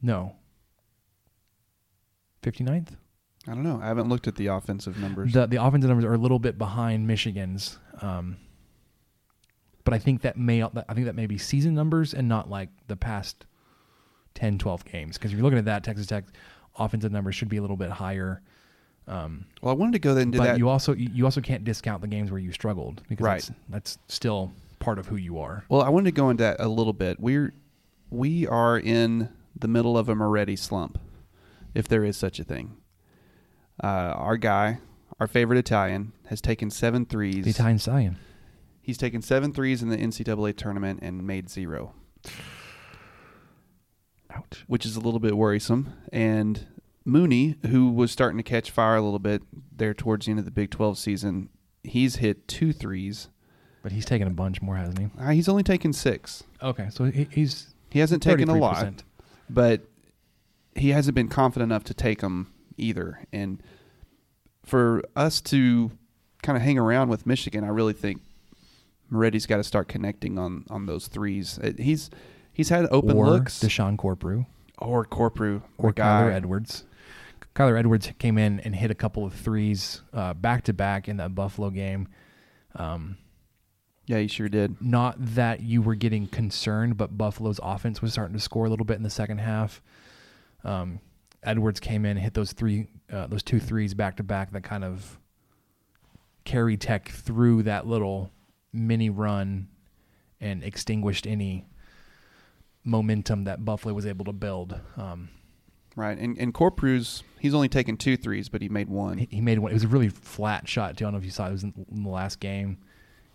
No. 0.00 0.36
59th? 2.42 2.96
I 3.46 3.54
don't 3.54 3.62
know. 3.62 3.80
I 3.82 3.86
haven't 3.86 4.08
looked 4.08 4.26
at 4.28 4.34
the 4.36 4.48
offensive 4.48 4.98
numbers. 4.98 5.32
The 5.32 5.46
the 5.46 5.62
offensive 5.62 5.88
numbers 5.88 6.04
are 6.04 6.14
a 6.14 6.18
little 6.18 6.38
bit 6.38 6.58
behind 6.58 7.06
Michigan's. 7.06 7.78
Um, 8.02 8.36
but 9.84 9.94
I 9.94 9.98
think 9.98 10.22
that 10.22 10.36
may 10.36 10.62
I 10.62 10.68
think 10.94 11.06
that 11.06 11.14
may 11.14 11.26
be 11.26 11.38
season 11.38 11.74
numbers 11.74 12.12
and 12.12 12.28
not 12.28 12.50
like 12.50 12.68
the 12.88 12.96
past 12.96 13.46
10, 14.34 14.58
12 14.58 14.84
games. 14.84 15.16
Because 15.16 15.30
if 15.32 15.36
you're 15.38 15.44
looking 15.44 15.58
at 15.58 15.64
that, 15.64 15.82
Texas 15.82 16.06
Tech 16.06 16.24
offensive 16.78 17.10
numbers 17.10 17.34
should 17.34 17.48
be 17.48 17.56
a 17.56 17.62
little 17.62 17.76
bit 17.76 17.90
higher. 17.90 18.42
Um, 19.06 19.46
well, 19.62 19.72
I 19.72 19.76
wanted 19.76 19.92
to 19.94 19.98
go 20.00 20.14
then. 20.14 20.30
but 20.30 20.42
that. 20.44 20.58
you 20.58 20.68
also 20.68 20.92
you 20.94 21.24
also 21.24 21.40
can't 21.40 21.64
discount 21.64 22.02
the 22.02 22.06
games 22.08 22.30
where 22.30 22.40
you 22.40 22.52
struggled 22.52 23.02
because 23.08 23.24
Right. 23.24 23.36
that's, 23.70 23.96
that's 23.96 23.98
still 24.14 24.52
part 24.78 24.98
of 24.98 25.06
who 25.06 25.16
you 25.16 25.38
are. 25.38 25.64
well, 25.70 25.80
I 25.80 25.88
wanted 25.88 26.04
to 26.06 26.12
go 26.12 26.28
into 26.28 26.42
that 26.42 26.56
a 26.60 26.68
little 26.68 26.92
bit. 26.92 27.18
We're 27.18 27.54
we 28.10 28.46
are 28.46 28.78
in 28.78 29.30
the 29.58 29.68
middle 29.68 29.96
of 29.96 30.10
a 30.10 30.14
Moretti 30.14 30.56
slump, 30.56 30.98
if 31.74 31.88
there 31.88 32.04
is 32.04 32.16
such 32.16 32.38
a 32.38 32.44
thing. 32.44 32.76
Uh, 33.82 33.86
our 33.86 34.36
guy, 34.36 34.78
our 35.20 35.26
favorite 35.26 35.58
Italian, 35.58 36.12
has 36.26 36.40
taken 36.40 36.70
seven 36.70 37.04
threes. 37.06 37.44
The 37.44 37.50
Italian 37.50 37.78
Stallion. 37.78 38.16
He's 38.80 38.98
taken 38.98 39.20
seven 39.22 39.52
threes 39.52 39.82
in 39.82 39.88
the 39.90 39.96
NCAA 39.98 40.56
tournament 40.56 41.00
and 41.02 41.26
made 41.26 41.48
zero. 41.50 41.94
Ouch. 44.30 44.64
which 44.66 44.84
is 44.84 44.94
a 44.96 45.00
little 45.00 45.20
bit 45.20 45.36
worrisome. 45.36 45.94
And 46.12 46.66
Mooney, 47.04 47.56
who 47.70 47.90
was 47.90 48.10
starting 48.12 48.36
to 48.36 48.42
catch 48.42 48.70
fire 48.70 48.96
a 48.96 49.00
little 49.02 49.18
bit 49.18 49.42
there 49.74 49.94
towards 49.94 50.26
the 50.26 50.30
end 50.32 50.38
of 50.38 50.44
the 50.44 50.50
Big 50.50 50.70
12 50.70 50.98
season, 50.98 51.48
he's 51.82 52.16
hit 52.16 52.46
two 52.46 52.72
threes. 52.72 53.28
But 53.82 53.92
he's 53.92 54.04
taken 54.04 54.28
a 54.28 54.32
bunch 54.32 54.60
more, 54.60 54.76
hasn't 54.76 54.98
he? 54.98 55.06
Uh, 55.18 55.30
he's 55.30 55.48
only 55.48 55.62
taken 55.62 55.92
six. 55.94 56.44
Okay, 56.62 56.88
so 56.90 57.04
he, 57.04 57.26
he's 57.30 57.74
He 57.90 58.00
hasn't 58.00 58.22
taken 58.22 58.48
a 58.50 58.52
33%. 58.54 58.60
lot, 58.60 59.02
but 59.48 59.82
he 60.78 60.90
hasn't 60.90 61.14
been 61.14 61.28
confident 61.28 61.70
enough 61.72 61.84
to 61.84 61.94
take 61.94 62.20
them 62.20 62.52
either. 62.76 63.20
And 63.32 63.62
for 64.64 65.02
us 65.16 65.40
to 65.42 65.90
kind 66.42 66.56
of 66.56 66.62
hang 66.62 66.78
around 66.78 67.08
with 67.08 67.26
Michigan, 67.26 67.64
I 67.64 67.68
really 67.68 67.92
think 67.92 68.20
Moretti's 69.12 69.46
got 69.46 69.56
to 69.58 69.64
start 69.64 69.88
connecting 69.88 70.38
on 70.38 70.64
on 70.70 70.86
those 70.86 71.06
threes. 71.08 71.58
Uh, 71.62 71.72
He's 71.78 72.10
he's 72.52 72.68
had 72.68 72.86
open 72.90 73.16
or 73.16 73.26
looks. 73.26 73.58
Deshawn 73.60 73.96
Corprew. 73.96 74.46
or 74.78 75.04
Corprew 75.04 75.62
or 75.78 75.92
Kyler. 75.92 76.32
Edwards. 76.32 76.84
Kyler 77.54 77.78
Edwards 77.78 78.12
came 78.18 78.38
in 78.38 78.60
and 78.60 78.76
hit 78.76 78.90
a 78.90 78.94
couple 78.94 79.24
of 79.24 79.32
threes 79.32 80.02
back 80.36 80.62
to 80.64 80.72
back 80.72 81.08
in 81.08 81.16
that 81.16 81.34
Buffalo 81.34 81.70
game. 81.70 82.06
Um, 82.76 83.16
Yeah, 84.06 84.18
he 84.18 84.28
sure 84.28 84.48
did. 84.48 84.80
not 84.80 85.16
that 85.18 85.60
you 85.60 85.82
were 85.82 85.96
getting 85.96 86.28
concerned, 86.28 86.96
but 86.96 87.18
Buffalo's 87.18 87.58
offense 87.62 88.00
was 88.00 88.12
starting 88.12 88.34
to 88.36 88.40
score 88.40 88.66
a 88.66 88.70
little 88.70 88.84
bit 88.86 88.96
in 88.98 89.02
the 89.02 89.10
second 89.10 89.38
half. 89.38 89.82
Um, 90.64 91.00
Edwards 91.42 91.80
came 91.80 92.04
in, 92.04 92.16
hit 92.16 92.34
those 92.34 92.52
three, 92.52 92.88
uh, 93.12 93.26
those 93.26 93.42
two 93.42 93.60
threes 93.60 93.94
back 93.94 94.16
to 94.16 94.22
back 94.22 94.52
that 94.52 94.62
kind 94.62 94.84
of 94.84 95.18
carried 96.44 96.80
Tech 96.80 97.08
through 97.08 97.64
that 97.64 97.86
little 97.86 98.32
mini 98.72 99.10
run 99.10 99.68
and 100.40 100.62
extinguished 100.64 101.26
any 101.26 101.66
momentum 102.84 103.44
that 103.44 103.64
Buffalo 103.64 103.94
was 103.94 104.06
able 104.06 104.24
to 104.24 104.32
build. 104.32 104.78
Um, 104.96 105.28
Right, 105.98 106.16
and 106.16 106.38
and 106.38 106.54
Corprew's 106.54 107.24
he's 107.40 107.54
only 107.54 107.68
taken 107.68 107.96
two 107.96 108.16
threes, 108.16 108.48
but 108.48 108.62
he 108.62 108.68
made 108.68 108.88
one. 108.88 109.18
he, 109.18 109.26
he 109.32 109.40
made 109.40 109.58
one. 109.58 109.72
It 109.72 109.74
was 109.74 109.82
a 109.82 109.88
really 109.88 110.08
flat 110.08 110.68
shot. 110.68 110.96
Too. 110.96 111.04
I 111.04 111.06
don't 111.06 111.14
know 111.14 111.18
if 111.18 111.24
you 111.24 111.32
saw 111.32 111.46
it. 111.46 111.48
It 111.48 111.52
was 111.52 111.64
in, 111.64 111.86
in 111.90 112.04
the 112.04 112.08
last 112.08 112.38
game. 112.38 112.78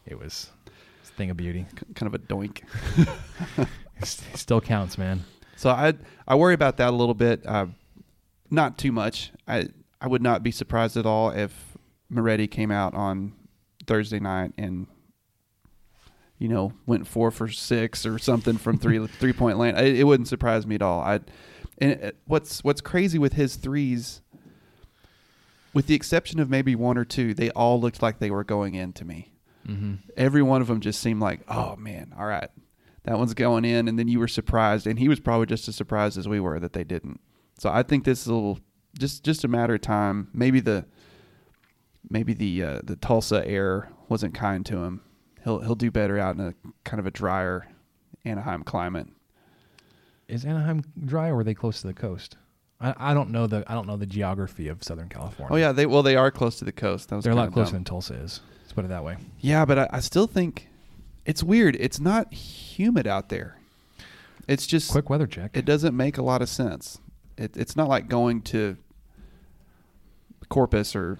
It 0.05 0.17
was, 0.17 0.49
it 0.67 0.71
was 1.01 1.09
a 1.09 1.13
thing 1.13 1.29
of 1.29 1.35
beauty. 1.35 1.65
kind 1.93 2.07
of 2.07 2.13
a 2.13 2.19
doink. 2.19 2.61
It 3.97 4.07
still 4.35 4.59
counts, 4.59 4.97
man. 4.97 5.23
So 5.55 5.69
I 5.69 5.93
I 6.27 6.35
worry 6.35 6.53
about 6.53 6.77
that 6.77 6.89
a 6.89 6.95
little 6.95 7.13
bit. 7.13 7.45
Uh, 7.45 7.67
not 8.49 8.77
too 8.77 8.91
much. 8.91 9.31
I 9.47 9.67
I 10.01 10.07
would 10.07 10.21
not 10.21 10.43
be 10.43 10.51
surprised 10.51 10.97
at 10.97 11.05
all 11.05 11.29
if 11.29 11.77
Moretti 12.09 12.47
came 12.47 12.71
out 12.71 12.93
on 12.93 13.33
Thursday 13.87 14.19
night 14.19 14.53
and 14.57 14.87
you 16.37 16.47
know 16.47 16.73
went 16.85 17.07
four 17.07 17.31
for 17.31 17.47
six 17.47 18.05
or 18.05 18.19
something 18.19 18.57
from 18.57 18.77
three 18.77 19.05
three 19.19 19.33
point 19.33 19.57
land. 19.57 19.77
It, 19.77 19.99
it 19.99 20.03
wouldn't 20.03 20.27
surprise 20.27 20.67
me 20.67 20.75
at 20.75 20.81
all. 20.81 21.01
I 21.01 21.19
and 21.77 21.91
it, 21.91 22.17
what's 22.25 22.63
what's 22.63 22.81
crazy 22.81 23.17
with 23.17 23.33
his 23.33 23.55
threes, 23.55 24.21
with 25.73 25.87
the 25.87 25.95
exception 25.95 26.39
of 26.39 26.49
maybe 26.49 26.75
one 26.75 26.97
or 26.97 27.05
two, 27.05 27.33
they 27.33 27.49
all 27.51 27.79
looked 27.79 28.01
like 28.01 28.19
they 28.19 28.31
were 28.31 28.43
going 28.43 28.75
in 28.75 28.93
to 28.93 29.05
me. 29.05 29.31
Mm-hmm. 29.67 29.95
Every 30.17 30.41
one 30.41 30.61
of 30.61 30.67
them 30.67 30.81
just 30.81 30.99
seemed 30.99 31.21
like, 31.21 31.41
oh 31.47 31.75
man, 31.77 32.13
all 32.17 32.25
right, 32.25 32.49
that 33.03 33.17
one's 33.17 33.33
going 33.33 33.65
in, 33.65 33.87
and 33.87 33.99
then 33.99 34.07
you 34.07 34.19
were 34.19 34.27
surprised, 34.27 34.87
and 34.87 34.97
he 34.97 35.07
was 35.07 35.19
probably 35.19 35.45
just 35.45 35.67
as 35.67 35.75
surprised 35.75 36.17
as 36.17 36.27
we 36.27 36.39
were 36.39 36.59
that 36.59 36.73
they 36.73 36.83
didn't. 36.83 37.19
So 37.57 37.69
I 37.69 37.83
think 37.83 38.03
this 38.03 38.21
is 38.21 38.27
a 38.27 38.33
little, 38.33 38.59
just 38.97 39.23
just 39.23 39.43
a 39.43 39.47
matter 39.47 39.75
of 39.75 39.81
time. 39.81 40.29
Maybe 40.33 40.59
the 40.59 40.85
maybe 42.09 42.33
the 42.33 42.63
uh, 42.63 42.79
the 42.83 42.95
Tulsa 42.95 43.45
air 43.47 43.89
wasn't 44.09 44.33
kind 44.33 44.65
to 44.67 44.83
him. 44.83 45.01
He'll 45.43 45.59
he'll 45.59 45.75
do 45.75 45.91
better 45.91 46.17
out 46.17 46.35
in 46.35 46.41
a 46.41 46.53
kind 46.83 46.99
of 46.99 47.05
a 47.05 47.11
drier 47.11 47.67
Anaheim 48.25 48.63
climate. 48.63 49.07
Is 50.27 50.45
Anaheim 50.45 50.83
dry 51.05 51.29
or 51.29 51.39
are 51.39 51.43
they 51.43 51.53
close 51.53 51.81
to 51.81 51.87
the 51.87 51.93
coast? 51.93 52.37
I, 52.79 52.93
I 52.97 53.13
don't 53.13 53.29
know 53.29 53.47
the 53.47 53.63
I 53.67 53.73
don't 53.73 53.87
know 53.87 53.97
the 53.97 54.05
geography 54.05 54.67
of 54.67 54.83
Southern 54.83 55.09
California. 55.09 55.53
Oh 55.53 55.57
yeah, 55.57 55.71
they 55.71 55.85
well 55.85 56.03
they 56.03 56.15
are 56.15 56.31
close 56.31 56.57
to 56.59 56.65
the 56.65 56.71
coast. 56.71 57.09
That 57.09 57.17
was 57.17 57.23
they're 57.23 57.33
a 57.33 57.35
lot 57.35 57.51
closer 57.51 57.71
dumb. 57.71 57.79
than 57.79 57.83
Tulsa 57.83 58.13
is. 58.15 58.41
Let's 58.61 58.73
put 58.73 58.85
it 58.85 58.89
that 58.89 59.03
way. 59.03 59.17
Yeah, 59.39 59.65
but 59.65 59.79
I, 59.79 59.89
I 59.91 59.99
still 59.99 60.27
think 60.27 60.69
it's 61.25 61.43
weird. 61.43 61.75
It's 61.79 61.99
not 61.99 62.33
humid 62.33 63.07
out 63.07 63.29
there. 63.29 63.57
It's 64.47 64.67
just 64.67 64.91
Quick 64.91 65.09
weather 65.09 65.27
check. 65.27 65.55
it 65.55 65.65
doesn't 65.65 65.95
make 65.95 66.17
a 66.17 66.21
lot 66.23 66.41
of 66.41 66.49
sense. 66.49 66.99
It, 67.37 67.55
it's 67.57 67.75
not 67.75 67.87
like 67.89 68.07
going 68.09 68.41
to 68.43 68.77
Corpus 70.49 70.95
or 70.95 71.17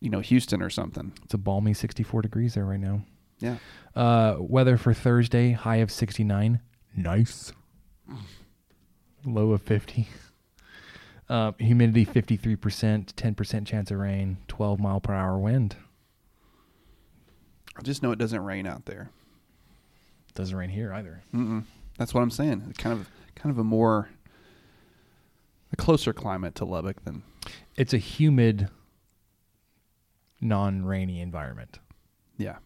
you 0.00 0.08
know 0.10 0.20
Houston 0.20 0.62
or 0.62 0.70
something. 0.70 1.12
it's 1.24 1.34
a 1.34 1.38
balmy 1.38 1.74
64 1.74 2.22
degrees 2.22 2.54
there 2.54 2.64
right 2.64 2.80
now. 2.80 3.02
Yeah, 3.40 3.56
Uh, 3.94 4.36
weather 4.40 4.76
for 4.76 4.92
Thursday, 4.94 5.52
high 5.52 5.76
of 5.76 5.90
69. 5.92 6.60
Nice. 6.96 7.52
Low 9.24 9.52
of 9.52 9.62
50. 9.62 10.08
Uh, 11.28 11.52
humidity 11.58 12.06
53%, 12.06 12.56
10% 13.12 13.66
chance 13.66 13.90
of 13.90 13.98
rain, 13.98 14.38
12 14.48 14.80
mile 14.80 14.98
per 15.00 15.12
hour 15.12 15.38
wind. 15.38 15.76
Just 17.82 18.02
know 18.02 18.10
it 18.12 18.18
doesn't 18.18 18.42
rain 18.44 18.66
out 18.66 18.84
there. 18.86 19.10
Doesn't 20.34 20.56
rain 20.56 20.70
here 20.70 20.92
either. 20.92 21.22
Mm-mm. 21.34 21.64
That's 21.96 22.14
what 22.14 22.22
I'm 22.22 22.30
saying. 22.30 22.64
It's 22.70 22.78
kind 22.78 22.98
of 22.98 23.08
kind 23.34 23.50
of 23.50 23.58
a 23.58 23.64
more 23.64 24.08
a 25.72 25.76
closer 25.76 26.12
climate 26.12 26.54
to 26.56 26.64
Lubbock 26.64 27.04
than 27.04 27.22
It's 27.76 27.92
a 27.92 27.98
humid, 27.98 28.68
non 30.40 30.84
rainy 30.84 31.20
environment. 31.20 31.78
yeah, 32.36 32.56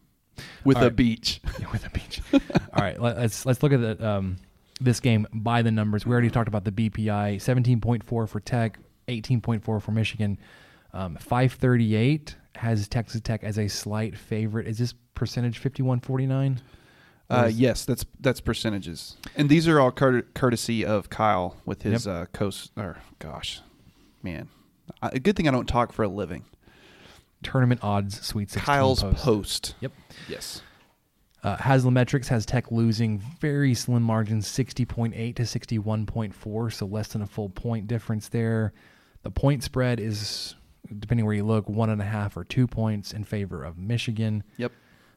with 0.64 0.76
All 0.76 0.84
a 0.84 0.86
right. 0.86 0.96
beach. 0.96 1.40
Yeah, 1.60 1.70
with 1.70 1.86
a 1.86 1.90
beach. 1.90 2.20
All 2.32 2.40
right, 2.82 3.00
let, 3.00 3.16
us 3.18 3.44
let's 3.46 3.62
look 3.62 3.72
at 3.72 3.80
the, 3.80 4.06
um, 4.06 4.36
this 4.80 5.00
game 5.00 5.26
by 5.32 5.62
the 5.62 5.70
numbers. 5.70 6.04
We 6.06 6.12
already 6.12 6.30
talked 6.30 6.48
about 6.48 6.64
the 6.64 6.72
BPI: 6.72 7.40
seventeen 7.40 7.80
point 7.80 8.04
four 8.04 8.26
for 8.26 8.40
Tech, 8.40 8.78
eighteen 9.08 9.40
point 9.40 9.62
four 9.64 9.80
for 9.80 9.92
Michigan. 9.92 10.38
Um, 10.92 11.16
Five 11.16 11.52
thirty 11.54 11.94
eight 11.94 12.36
has 12.56 12.88
Texas 12.88 13.20
Tech 13.20 13.42
as 13.44 13.58
a 13.58 13.68
slight 13.68 14.16
favorite. 14.16 14.66
Is 14.66 14.78
this 14.78 14.94
percentage 15.14 15.58
fifty 15.58 15.82
one 15.82 16.00
forty 16.00 16.26
nine? 16.26 16.60
Uh, 17.30 17.50
yes, 17.52 17.84
that's 17.84 18.04
that's 18.20 18.40
percentages, 18.40 19.16
and 19.36 19.48
these 19.48 19.66
are 19.66 19.80
all 19.80 19.90
cour- 19.90 20.22
courtesy 20.34 20.84
of 20.84 21.08
Kyle 21.08 21.56
with 21.64 21.82
his 21.82 22.06
uh, 22.06 22.26
coast. 22.32 22.72
Or 22.76 22.98
gosh, 23.20 23.60
man, 24.22 24.48
a 25.00 25.18
good 25.18 25.36
thing 25.36 25.48
I 25.48 25.50
don't 25.50 25.68
talk 25.68 25.92
for 25.92 26.02
a 26.02 26.08
living. 26.08 26.44
Tournament 27.42 27.80
odds, 27.82 28.20
Sweet 28.24 28.50
Sixteen. 28.50 28.66
Kyle's 28.66 29.02
post. 29.02 29.16
post. 29.16 29.74
Yep. 29.80 29.92
Yes. 30.28 30.62
Uh, 31.42 31.56
Haslametrics 31.56 32.28
has 32.28 32.46
Tech 32.46 32.70
losing 32.70 33.18
very 33.40 33.74
slim 33.74 34.02
margins, 34.04 34.46
60.8 34.46 35.34
to 35.34 35.42
61.4, 35.42 36.72
so 36.72 36.86
less 36.86 37.08
than 37.08 37.22
a 37.22 37.26
full 37.26 37.48
point 37.48 37.88
difference 37.88 38.28
there. 38.28 38.72
The 39.24 39.30
point 39.30 39.64
spread 39.64 39.98
is, 39.98 40.54
depending 40.98 41.24
where 41.26 41.34
you 41.34 41.44
look, 41.44 41.68
one 41.68 41.90
and 41.90 42.00
a 42.00 42.04
half 42.04 42.36
or 42.36 42.44
two 42.44 42.66
points 42.66 43.12
in 43.12 43.24
favor 43.24 43.64
of 43.64 43.78
Michigan. 43.78 44.42
Yep. 44.56 44.72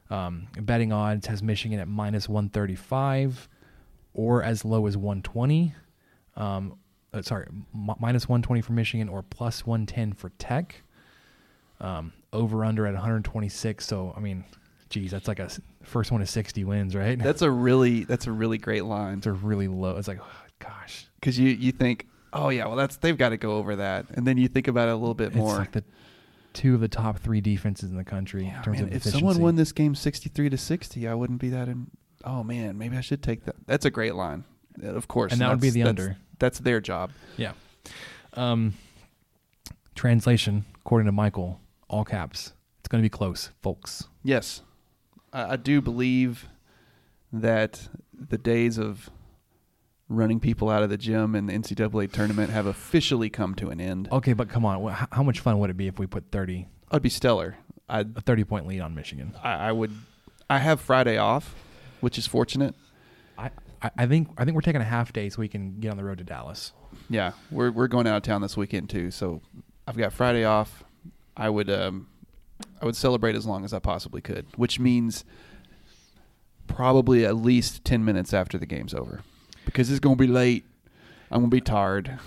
Um, 0.08 0.46
betting 0.60 0.92
odds 0.92 1.26
has 1.26 1.42
Michigan 1.42 1.80
at 1.80 1.88
minus 1.88 2.28
135 2.28 3.48
or 4.14 4.42
as 4.42 4.64
low 4.64 4.86
as 4.86 4.96
120. 4.96 5.74
Um, 6.36 6.78
uh, 7.12 7.22
sorry, 7.22 7.46
m- 7.48 7.90
minus 7.98 8.28
120 8.28 8.60
for 8.60 8.72
Michigan 8.72 9.08
or 9.08 9.22
plus 9.22 9.66
110 9.66 10.12
for 10.12 10.30
Tech. 10.38 10.82
Um, 11.80 12.12
over 12.32 12.64
under 12.64 12.86
at 12.86 12.94
126. 12.94 13.84
So, 13.84 14.14
I 14.16 14.20
mean, 14.20 14.44
geez, 14.88 15.10
that's 15.10 15.28
like 15.28 15.38
a 15.40 15.50
first 15.82 16.10
one 16.10 16.20
to 16.20 16.26
60 16.26 16.64
wins, 16.64 16.94
right? 16.94 17.18
That's 17.18 17.42
a 17.42 17.50
really 17.50 18.04
that's 18.04 18.26
a 18.26 18.32
really 18.32 18.58
great 18.58 18.84
line 18.84 19.18
It's 19.18 19.26
a 19.26 19.32
really 19.32 19.68
low. 19.68 19.96
It's 19.96 20.08
like, 20.08 20.20
gosh, 20.58 21.06
because 21.20 21.38
you 21.38 21.50
you 21.50 21.72
think, 21.72 22.06
oh 22.36 22.50
yeah, 22.50 22.66
well 22.66 22.76
that's 22.76 22.96
they've 22.98 23.18
got 23.18 23.30
to 23.30 23.36
go 23.36 23.56
over 23.56 23.76
that, 23.76 24.06
and 24.14 24.26
then 24.26 24.36
you 24.36 24.46
think 24.48 24.68
about 24.68 24.88
it 24.88 24.92
a 24.92 24.96
little 24.96 25.14
bit 25.14 25.28
it's 25.28 25.36
more. 25.36 25.56
like 25.56 25.72
the 25.72 25.82
two 26.52 26.74
of 26.74 26.80
the 26.80 26.88
top 26.88 27.18
three 27.18 27.40
defenses 27.40 27.90
in 27.90 27.96
the 27.96 28.04
country 28.04 28.44
Yeah, 28.46 28.58
in 28.58 28.62
terms 28.62 28.78
man, 28.80 28.88
of 28.88 28.94
if 28.94 29.02
someone 29.02 29.38
won 29.40 29.56
this 29.56 29.72
game 29.72 29.94
sixty 29.94 30.28
three 30.28 30.48
to 30.48 30.56
sixty, 30.56 31.08
I 31.08 31.14
wouldn't 31.14 31.40
be 31.40 31.50
that. 31.50 31.68
In, 31.68 31.88
oh 32.24 32.42
man, 32.44 32.78
maybe 32.78 32.96
I 32.96 33.00
should 33.00 33.22
take 33.22 33.44
that. 33.46 33.56
That's 33.66 33.84
a 33.84 33.90
great 33.90 34.14
line, 34.14 34.44
Uh, 34.82 34.88
of 34.94 35.08
course, 35.08 35.32
And 35.32 35.40
that 35.40 35.50
would 35.50 35.60
be 35.60 35.70
the 35.70 35.82
that's- 35.82 35.88
under. 36.06 36.16
That's 36.38 36.58
their 36.58 36.80
job. 36.82 37.12
Yeah. 37.38 37.52
Um, 38.34 38.74
translation, 39.94 40.64
according 40.84 41.06
to 41.06 41.12
Michael, 41.12 41.60
all 41.88 42.04
caps. 42.04 42.52
It's 42.80 42.88
going 42.88 43.02
to 43.02 43.04
be 43.04 43.10
close, 43.10 43.50
folks. 43.62 44.04
Yes, 44.22 44.62
I, 45.32 45.52
I 45.52 45.56
do 45.56 45.80
believe 45.80 46.48
that 47.32 47.88
the 48.12 48.38
days 48.38 48.78
of 48.78 49.10
running 50.08 50.38
people 50.40 50.68
out 50.70 50.82
of 50.82 50.90
the 50.90 50.96
gym 50.96 51.34
in 51.34 51.46
the 51.46 51.52
NCAA 51.52 52.10
tournament 52.12 52.50
have 52.50 52.66
officially 52.66 53.28
come 53.28 53.54
to 53.56 53.70
an 53.70 53.80
end. 53.80 54.08
Okay, 54.12 54.32
but 54.34 54.48
come 54.48 54.64
on. 54.64 54.88
wh- 54.92 55.04
How 55.12 55.22
much 55.22 55.40
fun 55.40 55.58
would 55.58 55.70
it 55.70 55.76
be 55.76 55.86
if 55.88 55.98
we 55.98 56.06
put 56.06 56.30
30, 56.30 56.66
I'd 56.90 57.02
be 57.02 57.08
stellar. 57.08 57.56
I'd 57.88 58.16
a 58.16 58.20
30 58.20 58.44
point 58.44 58.66
lead 58.66 58.80
on 58.80 58.94
Michigan? 58.94 59.34
I, 59.42 59.68
I 59.68 59.72
would. 59.72 59.92
I 60.48 60.58
have 60.58 60.80
Friday 60.80 61.16
off, 61.18 61.54
which 62.00 62.18
is 62.18 62.26
fortunate. 62.26 62.74
I, 63.38 63.50
I 63.82 63.90
I 63.98 64.06
think 64.06 64.28
I 64.38 64.44
think 64.44 64.54
we're 64.54 64.60
taking 64.60 64.80
a 64.80 64.84
half 64.84 65.12
day 65.12 65.28
so 65.28 65.40
we 65.40 65.48
can 65.48 65.78
get 65.80 65.90
on 65.90 65.96
the 65.96 66.04
road 66.04 66.18
to 66.18 66.24
Dallas. 66.24 66.72
Yeah, 67.10 67.32
we're 67.50 67.70
we're 67.70 67.88
going 67.88 68.06
out 68.06 68.16
of 68.16 68.22
town 68.22 68.42
this 68.42 68.56
weekend 68.56 68.88
too, 68.90 69.10
so 69.10 69.40
I've 69.86 69.96
got 69.96 70.12
Friday 70.12 70.44
off. 70.44 70.82
I 71.36 71.48
would 71.50 71.68
um, 71.70 72.06
I 72.80 72.86
would 72.86 72.96
celebrate 72.96 73.34
as 73.36 73.44
long 73.46 73.64
as 73.64 73.72
I 73.74 73.78
possibly 73.80 74.20
could, 74.20 74.46
which 74.56 74.78
means 74.80 75.24
probably 76.66 77.24
at 77.26 77.36
least 77.36 77.84
ten 77.84 78.04
minutes 78.04 78.32
after 78.34 78.58
the 78.58 78.66
game's 78.66 78.94
over, 78.94 79.20
because 79.66 79.90
it's 79.90 80.00
gonna 80.00 80.16
be 80.16 80.26
late. 80.26 80.64
I'm 81.30 81.40
gonna 81.40 81.48
be 81.48 81.60
tired. 81.60 82.18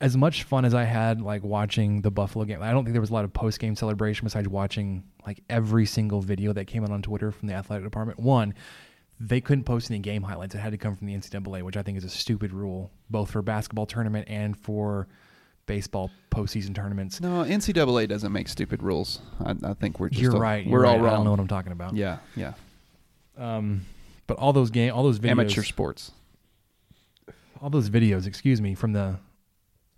As 0.00 0.16
much 0.16 0.42
fun 0.44 0.64
as 0.64 0.74
I 0.74 0.84
had 0.84 1.20
like 1.20 1.42
watching 1.44 2.00
the 2.00 2.10
Buffalo 2.10 2.44
game, 2.46 2.62
I 2.62 2.72
don't 2.72 2.84
think 2.84 2.92
there 2.94 3.00
was 3.00 3.10
a 3.10 3.14
lot 3.14 3.24
of 3.24 3.32
post 3.32 3.58
game 3.58 3.76
celebration 3.76 4.24
besides 4.24 4.48
watching 4.48 5.04
like 5.26 5.42
every 5.50 5.84
single 5.86 6.20
video 6.20 6.52
that 6.54 6.66
came 6.66 6.82
out 6.84 6.90
on 6.90 7.02
Twitter 7.02 7.30
from 7.30 7.48
the 7.48 7.54
athletic 7.54 7.84
department. 7.84 8.18
One, 8.18 8.54
they 9.20 9.40
couldn't 9.40 9.64
post 9.64 9.90
any 9.90 10.00
game 10.00 10.22
highlights. 10.22 10.54
It 10.54 10.58
had 10.58 10.72
to 10.72 10.78
come 10.78 10.96
from 10.96 11.06
the 11.06 11.14
NCAA, 11.14 11.62
which 11.62 11.76
I 11.76 11.82
think 11.82 11.96
is 11.98 12.04
a 12.04 12.08
stupid 12.08 12.52
rule, 12.52 12.90
both 13.10 13.30
for 13.30 13.40
basketball 13.42 13.86
tournament 13.86 14.26
and 14.28 14.56
for 14.58 15.06
baseball 15.66 16.10
postseason 16.30 16.74
tournaments. 16.74 17.20
No, 17.20 17.42
NCAA 17.44 18.08
doesn't 18.08 18.32
make 18.32 18.48
stupid 18.48 18.82
rules. 18.82 19.20
I, 19.44 19.54
I 19.64 19.74
think 19.74 19.98
we're 20.00 20.10
just 20.10 20.20
you're 20.20 20.34
all- 20.34 20.40
right. 20.40 20.66
We're 20.66 20.80
you're 20.80 20.86
all 20.86 20.98
right. 21.00 21.12
I 21.12 21.16
don't 21.16 21.24
know 21.24 21.30
what 21.30 21.40
I'm 21.40 21.48
talking 21.48 21.72
about. 21.72 21.94
Yeah, 21.96 22.18
yeah. 22.36 22.52
Um, 23.38 23.86
but 24.26 24.36
all 24.38 24.52
those 24.52 24.70
game, 24.70 24.92
all 24.94 25.02
those 25.04 25.18
videos, 25.18 25.30
Amateur 25.30 25.62
sports. 25.62 26.10
All 27.64 27.70
those 27.70 27.88
videos, 27.88 28.26
excuse 28.26 28.60
me, 28.60 28.74
from 28.74 28.92
the 28.92 29.18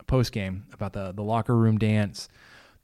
post 0.07 0.31
game 0.31 0.65
about 0.73 0.93
the 0.93 1.11
the 1.11 1.23
locker 1.23 1.57
room 1.57 1.79
dance, 1.79 2.29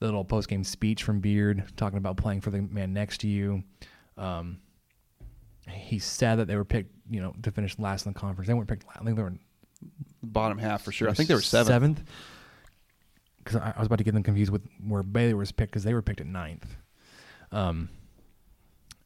the 0.01 0.07
little 0.07 0.24
post 0.24 0.49
game 0.49 0.64
speech 0.64 1.05
from 1.05 1.20
Beard 1.20 1.62
talking 1.76 1.99
about 1.99 2.16
playing 2.16 2.41
for 2.41 2.51
the 2.51 2.62
man 2.62 2.93
next 2.93 3.20
to 3.20 3.28
you. 3.28 3.62
Um, 4.18 4.59
he 5.68 6.01
said 6.01 6.41
that 6.41 6.49
they 6.49 6.57
were 6.57 6.64
picked, 6.64 6.91
you 7.09 7.22
know, 7.22 7.33
to 7.43 7.53
finish 7.53 7.78
last 7.78 8.07
in 8.07 8.12
the 8.12 8.18
conference. 8.18 8.49
They 8.49 8.55
weren't 8.55 8.66
picked. 8.66 8.85
I 8.93 9.05
think 9.05 9.16
they 9.16 9.22
were 9.22 9.35
Bottom 10.20 10.59
half 10.59 10.83
for 10.83 10.91
sure. 10.91 11.09
I 11.09 11.14
think 11.14 11.28
they 11.28 11.35
were 11.37 11.41
seventh. 11.41 11.68
Seventh. 11.68 12.03
Because 13.39 13.61
I, 13.61 13.74
I 13.76 13.78
was 13.78 13.87
about 13.87 13.99
to 13.99 14.05
get 14.05 14.14
them 14.14 14.24
confused 14.24 14.51
with 14.51 14.62
where 14.85 15.05
Baylor 15.05 15.37
was 15.37 15.53
picked 15.53 15.70
because 15.70 15.85
they 15.85 15.95
were 15.95 16.03
picked 16.03 16.20
at 16.20 16.26
ninth. 16.26 16.76
Um, 17.53 17.89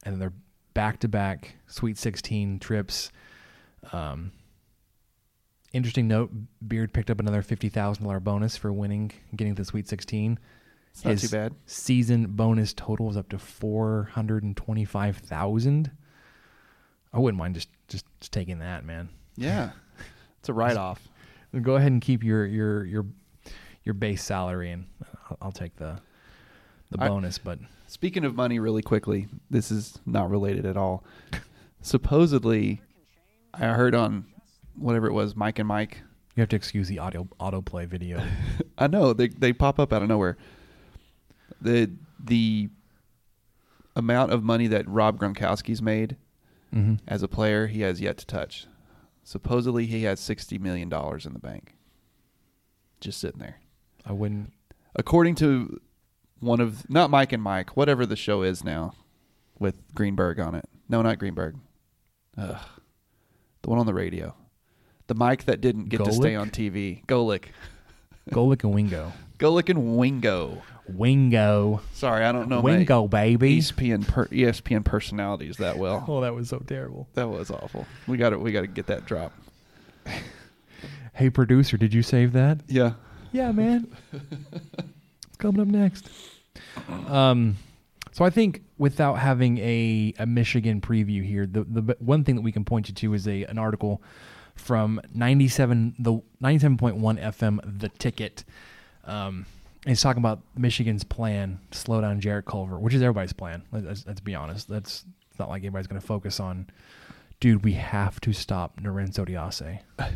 and 0.03 0.19
they're 0.19 0.33
back 0.73 0.99
to 1.01 1.07
back 1.07 1.55
Sweet 1.67 1.99
16 1.99 2.57
trips. 2.59 3.11
Um, 3.91 4.31
interesting 5.77 6.07
note: 6.07 6.31
Beard 6.67 6.91
picked 6.93 7.09
up 7.09 7.19
another 7.19 7.41
fifty 7.41 7.69
thousand 7.69 8.03
dollar 8.03 8.19
bonus 8.19 8.57
for 8.57 8.73
winning, 8.73 9.11
getting 9.35 9.55
to 9.55 9.61
the 9.61 9.65
Sweet 9.65 9.87
16. 9.87 10.37
It's 10.91 11.05
not 11.05 11.17
too 11.19 11.29
bad. 11.29 11.53
Season 11.67 12.25
bonus 12.27 12.73
total 12.73 13.09
is 13.09 13.17
up 13.17 13.29
to 13.29 13.37
four 13.37 14.09
hundred 14.13 14.43
and 14.43 14.57
twenty 14.57 14.83
five 14.85 15.17
thousand. 15.17 15.91
I 17.13 17.19
wouldn't 17.19 17.37
mind 17.39 17.55
just, 17.55 17.69
just 17.87 18.05
just 18.19 18.31
taking 18.33 18.59
that, 18.59 18.83
man. 18.83 19.09
Yeah, 19.35 19.71
it's 20.39 20.49
a 20.49 20.53
write 20.53 20.77
off. 20.77 21.07
Go 21.61 21.75
ahead 21.75 21.91
and 21.91 22.01
keep 22.01 22.23
your 22.23 22.45
your 22.45 22.83
your 22.85 23.05
your 23.83 23.93
base 23.93 24.23
salary, 24.23 24.71
and 24.71 24.85
I'll, 25.29 25.37
I'll 25.43 25.51
take 25.51 25.75
the 25.77 25.99
the 26.91 27.01
I- 27.03 27.07
bonus. 27.07 27.37
but 27.37 27.59
Speaking 27.89 28.25
of 28.25 28.35
money, 28.35 28.59
really 28.59 28.81
quickly, 28.81 29.27
this 29.49 29.71
is 29.71 29.97
not 30.05 30.29
related 30.29 30.65
at 30.65 30.75
all. 30.75 31.05
Supposedly, 31.81 32.81
I 33.53 33.67
heard 33.67 33.95
on 33.95 34.25
whatever 34.77 35.07
it 35.07 35.13
was, 35.13 35.35
Mike 35.35 35.59
and 35.59 35.67
Mike. 35.67 36.01
you 36.35 36.41
have 36.41 36.49
to 36.49 36.55
excuse 36.55 36.87
the 36.87 36.99
audio 36.99 37.27
autoplay 37.39 37.87
video. 37.87 38.21
I 38.77 38.87
know 38.87 39.13
they 39.13 39.27
they 39.27 39.53
pop 39.53 39.79
up 39.79 39.91
out 39.91 40.01
of 40.01 40.09
nowhere. 40.09 40.37
The 41.61 41.91
the 42.23 42.69
amount 43.95 44.31
of 44.31 44.43
money 44.43 44.67
that 44.67 44.87
Rob 44.87 45.19
Gronkowski's 45.19 45.81
made 45.81 46.17
mm-hmm. 46.73 46.95
as 47.07 47.23
a 47.23 47.27
player, 47.27 47.67
he 47.67 47.81
has 47.81 47.99
yet 47.99 48.17
to 48.17 48.25
touch. 48.25 48.67
Supposedly, 49.23 49.85
he 49.87 50.03
has 50.03 50.19
sixty 50.19 50.57
million 50.57 50.89
dollars 50.89 51.25
in 51.25 51.33
the 51.33 51.39
bank, 51.39 51.75
just 53.01 53.19
sitting 53.19 53.39
there. 53.39 53.59
I 54.05 54.13
wouldn't. 54.13 54.53
According 54.95 55.35
to 55.35 55.81
one 56.39 56.59
of 56.59 56.89
not 56.89 57.09
Mike 57.09 57.33
and 57.33 57.43
Mike, 57.43 57.75
whatever 57.75 58.05
the 58.05 58.15
show 58.15 58.43
is 58.43 58.63
now, 58.63 58.93
with 59.59 59.75
Greenberg 59.93 60.39
on 60.39 60.55
it. 60.55 60.65
No, 60.87 61.01
not 61.01 61.19
Greenberg. 61.19 61.57
Ugh, 62.37 62.61
the 63.61 63.69
one 63.69 63.79
on 63.79 63.85
the 63.85 63.93
radio. 63.93 64.35
The 65.07 65.15
mic 65.15 65.45
that 65.45 65.61
didn't 65.61 65.89
get 65.89 66.03
to 66.03 66.11
stay 66.11 66.35
on 66.35 66.49
TV. 66.49 67.05
Golic. 67.05 67.45
Golic 68.29 68.63
and 68.63 68.73
Wingo. 68.73 69.13
Golic 69.39 69.69
and 69.69 69.97
Wingo. 69.97 70.61
Wingo. 70.89 71.81
Sorry, 71.93 72.25
I 72.25 72.31
don't 72.31 72.49
know 72.49 72.61
my 72.61 72.77
Wingo, 72.77 73.07
baby. 73.07 73.59
ESPN 73.59 74.07
per, 74.07 74.25
ESPN 74.27 74.83
personalities 74.83 75.57
that 75.57 75.77
well. 75.77 76.03
Oh, 76.07 76.21
that 76.21 76.33
was 76.33 76.49
so 76.49 76.59
terrible. 76.59 77.07
That 77.13 77.29
was 77.29 77.51
awful. 77.51 77.85
We 78.07 78.17
got 78.17 78.29
to 78.31 78.39
we 78.39 78.51
got 78.51 78.61
to 78.61 78.67
get 78.67 78.87
that 78.87 79.05
drop. 79.05 79.33
Hey, 81.17 81.31
producer, 81.31 81.77
did 81.77 81.95
you 81.95 82.03
save 82.03 82.33
that? 82.33 82.59
Yeah. 82.67 82.91
Yeah, 83.31 83.51
man. 83.51 83.87
it's 84.13 85.37
coming 85.39 85.59
up 85.59 85.67
next. 85.67 86.07
Um, 87.07 87.57
so 88.11 88.23
I 88.23 88.29
think 88.29 88.61
without 88.77 89.15
having 89.15 89.57
a, 89.57 90.13
a 90.19 90.27
Michigan 90.27 90.79
preview 90.79 91.25
here, 91.25 91.47
the 91.47 91.63
the 91.63 91.95
one 91.97 92.23
thing 92.23 92.35
that 92.35 92.43
we 92.43 92.51
can 92.51 92.63
point 92.63 92.87
you 92.87 92.93
to 92.93 93.15
is 93.15 93.27
a 93.27 93.45
an 93.45 93.57
article 93.57 94.03
from 94.57 94.99
ninety 95.13 95.47
seven 95.47 95.95
the 95.99 96.21
ninety 96.39 96.59
seven 96.59 96.77
point 96.77 96.97
one 96.97 97.17
FM 97.17 97.79
the 97.79 97.89
ticket. 97.89 98.43
Um, 99.05 99.45
he's 99.85 100.01
talking 100.01 100.21
about 100.21 100.41
Michigan's 100.57 101.03
plan 101.03 101.59
to 101.71 101.77
slow 101.77 102.01
down 102.01 102.19
Jarrett 102.19 102.45
Culver, 102.45 102.77
which 102.77 102.93
is 102.93 103.01
everybody's 103.01 103.33
plan. 103.33 103.63
Let- 103.71 103.85
Let's, 103.85 104.05
let's 104.05 104.19
be 104.19 104.35
honest. 104.35 104.67
That's 104.67 105.05
it's 105.29 105.39
not 105.39 105.49
like 105.49 105.63
anybody's 105.63 105.87
going 105.87 106.01
to 106.01 106.05
focus 106.05 106.39
on. 106.39 106.67
Dude, 107.39 107.63
we 107.63 107.73
have 107.73 108.19
to 108.21 108.33
stop 108.33 108.81
Norense 108.81 109.13
Odiase. 109.23 109.79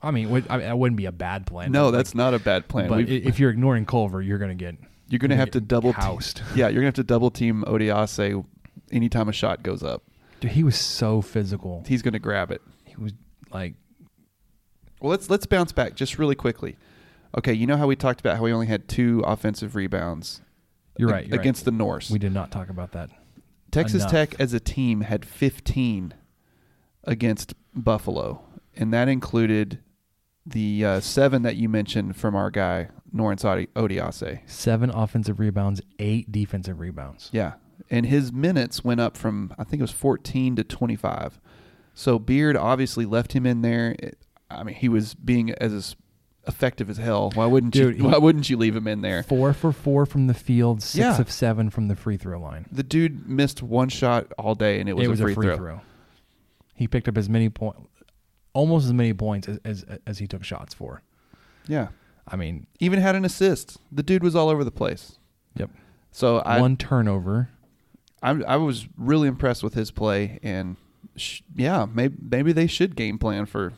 I 0.00 0.10
mean, 0.12 0.44
I 0.48 0.58
mean, 0.58 0.78
wouldn't 0.78 0.96
be 0.96 1.06
a 1.06 1.12
bad 1.12 1.46
plan. 1.46 1.72
No, 1.72 1.90
that's 1.90 2.10
like, 2.10 2.16
not 2.16 2.34
a 2.34 2.38
bad 2.38 2.68
plan. 2.68 2.88
but 2.88 2.98
We've- 2.98 3.16
if 3.26 3.40
you're 3.40 3.50
ignoring 3.50 3.84
Culver, 3.84 4.22
you're 4.22 4.38
gonna 4.38 4.54
get 4.54 4.76
you're 5.08 5.18
going 5.18 5.30
to 5.30 5.36
have 5.36 5.50
to 5.52 5.60
double 5.60 5.92
housed. 5.92 6.36
team. 6.36 6.46
Yeah, 6.54 6.66
you're 6.68 6.82
going 6.82 6.82
to 6.82 6.86
have 6.88 6.94
to 6.94 7.02
double 7.02 7.30
team 7.30 7.64
Odiase 7.66 8.44
anytime 8.92 9.28
a 9.28 9.32
shot 9.32 9.62
goes 9.62 9.82
up. 9.82 10.02
Dude, 10.40 10.52
he 10.52 10.62
was 10.62 10.76
so 10.76 11.22
physical. 11.22 11.82
He's 11.86 12.02
going 12.02 12.12
to 12.12 12.18
grab 12.18 12.50
it. 12.50 12.60
Like, 13.52 13.74
Well, 15.00 15.10
let's 15.10 15.30
let's 15.30 15.46
bounce 15.46 15.72
back 15.72 15.94
just 15.94 16.18
really 16.18 16.34
quickly. 16.34 16.76
Okay, 17.36 17.52
you 17.52 17.66
know 17.66 17.76
how 17.76 17.86
we 17.86 17.96
talked 17.96 18.20
about 18.20 18.36
how 18.36 18.42
we 18.44 18.52
only 18.52 18.66
had 18.66 18.88
two 18.88 19.20
offensive 19.26 19.74
rebounds. 19.76 20.40
You're 20.96 21.10
right, 21.10 21.26
you're 21.26 21.38
against 21.38 21.64
the 21.64 21.70
Norse. 21.70 22.10
we 22.10 22.18
did 22.18 22.32
not 22.32 22.50
talk 22.50 22.68
about 22.68 22.92
that. 22.92 23.10
Texas 23.70 24.02
enough. 24.02 24.10
Tech 24.10 24.40
as 24.40 24.52
a 24.54 24.60
team 24.60 25.02
had 25.02 25.24
15 25.24 26.14
against 27.04 27.54
Buffalo, 27.74 28.42
and 28.76 28.92
that 28.92 29.08
included 29.08 29.78
the 30.46 30.84
uh, 30.84 31.00
seven 31.00 31.42
that 31.42 31.56
you 31.56 31.68
mentioned 31.68 32.16
from 32.16 32.34
our 32.34 32.50
guy 32.50 32.88
Norense 33.14 33.44
Odi- 33.44 33.68
Odiase. 33.76 34.40
Seven 34.46 34.90
offensive 34.90 35.38
rebounds, 35.38 35.80
eight 35.98 36.32
defensive 36.32 36.80
rebounds. 36.80 37.28
Yeah, 37.32 37.54
and 37.90 38.06
his 38.06 38.32
minutes 38.32 38.82
went 38.82 39.00
up 39.00 39.16
from 39.16 39.54
I 39.58 39.64
think 39.64 39.80
it 39.80 39.84
was 39.84 39.92
14 39.92 40.56
to 40.56 40.64
25. 40.64 41.38
So 41.98 42.20
Beard 42.20 42.56
obviously 42.56 43.04
left 43.06 43.32
him 43.32 43.44
in 43.44 43.62
there. 43.62 43.96
It- 43.98 44.18
I 44.48 44.62
mean, 44.62 44.76
he 44.76 44.88
was 44.88 45.14
being 45.14 45.50
as 45.54 45.96
effective 46.46 46.88
as 46.88 46.96
hell. 46.96 47.32
Why 47.34 47.44
wouldn't 47.46 47.72
Dude, 47.74 47.98
you? 47.98 48.04
Why 48.04 48.16
wouldn't 48.16 48.48
you 48.48 48.56
leave 48.56 48.74
him 48.76 48.86
in 48.86 49.02
there? 49.02 49.24
Four 49.24 49.52
for 49.52 49.72
four 49.72 50.06
from 50.06 50.28
the 50.28 50.32
field, 50.32 50.80
six 50.80 50.96
Yeah. 51.00 51.20
of 51.20 51.28
seven 51.30 51.70
from 51.70 51.88
the 51.88 51.96
free 51.96 52.16
throw 52.16 52.40
line. 52.40 52.66
The 52.70 52.84
dude 52.84 53.28
missed 53.28 53.62
one 53.64 53.88
shot 53.88 54.32
all 54.38 54.54
day, 54.54 54.78
and 54.80 54.88
it 54.88 54.94
was, 54.96 55.20
a, 55.20 55.24
free 55.34 55.34
throw. 55.34 55.80
He 56.74 56.86
picked 56.86 57.08
up 57.08 57.18
as 57.18 57.28
many 57.28 57.48
points, 57.50 57.80
almost 58.54 58.86
as 58.86 58.92
many 58.92 59.12
points 59.12 59.48
as, 59.48 59.58
as 59.64 59.84
as 60.06 60.18
he 60.18 60.26
took 60.28 60.44
shots 60.44 60.72
for. 60.72 61.02
Yeah, 61.66 61.88
I 62.28 62.36
mean, 62.36 62.68
even 62.78 63.00
had 63.00 63.16
an 63.16 63.24
assist. 63.24 63.78
The 63.92 64.04
dude 64.04 64.22
was 64.22 64.34
all 64.36 64.48
over 64.48 64.62
the 64.64 64.70
place. 64.70 65.18
yep. 65.56 65.68
So 66.12 66.38
I, 66.38 66.60
One 66.60 66.76
turnover. 66.76 67.50
I, 68.22 68.30
I 68.30 68.56
was 68.56 68.86
really 68.96 69.28
impressed 69.28 69.62
with 69.62 69.74
his 69.74 69.90
play, 69.90 70.38
and 70.42 70.76
sh- 71.16 71.42
yeah, 71.54 71.86
maybe 71.92 72.16
maybe 72.20 72.52
they 72.52 72.66
should 72.66 72.96
game 72.96 73.18
plan 73.18 73.46
for. 73.46 73.72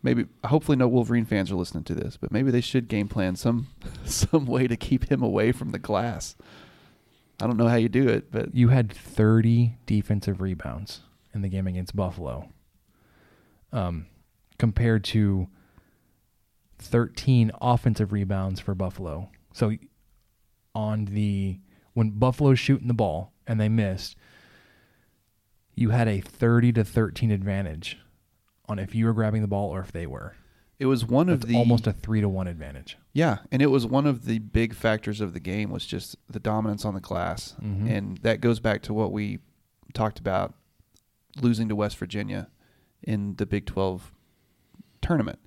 Maybe 0.00 0.26
hopefully 0.44 0.76
no 0.76 0.86
Wolverine 0.86 1.24
fans 1.24 1.50
are 1.50 1.56
listening 1.56 1.82
to 1.84 1.94
this, 1.94 2.16
but 2.16 2.30
maybe 2.30 2.52
they 2.52 2.60
should 2.60 2.86
game 2.86 3.08
plan 3.08 3.34
some 3.34 3.66
some 4.04 4.46
way 4.46 4.68
to 4.68 4.76
keep 4.76 5.10
him 5.10 5.22
away 5.22 5.50
from 5.52 5.70
the 5.70 5.78
glass. 5.78 6.36
I 7.40 7.46
don't 7.46 7.56
know 7.56 7.68
how 7.68 7.76
you 7.76 7.88
do 7.88 8.08
it, 8.08 8.32
but 8.32 8.54
You 8.54 8.68
had 8.68 8.92
30 8.92 9.76
defensive 9.86 10.40
rebounds 10.40 11.00
in 11.34 11.42
the 11.42 11.48
game 11.48 11.66
against 11.68 11.94
Buffalo, 11.94 12.48
um, 13.72 14.06
compared 14.58 15.04
to 15.04 15.48
13 16.78 17.52
offensive 17.60 18.12
rebounds 18.12 18.60
for 18.60 18.74
Buffalo. 18.74 19.30
So 19.52 19.72
on 20.74 21.06
the 21.06 21.58
when 21.94 22.10
Buffalo's 22.10 22.58
shooting 22.58 22.88
the 22.88 22.94
ball 22.94 23.32
and 23.46 23.60
they 23.60 23.68
missed, 23.68 24.16
you 25.78 25.90
had 25.90 26.08
a 26.08 26.20
30 26.20 26.72
to 26.72 26.84
13 26.84 27.30
advantage 27.30 27.98
on 28.68 28.78
if 28.78 28.94
you 28.94 29.06
were 29.06 29.12
grabbing 29.12 29.42
the 29.42 29.48
ball 29.48 29.70
or 29.70 29.80
if 29.80 29.92
they 29.92 30.06
were. 30.06 30.34
it 30.78 30.86
was 30.86 31.04
one 31.04 31.28
of 31.28 31.40
the 31.46 31.56
almost 31.56 31.86
a 31.88 31.92
three 31.92 32.20
to 32.20 32.28
one 32.28 32.46
advantage. 32.46 32.96
Yeah, 33.12 33.38
and 33.50 33.60
it 33.60 33.66
was 33.66 33.84
one 33.84 34.06
of 34.06 34.26
the 34.26 34.38
big 34.38 34.74
factors 34.74 35.20
of 35.20 35.32
the 35.32 35.40
game 35.40 35.70
was 35.70 35.84
just 35.84 36.16
the 36.30 36.38
dominance 36.38 36.84
on 36.84 36.94
the 36.94 37.00
glass, 37.00 37.56
Mhm. 37.60 37.90
and 37.90 38.18
that 38.18 38.40
goes 38.40 38.60
back 38.60 38.82
to 38.82 38.94
what 38.94 39.10
we 39.10 39.40
talked 39.92 40.20
about 40.20 40.54
losing 41.42 41.68
to 41.68 41.74
West 41.74 41.96
Virginia 41.96 42.48
in 43.02 43.34
the 43.36 43.46
Big 43.46 43.66
Twelve 43.66 44.12
tournament. 45.02 45.40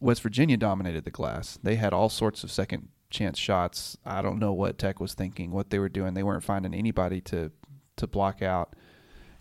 West 0.00 0.22
Virginia 0.22 0.56
dominated 0.56 1.04
the 1.04 1.10
glass. 1.10 1.58
They 1.62 1.76
had 1.76 1.92
all 1.92 2.08
sorts 2.08 2.42
of 2.42 2.50
second 2.50 2.88
chance 3.10 3.38
shots. 3.38 3.96
I 4.04 4.22
don't 4.22 4.38
know 4.38 4.52
what 4.52 4.78
Tech 4.78 5.00
was 5.00 5.14
thinking, 5.14 5.50
what 5.50 5.70
they 5.70 5.78
were 5.78 5.88
doing. 5.88 6.14
They 6.14 6.22
weren't 6.22 6.44
finding 6.44 6.74
anybody 6.74 7.20
to 7.22 7.52
to 7.96 8.06
block 8.06 8.40
out. 8.40 8.74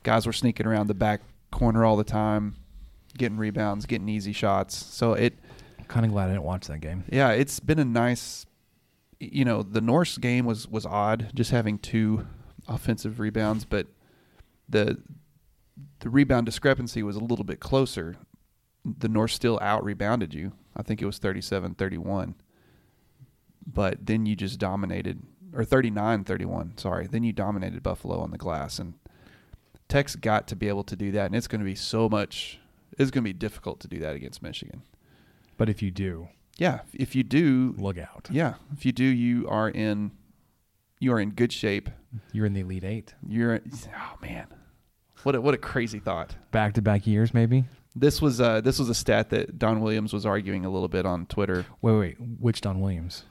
Guys 0.04 0.26
were 0.26 0.34
sneaking 0.34 0.66
around 0.66 0.88
the 0.88 0.94
back 0.94 1.22
corner 1.52 1.86
all 1.86 1.96
the 1.98 2.04
time, 2.04 2.56
getting 3.18 3.38
rebounds, 3.38 3.86
getting 3.86 4.10
easy 4.10 4.34
shots. 4.34 4.76
So 4.76 5.14
it 5.14 5.38
Kind 5.88 6.06
of 6.06 6.14
glad 6.14 6.30
I 6.30 6.34
didn't 6.34 6.44
watch 6.44 6.68
that 6.68 6.80
game. 6.80 7.04
yeah, 7.12 7.32
it's 7.32 7.60
been 7.60 7.78
a 7.78 7.84
nice. 7.84 8.46
You 9.20 9.44
know, 9.44 9.62
the 9.62 9.82
Norse 9.82 10.18
game 10.18 10.46
was 10.46 10.66
was 10.68 10.86
odd, 10.86 11.32
just 11.36 11.52
having 11.52 11.78
two 11.78 12.26
offensive 12.68 13.20
rebounds, 13.20 13.66
but 13.66 13.88
the 14.70 15.02
the 16.00 16.10
rebound 16.10 16.46
discrepancy 16.46 17.04
was 17.04 17.18
a 17.18 17.24
little 17.24 17.44
bit 17.44 17.60
closer. 17.60 18.16
The 18.86 19.10
Norse 19.10 19.34
still 19.34 19.60
out 19.62 19.84
rebounded 19.84 20.34
you. 20.34 20.54
I 20.76 20.82
think 20.82 21.02
it 21.02 21.06
was 21.06 21.20
37-31. 21.20 22.36
But 23.68 24.06
then 24.06 24.26
you 24.26 24.36
just 24.36 24.60
dominated 24.60 25.22
or 25.54 25.64
39-31, 25.66 26.80
sorry. 26.80 27.06
Then 27.08 27.24
you 27.24 27.34
dominated 27.34 27.84
Buffalo 27.84 28.20
on 28.22 28.32
the 28.32 28.38
glass 28.38 28.80
and 28.80 28.94
Tech's 29.92 30.16
got 30.16 30.48
to 30.48 30.56
be 30.56 30.68
able 30.70 30.84
to 30.86 30.96
do 30.96 31.12
that 31.12 31.26
and 31.26 31.36
it's 31.36 31.48
going 31.48 31.60
to 31.60 31.66
be 31.66 31.76
so 31.76 32.08
much 32.08 32.60
It's 32.98 33.12
going 33.12 33.24
to 33.24 33.30
be 33.30 33.34
difficult 33.34 33.80
to 33.82 33.88
do 33.88 34.00
that 34.00 34.16
against 34.16 34.42
Michigan. 34.42 34.82
But 35.58 35.68
if 35.70 35.82
you 35.82 35.92
do, 35.92 36.30
Yeah, 36.58 36.80
if 36.94 37.14
you 37.16 37.24
do, 37.24 37.76
look 37.78 37.98
out. 37.98 38.28
yeah, 38.32 38.54
if 38.74 38.86
you 38.86 38.92
do, 38.92 39.04
you 39.04 39.48
are 39.50 39.70
in 39.70 40.12
you 41.00 41.12
are 41.14 41.20
in 41.20 41.32
good 41.32 41.52
shape. 41.52 41.90
You're 42.32 42.46
in 42.46 42.54
the 42.54 42.62
Elite 42.62 42.84
Eight. 42.84 43.16
You're 43.28 43.60
oh 43.96 44.18
man, 44.22 44.48
what 45.24 45.36
a, 45.36 45.42
what 45.42 45.54
a 45.54 45.58
crazy 45.58 46.00
thought. 46.00 46.36
Back 46.52 46.74
to 46.76 46.82
back 46.82 47.06
years, 47.08 47.34
maybe. 47.34 47.66
This 47.96 48.22
was 48.22 48.40
uh, 48.40 48.62
this 48.62 48.80
was 48.80 48.88
a 48.90 48.94
stat 48.96 49.30
that 49.32 49.60
Don 49.60 49.82
Williams 49.82 50.14
was 50.14 50.26
arguing 50.26 50.64
a 50.66 50.70
little 50.70 50.88
bit 50.88 51.06
on 51.06 51.26
Twitter. 51.26 51.66
Wait, 51.82 51.98
wait. 51.98 52.18
Which 52.40 52.62
Don 52.62 52.80
Williams? 52.80 53.24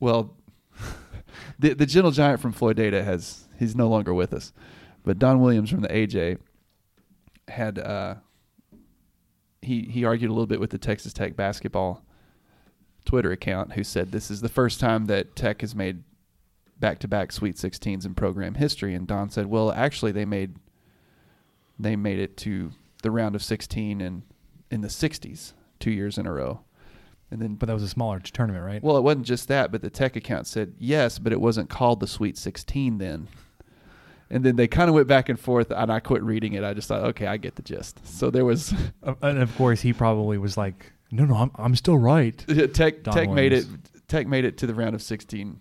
Well, 0.00 0.36
the 1.58 1.74
the 1.74 1.86
gentle 1.86 2.12
giant 2.12 2.40
from 2.40 2.52
Floydada 2.52 3.02
has 3.04 3.44
he's 3.58 3.74
no 3.74 3.88
longer 3.88 4.14
with 4.14 4.32
us, 4.32 4.52
but 5.08 5.18
Don 5.18 5.40
Williams 5.40 5.70
from 5.70 5.80
the 5.80 5.88
AJ 5.88 6.36
had 7.48 7.78
uh, 7.78 8.16
he 9.62 9.84
he 9.84 10.04
argued 10.04 10.30
a 10.30 10.34
little 10.34 10.46
bit 10.46 10.60
with 10.60 10.68
the 10.68 10.76
Texas 10.76 11.14
Tech 11.14 11.34
basketball 11.34 12.04
Twitter 13.06 13.32
account, 13.32 13.72
who 13.72 13.82
said 13.82 14.12
this 14.12 14.30
is 14.30 14.42
the 14.42 14.50
first 14.50 14.80
time 14.80 15.06
that 15.06 15.34
Tech 15.34 15.62
has 15.62 15.74
made 15.74 16.02
back 16.78 16.98
to 16.98 17.08
back 17.08 17.32
Sweet 17.32 17.56
16s 17.56 18.04
in 18.04 18.14
program 18.14 18.56
history, 18.56 18.94
and 18.94 19.06
Don 19.06 19.30
said, 19.30 19.46
well, 19.46 19.72
actually 19.72 20.12
they 20.12 20.26
made 20.26 20.56
they 21.78 21.96
made 21.96 22.18
it 22.18 22.36
to 22.38 22.72
the 23.02 23.10
round 23.10 23.34
of 23.34 23.42
16 23.42 24.02
in 24.02 24.24
in 24.70 24.82
the 24.82 24.88
60s 24.88 25.54
two 25.80 25.90
years 25.90 26.18
in 26.18 26.26
a 26.26 26.32
row, 26.34 26.60
and 27.30 27.40
then 27.40 27.54
But 27.54 27.68
that 27.68 27.72
was 27.72 27.82
a 27.82 27.88
smaller 27.88 28.20
tournament, 28.20 28.62
right? 28.62 28.82
well, 28.82 28.98
it 28.98 29.02
wasn't 29.02 29.24
just 29.24 29.48
that, 29.48 29.72
but 29.72 29.80
the 29.80 29.88
tech 29.88 30.16
account 30.16 30.46
said 30.46 30.74
yes, 30.78 31.18
but 31.18 31.32
it 31.32 31.40
wasn't 31.40 31.70
called 31.70 32.00
the 32.00 32.06
Sweet 32.06 32.36
16 32.36 32.98
then. 32.98 33.28
And 34.30 34.44
then 34.44 34.56
they 34.56 34.68
kind 34.68 34.88
of 34.90 34.94
went 34.94 35.08
back 35.08 35.28
and 35.30 35.40
forth, 35.40 35.70
and 35.70 35.90
I 35.90 36.00
quit 36.00 36.22
reading 36.22 36.52
it. 36.52 36.62
I 36.62 36.74
just 36.74 36.86
thought, 36.88 37.02
okay, 37.02 37.26
I 37.26 37.38
get 37.38 37.56
the 37.56 37.62
gist. 37.62 38.06
So 38.06 38.30
there 38.30 38.44
was 38.44 38.74
and 39.22 39.38
of 39.38 39.54
course, 39.56 39.80
he 39.80 39.92
probably 39.92 40.36
was 40.38 40.56
like, 40.56 40.92
"No, 41.10 41.24
no, 41.24 41.34
I'm, 41.34 41.50
I'm 41.54 41.74
still 41.74 41.96
right." 41.96 42.36
Tech. 42.74 43.02
Don 43.04 43.14
Tech 43.14 43.30
made 43.30 43.52
it. 43.54 43.66
Tech 44.06 44.26
made 44.26 44.44
it 44.44 44.58
to 44.58 44.66
the 44.66 44.74
round 44.74 44.94
of 44.94 45.02
16, 45.02 45.60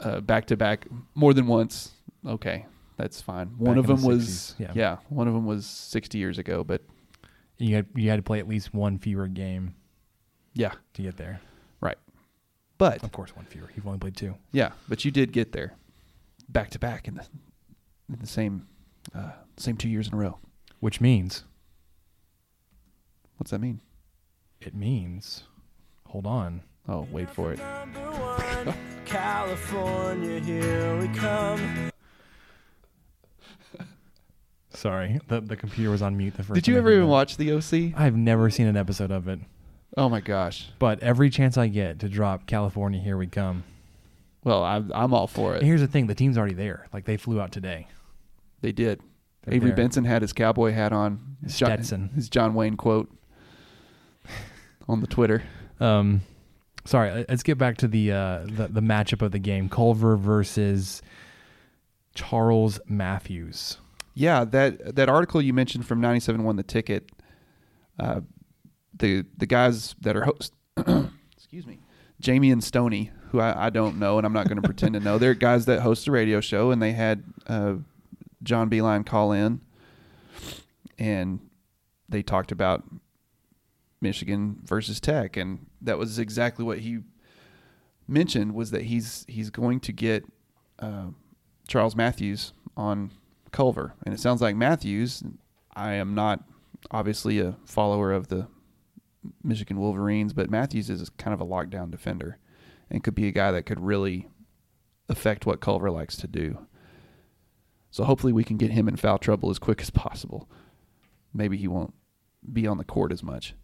uh, 0.00 0.20
back 0.20 0.46
to 0.46 0.56
back, 0.56 0.86
more 1.14 1.32
than 1.34 1.46
once. 1.46 1.92
Okay, 2.26 2.66
that's 2.96 3.20
fine. 3.22 3.48
One 3.58 3.74
Back 3.74 3.80
of 3.80 3.86
them 3.88 4.00
the 4.00 4.06
was 4.08 4.54
60s, 4.58 4.74
yeah. 4.74 4.96
one 5.08 5.28
of 5.28 5.34
them 5.34 5.44
was 5.46 5.66
60 5.66 6.18
years 6.18 6.38
ago, 6.38 6.64
but 6.64 6.82
You 7.58 7.74
had 7.76 7.86
you 7.94 8.08
had 8.10 8.16
to 8.16 8.22
play 8.22 8.38
at 8.38 8.48
least 8.48 8.74
one 8.74 8.98
fewer 8.98 9.28
game 9.28 9.74
yeah, 10.54 10.72
to 10.94 11.02
get 11.02 11.16
there. 11.16 11.40
right. 11.80 11.98
But 12.78 13.02
Of 13.02 13.12
course, 13.12 13.34
one 13.36 13.46
fewer. 13.46 13.70
You've 13.74 13.86
only 13.86 13.98
played 13.98 14.16
two. 14.16 14.34
Yeah, 14.52 14.72
but 14.88 15.04
you 15.04 15.10
did 15.10 15.32
get 15.32 15.52
there, 15.52 15.72
back 16.48 16.70
to 16.70 16.78
back 16.78 17.08
in 17.08 17.14
the 17.14 17.26
in 18.12 18.18
the 18.20 18.26
same 18.26 18.66
uh, 19.14 19.30
same 19.56 19.76
two 19.76 19.88
years 19.88 20.08
in 20.08 20.14
a 20.14 20.16
row. 20.16 20.38
Which 20.80 21.00
means 21.00 21.44
What's 23.38 23.50
that 23.50 23.60
mean? 23.60 23.80
it 24.60 24.74
means. 24.74 25.44
Hold 26.06 26.26
on. 26.26 26.62
Oh, 26.88 27.06
wait 27.10 27.28
for 27.28 27.52
it. 27.52 27.58
One, 27.58 28.74
California, 29.04 30.40
here 30.40 30.98
we 30.98 31.08
come. 31.08 31.90
Sorry, 34.70 35.18
the 35.28 35.40
the 35.40 35.56
computer 35.56 35.90
was 35.90 36.02
on 36.02 36.16
mute 36.16 36.34
the 36.36 36.42
first. 36.42 36.54
Did 36.54 36.68
you 36.68 36.76
ever 36.76 36.92
even 36.92 37.08
watch 37.08 37.36
The 37.36 37.52
OC? 37.52 37.98
I've 37.98 38.16
never 38.16 38.50
seen 38.50 38.66
an 38.66 38.76
episode 38.76 39.10
of 39.10 39.26
it, 39.28 39.40
Oh 39.96 40.08
my 40.08 40.20
gosh. 40.20 40.68
but 40.78 41.00
every 41.02 41.30
chance 41.30 41.56
I 41.56 41.68
get 41.68 41.98
to 42.00 42.08
drop 42.08 42.46
California, 42.46 43.00
here 43.00 43.16
we 43.16 43.26
come. 43.26 43.64
Well, 44.46 44.62
I'm 44.62 44.92
I'm 44.94 45.12
all 45.12 45.26
for 45.26 45.54
And 45.54 45.62
it. 45.62 45.66
here's 45.66 45.80
the 45.80 45.88
thing: 45.88 46.06
the 46.06 46.14
team's 46.14 46.38
already 46.38 46.54
there. 46.54 46.86
Like 46.92 47.04
they 47.04 47.16
flew 47.16 47.40
out 47.40 47.50
today. 47.50 47.88
They 48.60 48.70
did. 48.70 49.00
They're 49.44 49.54
Avery 49.54 49.70
there. 49.70 49.76
Benson 49.76 50.04
had 50.04 50.22
his 50.22 50.32
cowboy 50.32 50.72
hat 50.72 50.92
on. 50.92 51.36
His 51.42 51.58
John- 51.58 51.70
Stetson. 51.70 52.10
his 52.14 52.28
John 52.28 52.54
Wayne 52.54 52.76
quote 52.76 53.10
on 54.88 55.00
the 55.00 55.06
Twitter. 55.08 55.42
Um, 55.80 56.22
sorry, 56.84 57.10
uh, 57.10 57.24
let's 57.28 57.42
get 57.42 57.58
back 57.58 57.76
to 57.78 57.88
the 57.88 58.12
uh, 58.12 58.38
the, 58.46 58.68
the 58.70 58.80
matchup 58.80 59.20
of 59.20 59.32
the 59.32 59.40
game: 59.40 59.68
Culver 59.68 60.16
versus 60.16 61.02
Charles 62.14 62.78
Matthews. 62.86 63.78
Yeah, 64.14 64.44
that 64.44 64.94
that 64.96 65.08
article 65.08 65.42
you 65.42 65.52
mentioned 65.52 65.86
from 65.86 66.00
97 66.00 66.42
won 66.44 66.54
the 66.56 66.62
ticket. 66.62 67.10
Uh, 67.98 68.20
the 68.96 69.24
the 69.36 69.46
guys 69.46 69.94
that 70.02 70.16
are 70.16 70.24
host, 70.24 70.52
excuse 71.36 71.66
me, 71.66 71.80
Jamie 72.20 72.50
and 72.50 72.62
Stoney, 72.64 73.10
who 73.30 73.40
I, 73.40 73.66
I 73.66 73.70
don't 73.70 73.98
know, 73.98 74.18
and 74.18 74.26
I'm 74.26 74.32
not 74.32 74.48
going 74.48 74.60
to 74.60 74.62
pretend 74.62 74.94
to 74.94 75.00
know. 75.00 75.18
They're 75.18 75.34
guys 75.34 75.66
that 75.66 75.80
host 75.80 76.06
a 76.08 76.12
radio 76.12 76.40
show, 76.40 76.70
and 76.70 76.80
they 76.80 76.92
had 76.92 77.24
uh, 77.46 77.74
John 78.42 78.70
Beilein 78.70 79.04
call 79.04 79.32
in, 79.32 79.60
and 80.98 81.40
they 82.08 82.22
talked 82.22 82.52
about 82.52 82.84
Michigan 84.00 84.58
versus 84.64 85.00
Tech, 85.00 85.36
and 85.36 85.66
that 85.80 85.98
was 85.98 86.18
exactly 86.18 86.64
what 86.64 86.80
he 86.80 87.00
mentioned 88.08 88.54
was 88.54 88.70
that 88.70 88.82
he's 88.82 89.24
he's 89.28 89.50
going 89.50 89.80
to 89.80 89.92
get 89.92 90.24
uh, 90.78 91.06
Charles 91.66 91.96
Matthews 91.96 92.52
on 92.76 93.10
Culver, 93.52 93.94
and 94.04 94.14
it 94.14 94.20
sounds 94.20 94.40
like 94.40 94.56
Matthews. 94.56 95.22
I 95.74 95.94
am 95.94 96.14
not 96.14 96.44
obviously 96.90 97.40
a 97.40 97.56
follower 97.66 98.12
of 98.12 98.28
the 98.28 98.46
Michigan 99.42 99.78
Wolverines, 99.78 100.32
but 100.32 100.50
Matthews 100.50 100.88
is 100.90 101.10
kind 101.18 101.34
of 101.34 101.40
a 101.40 101.44
lockdown 101.44 101.90
defender, 101.90 102.38
and 102.90 103.02
could 103.02 103.14
be 103.14 103.28
a 103.28 103.32
guy 103.32 103.50
that 103.52 103.66
could 103.66 103.80
really 103.80 104.28
affect 105.08 105.46
what 105.46 105.60
Culver 105.60 105.90
likes 105.90 106.16
to 106.16 106.26
do. 106.26 106.66
So 107.90 108.04
hopefully 108.04 108.32
we 108.32 108.44
can 108.44 108.56
get 108.56 108.72
him 108.72 108.88
in 108.88 108.96
foul 108.96 109.18
trouble 109.18 109.50
as 109.50 109.58
quick 109.58 109.80
as 109.80 109.90
possible. 109.90 110.48
Maybe 111.32 111.56
he 111.56 111.68
won't 111.68 111.94
be 112.52 112.66
on 112.66 112.78
the 112.78 112.84
court 112.84 113.12
as 113.12 113.22
much. 113.22 113.54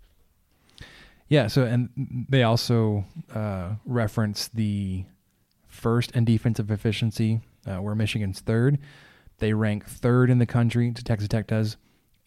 Yeah. 1.29 1.47
So, 1.47 1.64
and 1.64 2.27
they 2.29 2.43
also 2.43 3.05
uh, 3.35 3.75
reference 3.85 4.49
the 4.49 5.05
first 5.66 6.11
in 6.12 6.25
defensive 6.25 6.70
efficiency, 6.70 7.41
uh, 7.66 7.77
where 7.77 7.95
Michigan's 7.95 8.41
third. 8.41 8.79
They 9.39 9.55
rank 9.55 9.87
third 9.87 10.31
in 10.31 10.39
the 10.39 10.47
country 10.47 10.93
to 10.93 11.03
Texas 11.03 11.29
Tech 11.29 11.47
does, 11.47 11.77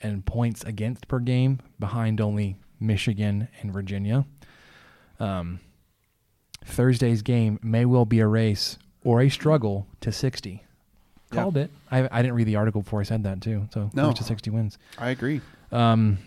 and 0.02 0.26
points 0.26 0.64
against 0.64 1.08
per 1.08 1.20
game, 1.20 1.60
behind 1.80 2.20
only 2.20 2.58
Michigan 2.80 3.48
and 3.62 3.72
Virginia. 3.72 4.26
Um, 5.20 5.60
Thursday's 6.66 7.22
game 7.22 7.60
may 7.62 7.86
well 7.86 8.06
be 8.06 8.20
a 8.20 8.28
race 8.28 8.78
or 9.04 9.22
a 9.22 9.30
struggle 9.30 9.88
to 10.02 10.12
60. 10.12 10.64
Yeah. 11.32 11.42
Called 11.42 11.58
it. 11.58 11.72
I, 11.92 12.08
I 12.12 12.22
didn't 12.22 12.36
read 12.36 12.48
the 12.48 12.56
article 12.56 12.82
before 12.82 13.00
I 13.00 13.04
said 13.04 13.24
that 13.24 13.42
too. 13.42 13.68
So 13.74 13.90
No. 13.94 14.12
to 14.12 14.24
60 14.24 14.50
wins. 14.50 14.78
I 14.98 15.10
agree. 15.10 15.42
Um, 15.72 16.18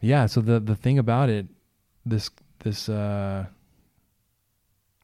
yeah. 0.00 0.26
So 0.26 0.40
the 0.40 0.60
the 0.60 0.76
thing 0.76 0.98
about 0.98 1.28
it, 1.28 1.46
this 2.06 2.30
this 2.60 2.88
uh, 2.88 3.46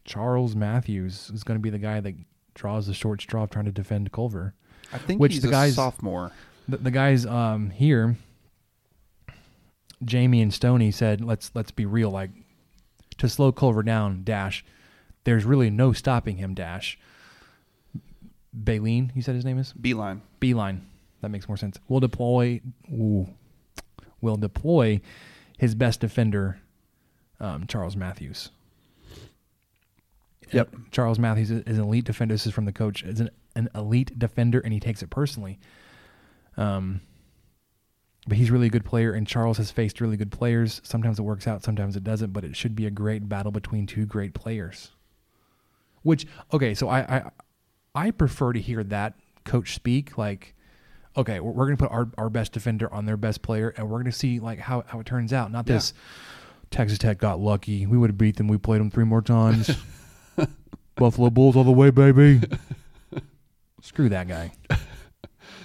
Charles 0.04 0.54
Matthews 0.54 1.30
is 1.34 1.42
going 1.44 1.58
to 1.58 1.62
be 1.62 1.70
the 1.70 1.78
guy 1.78 2.00
that 2.00 2.14
draws 2.54 2.86
the 2.86 2.94
short 2.94 3.20
straw 3.20 3.42
of 3.44 3.50
trying 3.50 3.64
to 3.64 3.72
defend 3.72 4.12
Culver. 4.12 4.54
I 4.92 4.98
think 4.98 5.20
Which 5.20 5.32
he's 5.34 5.42
the 5.42 5.48
a 5.48 5.50
guys- 5.50 5.74
sophomore. 5.74 6.30
The, 6.68 6.78
the 6.78 6.90
guys 6.90 7.26
um, 7.26 7.70
here, 7.70 8.16
Jamie 10.04 10.40
and 10.40 10.52
Stoney 10.54 10.90
said, 10.90 11.20
"Let's 11.20 11.50
let's 11.54 11.70
be 11.72 11.84
real. 11.86 12.10
Like 12.10 12.30
to 13.18 13.28
slow 13.28 13.52
Culver 13.52 13.82
down, 13.82 14.22
dash. 14.24 14.64
There's 15.24 15.44
really 15.44 15.70
no 15.70 15.92
stopping 15.92 16.36
him, 16.36 16.54
dash. 16.54 16.98
Baleen, 18.52 19.12
you 19.14 19.22
said 19.22 19.34
his 19.34 19.44
name 19.44 19.58
is 19.58 19.72
Beeline. 19.72 20.22
Beeline. 20.38 20.86
That 21.20 21.30
makes 21.30 21.48
more 21.48 21.56
sense. 21.56 21.78
We'll 21.88 22.00
deploy. 22.00 22.60
Ooh, 22.92 23.26
will 24.20 24.36
deploy 24.36 25.00
his 25.58 25.74
best 25.74 26.00
defender, 26.00 26.58
um, 27.40 27.66
Charles 27.66 27.96
Matthews. 27.96 28.50
Yep. 30.52 30.74
Charles 30.90 31.18
Matthews 31.18 31.50
is 31.50 31.62
is 31.64 31.78
an 31.78 31.84
elite 31.84 32.04
defender. 32.04 32.34
This 32.34 32.46
is 32.46 32.52
from 32.52 32.66
the 32.66 32.72
coach. 32.72 33.02
Is 33.02 33.20
an, 33.20 33.30
an 33.56 33.68
elite 33.74 34.18
defender, 34.18 34.60
and 34.60 34.72
he 34.72 34.80
takes 34.80 35.02
it 35.02 35.10
personally. 35.10 35.58
Um, 36.56 37.00
but 38.26 38.36
he's 38.38 38.50
really 38.50 38.66
a 38.66 38.70
good 38.70 38.84
player, 38.84 39.12
and 39.12 39.26
Charles 39.26 39.58
has 39.58 39.70
faced 39.70 40.00
really 40.00 40.16
good 40.16 40.32
players. 40.32 40.80
Sometimes 40.84 41.18
it 41.18 41.22
works 41.22 41.46
out, 41.46 41.62
sometimes 41.62 41.96
it 41.96 42.04
doesn't. 42.04 42.32
But 42.32 42.44
it 42.44 42.56
should 42.56 42.74
be 42.74 42.86
a 42.86 42.90
great 42.90 43.28
battle 43.28 43.52
between 43.52 43.86
two 43.86 44.06
great 44.06 44.34
players. 44.34 44.92
Which 46.02 46.26
okay, 46.52 46.74
so 46.74 46.88
I 46.88 47.00
I, 47.00 47.30
I 47.94 48.10
prefer 48.10 48.52
to 48.52 48.60
hear 48.60 48.82
that 48.84 49.14
coach 49.44 49.74
speak 49.74 50.16
like, 50.18 50.54
okay, 51.16 51.40
we're, 51.40 51.52
we're 51.52 51.66
gonna 51.66 51.76
put 51.76 51.90
our, 51.90 52.08
our 52.18 52.30
best 52.30 52.52
defender 52.52 52.92
on 52.92 53.04
their 53.06 53.16
best 53.16 53.42
player, 53.42 53.74
and 53.76 53.88
we're 53.88 53.98
gonna 53.98 54.12
see 54.12 54.40
like 54.40 54.58
how, 54.58 54.84
how 54.86 55.00
it 55.00 55.06
turns 55.06 55.32
out. 55.32 55.50
Not 55.52 55.68
Yeah. 55.68 55.74
this 55.74 55.92
Texas 56.70 56.98
Tech 56.98 57.18
got 57.18 57.38
lucky. 57.40 57.86
We 57.86 57.96
would 57.98 58.10
have 58.10 58.18
beat 58.18 58.36
them. 58.36 58.48
We 58.48 58.58
played 58.58 58.80
them 58.80 58.90
three 58.90 59.04
more 59.04 59.22
times. 59.22 59.70
Buffalo 60.96 61.30
Bulls 61.30 61.56
all 61.56 61.64
the 61.64 61.70
way, 61.72 61.90
baby. 61.90 62.40
Screw 63.82 64.08
that 64.08 64.28
guy. 64.28 64.52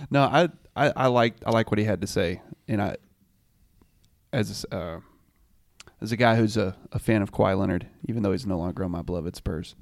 No, 0.09 0.23
I, 0.23 0.47
I 0.79 0.93
I 0.95 1.07
like 1.07 1.35
I 1.45 1.51
like 1.51 1.71
what 1.71 1.77
he 1.77 1.83
had 1.83 1.99
to 2.01 2.07
say, 2.07 2.41
and 2.67 2.81
I 2.81 2.95
as 4.31 4.65
uh, 4.71 4.99
as 6.01 6.11
a 6.11 6.17
guy 6.17 6.35
who's 6.35 6.55
a, 6.55 6.75
a 6.93 6.99
fan 6.99 7.21
of 7.21 7.31
Kawhi 7.31 7.57
Leonard, 7.57 7.87
even 8.07 8.23
though 8.23 8.31
he's 8.31 8.45
no 8.45 8.57
longer 8.57 8.83
on 8.85 8.91
my 8.91 9.01
beloved 9.01 9.35
Spurs, 9.35 9.75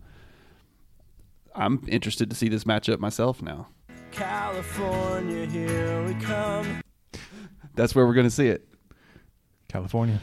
I'm 1.54 1.84
interested 1.88 2.30
to 2.32 2.36
see 2.36 2.50
this 2.50 2.64
matchup 2.64 3.00
myself 3.00 3.42
now. 3.42 3.68
California, 4.12 5.46
here 5.46 6.04
we 6.08 6.16
come. 6.16 6.82
That's 7.76 7.94
where 7.94 8.08
we're 8.08 8.16
going 8.16 8.26
to 8.26 8.32
see 8.32 8.48
it. 8.48 8.68
California. 9.68 10.20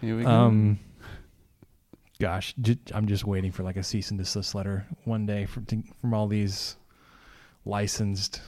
Here 0.00 0.16
we 0.16 0.22
go. 0.22 0.30
Um, 0.30 0.78
gosh, 2.20 2.54
j- 2.60 2.78
I'm 2.94 3.06
just 3.08 3.24
waiting 3.24 3.50
for 3.50 3.64
like 3.64 3.76
a 3.76 3.82
cease 3.82 4.10
and 4.10 4.18
desist 4.18 4.54
letter 4.54 4.86
one 5.04 5.26
day 5.26 5.46
from 5.46 5.64
to, 5.66 5.82
from 6.00 6.14
all 6.14 6.28
these 6.28 6.76
licensed 7.64 8.40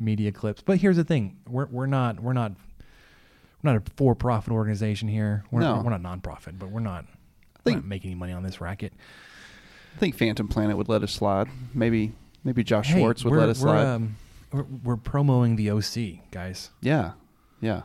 media 0.00 0.32
clips. 0.32 0.62
But 0.62 0.78
here's 0.78 0.96
the 0.96 1.04
thing: 1.04 1.36
we're 1.48 1.66
we're 1.66 1.86
not 1.86 2.20
we're 2.20 2.32
not 2.32 2.52
we're 3.62 3.72
not 3.72 3.76
a 3.86 3.90
for-profit 3.96 4.52
organization 4.52 5.08
here. 5.08 5.44
We're 5.50 5.60
No. 5.60 5.80
we're 5.82 5.90
not 5.90 6.02
non-profit, 6.02 6.58
but 6.58 6.70
we're 6.70 6.80
not. 6.80 7.04
I 7.04 7.08
we're 7.58 7.62
think 7.64 7.76
not 7.78 7.84
making 7.86 8.10
any 8.12 8.18
money 8.18 8.32
on 8.32 8.42
this 8.42 8.60
racket. 8.60 8.92
I 9.96 9.98
think 9.98 10.16
Phantom 10.16 10.48
Planet 10.48 10.76
would 10.76 10.88
let 10.88 11.02
us 11.02 11.12
slide. 11.12 11.48
Maybe 11.74 12.12
maybe 12.44 12.64
Josh 12.64 12.88
Hey, 12.88 12.98
Schwartz 12.98 13.24
would 13.24 13.34
let 13.34 13.48
us 13.50 13.60
we're, 13.60 13.66
slide. 13.68 13.84
um, 13.86 14.16
we're, 14.52 14.66
we're 14.84 14.96
promoting 14.96 15.56
the 15.56 15.70
OC, 15.70 16.30
guys. 16.30 16.70
yeah, 16.80 17.12
yeah. 17.60 17.82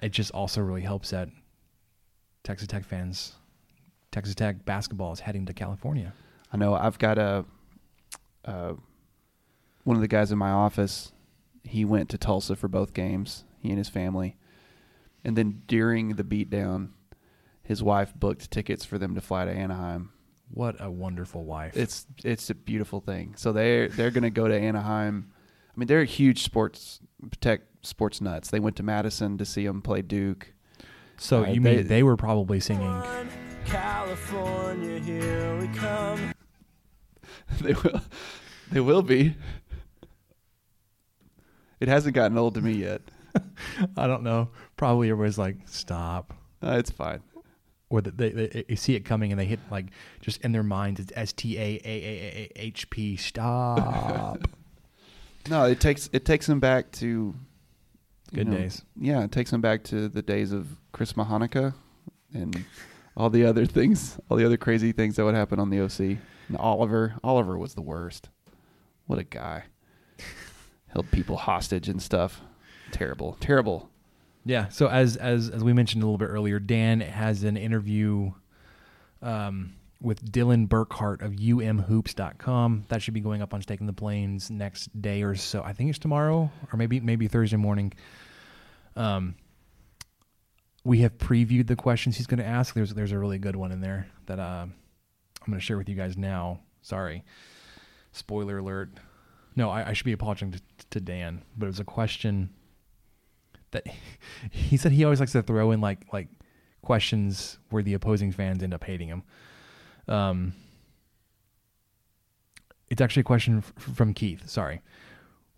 It 0.00 0.10
just 0.12 0.30
also 0.32 0.60
really 0.60 0.82
helps 0.82 1.10
that 1.10 1.28
Texas 2.44 2.68
Tech 2.68 2.84
fans, 2.84 3.32
Texas 4.12 4.34
Tech 4.34 4.64
basketball 4.64 5.12
is 5.12 5.20
heading 5.20 5.46
to 5.46 5.52
California. 5.54 6.12
I 6.52 6.56
know. 6.56 6.74
I've 6.74 6.98
got 6.98 7.18
a 7.18 7.44
uh, 8.44 8.74
one 9.84 9.96
of 9.96 10.00
the 10.02 10.08
guys 10.08 10.30
in 10.32 10.38
my 10.38 10.50
office. 10.50 11.12
He 11.64 11.84
went 11.84 12.08
to 12.10 12.18
Tulsa 12.18 12.56
for 12.56 12.68
both 12.68 12.94
games. 12.94 13.44
He 13.60 13.68
and 13.70 13.78
his 13.78 13.88
family, 13.88 14.36
and 15.24 15.36
then 15.36 15.62
during 15.66 16.10
the 16.14 16.22
beatdown, 16.24 16.90
his 17.62 17.82
wife 17.82 18.14
booked 18.14 18.50
tickets 18.50 18.84
for 18.84 18.98
them 18.98 19.14
to 19.16 19.20
fly 19.20 19.44
to 19.44 19.50
Anaheim. 19.50 20.10
What 20.50 20.76
a 20.78 20.90
wonderful 20.90 21.44
wife! 21.44 21.76
It's 21.76 22.06
it's 22.24 22.48
a 22.50 22.54
beautiful 22.54 23.00
thing. 23.00 23.34
So 23.36 23.52
they're 23.52 23.88
they're 23.88 24.10
going 24.12 24.22
to 24.22 24.30
go 24.30 24.46
to 24.48 24.54
Anaheim. 24.58 25.32
I 25.68 25.78
mean, 25.78 25.86
they're 25.88 26.04
huge 26.04 26.42
sports 26.44 27.00
tech 27.40 27.60
sports 27.82 28.20
nuts. 28.20 28.50
They 28.50 28.60
went 28.60 28.76
to 28.76 28.82
Madison 28.82 29.36
to 29.38 29.44
see 29.44 29.64
him 29.66 29.82
play 29.82 30.02
Duke. 30.02 30.52
so 31.18 31.44
uh, 31.44 31.48
you 31.48 31.60
they- 31.60 31.76
mean 31.78 31.86
they 31.88 32.02
were 32.02 32.16
probably 32.16 32.60
singing? 32.60 33.02
California, 33.66 34.98
here 35.00 35.58
we 35.60 35.68
come. 35.68 36.32
they 37.60 37.74
will 37.74 38.00
they 38.70 38.80
will 38.80 39.02
be. 39.02 39.34
It 41.80 41.88
hasn't 41.88 42.14
gotten 42.14 42.36
old 42.38 42.54
to 42.54 42.60
me 42.60 42.72
yet. 42.72 43.02
I 43.96 44.06
don't 44.06 44.22
know. 44.22 44.48
Probably 44.76 45.10
everybody's 45.10 45.38
like, 45.38 45.56
"Stop," 45.66 46.34
Uh, 46.62 46.76
it's 46.78 46.90
fine. 46.90 47.20
or 47.90 48.00
that 48.00 48.16
they, 48.18 48.30
they, 48.30 48.64
they 48.68 48.74
see 48.74 48.94
it 48.94 49.00
coming 49.04 49.30
and 49.30 49.40
they 49.40 49.44
hit 49.44 49.60
like 49.70 49.86
just 50.20 50.40
in 50.42 50.52
their 50.52 50.62
minds 50.62 50.98
it's 51.00 51.12
S 51.14 51.32
T 51.32 51.56
A 51.56 51.60
A 51.60 51.80
A 51.84 51.84
A 51.84 52.52
H 52.56 52.90
P. 52.90 53.16
Stop. 53.16 54.40
No, 55.48 55.64
it 55.64 55.80
takes 55.80 56.10
it 56.12 56.26
takes 56.26 56.46
them 56.46 56.60
back 56.60 56.90
to 56.92 57.34
Good 58.34 58.48
know, 58.48 58.58
days. 58.58 58.82
Yeah, 59.00 59.24
it 59.24 59.32
takes 59.32 59.50
them 59.50 59.62
back 59.62 59.82
to 59.84 60.06
the 60.10 60.20
days 60.20 60.52
of 60.52 60.68
Christmas 60.92 61.26
Hanukkah 61.28 61.72
and 62.34 62.66
all 63.16 63.30
the 63.30 63.46
other 63.46 63.64
things, 63.64 64.18
all 64.28 64.36
the 64.36 64.44
other 64.44 64.58
crazy 64.58 64.92
things 64.92 65.16
that 65.16 65.24
would 65.24 65.34
happen 65.34 65.58
on 65.58 65.70
the 65.70 65.80
OC. 65.80 66.18
And 66.48 66.56
Oliver, 66.58 67.14
Oliver 67.24 67.56
was 67.56 67.72
the 67.74 67.80
worst. 67.80 68.28
What 69.06 69.18
a 69.18 69.24
guy. 69.24 69.64
Held 70.88 71.10
people 71.10 71.36
hostage 71.36 71.88
and 71.88 72.00
stuff. 72.02 72.40
Terrible, 72.90 73.36
terrible. 73.40 73.90
Yeah. 74.44 74.68
So 74.68 74.88
as 74.88 75.16
as 75.16 75.50
as 75.50 75.62
we 75.62 75.72
mentioned 75.72 76.02
a 76.02 76.06
little 76.06 76.18
bit 76.18 76.26
earlier, 76.26 76.58
Dan 76.58 77.00
has 77.00 77.44
an 77.44 77.56
interview 77.56 78.32
um, 79.20 79.74
with 80.00 80.24
Dylan 80.30 80.68
Burkhart 80.68 81.22
of 81.22 81.32
umhoops.com. 81.32 82.84
That 82.88 83.02
should 83.02 83.14
be 83.14 83.20
going 83.20 83.42
up 83.42 83.52
on 83.52 83.62
Staking 83.62 83.86
the 83.86 83.92
Plains 83.92 84.50
next 84.50 85.00
day 85.00 85.22
or 85.22 85.34
so. 85.34 85.62
I 85.62 85.72
think 85.72 85.90
it's 85.90 85.98
tomorrow 85.98 86.50
or 86.72 86.76
maybe 86.76 87.00
maybe 87.00 87.28
Thursday 87.28 87.56
morning. 87.56 87.92
Um, 88.96 89.34
we 90.84 91.00
have 91.00 91.18
previewed 91.18 91.66
the 91.66 91.76
questions 91.76 92.16
he's 92.16 92.26
going 92.26 92.38
to 92.38 92.46
ask. 92.46 92.74
There's 92.74 92.94
there's 92.94 93.12
a 93.12 93.18
really 93.18 93.38
good 93.38 93.56
one 93.56 93.72
in 93.72 93.80
there 93.80 94.08
that 94.26 94.38
uh, 94.38 94.64
I'm 94.64 94.74
going 95.46 95.58
to 95.58 95.64
share 95.64 95.76
with 95.76 95.88
you 95.88 95.94
guys 95.94 96.16
now. 96.16 96.60
Sorry, 96.80 97.24
spoiler 98.12 98.58
alert. 98.58 98.90
No, 99.58 99.70
I, 99.70 99.88
I 99.88 99.92
should 99.92 100.04
be 100.04 100.12
apologizing 100.12 100.52
to, 100.52 100.60
to 100.90 101.00
Dan, 101.00 101.42
but 101.56 101.66
it 101.66 101.70
was 101.70 101.80
a 101.80 101.84
question 101.84 102.50
that 103.72 103.84
he 104.52 104.76
said 104.76 104.92
he 104.92 105.02
always 105.02 105.18
likes 105.18 105.32
to 105.32 105.42
throw 105.42 105.72
in 105.72 105.80
like 105.80 106.06
like 106.12 106.28
questions 106.80 107.58
where 107.70 107.82
the 107.82 107.92
opposing 107.94 108.30
fans 108.30 108.62
end 108.62 108.72
up 108.72 108.84
hating 108.84 109.08
him. 109.08 109.24
Um, 110.06 110.52
it's 112.88 113.02
actually 113.02 113.22
a 113.22 113.24
question 113.24 113.58
f- 113.58 113.94
from 113.96 114.14
Keith. 114.14 114.48
Sorry. 114.48 114.80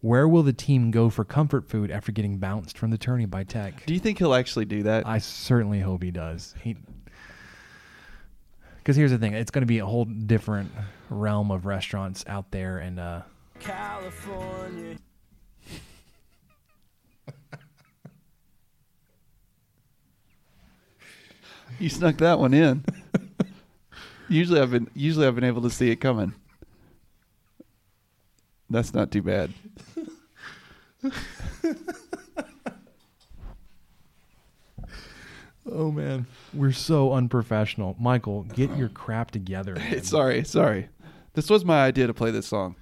Where 0.01 0.27
will 0.27 0.43
the 0.43 0.55
team 0.55 0.91
go 0.91 1.11
for 1.11 1.27
comfort 1.27 1.69
food 1.69 1.91
after 1.91 2.11
getting 2.11 2.39
bounced 2.39 2.79
from 2.79 2.91
the 2.91 2.97
tourney 2.97 3.27
by 3.27 3.45
Tech? 3.45 3.85
Do 3.85 3.93
you 3.93 4.01
think 4.01 4.17
he'll 4.17 4.33
actually 4.33 4.65
do 4.65 4.83
that? 4.85 5.07
I 5.07 5.19
certainly 5.19 5.81
hope 5.81 6.03
he 6.03 6.11
does. 6.11 6.55
He, 6.63 6.79
because 8.79 8.97
here's 8.97 9.11
the 9.11 9.19
thing, 9.19 9.35
it's 9.35 9.51
going 9.51 9.61
to 9.61 9.67
be 9.67 9.79
a 9.79 9.85
whole 9.85 10.07
different 10.07 10.73
realm 11.11 11.51
of 11.51 11.67
restaurants 11.67 12.25
out 12.27 12.51
there, 12.51 12.79
and 12.79 12.99
uh, 12.99 13.21
California. 13.61 14.97
you 21.79 21.89
snuck 21.89 22.17
that 22.19 22.39
one 22.39 22.55
in. 22.55 22.85
usually 24.29 24.61
I've 24.61 24.71
been 24.71 24.89
usually 24.95 25.27
I've 25.27 25.35
been 25.35 25.45
able 25.45 25.63
to 25.63 25.71
see 25.71 25.91
it 25.91 25.97
coming. 25.97 26.35
That's 28.69 28.95
not 28.95 29.11
too 29.11 29.23
bad. 29.23 29.53
oh 35.71 35.91
man, 35.91 36.27
we're 36.55 36.73
so 36.73 37.13
unprofessional. 37.13 37.97
Michael, 37.99 38.45
get 38.45 38.77
your 38.77 38.89
crap 38.89 39.33
together. 39.33 39.75
man. 39.75 40.03
sorry, 40.05 40.45
sorry. 40.45 40.89
This 41.35 41.51
was 41.51 41.65
my 41.65 41.85
idea 41.85 42.07
to 42.07 42.15
play 42.15 42.31
this 42.31 42.47
song. 42.47 42.77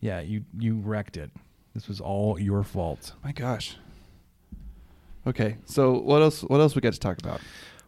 Yeah, 0.00 0.20
you 0.20 0.44
you 0.58 0.76
wrecked 0.76 1.16
it. 1.16 1.30
This 1.74 1.88
was 1.88 2.00
all 2.00 2.38
your 2.38 2.62
fault. 2.62 3.12
My 3.24 3.32
gosh. 3.32 3.76
Okay, 5.26 5.56
so 5.64 5.98
what 5.98 6.22
else? 6.22 6.42
What 6.42 6.60
else 6.60 6.74
we 6.74 6.80
got 6.80 6.92
to 6.92 7.00
talk 7.00 7.18
about? 7.18 7.40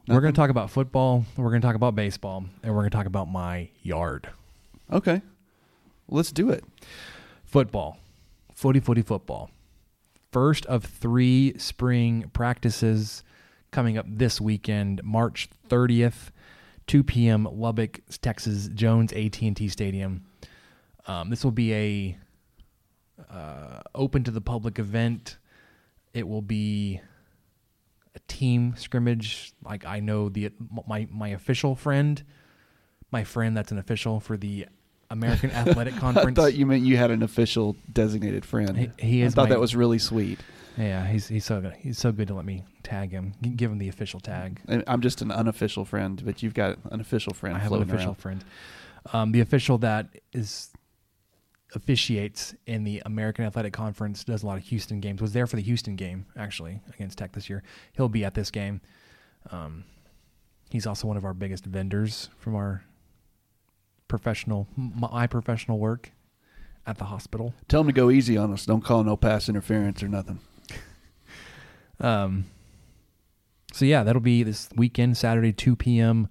We're 0.08 0.20
going 0.20 0.32
to 0.32 0.36
talk 0.36 0.50
about 0.50 0.70
football. 0.70 1.24
We're 1.36 1.50
going 1.50 1.60
to 1.60 1.66
talk 1.66 1.76
about 1.76 1.94
baseball, 1.94 2.44
and 2.62 2.74
we're 2.74 2.80
going 2.80 2.90
to 2.90 2.96
talk 2.96 3.06
about 3.06 3.28
my 3.28 3.68
yard. 3.82 4.28
Okay, 4.90 5.22
let's 6.08 6.32
do 6.32 6.50
it. 6.50 6.64
Football, 7.44 7.98
footy, 8.54 8.80
footy, 8.80 9.02
football. 9.02 9.50
First 10.32 10.66
of 10.66 10.84
three 10.84 11.54
spring 11.58 12.30
practices 12.32 13.22
coming 13.70 13.96
up 13.96 14.06
this 14.08 14.40
weekend, 14.40 15.02
March 15.04 15.48
30th, 15.68 16.30
2 16.86 17.04
p.m. 17.04 17.48
Lubbock, 17.50 18.00
Texas, 18.20 18.68
Jones 18.68 19.12
AT&T 19.12 19.68
Stadium. 19.68 20.24
Um, 21.08 21.30
this 21.30 21.42
will 21.42 21.50
be 21.52 21.74
a 21.74 22.18
uh, 23.30 23.80
open 23.94 24.24
to 24.24 24.30
the 24.30 24.40
public 24.40 24.78
event. 24.78 25.38
It 26.14 26.26
will 26.28 26.42
be 26.42 27.00
a 28.14 28.18
team 28.28 28.74
scrimmage. 28.76 29.52
Like 29.64 29.84
I 29.86 30.00
know 30.00 30.28
the 30.28 30.50
my 30.86 31.08
my 31.10 31.28
official 31.28 31.74
friend, 31.74 32.22
my 33.10 33.24
friend 33.24 33.56
that's 33.56 33.72
an 33.72 33.78
official 33.78 34.20
for 34.20 34.36
the 34.36 34.66
American 35.10 35.50
Athletic 35.52 35.96
Conference. 35.96 36.38
I 36.38 36.42
thought 36.42 36.54
you 36.54 36.66
meant 36.66 36.82
you 36.84 36.96
had 36.96 37.10
an 37.10 37.22
official 37.22 37.76
designated 37.92 38.44
friend. 38.44 38.76
He- 38.76 38.90
he 38.98 39.22
is 39.22 39.32
I 39.32 39.36
thought 39.36 39.42
my- 39.48 39.54
that 39.54 39.60
was 39.60 39.74
really 39.74 39.98
sweet. 39.98 40.38
Yeah, 40.76 41.04
he's 41.08 41.26
he's 41.26 41.44
so 41.44 41.60
good. 41.60 41.72
He's 41.74 41.98
so 41.98 42.12
good 42.12 42.28
to 42.28 42.34
let 42.34 42.44
me 42.44 42.62
tag 42.84 43.10
him, 43.10 43.32
give 43.56 43.68
him 43.72 43.78
the 43.78 43.88
official 43.88 44.20
tag. 44.20 44.60
And 44.68 44.84
I'm 44.86 45.00
just 45.00 45.22
an 45.22 45.32
unofficial 45.32 45.84
friend, 45.84 46.22
but 46.24 46.40
you've 46.40 46.54
got 46.54 46.78
an 46.92 47.00
official 47.00 47.34
friend. 47.34 47.56
I 47.56 47.58
have 47.58 47.72
an 47.72 47.82
official 47.82 48.06
around. 48.10 48.14
friend. 48.18 48.44
Um, 49.12 49.32
the 49.32 49.40
official 49.40 49.78
that 49.78 50.06
is 50.32 50.70
officiates 51.74 52.54
in 52.66 52.84
the 52.84 53.02
American 53.04 53.44
Athletic 53.44 53.72
Conference 53.72 54.24
does 54.24 54.42
a 54.42 54.46
lot 54.46 54.56
of 54.56 54.64
Houston 54.64 55.00
games. 55.00 55.20
Was 55.20 55.32
there 55.32 55.46
for 55.46 55.56
the 55.56 55.62
Houston 55.62 55.96
game 55.96 56.26
actually 56.36 56.80
against 56.94 57.18
Tech 57.18 57.32
this 57.32 57.48
year. 57.50 57.62
He'll 57.92 58.08
be 58.08 58.24
at 58.24 58.34
this 58.34 58.50
game. 58.50 58.80
Um, 59.50 59.84
he's 60.70 60.86
also 60.86 61.06
one 61.06 61.16
of 61.16 61.24
our 61.24 61.34
biggest 61.34 61.64
vendors 61.64 62.30
from 62.38 62.54
our 62.54 62.84
professional, 64.08 64.66
my 64.76 65.26
professional 65.26 65.78
work 65.78 66.12
at 66.86 66.96
the 66.96 67.04
hospital. 67.04 67.54
Tell 67.68 67.82
him 67.82 67.88
to 67.88 67.92
go 67.92 68.10
easy 68.10 68.36
on 68.36 68.52
us. 68.52 68.64
Don't 68.64 68.82
call 68.82 69.04
no 69.04 69.16
pass 69.16 69.48
interference 69.48 70.02
or 70.02 70.08
nothing. 70.08 70.40
Um, 72.00 72.44
so 73.72 73.84
yeah, 73.84 74.04
that'll 74.04 74.20
be 74.20 74.44
this 74.44 74.68
weekend, 74.76 75.16
Saturday, 75.16 75.52
2 75.52 75.74
p.m. 75.74 76.28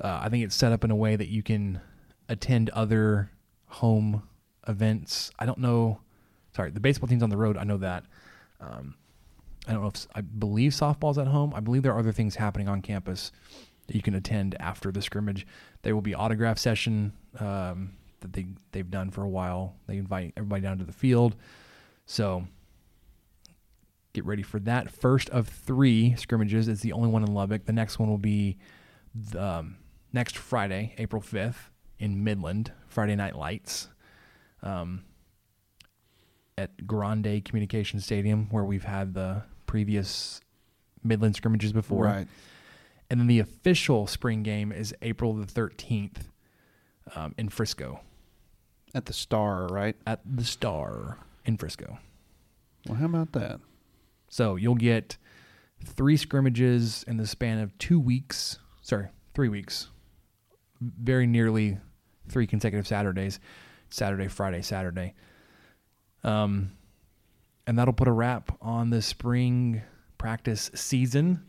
Uh, 0.00 0.20
I 0.22 0.30
think 0.30 0.44
it's 0.44 0.54
set 0.54 0.72
up 0.72 0.82
in 0.82 0.90
a 0.90 0.96
way 0.96 1.14
that 1.14 1.28
you 1.28 1.42
can 1.42 1.82
attend 2.26 2.70
other 2.70 3.30
home 3.66 4.22
events. 4.68 5.30
I 5.38 5.46
don't 5.46 5.58
know. 5.58 6.00
Sorry, 6.54 6.70
the 6.70 6.80
baseball 6.80 7.08
team's 7.08 7.22
on 7.22 7.30
the 7.30 7.36
road. 7.36 7.56
I 7.56 7.64
know 7.64 7.78
that. 7.78 8.04
Um, 8.60 8.94
I 9.66 9.72
don't 9.72 9.82
know 9.82 9.88
if 9.88 10.06
I 10.14 10.20
believe 10.20 10.72
softball's 10.72 11.18
at 11.18 11.26
home. 11.26 11.52
I 11.54 11.60
believe 11.60 11.82
there 11.82 11.92
are 11.92 11.98
other 11.98 12.12
things 12.12 12.36
happening 12.36 12.68
on 12.68 12.82
campus 12.82 13.32
that 13.86 13.96
you 13.96 14.02
can 14.02 14.14
attend 14.14 14.56
after 14.60 14.92
the 14.92 15.02
scrimmage. 15.02 15.46
There 15.82 15.94
will 15.94 16.02
be 16.02 16.14
autograph 16.14 16.58
session 16.58 17.12
um, 17.38 17.92
that 18.20 18.32
they 18.32 18.46
they've 18.72 18.90
done 18.90 19.10
for 19.10 19.22
a 19.22 19.28
while. 19.28 19.74
They 19.86 19.96
invite 19.96 20.32
everybody 20.36 20.62
down 20.62 20.78
to 20.78 20.84
the 20.84 20.92
field. 20.92 21.36
So 22.06 22.46
get 24.12 24.24
ready 24.24 24.42
for 24.42 24.58
that. 24.60 24.90
First 24.90 25.30
of 25.30 25.48
three 25.48 26.14
scrimmages. 26.16 26.68
It's 26.68 26.82
the 26.82 26.92
only 26.92 27.08
one 27.08 27.22
in 27.22 27.32
Lubbock. 27.32 27.64
The 27.64 27.72
next 27.72 27.98
one 27.98 28.08
will 28.08 28.18
be 28.18 28.58
the, 29.14 29.42
um, 29.42 29.76
next 30.12 30.36
Friday, 30.36 30.94
April 30.98 31.20
5th, 31.22 31.70
in 31.98 32.22
Midland, 32.22 32.72
Friday 32.86 33.16
Night 33.16 33.36
Lights. 33.36 33.88
Um, 34.64 35.04
at 36.56 36.86
Grande 36.86 37.44
Communication 37.44 38.00
Stadium, 38.00 38.48
where 38.50 38.64
we've 38.64 38.84
had 38.84 39.14
the 39.14 39.42
previous 39.66 40.40
Midland 41.02 41.36
scrimmages 41.36 41.72
before. 41.72 42.04
Right. 42.04 42.28
And 43.10 43.20
then 43.20 43.26
the 43.26 43.40
official 43.40 44.06
spring 44.06 44.42
game 44.42 44.72
is 44.72 44.94
April 45.02 45.34
the 45.34 45.46
13th 45.46 46.28
um, 47.14 47.34
in 47.36 47.48
Frisco 47.48 48.00
At 48.94 49.06
the 49.06 49.12
Star, 49.12 49.66
right? 49.66 49.96
at 50.06 50.20
the 50.24 50.44
Star 50.44 51.18
in 51.44 51.56
Frisco. 51.56 51.98
Well, 52.88 52.98
how 52.98 53.06
about 53.06 53.32
that? 53.32 53.60
So 54.28 54.56
you'll 54.56 54.74
get 54.74 55.16
three 55.84 56.16
scrimmages 56.16 57.04
in 57.06 57.16
the 57.16 57.26
span 57.26 57.58
of 57.58 57.76
two 57.78 58.00
weeks. 58.00 58.58
Sorry, 58.82 59.08
three 59.34 59.48
weeks. 59.48 59.88
Very 60.80 61.26
nearly 61.26 61.78
three 62.28 62.46
consecutive 62.46 62.86
Saturdays. 62.86 63.38
Saturday, 63.94 64.26
Friday, 64.26 64.60
Saturday. 64.60 65.14
Um, 66.24 66.72
and 67.66 67.78
that'll 67.78 67.94
put 67.94 68.08
a 68.08 68.12
wrap 68.12 68.56
on 68.60 68.90
the 68.90 69.00
spring 69.00 69.82
practice 70.18 70.70
season. 70.74 71.44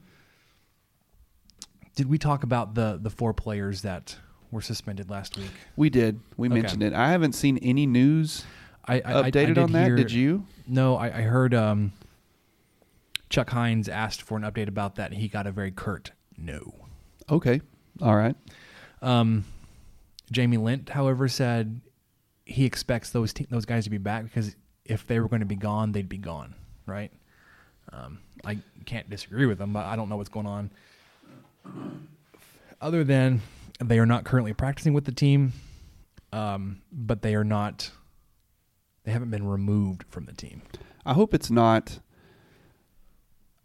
Did 1.96 2.08
we 2.08 2.18
talk 2.18 2.44
about 2.44 2.76
the 2.76 3.00
the 3.02 3.10
four 3.10 3.34
players 3.34 3.82
that 3.82 4.18
were 4.52 4.62
suspended 4.62 5.10
last 5.10 5.38
week? 5.38 5.50
We 5.76 5.90
did. 5.90 6.20
We 6.38 6.48
Okay. 6.50 6.62
mentioned 6.62 6.84
it. 6.84 6.94
I 6.94 7.10
haven't 7.12 7.34
seen 7.34 7.58
any 7.60 7.86
news 7.88 8.44
I, 8.86 8.96
I 8.96 9.00
I- 9.14 9.20
I 9.26 9.32
updated 9.32 9.58
on 9.58 9.72
that. 9.72 9.88
hear- 9.88 9.96
Did 9.96 10.12
you? 10.12 10.46
No, 10.68 10.96
I, 10.98 11.08
I 11.08 11.22
heard 11.22 11.54
um, 11.56 11.94
Chuck 13.30 13.50
Hines 13.50 13.90
asked 13.90 14.22
for 14.22 14.38
an 14.38 14.44
update 14.44 14.68
about 14.68 14.96
that, 14.96 15.12
and 15.12 15.20
he 15.20 15.28
got 15.28 15.48
a 15.48 15.52
very 15.52 15.72
curt 15.72 16.12
no. 16.38 16.76
Okay. 17.30 17.62
All 18.02 18.16
right. 18.16 18.36
Um, 19.02 19.46
Jamie 20.32 20.58
Lint, 20.58 20.90
however, 20.90 21.28
said 21.28 21.80
he 22.46 22.66
expects 22.66 23.10
those 23.10 23.34
te- 23.34 23.48
those 23.50 23.66
guys 23.66 23.84
to 23.86 23.90
be 23.90 23.98
back 23.98 24.24
because 24.24 24.56
if 24.86 25.06
they 25.08 25.20
were 25.20 25.28
going 25.28 25.40
to 25.42 25.46
be 25.46 25.56
gone, 25.56 25.92
they'd 25.92 26.08
be 26.10 26.18
gone, 26.18 26.54
right? 26.86 27.12
Um, 27.92 28.20
I 28.46 28.60
can't 28.86 29.10
disagree 29.10 29.46
with 29.46 29.58
them, 29.58 29.74
but 29.74 29.86
I 29.86 29.96
don't 29.96 30.10
know 30.10 30.18
what's 30.18 30.30
going 30.30 30.46
on. 30.48 30.70
Other 32.82 33.04
than 33.04 33.42
they 33.84 34.00
are 34.00 34.06
not 34.06 34.24
currently 34.26 34.54
practicing 34.54 34.94
with 34.94 35.06
the 35.06 35.12
team, 35.12 35.54
um, 36.32 36.82
but 36.92 37.22
they 37.22 37.36
are 37.36 37.44
not. 37.44 37.92
They 39.04 39.12
haven't 39.12 39.30
been 39.30 39.48
removed 39.48 40.04
from 40.10 40.26
the 40.26 40.34
team. 40.34 40.62
I 41.06 41.14
hope 41.14 41.34
it's 41.34 41.52
not. 41.52 42.00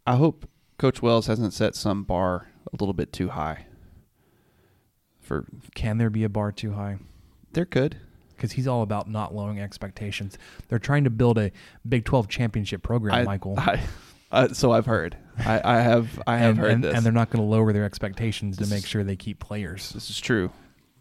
I 0.05 0.15
hope 0.15 0.47
Coach 0.77 1.01
Wells 1.01 1.27
hasn't 1.27 1.53
set 1.53 1.75
some 1.75 2.03
bar 2.03 2.47
a 2.71 2.77
little 2.79 2.93
bit 2.93 3.11
too 3.13 3.29
high. 3.29 3.65
For 5.19 5.45
Can 5.75 5.97
there 5.97 6.09
be 6.09 6.23
a 6.23 6.29
bar 6.29 6.51
too 6.51 6.73
high? 6.73 6.97
there 7.53 7.65
could. 7.65 7.97
Because 8.41 8.53
he's 8.53 8.67
all 8.67 8.81
about 8.81 9.07
not 9.07 9.35
lowering 9.35 9.59
expectations. 9.59 10.35
They're 10.67 10.79
trying 10.79 11.03
to 11.03 11.11
build 11.11 11.37
a 11.37 11.51
Big 11.87 12.05
Twelve 12.05 12.27
championship 12.27 12.81
program, 12.81 13.13
I, 13.13 13.23
Michael. 13.23 13.53
I, 13.59 13.79
uh, 14.31 14.47
so 14.47 14.71
I've 14.71 14.87
heard. 14.87 15.15
I, 15.37 15.61
I 15.63 15.81
have. 15.81 16.19
I 16.25 16.37
have 16.39 16.49
and, 16.49 16.57
heard 16.57 16.71
and, 16.71 16.83
this. 16.83 16.95
and 16.95 17.05
they're 17.05 17.13
not 17.13 17.29
going 17.29 17.43
to 17.43 17.47
lower 17.47 17.71
their 17.71 17.83
expectations 17.85 18.57
to 18.57 18.65
make 18.65 18.83
sure 18.87 19.03
they 19.03 19.15
keep 19.15 19.39
players. 19.39 19.91
this 19.91 20.09
is 20.09 20.19
true. 20.19 20.51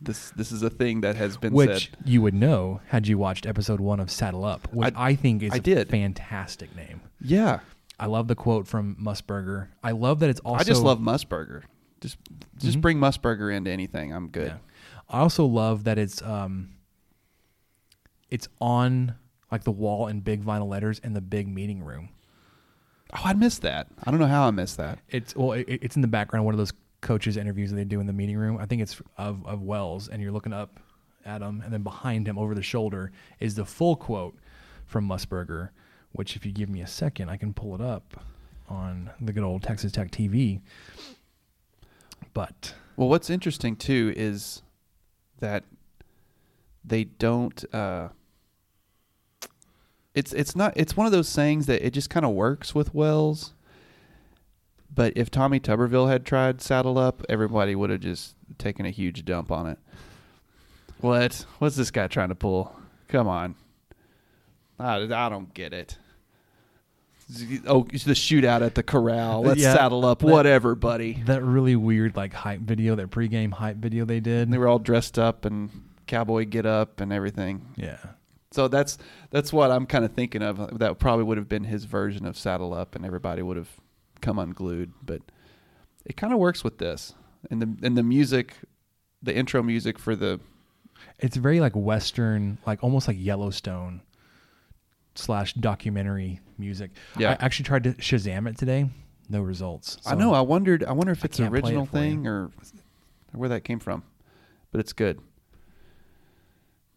This 0.03 0.31
this 0.37 0.53
is 0.53 0.63
a 0.63 0.69
thing 0.69 1.01
that 1.01 1.17
has 1.17 1.39
been 1.39 1.55
Which 1.55 1.91
said. 1.91 1.97
you 2.05 2.21
would 2.21 2.35
know 2.35 2.81
had 2.89 3.07
you 3.07 3.17
watched 3.17 3.47
episode 3.47 3.81
one 3.81 4.01
of 4.01 4.11
Saddle 4.11 4.45
Up, 4.45 4.69
which 4.73 4.93
I, 4.95 5.09
I- 5.11 5.15
think 5.17 5.43
is 5.43 5.53
I 5.53 5.57
a 5.57 5.61
did. 5.61 5.89
fantastic 5.89 6.77
name. 6.77 7.01
Yeah. 7.23 7.61
I 7.99 8.05
love 8.07 8.29
the 8.29 8.35
quote 8.35 8.67
from 8.69 8.97
Musburger. 8.97 9.69
I 9.83 9.93
love 9.93 10.21
that 10.21 10.29
it's 10.31 10.41
also. 10.41 10.61
I 10.61 10.65
just 10.65 10.83
love 10.83 10.99
Musburger. 11.01 11.63
Just 12.03 12.19
just 12.59 12.77
Mhm. 12.79 12.83
bring 12.83 12.99
Musburger 12.99 13.55
into 13.55 13.71
anything. 13.71 14.13
I'm 14.13 14.29
good. 14.29 14.49
Yeah. 14.49 14.59
I 15.09 15.21
also 15.21 15.47
love 15.47 15.85
that 15.85 15.99
it's 15.99 16.21
um. 16.23 16.71
It's 18.31 18.49
on 18.61 19.15
like 19.51 19.65
the 19.65 19.73
wall 19.73 20.07
in 20.07 20.21
big 20.21 20.45
vinyl 20.45 20.69
letters 20.69 20.99
in 21.01 21.13
the 21.13 21.21
big 21.21 21.49
meeting 21.49 21.83
room. 21.83 22.11
Oh, 23.13 23.23
I 23.25 23.33
missed 23.33 23.63
that. 23.63 23.89
I 24.05 24.11
don't 24.11 24.21
know 24.21 24.27
how 24.27 24.47
I 24.47 24.51
missed 24.51 24.77
that. 24.77 25.01
It's 25.09 25.35
well, 25.35 25.53
it, 25.53 25.67
it's 25.69 25.97
in 25.97 26.03
the 26.03 26.09
background. 26.09 26.45
One 26.45 26.55
of 26.55 26.59
those 26.59 26.73
coaches 27.01 27.37
interviews 27.37 27.71
that 27.71 27.77
they 27.77 27.85
do 27.85 28.01
in 28.01 28.07
the 28.07 28.13
meeting 28.13 28.37
room. 28.37 28.59
I 28.59 28.67
think 28.67 28.83
it's 28.83 29.01
of 29.19 29.45
of 29.47 29.63
Wells, 29.63 30.09
and 30.09 30.23
you're 30.23 30.33
looking 30.33 30.53
up 30.53 30.79
at 31.25 31.43
him, 31.43 31.61
and 31.65 31.73
then 31.73 31.83
behind 31.83 32.29
him, 32.29 32.39
over 32.39 32.55
the 32.55 32.63
shoulder, 32.63 33.13
is 33.41 33.55
the 33.55 33.65
full 33.65 33.97
quote 33.97 34.37
from 34.87 35.09
Musburger. 35.09 35.71
Which, 36.13 36.35
if 36.37 36.45
you 36.45 36.53
give 36.53 36.69
me 36.69 36.81
a 36.81 36.87
second, 36.87 37.29
I 37.29 37.37
can 37.37 37.55
pull 37.55 37.75
it 37.75 37.81
up 37.81 38.25
on 38.69 39.11
the 39.21 39.33
good 39.33 39.45
old 39.45 39.63
Texas 39.63 39.93
Tech 39.93 40.11
TV. 40.11 40.61
But 42.33 42.75
Well, 42.97 43.09
what's 43.09 43.31
interesting 43.31 43.77
too 43.77 44.13
is 44.17 44.63
that 45.41 45.65
they 46.85 47.05
don't. 47.05 47.65
Uh, 47.75 48.09
it's 50.15 50.33
it's 50.33 50.55
not. 50.57 50.73
It's 50.77 50.97
one 50.97 51.07
of 51.07 51.13
those 51.13 51.29
sayings 51.29 51.67
that 51.67 51.85
it 51.85 51.91
just 51.93 52.11
kind 52.11 52.27
of 52.27 52.33
works 52.33 52.75
with 52.75 52.95
Wells. 52.95 53.55
But 54.93 55.13
if 55.17 55.31
Tommy 55.31 55.61
Tuberville 55.61 56.09
had 56.09 56.27
tried 56.27 56.61
Saddle 56.61 56.99
Up, 56.99 57.25
everybody 57.29 57.75
would 57.77 57.91
have 57.91 58.01
just 58.01 58.35
taken 58.59 58.87
a 58.87 58.91
huge 58.91 59.25
dump 59.25 59.53
on 59.53 59.69
it. 59.69 59.79
What? 61.01 61.47
What's 61.61 61.77
this 61.77 61.91
guy 61.93 62.09
trying 62.09 62.31
to 62.31 62.35
pull? 62.35 62.75
Come 63.09 63.29
on. 63.29 63.55
I, 64.79 64.97
I 64.97 65.29
don't 65.29 65.53
get 65.55 65.73
it. 65.73 65.97
Oh, 67.67 67.87
it's 67.93 68.03
the 68.05 68.13
shootout 68.15 68.61
at 68.63 68.75
the 68.75 68.83
corral. 68.83 69.45
Uh, 69.45 69.49
Let's 69.51 69.61
Yeah, 69.61 69.75
saddle 69.75 70.05
up. 70.05 70.19
that- 70.19 70.27
Whatever, 70.27 70.75
buddy. 70.75 71.23
that 71.27 71.45
really 71.45 71.77
weird 71.77 72.17
like 72.17 72.33
hype 72.33 72.61
video, 72.61 72.97
that 72.97 73.11
pregame 73.11 73.53
hype 73.53 73.77
video 73.77 74.05
they 74.05 74.19
did. 74.19 74.51
They 74.51 74.59
were 74.59 74.67
all 74.67 74.81
dressed 74.81 75.19
up 75.19 75.45
and 75.45 75.71
cowboy 76.09 76.45
get 76.47 76.67
up 76.67 77.01
and 77.01 77.13
everything. 77.13 77.69
yeah. 77.77 77.99
So 78.53 78.67
that's 78.67 78.99
that's 79.31 79.53
what 79.53 79.71
I'm 79.71 79.87
kind 79.87 80.05
of 80.05 80.13
thinking 80.13 80.43
of. 80.43 80.61
Uh, 80.61 80.69
that 80.73 80.99
probably 80.99 81.25
would 81.25 81.39
have 81.39 81.49
been 81.49 81.65
his 81.65 81.85
version 81.85 82.27
of 82.27 82.37
saddle 82.37 82.75
up, 82.75 82.97
and 82.97 83.05
everybody 83.05 83.43
would 83.43 83.57
have 83.57 83.71
come 84.21 84.39
unglued. 84.39 84.93
But 85.03 85.23
it 86.05 86.17
kind 86.17 86.33
of 86.33 86.39
works 86.39 86.65
with 86.65 86.79
this, 86.79 87.15
and 87.51 87.63
the 87.63 87.87
and 87.87 87.97
the 87.97 88.03
music, 88.03 88.55
the 89.23 89.35
intro 89.35 89.63
music 89.63 89.99
for 89.99 90.17
the 90.17 90.41
It's 91.21 91.37
very 91.37 91.61
like 91.61 91.75
Western, 91.75 92.59
like 92.67 92.83
almost 92.83 93.07
like 93.07 93.17
Yellowstone 93.21 94.03
slash 95.15 95.55
documentary 95.55 96.41
music. 96.59 96.91
Yeah. 97.19 97.31
I 97.31 97.45
actually 97.45 97.65
tried 97.65 97.85
to 97.85 97.93
Shazam 97.95 98.49
it 98.49 98.59
today. 98.59 98.89
No 99.29 99.43
results. 99.43 99.99
I 100.05 100.17
know. 100.17 100.35
I 100.35 100.41
wondered. 100.41 100.83
I 100.83 100.93
wonder 100.93 101.13
if 101.13 101.25
it's 101.25 101.39
an 101.39 101.47
it 101.47 101.53
original 101.53 101.85
you. 101.85 101.91
thing 101.91 102.27
or, 102.27 102.47
or 102.47 102.51
where 103.33 103.49
that 103.51 103.63
came 103.63 103.79
from. 103.79 104.03
But 104.73 104.81
it's 104.81 104.93
good. 104.93 105.21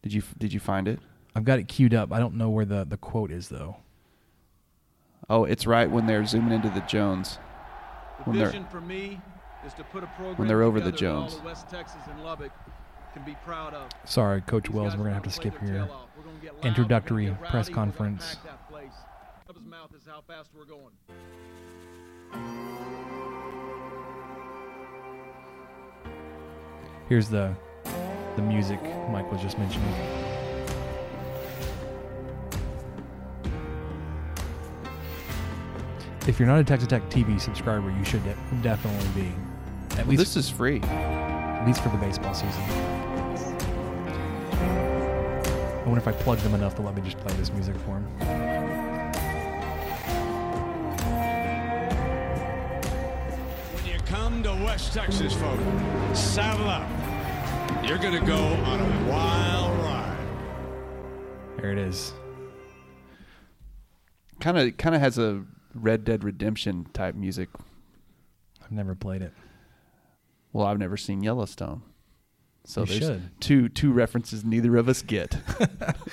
Did 0.01 0.13
you 0.13 0.23
Did 0.39 0.51
you 0.51 0.59
find 0.59 0.87
it? 0.87 0.99
I've 1.35 1.45
got 1.45 1.59
it 1.59 1.67
queued 1.67 1.93
up. 1.93 2.11
I 2.11 2.19
don't 2.19 2.35
know 2.35 2.49
where 2.49 2.65
the, 2.65 2.85
the 2.85 2.97
quote 2.97 3.31
is 3.31 3.49
though. 3.49 3.77
Oh, 5.29 5.45
it's 5.45 5.65
right 5.65 5.89
when 5.89 6.05
they're 6.05 6.25
zooming 6.25 6.53
into 6.53 6.69
the 6.69 6.81
Jones. 6.81 7.39
The 8.19 8.23
When 8.25 8.37
they're- 8.37 8.47
vision 8.47 8.65
for 8.69 8.81
me 8.81 9.19
is 9.65 9.73
to 9.75 9.83
put 9.85 10.03
a 10.03 10.07
program 10.07 10.35
when 10.35 10.47
they're 10.47 10.61
over 10.63 10.79
the 10.79 10.91
together 10.91 11.13
that 11.15 11.21
all 11.21 11.29
Jones. 11.29 11.43
West 11.45 11.69
Texas 11.69 12.01
and 12.09 12.23
Lubbock 12.23 12.51
can 13.13 13.23
be 13.23 13.35
proud 13.45 13.73
of. 13.73 13.89
Sorry, 14.05 14.41
Coach 14.41 14.65
These 14.67 14.73
Wells. 14.75 14.95
We're 14.97 15.03
gonna 15.05 15.13
have 15.15 15.23
to 15.23 15.29
skip 15.29 15.57
their 15.59 15.69
your 15.75 15.85
tail 15.85 15.93
off. 15.95 16.09
We're 16.17 16.23
gonna 16.23 16.37
get 16.41 16.55
loud, 16.55 16.65
introductory 16.65 17.23
we're 17.25 17.29
gonna 17.31 17.41
get 17.43 17.51
press 17.51 17.69
rowdy, 17.69 17.71
we're 17.71 17.75
gonna 17.75 17.91
conference. 17.91 18.35
pack 18.35 18.43
that 18.43 18.69
place. 18.69 18.93
Up 19.49 19.55
his 19.55 19.65
mouth 19.65 19.91
is 19.95 20.03
how 20.05 20.21
fast 20.27 20.49
we're 20.55 20.65
going. 20.65 20.91
Here's 27.09 27.29
the 27.29 27.53
the 28.35 28.41
music 28.41 28.81
Mike 29.11 29.31
was 29.31 29.41
just 29.41 29.57
mentioning. 29.59 29.93
If 36.25 36.39
you're 36.39 36.47
not 36.47 36.59
a 36.59 36.63
Texas 36.63 36.87
Tech 36.87 37.09
TV 37.09 37.39
subscriber, 37.39 37.91
you 37.91 38.03
should 38.05 38.23
de- 38.23 38.35
definitely 38.61 39.21
be. 39.23 39.27
At 39.91 39.97
Well, 39.99 40.07
least 40.15 40.19
this 40.35 40.37
is 40.37 40.49
free. 40.49 40.79
at 40.81 41.65
least 41.67 41.81
for 41.83 41.89
the 41.89 41.97
baseball 41.97 42.33
season. 42.33 42.61
I 45.73 45.83
wonder 45.85 45.99
if 45.99 46.07
I 46.07 46.13
plug 46.13 46.39
them 46.39 46.53
enough 46.55 46.75
to 46.75 46.81
let 46.81 46.95
me 46.95 47.01
just 47.01 47.17
play 47.17 47.35
this 47.35 47.51
music 47.51 47.75
for 47.77 47.99
them. 47.99 49.13
When 53.73 53.85
you 53.85 53.99
come 54.05 54.43
to 54.43 54.51
West 54.51 54.93
Texas, 54.93 55.33
folks, 55.33 56.19
saddle 56.19 56.67
up. 56.69 56.87
You're 57.83 57.97
going 57.97 58.19
to 58.19 58.25
go 58.25 58.37
on 58.37 58.79
a 58.79 59.09
wild 59.09 59.77
ride. 59.79 60.17
There 61.57 61.71
it 61.71 61.77
is. 61.77 62.13
Kind 64.39 64.57
of 64.57 64.77
kind 64.77 64.95
of 64.95 65.01
has 65.01 65.17
a 65.17 65.43
Red 65.73 66.03
Dead 66.03 66.23
Redemption 66.23 66.87
type 66.93 67.15
music. 67.15 67.49
I've 68.63 68.71
never 68.71 68.95
played 68.95 69.21
it. 69.21 69.33
Well, 70.51 70.65
I've 70.67 70.79
never 70.79 70.97
seen 70.97 71.23
Yellowstone. 71.23 71.81
So 72.65 72.81
You 72.81 72.85
there's 72.87 72.99
should. 73.01 73.41
two 73.41 73.69
two 73.69 73.91
references 73.91 74.45
neither 74.45 74.77
of 74.77 74.87
us 74.87 75.01
get. 75.01 75.37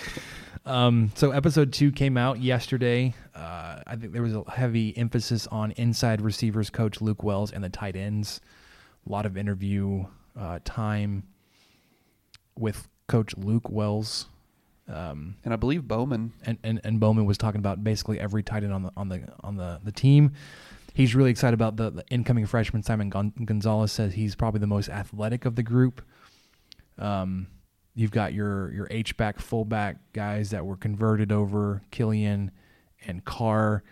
Um, 0.66 1.10
so 1.14 1.30
episode 1.30 1.72
two 1.72 1.90
came 1.90 2.18
out 2.18 2.38
yesterday. 2.40 3.14
Uh, 3.34 3.80
I 3.86 3.96
think 3.96 4.12
there 4.12 4.22
was 4.22 4.34
a 4.34 4.44
heavy 4.48 4.96
emphasis 4.96 5.46
on 5.46 5.70
inside 5.72 6.20
receivers 6.20 6.68
coach 6.68 7.00
Luke 7.00 7.22
Wells 7.22 7.50
and 7.50 7.64
the 7.64 7.70
tight 7.70 7.96
ends. 7.96 8.40
A 9.06 9.10
lot 9.10 9.24
of 9.24 9.38
interview 9.38 10.04
uh, 10.38 10.58
time 10.64 11.24
with 12.58 12.88
coach 13.08 13.34
Luke 13.38 13.70
Wells. 13.70 14.26
Um, 14.88 15.36
And 15.44 15.52
I 15.54 15.56
believe 15.56 15.86
Bowman. 15.86 16.32
and, 16.44 16.58
and, 16.64 16.80
and 16.84 16.98
Bowman 17.00 17.24
was 17.26 17.38
talking 17.38 17.58
about 17.60 17.84
basically 17.84 18.18
every 18.18 18.42
tight 18.42 18.64
end 18.64 18.72
on 18.72 18.82
the 18.82 18.92
on 18.96 19.08
the 19.08 19.22
on 19.40 19.56
the, 19.56 19.80
the 19.84 19.92
team. 19.92 20.32
He's 20.94 21.14
really 21.14 21.30
excited 21.30 21.54
about 21.54 21.76
the, 21.76 21.90
the 21.90 22.04
incoming 22.10 22.46
freshman 22.46 22.82
Simon 22.82 23.08
Gon- 23.10 23.32
Gonzalez. 23.44 23.92
Says 23.92 24.14
he's 24.14 24.34
probably 24.34 24.58
the 24.60 24.66
most 24.66 24.88
athletic 24.88 25.44
of 25.44 25.54
the 25.54 25.62
group. 25.62 26.02
Um, 26.98 27.46
you've 27.94 28.10
got 28.10 28.32
your 28.34 28.72
your 28.72 28.88
H 28.90 29.16
back, 29.16 29.38
fullback 29.38 29.96
guys 30.12 30.50
that 30.50 30.66
were 30.66 30.76
converted 30.76 31.30
over 31.30 31.82
Killian 31.92 32.50
and 33.06 33.24
Carr. 33.24 33.84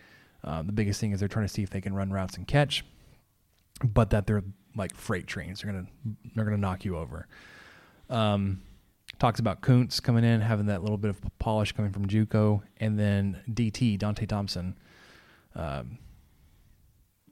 Uh, 0.43 0.62
the 0.62 0.72
biggest 0.72 1.01
thing 1.01 1.12
is 1.12 1.20
they're 1.20 1.28
trying 1.28 1.47
to 1.47 1.53
see 1.53 1.62
if 1.62 1.70
they 1.70 1.80
can 1.80 1.95
run 1.95 2.11
routes 2.12 2.36
and 2.36 2.47
catch, 2.47 2.84
but 3.84 4.11
that 4.11 4.26
they're 4.26 4.45
like 4.76 4.95
freight 4.95 5.26
trains. 5.28 5.61
They're 5.62 5.72
gonna 5.72 5.86
they're 6.34 6.45
gonna 6.45 6.57
knock 6.57 6.84
you 6.84 6.97
over. 6.97 7.26
Um, 8.11 8.62
talks 9.18 9.40
about 9.40 9.60
Koontz 9.60 10.00
coming 10.00 10.24
in, 10.24 10.40
having 10.40 10.66
that 10.66 10.82
little 10.82 10.98
bit 10.98 11.10
of 11.10 11.20
polish 11.38 11.72
coming 11.72 11.90
from 11.92 12.06
JUCO, 12.06 12.62
and 12.78 12.98
then 12.98 13.40
DT 13.52 13.98
Donta 13.98 14.26
Thompson, 14.28 14.76
um, 15.54 15.98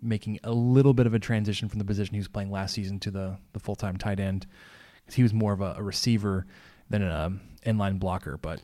making 0.03 0.39
a 0.45 0.53
little 0.53 0.95
bit 0.95 1.07
of 1.07 1.14
a 1.14 1.18
transition 1.18 1.68
from 1.68 1.78
the 1.78 1.84
position 1.84 2.14
he 2.14 2.18
was 2.20 2.28
playing 2.28 2.51
last 2.51 2.74
season 2.74 2.99
to 3.01 3.11
the 3.11 3.37
the 3.53 3.61
full 3.61 3.76
time 3.76 3.97
tight 3.97 4.20
end, 4.20 4.47
because 5.05 5.14
he 5.14 5.22
was 5.22 5.32
more 5.32 5.53
of 5.53 5.61
a, 5.61 5.74
a 5.78 5.82
receiver 5.82 6.47
than 6.91 7.03
an 7.03 7.41
inline 7.64 7.99
blocker. 7.99 8.37
But 8.37 8.61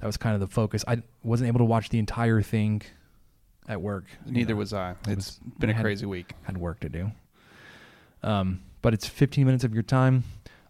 that 0.00 0.06
was 0.06 0.16
kind 0.16 0.34
of 0.34 0.40
the 0.40 0.46
focus. 0.52 0.84
I 0.88 1.02
wasn't 1.22 1.48
able 1.48 1.58
to 1.58 1.64
watch 1.64 1.88
the 1.90 1.98
entire 1.98 2.42
thing 2.42 2.82
at 3.68 3.80
work. 3.80 4.04
Neither 4.26 4.38
You 4.40 4.46
know, 4.46 4.54
was 4.56 4.72
I. 4.72 4.90
it 4.92 4.96
It's 5.08 5.16
was- 5.16 5.40
been 5.58 5.70
a 5.70 5.74
had- 5.74 5.82
crazy 5.82 6.06
week. 6.06 6.32
had 6.42 6.56
work 6.58 6.80
to 6.80 6.88
do. 6.88 7.12
Um, 8.22 8.62
but 8.82 8.94
it's 8.94 9.06
15 9.06 9.44
minutes 9.44 9.64
of 9.64 9.74
your 9.74 9.82
time 9.82 10.24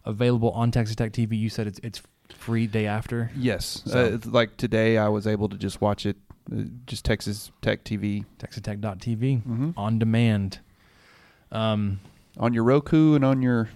available 0.07 0.51
on 0.53 0.71
Texas 0.71 0.97
Tech 0.97 1.13
TV. 1.13 1.39
You 1.39 1.49
said 1.51 1.67
it's 1.67 1.79
it's 1.83 2.03
free 2.35 2.67
day 2.67 2.87
after. 2.87 3.31
Yes. 3.37 3.83
So- 3.87 4.15
Uh, 4.15 4.31
like 4.31 4.57
today, 4.57 4.99
I 4.99 5.09
was 5.09 5.27
able 5.27 5.49
to 5.49 5.57
just 5.57 5.81
watch 5.81 6.07
it, 6.07 6.17
uh, 6.53 6.63
just 6.87 7.05
Texas 7.05 7.51
Tech 7.63 7.85
TV 7.85 8.25
Texas 8.39 8.63
TexasTech.tv 8.63 9.43
Mhm. 9.47 9.75
on 9.77 9.99
demand. 9.99 10.59
Um, 11.53 12.01
on 12.39 12.53
your 12.55 12.65
Roku 12.65 13.15
and 13.15 13.25
on 13.25 13.41
your 13.43 13.69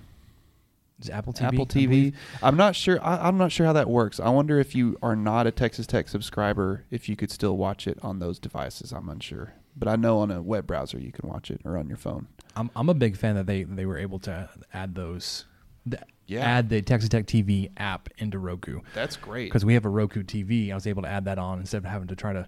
is 1.01 1.09
Apple 1.09 1.33
TV. 1.33 1.45
Apple 1.47 1.67
TV. 1.67 2.13
I'm 2.43 2.57
not 2.57 2.75
sure. 2.77 3.03
I, 3.03 3.27
I'm 3.29 3.39
not 3.39 3.53
sure 3.53 3.65
how 3.67 3.73
that 3.73 3.89
works. 3.89 4.21
I 4.21 4.29
wonder 4.31 4.59
if 4.59 4.75
you 4.75 4.99
are 5.03 5.17
not 5.17 5.47
a 5.47 5.51
Texas 5.51 5.87
Tech 5.87 6.09
subscriber, 6.09 6.85
if 6.91 7.09
you 7.09 7.17
could 7.17 7.31
still 7.31 7.57
watch 7.57 7.87
it 7.87 7.99
on 8.03 8.19
those 8.19 8.39
devices. 8.39 8.93
I'm 8.93 9.09
unsure, 9.09 9.55
but 9.77 9.89
I 9.89 9.97
know 9.97 10.19
on 10.19 10.31
a 10.31 10.43
web 10.43 10.67
browser 10.67 10.99
you 10.99 11.13
can 11.13 11.29
watch 11.29 11.51
it 11.51 11.61
or 11.65 11.79
on 11.79 11.89
your 11.89 11.97
phone. 11.97 12.27
I'm 12.57 12.71
I'm 12.77 12.89
a 12.89 12.95
big 12.95 13.17
fan 13.17 13.37
that 13.37 13.47
they 13.47 13.63
they 13.63 13.87
were 13.87 13.97
able 13.97 14.19
to 14.21 14.51
add 14.75 14.95
those. 14.95 15.47
Th- 15.89 16.03
Yeah. 16.27 16.41
Add 16.45 16.69
the 16.69 16.83
Texas 16.83 17.09
Tech 17.09 17.27
TV 17.27 17.71
app 17.77 18.09
into 18.19 18.39
Roku. 18.39 18.81
That's 18.95 19.17
great. 19.17 19.47
because 19.49 19.65
we 19.65 19.75
have 19.75 19.85
a 19.85 19.89
Roku 19.89 20.23
TV. 20.23 20.71
I 20.71 20.75
was 20.75 20.87
able 20.87 21.03
to 21.03 21.09
add 21.09 21.25
that 21.27 21.39
on 21.39 21.59
instead 21.61 21.79
of 21.79 21.85
having 21.85 22.09
to 22.09 22.17
try 22.17 22.33
to 22.33 22.47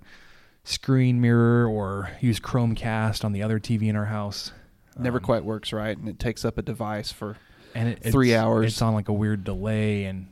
screen 0.64 1.20
mirror 1.20 1.66
or 1.68 2.11
use 2.20 2.39
Chromecast 2.39 3.24
on 3.24 3.33
the 3.33 3.43
other 3.43 3.59
TV 3.59 3.89
in 3.89 3.97
our 3.97 4.05
house. 4.07 4.53
Never 4.99 5.18
Um, 5.18 5.24
quite 5.24 5.45
works 5.45 5.72
right, 5.72 5.97
and 5.97 6.09
it 6.09 6.18
takes 6.18 6.45
up 6.45 6.59
a 6.59 6.62
device 6.62 7.11
for. 7.11 7.37
and 7.74 7.89
it, 7.89 8.03
three 8.12 8.30
it's- 8.33 8.45
hours. 8.45 8.66
It's 8.72 8.83
on 8.83 8.95
like 8.95 9.09
a 9.09 9.12
weird 9.12 9.43
delay, 9.45 10.05
and 10.05 10.26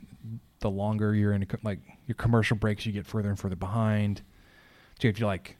the 0.59 0.69
longer 0.69 1.13
you're 1.15 1.33
in, 1.33 1.45
like 1.63 1.79
your 2.05 2.15
commercial 2.15 2.55
breaks, 2.55 2.85
you 2.85 2.91
get 2.91 3.05
further 3.07 3.29
and 3.29 3.39
further 3.39 3.55
behind. 3.55 4.21
So 5.01 5.07
if 5.07 5.19
you 5.19 5.25
like 5.25 5.57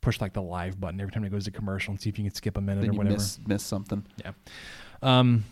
push 0.00 0.20
like 0.20 0.32
the 0.32 0.42
live 0.42 0.80
button 0.80 1.00
every 1.00 1.12
time 1.12 1.22
it 1.24 1.30
goes 1.30 1.44
to 1.44 1.50
commercial 1.52 1.92
and 1.92 2.00
see 2.00 2.08
if 2.08 2.18
you 2.18 2.24
can 2.24 2.34
skip 2.34 2.56
a 2.56 2.60
minute 2.60 2.80
Then 2.80 2.90
or 2.90 2.94
whatever. 2.94 3.14
miss 3.14 3.38
miss 3.46 3.62
something. 3.62 4.04
Yeah. 4.24 4.32
Um. 5.02 5.44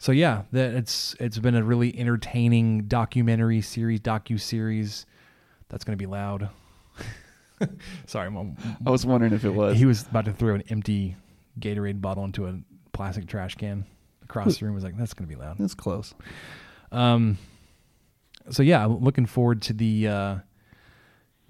So 0.00 0.12
yeah, 0.12 0.44
that 0.52 0.72
it's 0.72 1.14
it's 1.20 1.38
been 1.38 1.54
a 1.54 1.62
really 1.62 1.96
entertaining 1.96 2.84
documentary 2.84 3.60
series, 3.60 4.00
docu 4.00 4.40
series. 4.40 5.04
That's 5.68 5.84
gonna 5.84 5.98
be 5.98 6.06
loud. 6.06 6.48
Sorry, 8.06 8.30
mom. 8.30 8.56
I 8.84 8.90
was 8.90 9.04
wondering 9.04 9.34
if 9.34 9.44
it 9.44 9.50
was. 9.50 9.76
He 9.76 9.84
was 9.84 10.06
about 10.06 10.24
to 10.24 10.32
throw 10.32 10.54
an 10.54 10.64
empty 10.70 11.16
Gatorade 11.60 12.00
bottle 12.00 12.24
into 12.24 12.46
a 12.46 12.58
plastic 12.94 13.26
trash 13.26 13.56
can 13.56 13.84
across 14.22 14.56
the 14.56 14.64
room. 14.64 14.72
I 14.72 14.76
was 14.76 14.84
like, 14.84 14.96
that's 14.96 15.12
gonna 15.12 15.28
be 15.28 15.36
loud. 15.36 15.58
That's 15.58 15.74
close. 15.74 16.14
Um. 16.90 17.36
So 18.48 18.62
yeah, 18.62 18.82
I'm 18.82 19.04
looking 19.04 19.26
forward 19.26 19.60
to 19.62 19.74
the 19.74 20.08
uh, 20.08 20.36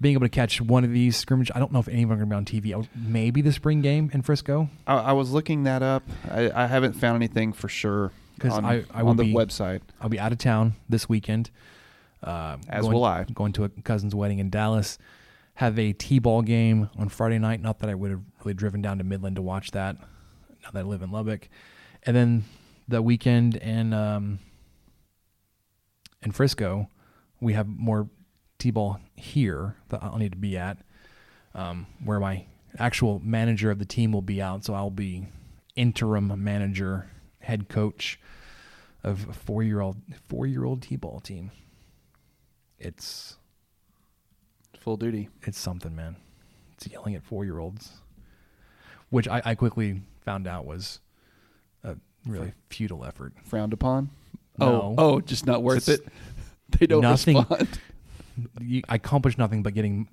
being 0.01 0.15
able 0.15 0.25
to 0.25 0.29
catch 0.29 0.59
one 0.59 0.83
of 0.83 0.91
these 0.91 1.15
scrimmage. 1.15 1.51
I 1.55 1.59
don't 1.59 1.71
know 1.71 1.79
if 1.79 1.87
any 1.87 2.03
of 2.03 2.09
them 2.09 2.17
are 2.17 2.25
gonna 2.25 2.43
be 2.43 2.59
on 2.67 2.73
TV. 2.73 2.87
Maybe 2.97 3.41
the 3.41 3.53
spring 3.53 3.79
game 3.79 4.11
in 4.13 4.23
Frisco. 4.23 4.69
I, 4.85 4.95
I 4.95 5.11
was 5.13 5.31
looking 5.31 5.63
that 5.63 5.81
up. 5.81 6.03
I, 6.29 6.51
I 6.51 6.67
haven't 6.67 6.97
found 6.97 7.15
anything 7.15 7.53
for 7.53 7.69
sure 7.69 8.11
'Cause 8.41 8.59
I- 8.59 8.83
I 8.93 9.03
will 9.03 9.09
on 9.11 9.17
the 9.17 9.23
be- 9.23 9.33
website. 9.33 9.81
I'll 10.01 10.09
be 10.09 10.19
out 10.19 10.31
of 10.31 10.37
town 10.37 10.73
this 10.89 11.07
weekend. 11.07 11.51
Uh, 12.23 12.57
As 12.69 12.81
going, 12.83 12.93
will 12.93 13.03
I. 13.05 13.23
Going 13.33 13.51
to 13.53 13.63
a 13.63 13.69
cousin's 13.69 14.13
wedding 14.15 14.39
in 14.39 14.49
Dallas. 14.49 14.97
Have 15.55 15.77
a 15.79 15.93
T-ball 15.93 16.41
game 16.43 16.89
on 16.97 17.09
Friday 17.09 17.39
night. 17.39 17.61
Not 17.61 17.79
that 17.79 17.89
I 17.89 17.95
would 17.95 18.11
have 18.11 18.21
really 18.39 18.53
driven 18.53 18.81
down 18.81 18.97
to 18.99 19.03
Midland 19.03 19.35
to 19.37 19.41
watch 19.41 19.71
that. 19.71 19.97
Now 20.63 20.69
that 20.71 20.79
I 20.79 20.83
live 20.83 21.01
in 21.01 21.11
Lubbock, 21.11 21.49
and 22.03 22.15
then 22.15 22.43
the 22.87 23.01
weekend 23.01 23.55
in 23.57 23.93
um, 23.93 24.39
in 26.21 26.31
Frisco, 26.31 26.87
we 27.39 27.53
have 27.53 27.67
more 27.67 28.09
T-ball 28.59 28.99
here 29.15 29.75
that 29.89 30.03
I'll 30.03 30.17
need 30.17 30.31
to 30.33 30.37
be 30.37 30.57
at, 30.57 30.77
um, 31.55 31.87
where 32.03 32.19
my 32.19 32.45
actual 32.77 33.19
manager 33.23 33.71
of 33.71 33.79
the 33.79 33.85
team 33.85 34.11
will 34.11 34.21
be 34.21 34.41
out. 34.41 34.63
So 34.63 34.73
I'll 34.75 34.91
be 34.91 35.27
interim 35.75 36.31
manager, 36.43 37.09
head 37.41 37.69
coach 37.69 38.19
of 39.03 39.27
a 39.29 39.33
four 39.33 39.63
year 39.63 39.81
old 39.81 39.97
four 40.27 40.45
year 40.47 40.63
old 40.63 40.81
T 40.81 40.95
ball 40.95 41.19
team. 41.19 41.51
It's 42.79 43.37
Full 44.79 44.97
duty. 44.97 45.29
it's 45.43 45.59
something, 45.59 45.95
man. 45.95 46.15
It's 46.73 46.87
yelling 46.87 47.13
at 47.15 47.23
four 47.23 47.45
year 47.45 47.59
olds. 47.59 47.91
Which 49.09 49.27
I, 49.27 49.41
I 49.45 49.55
quickly 49.55 50.01
found 50.25 50.47
out 50.47 50.65
was 50.65 50.99
a 51.83 51.97
really 52.25 52.53
futile 52.69 53.05
effort. 53.05 53.33
Frowned 53.43 53.73
upon. 53.73 54.09
No. 54.57 54.95
Oh, 54.97 55.15
oh, 55.15 55.21
just 55.21 55.45
not 55.45 55.63
worth 55.63 55.89
it. 55.89 56.01
They 56.79 56.87
don't 56.87 57.01
nothing- 57.01 57.35
respond. 57.37 57.67
You, 58.61 58.81
I 58.87 58.95
accomplished 58.95 59.37
nothing 59.37 59.61
but 59.61 59.73
getting 59.73 60.07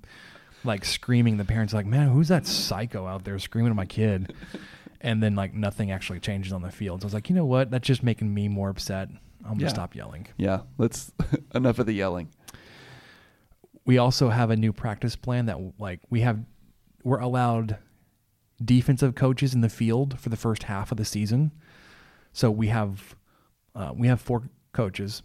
like 0.65 0.83
screaming. 0.83 1.37
The 1.37 1.45
parents 1.45 1.73
like, 1.73 1.85
Man, 1.85 2.09
who's 2.09 2.27
that 2.27 2.45
psycho 2.45 3.07
out 3.07 3.23
there 3.23 3.39
screaming 3.39 3.69
at 3.69 3.77
my 3.77 3.85
kid? 3.85 4.33
And 5.01 5.23
then 5.23 5.35
like 5.35 5.53
nothing 5.53 5.91
actually 5.91 6.19
changes 6.19 6.51
on 6.51 6.61
the 6.61 6.71
field. 6.71 7.01
So 7.01 7.05
I 7.05 7.07
was 7.07 7.13
like, 7.13 7.29
you 7.29 7.35
know 7.35 7.45
what? 7.45 7.71
That's 7.71 7.87
just 7.87 8.03
making 8.03 8.33
me 8.33 8.47
more 8.49 8.69
upset. 8.69 9.09
I'm 9.45 9.51
gonna 9.53 9.63
Yeah. 9.63 9.67
stop 9.69 9.95
yelling. 9.95 10.27
Yeah, 10.37 10.61
let's 10.77 11.11
enough 11.55 11.79
of 11.79 11.85
the 11.85 11.93
yelling. 11.93 12.29
we 13.85 13.97
also 13.97 14.29
have 14.29 14.49
a 14.51 14.55
new 14.57 14.73
practice 14.73 15.15
plan 15.15 15.45
that 15.47 15.57
like 15.79 16.01
we 16.09 16.21
have 16.21 16.39
we're 17.03 17.19
allowed 17.19 17.77
defensive 18.63 19.15
coaches 19.15 19.53
in 19.53 19.61
the 19.61 19.69
field 19.69 20.19
for 20.19 20.29
the 20.29 20.35
first 20.37 20.63
half 20.63 20.91
of 20.91 20.97
the 20.97 21.05
season 21.05 21.51
so 22.33 22.51
we 22.51 22.67
have 22.67 23.15
uh, 23.73 23.93
we 23.95 24.07
have 24.07 24.19
four 24.19 24.43
coaches 24.73 25.23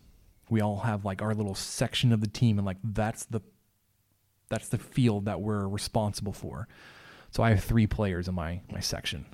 we 0.48 0.60
all 0.60 0.78
have 0.80 1.04
like 1.04 1.20
our 1.20 1.34
little 1.34 1.54
section 1.56 2.12
of 2.12 2.20
the 2.20 2.28
team 2.28 2.58
and 2.58 2.64
like 2.64 2.76
that's 2.84 3.24
the 3.26 3.40
that's 4.48 4.68
the 4.68 4.78
field 4.78 5.24
that 5.24 5.40
we're 5.40 5.66
responsible 5.66 6.32
for 6.32 6.68
so 7.32 7.42
i 7.42 7.50
have 7.50 7.62
three 7.64 7.88
players 7.88 8.28
in 8.28 8.34
my 8.36 8.60
my 8.70 8.78
section 8.80 9.26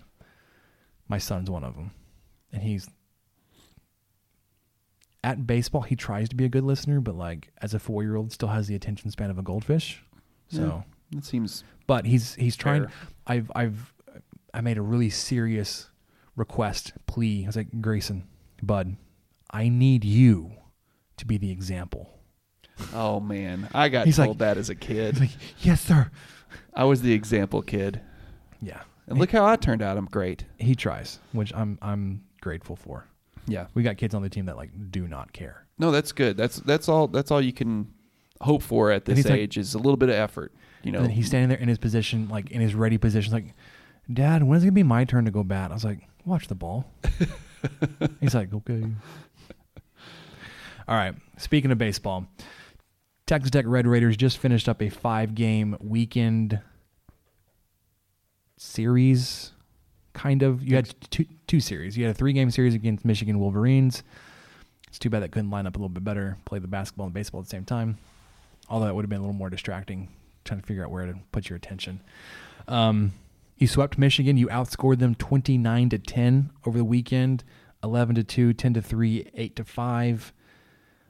my 1.11 1.19
son's 1.19 1.51
one 1.51 1.65
of 1.65 1.75
them 1.75 1.91
and 2.53 2.63
he's 2.63 2.89
at 5.23 5.47
baseball 5.47 5.83
he 5.83 5.97
tries 5.97 6.29
to 6.29 6.37
be 6.37 6.45
a 6.45 6.49
good 6.49 6.65
listener 6.65 7.01
but 7.01 7.15
like 7.15 7.51
as 7.61 7.75
a 7.75 7.79
four 7.79 8.03
year 8.03 8.17
old 8.17 8.33
still 8.33 8.49
has 8.49 8.67
the 8.69 8.75
attention 8.75 9.11
span 9.11 9.31
of 9.31 9.39
a 9.39 9.43
goldfish. 9.43 10.03
So 10.49 10.83
Yeah, 11.13 11.19
it 11.19 11.25
seems 11.25 11.63
but 11.87 12.07
he's 12.07 12.35
he's 12.37 12.57
trying 12.57 12.85
Fair. 12.85 12.93
i've 13.27 13.53
i've 13.55 13.95
i 14.55 14.61
made 14.61 14.79
a 14.79 14.83
really 14.83 15.11
serious 15.11 15.91
request 16.37 16.93
plea. 17.07 17.45
I 17.45 17.47
was 17.49 17.57
like 17.57 17.81
grayson 17.83 18.27
bud 18.63 18.97
i 19.51 19.69
need 19.69 20.05
you 20.05 20.53
to 21.19 21.27
be 21.27 21.37
the 21.37 21.51
example. 21.51 22.09
Oh 22.95 23.21
man, 23.21 23.69
I 23.75 23.91
got 23.91 24.07
He's 24.07 24.17
told 24.17 24.29
like- 24.29 24.39
that 24.39 24.57
as 24.57 24.71
a 24.71 24.75
kid. 24.75 25.21
like 25.21 25.31
yes 25.61 25.83
sir. 25.83 26.11
I 26.73 26.85
was 26.85 27.03
the 27.03 27.13
example 27.13 27.61
kid, 27.61 28.01
yeah 28.63 28.81
and 29.11 29.19
look 29.19 29.31
how 29.31 29.45
I 29.45 29.57
turned 29.57 29.83
out. 29.83 29.97
I'm 29.99 30.07
great. 30.07 30.45
he 30.59 30.75
tries 30.75 31.19
which 31.33 31.53
i'm 31.55 31.79
i'm 31.83 32.23
grateful 32.41 32.77
for 32.77 33.07
Yeah. 33.47 33.67
we 33.75 33.83
got 33.83 33.97
kids 33.99 34.15
on 34.15 34.23
the 34.23 34.31
team 34.31 34.47
that 34.47 34.57
like 34.57 34.71
do 34.91 35.07
not 35.07 35.33
care 35.33 35.67
No, 35.79 35.91
that's 35.91 36.13
good. 36.13 36.37
That's 36.37 36.57
that's 36.61 36.89
all. 36.89 37.09
That's 37.09 37.31
all 37.31 37.41
you 37.41 37.53
can 37.53 37.89
hope 38.41 38.63
for 38.63 38.91
at 38.91 39.05
this 39.05 39.17
he's 39.19 39.27
like- 39.27 39.39
age 39.39 39.59
is 39.59 39.75
a 39.75 39.79
little 39.79 39.97
bit 39.99 40.09
of 40.09 40.15
effort. 40.15 40.53
You 40.83 40.93
know, 40.93 41.01
and 41.01 41.13
he's 41.13 41.27
standing 41.27 41.51
there 41.51 41.59
in 41.59 41.69
his 41.69 41.77
position 41.79 42.29
like 42.31 42.51
in 42.51 42.61
his 42.63 42.75
ready 42.75 42.97
position 42.97 43.33
like 43.35 43.53
dad 44.11 44.43
when's 44.43 44.63
it 44.63 44.67
gonna 44.67 44.73
be 44.73 44.83
my 44.83 45.05
turn 45.05 45.27
to 45.27 45.31
go 45.31 45.45
bat 45.45 45.71
i 45.71 45.75
was 45.75 45.85
like 45.85 46.01
watch 46.25 46.49
the 46.49 46.55
ball 46.55 46.87
he's 48.21 48.35
like 48.35 48.53
okay 48.55 48.83
all 50.89 50.97
right 50.97 51.15
speaking 51.37 51.71
of 51.71 51.79
baseball 51.79 52.27
Texas 53.27 53.51
Tech 53.51 53.65
Red 53.69 53.87
Raiders 53.87 54.17
just 54.17 54.39
finished 54.39 54.69
up 54.69 54.83
a 54.83 54.89
five 54.89 55.35
game 55.35 55.77
weekend 55.81 56.59
series, 58.61 59.53
kind 60.13 60.43
of. 60.43 60.63
You 60.63 60.77
had 60.77 60.95
two, 61.11 61.27
two 61.47 61.61
series. 61.61 61.97
You 61.97 62.05
had 62.05 62.15
a 62.15 62.19
three 62.19 62.33
game 62.33 62.51
series 62.51 62.75
against 62.75 63.05
Michigan 63.05 63.41
Wolverines. 63.41 64.03
It's 64.89 64.99
too 64.99 65.09
bad 65.09 65.23
that 65.23 65.33
couldn't 65.33 65.51
line 65.51 65.67
up 65.67 65.77
a 65.77 65.79
little 65.79 65.89
bit 65.89 66.05
better, 66.05 66.37
play 66.45 66.59
the 66.59 66.69
basketball 66.69 67.07
and 67.07 67.15
baseball 67.15 67.41
at 67.41 67.47
the 67.47 67.51
same 67.51 67.65
time. 67.65 67.99
Although 68.69 68.87
that 68.87 68.95
would 68.95 69.05
have 69.05 69.11
been 69.11 69.19
a 69.19 69.23
little 69.23 69.35
more 69.35 69.51
distracting, 69.51 70.09
trying 70.45 70.61
to 70.61 70.67
figure 70.67 70.85
out 70.85 70.91
where 70.91 71.07
to 71.07 71.15
put 71.33 71.49
your 71.49 71.57
attention. 71.57 72.01
Um, 72.69 73.13
you 73.57 73.67
swept 73.67 73.99
Michigan. 73.99 74.37
You 74.37 74.49
outscored 74.49 74.99
them 74.99 75.15
29 75.15 75.91
to 75.91 75.99
10 75.99 76.51
over 76.67 76.79
the 76.79 76.85
weekend, 76.85 77.45
11 77.83 78.17
to 78.17 78.25
2, 78.25 78.53
10 78.53 78.75
to 78.75 78.83
3, 78.83 79.31
8 79.35 79.57
to 79.57 79.65
5. 79.65 80.33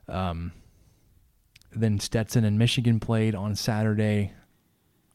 Um, 0.09 0.53
then 1.73 2.01
Stetson 2.01 2.45
and 2.45 2.59
Michigan 2.59 3.01
played 3.01 3.35
on 3.35 3.55
Saturday. 3.55 4.33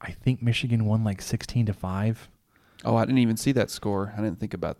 I 0.01 0.11
think 0.11 0.41
Michigan 0.41 0.85
won 0.85 1.03
like 1.03 1.21
16 1.21 1.67
to 1.67 1.73
5. 1.73 2.29
Oh, 2.83 2.95
I 2.95 3.05
didn't 3.05 3.19
even 3.19 3.37
see 3.37 3.51
that 3.53 3.71
score. 3.71 4.13
I 4.15 4.21
didn't 4.21 4.39
think 4.39 4.53
about 4.53 4.77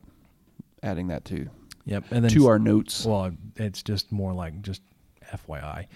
adding 0.83 1.07
that 1.07 1.25
to 1.25 1.49
Yep. 1.85 2.05
And 2.11 2.23
then 2.23 2.31
to 2.31 2.47
our 2.47 2.59
notes. 2.59 3.05
Well, 3.05 3.31
it's 3.55 3.83
just 3.83 4.11
more 4.11 4.33
like 4.33 4.61
just 4.61 4.81
FYI. 5.31 5.87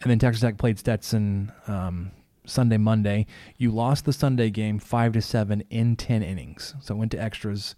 And 0.00 0.10
then 0.10 0.18
Texas 0.18 0.40
Tech 0.40 0.56
played 0.56 0.78
Stetson 0.78 1.52
um, 1.66 2.12
Sunday, 2.46 2.76
Monday. 2.76 3.26
You 3.56 3.70
lost 3.70 4.04
the 4.04 4.12
Sunday 4.12 4.50
game 4.50 4.78
five 4.78 5.12
to 5.12 5.22
seven 5.22 5.62
in 5.70 5.96
ten 5.96 6.22
innings, 6.22 6.74
so 6.80 6.94
it 6.94 6.98
went 6.98 7.10
to 7.12 7.22
extras. 7.22 7.74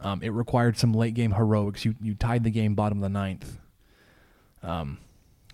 Um, 0.00 0.22
it 0.22 0.30
required 0.30 0.76
some 0.76 0.92
late 0.92 1.14
game 1.14 1.32
heroics. 1.32 1.84
You 1.84 1.94
you 2.00 2.14
tied 2.14 2.44
the 2.44 2.50
game 2.50 2.74
bottom 2.74 2.98
of 2.98 3.02
the 3.02 3.08
ninth. 3.08 3.58
Um, 4.62 4.98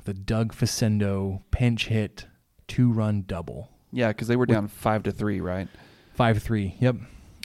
the 0.04 0.14
Doug 0.14 0.52
Facendo 0.52 1.42
pinch 1.50 1.86
hit 1.86 2.26
two 2.66 2.90
run 2.92 3.24
double. 3.26 3.68
Yeah, 3.93 4.09
because 4.09 4.28
they 4.28 4.36
were 4.36 4.47
down 4.47 4.68
five 4.68 5.03
to 5.05 5.12
three, 5.12 5.40
right? 5.40 5.68
Five 6.14 6.43
three. 6.43 6.74
Yep. 6.80 6.97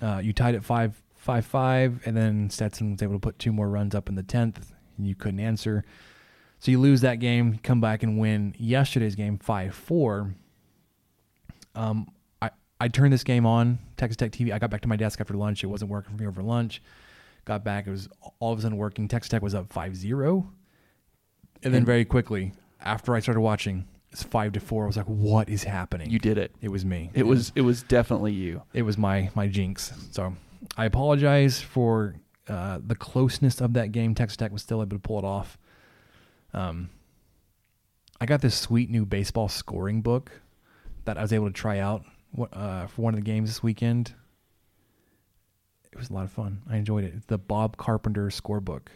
Uh, 0.01 0.21
you 0.23 0.33
tied 0.33 0.55
it 0.55 0.63
five 0.63 1.01
five 1.15 1.45
five, 1.45 2.01
and 2.05 2.15
then 2.15 2.49
Stetson 2.49 2.91
was 2.93 3.01
able 3.01 3.13
to 3.15 3.19
put 3.19 3.37
two 3.37 3.51
more 3.51 3.67
runs 3.67 3.93
up 3.93 4.07
in 4.09 4.15
the 4.15 4.23
tenth, 4.23 4.71
and 4.97 5.07
you 5.07 5.15
couldn't 5.15 5.39
answer. 5.39 5.83
So 6.59 6.71
you 6.71 6.79
lose 6.79 7.01
that 7.01 7.15
game, 7.15 7.59
come 7.61 7.81
back 7.81 8.01
and 8.01 8.17
win 8.17 8.55
yesterday's 8.57 9.15
game 9.15 9.37
five 9.37 9.75
four. 9.75 10.33
Um, 11.75 12.07
I 12.41 12.49
I 12.79 12.87
turned 12.87 13.13
this 13.13 13.23
game 13.23 13.45
on 13.45 13.79
Texas 13.97 14.17
Tech 14.17 14.31
TV. 14.31 14.51
I 14.53 14.59
got 14.59 14.69
back 14.69 14.81
to 14.81 14.87
my 14.87 14.95
desk 14.95 15.19
after 15.21 15.33
lunch. 15.35 15.63
It 15.63 15.67
wasn't 15.67 15.91
working 15.91 16.15
for 16.15 16.21
me 16.21 16.27
over 16.27 16.41
lunch. 16.41 16.81
Got 17.45 17.63
back. 17.63 17.87
It 17.87 17.91
was 17.91 18.09
all 18.39 18.53
of 18.53 18.59
a 18.59 18.61
sudden 18.61 18.77
working. 18.77 19.07
Texas 19.07 19.29
Tech 19.29 19.41
was 19.41 19.55
up 19.55 19.69
5-0. 19.69 20.47
and 21.63 21.73
then 21.73 21.85
very 21.85 22.03
quickly 22.03 22.51
after 22.81 23.15
I 23.15 23.19
started 23.21 23.39
watching, 23.39 23.87
it's 24.11 24.23
five 24.23 24.53
to 24.53 24.59
four. 24.59 24.83
I 24.83 24.87
was 24.87 24.97
like, 24.97 25.05
"What 25.05 25.49
is 25.49 25.63
happening?" 25.63 26.09
You 26.09 26.19
did 26.19 26.37
it. 26.37 26.53
It 26.61 26.69
was 26.69 26.85
me. 26.85 27.11
It 27.13 27.25
was 27.25 27.51
it 27.55 27.61
was 27.61 27.83
definitely 27.83 28.33
you. 28.33 28.61
it 28.73 28.83
was 28.83 28.97
my 28.97 29.29
my 29.35 29.47
jinx. 29.47 29.93
So 30.11 30.33
I 30.77 30.85
apologize 30.85 31.61
for 31.61 32.15
uh, 32.47 32.79
the 32.85 32.95
closeness 32.95 33.61
of 33.61 33.73
that 33.73 33.91
game. 33.91 34.15
Texas 34.15 34.37
Tech 34.37 34.51
was 34.51 34.61
still 34.61 34.81
able 34.81 34.95
to 34.95 34.99
pull 34.99 35.19
it 35.19 35.25
off. 35.25 35.57
Um, 36.53 36.89
I 38.19 38.25
got 38.25 38.41
this 38.41 38.55
sweet 38.55 38.89
new 38.89 39.05
baseball 39.05 39.49
scoring 39.49 40.01
book 40.01 40.31
that 41.05 41.17
I 41.17 41.21
was 41.21 41.33
able 41.33 41.47
to 41.47 41.53
try 41.53 41.79
out 41.79 42.03
uh, 42.53 42.87
for 42.87 43.01
one 43.01 43.13
of 43.13 43.19
the 43.19 43.25
games 43.25 43.49
this 43.49 43.61
weekend. 43.61 44.13
It 45.91 45.97
was 45.97 46.09
a 46.09 46.13
lot 46.13 46.23
of 46.25 46.31
fun. 46.31 46.61
I 46.69 46.77
enjoyed 46.77 47.03
it. 47.03 47.13
It's 47.15 47.25
the 47.25 47.37
Bob 47.37 47.77
Carpenter 47.77 48.27
scorebook. 48.27 48.87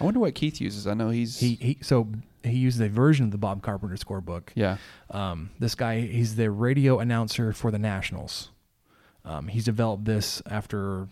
I 0.00 0.04
wonder 0.04 0.20
what 0.20 0.34
Keith 0.34 0.60
uses. 0.60 0.86
I 0.86 0.94
know 0.94 1.10
he's 1.10 1.38
He 1.38 1.54
he 1.54 1.78
so 1.80 2.08
he 2.44 2.58
uses 2.58 2.80
a 2.80 2.88
version 2.88 3.24
of 3.24 3.30
the 3.30 3.38
Bob 3.38 3.62
Carpenter 3.62 3.96
scorebook. 3.96 4.50
yeah. 4.54 4.76
Um, 5.10 5.50
this 5.58 5.74
guy, 5.74 6.00
he's 6.00 6.36
the 6.36 6.50
radio 6.50 6.98
announcer 6.98 7.52
for 7.52 7.70
the 7.70 7.78
Nationals. 7.78 8.50
Um, 9.24 9.48
he's 9.48 9.64
developed 9.64 10.04
this 10.04 10.42
after 10.46 11.08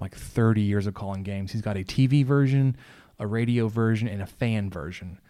like 0.00 0.16
30 0.16 0.62
years 0.62 0.86
of 0.86 0.94
calling 0.94 1.22
games. 1.22 1.52
He's 1.52 1.62
got 1.62 1.76
a 1.76 1.84
TV 1.84 2.24
version, 2.24 2.76
a 3.18 3.26
radio 3.26 3.68
version, 3.68 4.08
and 4.08 4.20
a 4.20 4.26
fan 4.26 4.68
version. 4.68 5.20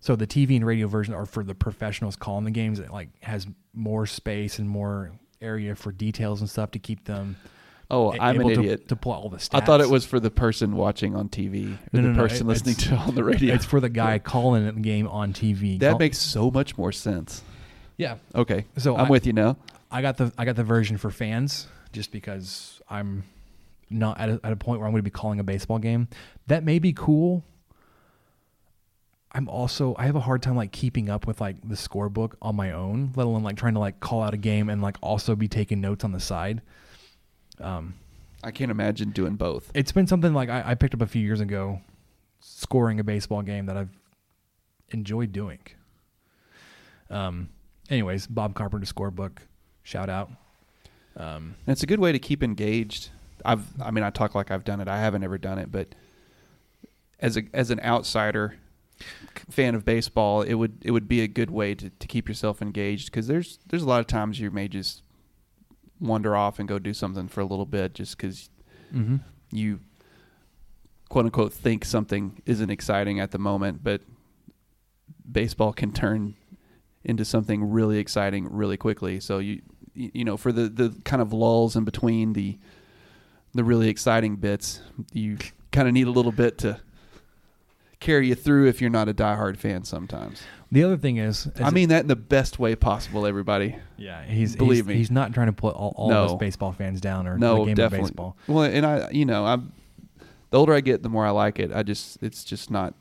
So 0.00 0.16
the 0.16 0.26
TV 0.26 0.56
and 0.56 0.66
radio 0.66 0.88
version 0.88 1.14
are 1.14 1.26
for 1.26 1.42
the 1.44 1.54
professionals 1.54 2.16
calling 2.16 2.44
the 2.44 2.50
games. 2.50 2.78
It 2.78 2.90
like 2.90 3.10
has 3.22 3.46
more 3.74 4.06
space 4.06 4.58
and 4.58 4.68
more 4.68 5.12
area 5.40 5.74
for 5.74 5.92
details 5.92 6.40
and 6.40 6.50
stuff 6.50 6.72
to 6.72 6.78
keep 6.78 7.04
them. 7.04 7.36
Oh, 7.90 8.12
I'm 8.18 8.40
an 8.40 8.48
to- 8.48 8.52
idiot. 8.54 8.88
To, 8.88 8.96
pull 8.96 9.12
all 9.12 9.28
the 9.28 9.36
stats. 9.36 9.60
I 9.62 9.64
thought 9.64 9.80
it 9.80 9.88
was 9.88 10.04
for 10.04 10.18
the 10.18 10.30
person 10.30 10.74
watching 10.76 11.14
on 11.14 11.28
TV 11.28 11.66
or 11.66 11.78
No, 11.92 12.02
the 12.02 12.02
no, 12.02 12.12
no, 12.14 12.20
person 12.20 12.46
it- 12.46 12.48
listening 12.48 12.74
to 12.76 12.94
on 12.96 13.14
the 13.14 13.22
radio. 13.22 13.54
It's 13.54 13.64
for 13.64 13.78
the 13.80 13.88
guy 13.88 14.18
calling 14.32 14.64
the 14.66 14.72
game 14.72 15.06
on 15.06 15.32
TV. 15.32 15.78
that 15.78 15.90
Call- 15.90 15.98
makes 16.00 16.18
so 16.18 16.50
much 16.50 16.76
more 16.76 16.90
sense. 16.92 17.42
yeah. 17.96 18.16
Okay, 18.34 18.66
So 18.76 18.96
I'm 18.96 19.06
I- 19.06 19.10
with 19.10 19.26
you 19.26 19.32
now. 19.32 19.56
I 19.90 20.02
got 20.02 20.16
the 20.16 20.32
I 20.36 20.44
got 20.44 20.56
the 20.56 20.64
version 20.64 20.98
for 20.98 21.10
fans 21.12 21.68
just 21.92 22.10
because 22.10 22.80
I'm 22.90 23.22
not 23.88 24.18
at 24.20 24.28
a, 24.30 24.40
at 24.42 24.52
a 24.52 24.56
point 24.56 24.80
where 24.80 24.88
I'm 24.88 24.92
going 24.92 24.98
to 25.04 25.04
be 25.08 25.10
calling 25.10 25.38
a 25.38 25.44
baseball 25.44 25.78
game. 25.78 26.08
That 26.48 26.64
may 26.64 26.80
be 26.80 26.92
cool. 26.92 27.44
I'm 29.32 29.48
also 29.48 29.94
I 29.98 30.06
have 30.06 30.16
a 30.16 30.20
hard 30.20 30.42
time 30.42 30.56
like 30.56 30.72
keeping 30.72 31.08
up 31.08 31.26
with 31.26 31.40
like 31.40 31.56
the 31.66 31.74
scorebook 31.74 32.32
on 32.40 32.56
my 32.56 32.72
own, 32.72 33.12
let 33.16 33.26
alone 33.26 33.42
like 33.44 33.56
trying 33.56 33.74
to 33.74 33.80
like 33.80 34.00
call 34.00 34.22
out 34.22 34.34
a 34.34 34.38
game 34.38 34.68
and 34.70 34.82
like 34.82 34.96
also 35.02 35.36
be 35.36 35.46
taking 35.46 35.80
notes 35.80 36.04
on 36.04 36.12
the 36.12 36.20
side. 36.20 36.62
Um, 37.60 37.94
I 38.44 38.50
can't 38.50 38.70
imagine 38.70 39.10
doing 39.10 39.34
both. 39.36 39.70
it's 39.74 39.92
been 39.92 40.06
something 40.06 40.34
like 40.34 40.48
I, 40.48 40.62
I 40.66 40.74
picked 40.74 40.94
up 40.94 41.00
a 41.02 41.06
few 41.06 41.22
years 41.22 41.40
ago, 41.40 41.80
scoring 42.40 43.00
a 43.00 43.04
baseball 43.04 43.42
game 43.42 43.66
that 43.66 43.76
I've 43.76 43.88
enjoyed 44.90 45.32
doing. 45.32 45.58
Um, 47.10 47.48
anyways, 47.88 48.26
Bob 48.26 48.54
Carpenter 48.54 48.86
scorebook, 48.86 49.38
shout 49.82 50.08
out. 50.08 50.30
Um, 51.16 51.54
And 51.66 51.72
it's 51.72 51.82
a 51.82 51.86
good 51.86 52.00
way 52.00 52.12
to 52.12 52.18
keep 52.18 52.42
engaged. 52.42 53.10
I've, 53.44 53.64
I 53.80 53.90
mean, 53.90 54.04
I 54.04 54.10
talk 54.10 54.34
like 54.34 54.50
I've 54.50 54.64
done 54.64 54.80
it. 54.80 54.88
I 54.88 54.98
haven't 55.00 55.24
ever 55.24 55.38
done 55.38 55.58
it, 55.58 55.72
but 55.72 55.94
as 57.20 57.36
a 57.36 57.44
as 57.54 57.70
an 57.70 57.80
outsider 57.80 58.56
fan 59.50 59.74
of 59.74 59.84
baseball, 59.84 60.42
it 60.42 60.54
would 60.54 60.78
it 60.82 60.90
would 60.90 61.08
be 61.08 61.22
a 61.22 61.28
good 61.28 61.50
way 61.50 61.74
to, 61.74 61.90
to 61.90 62.06
keep 62.06 62.28
yourself 62.28 62.60
engaged 62.60 63.06
because 63.06 63.26
there's 63.26 63.58
there's 63.68 63.82
a 63.82 63.86
lot 63.88 64.00
of 64.00 64.06
times 64.06 64.40
you 64.40 64.50
may 64.50 64.68
just 64.68 65.02
wander 66.00 66.36
off 66.36 66.58
and 66.58 66.68
go 66.68 66.78
do 66.78 66.92
something 66.92 67.28
for 67.28 67.40
a 67.40 67.44
little 67.44 67.66
bit 67.66 67.94
just 67.94 68.16
because 68.16 68.50
mhm. 68.92 69.20
you 69.50 69.80
quote 71.08 71.24
unquote 71.24 71.52
think 71.52 71.84
something 71.84 72.42
isn't 72.46 72.70
exciting 72.70 73.20
at 73.20 73.30
the 73.30 73.38
moment, 73.38 73.82
but 73.82 74.02
baseball 75.30 75.72
can 75.72 75.92
turn 75.92 76.34
into 77.04 77.24
something 77.24 77.70
really 77.70 77.98
exciting 77.98 78.48
really 78.50 78.76
quickly. 78.76 79.20
So 79.20 79.38
you 79.38 79.62
you 79.94 80.10
you 80.12 80.24
know 80.24 80.36
for 80.36 80.52
the 80.52 80.68
the 80.68 80.94
kind 81.04 81.22
of 81.22 81.32
lulls 81.32 81.76
in 81.76 81.84
between 81.84 82.32
the 82.32 82.58
the 83.54 83.64
really 83.64 83.88
exciting 83.88 84.36
bits, 84.36 84.80
you 85.12 85.38
kind 85.72 85.88
of 85.88 85.94
need 85.94 86.06
a 86.06 86.10
little 86.10 86.32
bit 86.32 86.58
to 86.58 86.80
carry 88.00 88.28
you 88.28 88.34
through 88.34 88.66
if 88.68 88.80
you're 88.80 88.90
not 88.90 89.08
a 89.08 89.14
diehard 89.14 89.56
fan 89.56 89.84
sometimes. 89.84 90.42
The 90.70 90.82
other 90.84 90.96
thing 90.96 91.16
is, 91.18 91.48
I 91.60 91.70
mean 91.70 91.88
that 91.90 92.02
in 92.02 92.06
the 92.08 92.16
best 92.16 92.58
way 92.58 92.74
possible, 92.74 93.24
everybody. 93.26 93.76
yeah, 93.96 94.24
he's 94.24 94.56
believe 94.56 94.84
he's, 94.84 94.86
me. 94.86 94.94
he's 94.96 95.10
not 95.10 95.32
trying 95.32 95.46
to 95.46 95.52
put 95.52 95.74
all, 95.76 95.92
all 95.96 96.08
No. 96.10 96.24
of 96.24 96.30
us 96.32 96.36
baseball 96.38 96.72
fans 96.72 97.00
down 97.00 97.26
or 97.26 97.38
No, 97.38 97.60
the 97.60 97.64
game 97.66 97.74
definitely. 97.76 97.98
of 97.98 98.10
baseball. 98.10 98.36
Well, 98.48 98.64
and 98.64 98.84
I, 98.84 99.10
you 99.10 99.24
know, 99.24 99.46
I'm 99.46 99.72
the 100.50 100.58
older 100.58 100.74
I 100.74 100.80
get, 100.80 101.02
the 101.02 101.08
more 101.08 101.24
I 101.26 101.30
like 101.30 101.58
it. 101.58 101.72
I 101.72 101.82
just, 101.82 102.22
it's 102.22 102.44
just 102.44 102.70
not. 102.70 102.94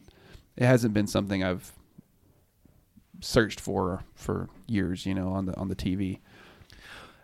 It 0.56 0.66
hasn't 0.66 0.94
been 0.94 1.08
something 1.08 1.44
I've 1.44 1.74
searched 3.22 3.60
for 3.60 4.04
for 4.14 4.50
years. 4.68 5.06
You 5.06 5.14
know, 5.16 5.30
on 5.30 5.46
the 5.46 5.56
on 5.58 5.68
the 5.68 5.76
TV. 5.76 6.20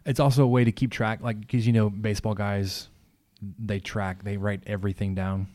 It's 0.06 0.20
also 0.20 0.44
a 0.44 0.48
way 0.48 0.64
to 0.64 0.72
keep 0.72 0.92
track, 0.92 1.22
like 1.22 1.40
because 1.40 1.68
you 1.68 1.74
know 1.74 1.90
baseball 1.90 2.34
guys, 2.34 2.90
they 3.60 3.80
track, 3.80 4.24
they 4.24 4.38
write 4.38 4.64
everything 4.66 5.14
down, 5.14 5.48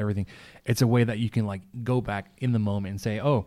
everything. 0.00 0.26
It's 0.64 0.82
a 0.82 0.86
way 0.86 1.04
that 1.04 1.18
you 1.18 1.30
can 1.30 1.46
like 1.46 1.62
go 1.84 2.00
back 2.00 2.32
in 2.38 2.52
the 2.52 2.58
moment 2.58 2.90
and 2.92 3.00
say, 3.00 3.20
oh, 3.20 3.46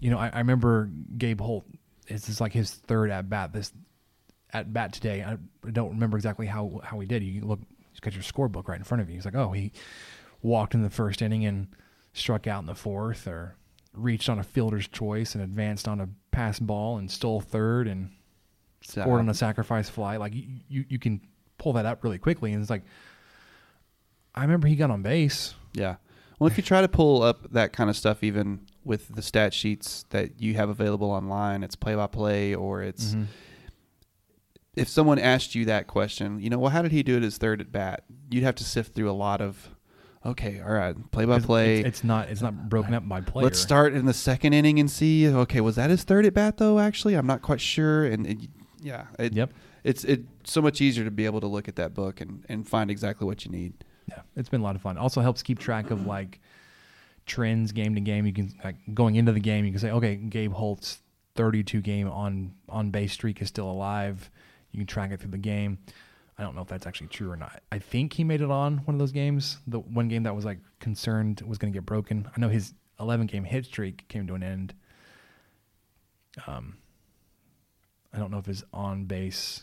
you 0.00 0.10
know, 0.10 0.18
I, 0.18 0.28
I 0.28 0.38
remember 0.38 0.90
Gabe 1.16 1.40
Holt. 1.40 1.66
This 2.08 2.28
is 2.28 2.40
like 2.40 2.52
his 2.52 2.70
third 2.70 3.10
at 3.10 3.28
bat. 3.28 3.52
This 3.52 3.72
at 4.52 4.72
bat 4.72 4.92
today. 4.92 5.24
I 5.24 5.38
don't 5.70 5.90
remember 5.90 6.16
exactly 6.16 6.46
how 6.46 6.80
how 6.84 7.00
he 7.00 7.06
did. 7.06 7.22
You 7.22 7.40
look, 7.40 7.60
he's 7.90 8.00
got 8.00 8.14
your 8.14 8.22
scorebook 8.22 8.68
right 8.68 8.78
in 8.78 8.84
front 8.84 9.00
of 9.00 9.08
you. 9.08 9.16
He's 9.16 9.24
like, 9.24 9.34
oh, 9.34 9.52
he 9.52 9.72
walked 10.42 10.74
in 10.74 10.82
the 10.82 10.90
first 10.90 11.22
inning 11.22 11.44
and 11.44 11.68
struck 12.12 12.46
out 12.46 12.60
in 12.60 12.66
the 12.66 12.74
fourth, 12.74 13.26
or 13.26 13.56
reached 13.92 14.28
on 14.28 14.38
a 14.38 14.44
fielder's 14.44 14.86
choice 14.86 15.34
and 15.34 15.42
advanced 15.42 15.88
on 15.88 16.00
a 16.00 16.08
pass 16.30 16.58
ball 16.58 16.98
and 16.98 17.10
stole 17.10 17.40
third 17.40 17.88
and 17.88 18.10
scored 18.82 19.20
on 19.20 19.28
a 19.28 19.34
sacrifice 19.34 19.88
fly. 19.88 20.18
Like 20.18 20.34
you, 20.34 20.46
you, 20.68 20.84
you 20.88 20.98
can 20.98 21.20
pull 21.58 21.72
that 21.72 21.86
up 21.86 22.04
really 22.04 22.18
quickly, 22.18 22.52
and 22.52 22.60
it's 22.60 22.70
like, 22.70 22.84
I 24.34 24.42
remember 24.42 24.68
he 24.68 24.76
got 24.76 24.90
on 24.90 25.02
base. 25.02 25.54
Yeah. 25.76 25.96
Well, 26.38 26.48
if 26.48 26.56
you 26.56 26.62
try 26.62 26.80
to 26.82 26.88
pull 26.88 27.22
up 27.22 27.50
that 27.52 27.72
kind 27.72 27.88
of 27.88 27.96
stuff, 27.96 28.22
even 28.22 28.60
with 28.84 29.14
the 29.14 29.22
stat 29.22 29.54
sheets 29.54 30.04
that 30.10 30.40
you 30.40 30.54
have 30.54 30.68
available 30.68 31.10
online, 31.10 31.62
it's 31.62 31.76
play 31.76 31.94
by 31.94 32.06
play 32.06 32.54
or 32.54 32.82
it's. 32.82 33.12
Mm-hmm. 33.12 33.24
If 34.74 34.88
someone 34.88 35.18
asked 35.18 35.54
you 35.54 35.64
that 35.64 35.86
question, 35.86 36.38
you 36.38 36.50
know, 36.50 36.58
well, 36.58 36.70
how 36.70 36.82
did 36.82 36.92
he 36.92 37.02
do 37.02 37.16
it 37.16 37.22
his 37.22 37.38
third 37.38 37.62
at 37.62 37.72
bat? 37.72 38.04
You'd 38.30 38.44
have 38.44 38.56
to 38.56 38.64
sift 38.64 38.94
through 38.94 39.10
a 39.10 39.12
lot 39.12 39.40
of 39.40 39.70
Okay, 40.26 40.60
all 40.60 40.72
right, 40.72 40.96
play 41.12 41.24
by 41.24 41.38
play. 41.38 41.78
It's, 41.78 41.88
it's 41.88 42.04
not. 42.04 42.28
It's 42.28 42.42
not 42.42 42.68
broken 42.68 42.94
up 42.94 43.08
by 43.08 43.20
player. 43.20 43.44
Let's 43.44 43.60
start 43.60 43.94
in 43.94 44.06
the 44.06 44.12
second 44.12 44.54
inning 44.54 44.80
and 44.80 44.90
see. 44.90 45.28
Okay, 45.28 45.60
was 45.60 45.76
that 45.76 45.88
his 45.88 46.02
third 46.02 46.26
at 46.26 46.34
bat 46.34 46.56
though? 46.56 46.80
Actually, 46.80 47.14
I'm 47.14 47.28
not 47.28 47.42
quite 47.42 47.60
sure. 47.60 48.04
And 48.04 48.26
it, 48.26 48.38
yeah, 48.80 49.06
it, 49.20 49.34
Yep. 49.34 49.52
it's 49.84 50.02
it's 50.04 50.24
so 50.42 50.60
much 50.60 50.80
easier 50.80 51.04
to 51.04 51.12
be 51.12 51.26
able 51.26 51.40
to 51.40 51.46
look 51.46 51.68
at 51.68 51.76
that 51.76 51.94
book 51.94 52.20
and, 52.20 52.44
and 52.48 52.68
find 52.68 52.90
exactly 52.90 53.24
what 53.24 53.44
you 53.44 53.52
need. 53.52 53.74
Yeah, 54.08 54.20
it's 54.36 54.48
been 54.48 54.60
a 54.60 54.64
lot 54.64 54.76
of 54.76 54.82
fun. 54.82 54.98
Also 54.98 55.20
helps 55.20 55.42
keep 55.42 55.58
track 55.58 55.90
of 55.90 56.06
like 56.06 56.40
trends 57.26 57.72
game 57.72 57.94
to 57.94 58.00
game. 58.00 58.26
You 58.26 58.32
can 58.32 58.54
like 58.64 58.76
going 58.94 59.16
into 59.16 59.32
the 59.32 59.40
game, 59.40 59.64
you 59.64 59.72
can 59.72 59.80
say, 59.80 59.90
okay, 59.90 60.16
Gabe 60.16 60.52
Holt's 60.52 61.00
32 61.34 61.80
game 61.82 62.08
on 62.08 62.54
on 62.68 62.90
base 62.90 63.12
streak 63.12 63.42
is 63.42 63.48
still 63.48 63.70
alive. 63.70 64.30
You 64.70 64.78
can 64.78 64.86
track 64.86 65.10
it 65.10 65.20
through 65.20 65.30
the 65.30 65.38
game. 65.38 65.78
I 66.38 66.42
don't 66.42 66.54
know 66.54 66.60
if 66.60 66.68
that's 66.68 66.86
actually 66.86 67.06
true 67.08 67.30
or 67.30 67.36
not. 67.36 67.62
I 67.72 67.78
think 67.78 68.12
he 68.12 68.22
made 68.22 68.42
it 68.42 68.50
on 68.50 68.78
one 68.78 68.94
of 68.94 68.98
those 68.98 69.12
games. 69.12 69.58
The 69.66 69.80
one 69.80 70.08
game 70.08 70.24
that 70.24 70.36
was 70.36 70.44
like 70.44 70.58
concerned 70.80 71.42
was 71.46 71.56
going 71.58 71.72
to 71.72 71.76
get 71.76 71.86
broken. 71.86 72.28
I 72.36 72.40
know 72.40 72.48
his 72.48 72.74
11 73.00 73.26
game 73.26 73.44
hit 73.44 73.64
streak 73.64 74.06
came 74.08 74.26
to 74.26 74.34
an 74.34 74.42
end. 74.42 74.74
Um, 76.46 76.76
I 78.12 78.18
don't 78.18 78.30
know 78.30 78.38
if 78.38 78.46
his 78.46 78.64
on 78.72 79.04
base 79.04 79.62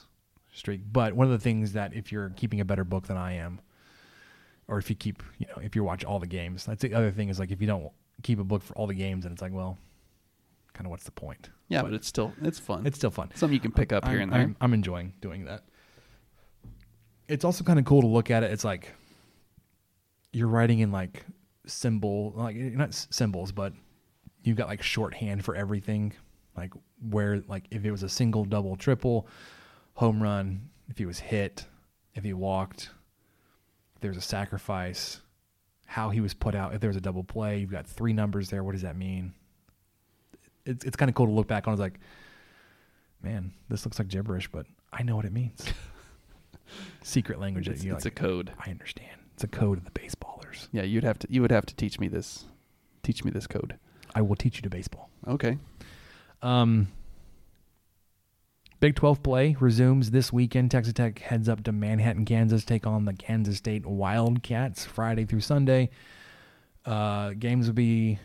streak, 0.51 0.81
but 0.91 1.13
one 1.13 1.27
of 1.27 1.31
the 1.31 1.39
things 1.39 1.73
that 1.73 1.93
if 1.93 2.11
you're 2.11 2.29
keeping 2.31 2.59
a 2.59 2.65
better 2.65 2.83
book 2.83 3.05
than 3.05 3.17
I 3.17 3.33
am, 3.33 3.61
or 4.73 4.79
if 4.79 4.89
you 4.89 4.95
keep, 4.95 5.21
you 5.37 5.45
know, 5.45 5.61
if 5.61 5.75
you 5.75 5.83
watch 5.83 6.03
all 6.03 6.17
the 6.17 6.25
games, 6.25 6.65
that's 6.65 6.81
the 6.81 6.95
other 6.95 7.11
thing 7.11 7.29
is 7.29 7.37
like 7.37 7.51
if 7.51 7.61
you 7.61 7.67
don't 7.67 7.91
keep 8.23 8.39
a 8.39 8.43
book 8.43 8.63
for 8.63 8.73
all 8.75 8.87
the 8.87 8.95
games, 8.95 9.23
and 9.23 9.31
it's 9.31 9.41
like, 9.41 9.53
well, 9.53 9.77
kind 10.73 10.87
of 10.87 10.89
what's 10.89 11.03
the 11.03 11.11
point? 11.11 11.51
Yeah, 11.67 11.83
but, 11.83 11.93
it's 11.93 12.07
still 12.07 12.33
it's 12.41 12.57
fun. 12.57 12.87
It's 12.87 12.97
still 12.97 13.11
fun. 13.11 13.29
something 13.35 13.53
you 13.53 13.59
can 13.59 13.71
pick 13.71 13.93
up 13.93 14.07
here 14.07 14.15
I'm, 14.15 14.23
and 14.23 14.33
there. 14.33 14.41
I'm, 14.41 14.57
I'm 14.59 14.73
enjoying 14.73 15.13
doing 15.21 15.45
that. 15.45 15.63
It's 17.27 17.45
also 17.45 17.63
kind 17.63 17.77
of 17.77 17.85
cool 17.85 18.01
to 18.01 18.07
look 18.07 18.31
at 18.31 18.41
it. 18.41 18.51
It's 18.51 18.63
like 18.63 18.91
you're 20.31 20.47
writing 20.47 20.79
in 20.79 20.91
like 20.91 21.23
symbol, 21.67 22.33
like 22.35 22.55
eh, 22.55 22.71
not 22.73 22.89
s- 22.89 23.07
symbols, 23.11 23.51
but 23.51 23.73
you've 24.43 24.57
got 24.57 24.67
like 24.67 24.81
shorthand 24.81 25.45
for 25.45 25.55
everything. 25.55 26.13
Like 26.57 26.73
where, 27.11 27.43
like 27.47 27.65
if 27.69 27.85
it 27.85 27.91
was 27.91 28.01
a 28.01 28.09
single, 28.09 28.43
double, 28.43 28.75
triple, 28.75 29.27
home 29.93 30.21
run, 30.21 30.69
if 30.89 30.97
he 30.97 31.05
was 31.05 31.19
hit, 31.19 31.67
if 32.15 32.23
he 32.23 32.33
walked, 32.33 32.89
if 34.03 34.05
there 34.05 34.11
was 34.11 34.17
a 34.17 34.21
sacrifice, 34.21 35.21
how 35.85 36.09
he 36.09 36.19
was 36.19 36.33
put 36.33 36.55
out. 36.55 36.73
If 36.73 36.81
there 36.81 36.89
was 36.89 36.97
a 36.97 37.01
double 37.01 37.23
play, 37.23 37.59
you've 37.59 37.71
got 37.71 37.87
three 37.87 38.11
numbers 38.11 38.49
there. 38.49 38.61
What 38.61 38.73
does 38.73 38.81
that 38.81 38.97
mean? 38.97 39.33
It's 40.65 40.83
it's 40.83 40.97
kind 40.97 41.07
of 41.07 41.15
cool 41.15 41.27
to 41.27 41.31
look 41.31 41.47
back 41.47 41.67
on. 41.67 41.73
It's 41.73 41.79
like, 41.79 41.99
man, 43.21 43.53
this 43.69 43.85
looks 43.85 43.99
like 43.99 44.09
gibberish, 44.09 44.49
but 44.51 44.65
I 44.91 45.03
know 45.03 45.15
what 45.15 45.23
it 45.23 45.31
means. 45.31 45.65
Secret 47.01 47.39
language 47.39 47.69
It's, 47.69 47.83
it's 47.83 47.93
like. 47.93 48.05
a 48.05 48.11
code. 48.11 48.51
I 48.59 48.71
understand. 48.71 49.21
It's 49.35 49.45
a 49.45 49.47
code 49.47 49.77
of 49.77 49.85
the 49.85 49.91
baseballers. 49.91 50.67
Yeah, 50.73 50.83
you'd 50.83 51.05
have 51.05 51.19
to 51.19 51.27
you 51.29 51.41
would 51.41 51.51
have 51.51 51.65
to 51.67 51.75
teach 51.75 51.97
me 51.97 52.09
this. 52.09 52.43
Teach 53.03 53.23
me 53.23 53.31
this 53.31 53.47
code. 53.47 53.77
I 54.13 54.21
will 54.21 54.35
teach 54.35 54.57
you 54.57 54.63
to 54.63 54.69
baseball. 54.69 55.09
Okay. 55.27 55.57
Um, 56.41 56.87
Big 58.83 58.95
12 58.95 59.23
play 59.23 59.55
resumes 59.61 60.11
this 60.11 60.33
weekend. 60.33 60.69
Texas 60.69 60.91
Tech 60.91 61.17
heads 61.19 61.47
up 61.47 61.63
to 61.63 61.71
Manhattan, 61.71 62.25
Kansas, 62.25 62.65
take 62.65 62.85
on 62.85 63.05
the 63.05 63.13
Kansas 63.13 63.55
State 63.55 63.85
Wildcats 63.85 64.83
Friday 64.83 65.23
through 65.23 65.39
Sunday. 65.39 65.89
Uh, 66.85 67.29
games 67.29 67.67
will 67.67 67.75
be 67.75 68.19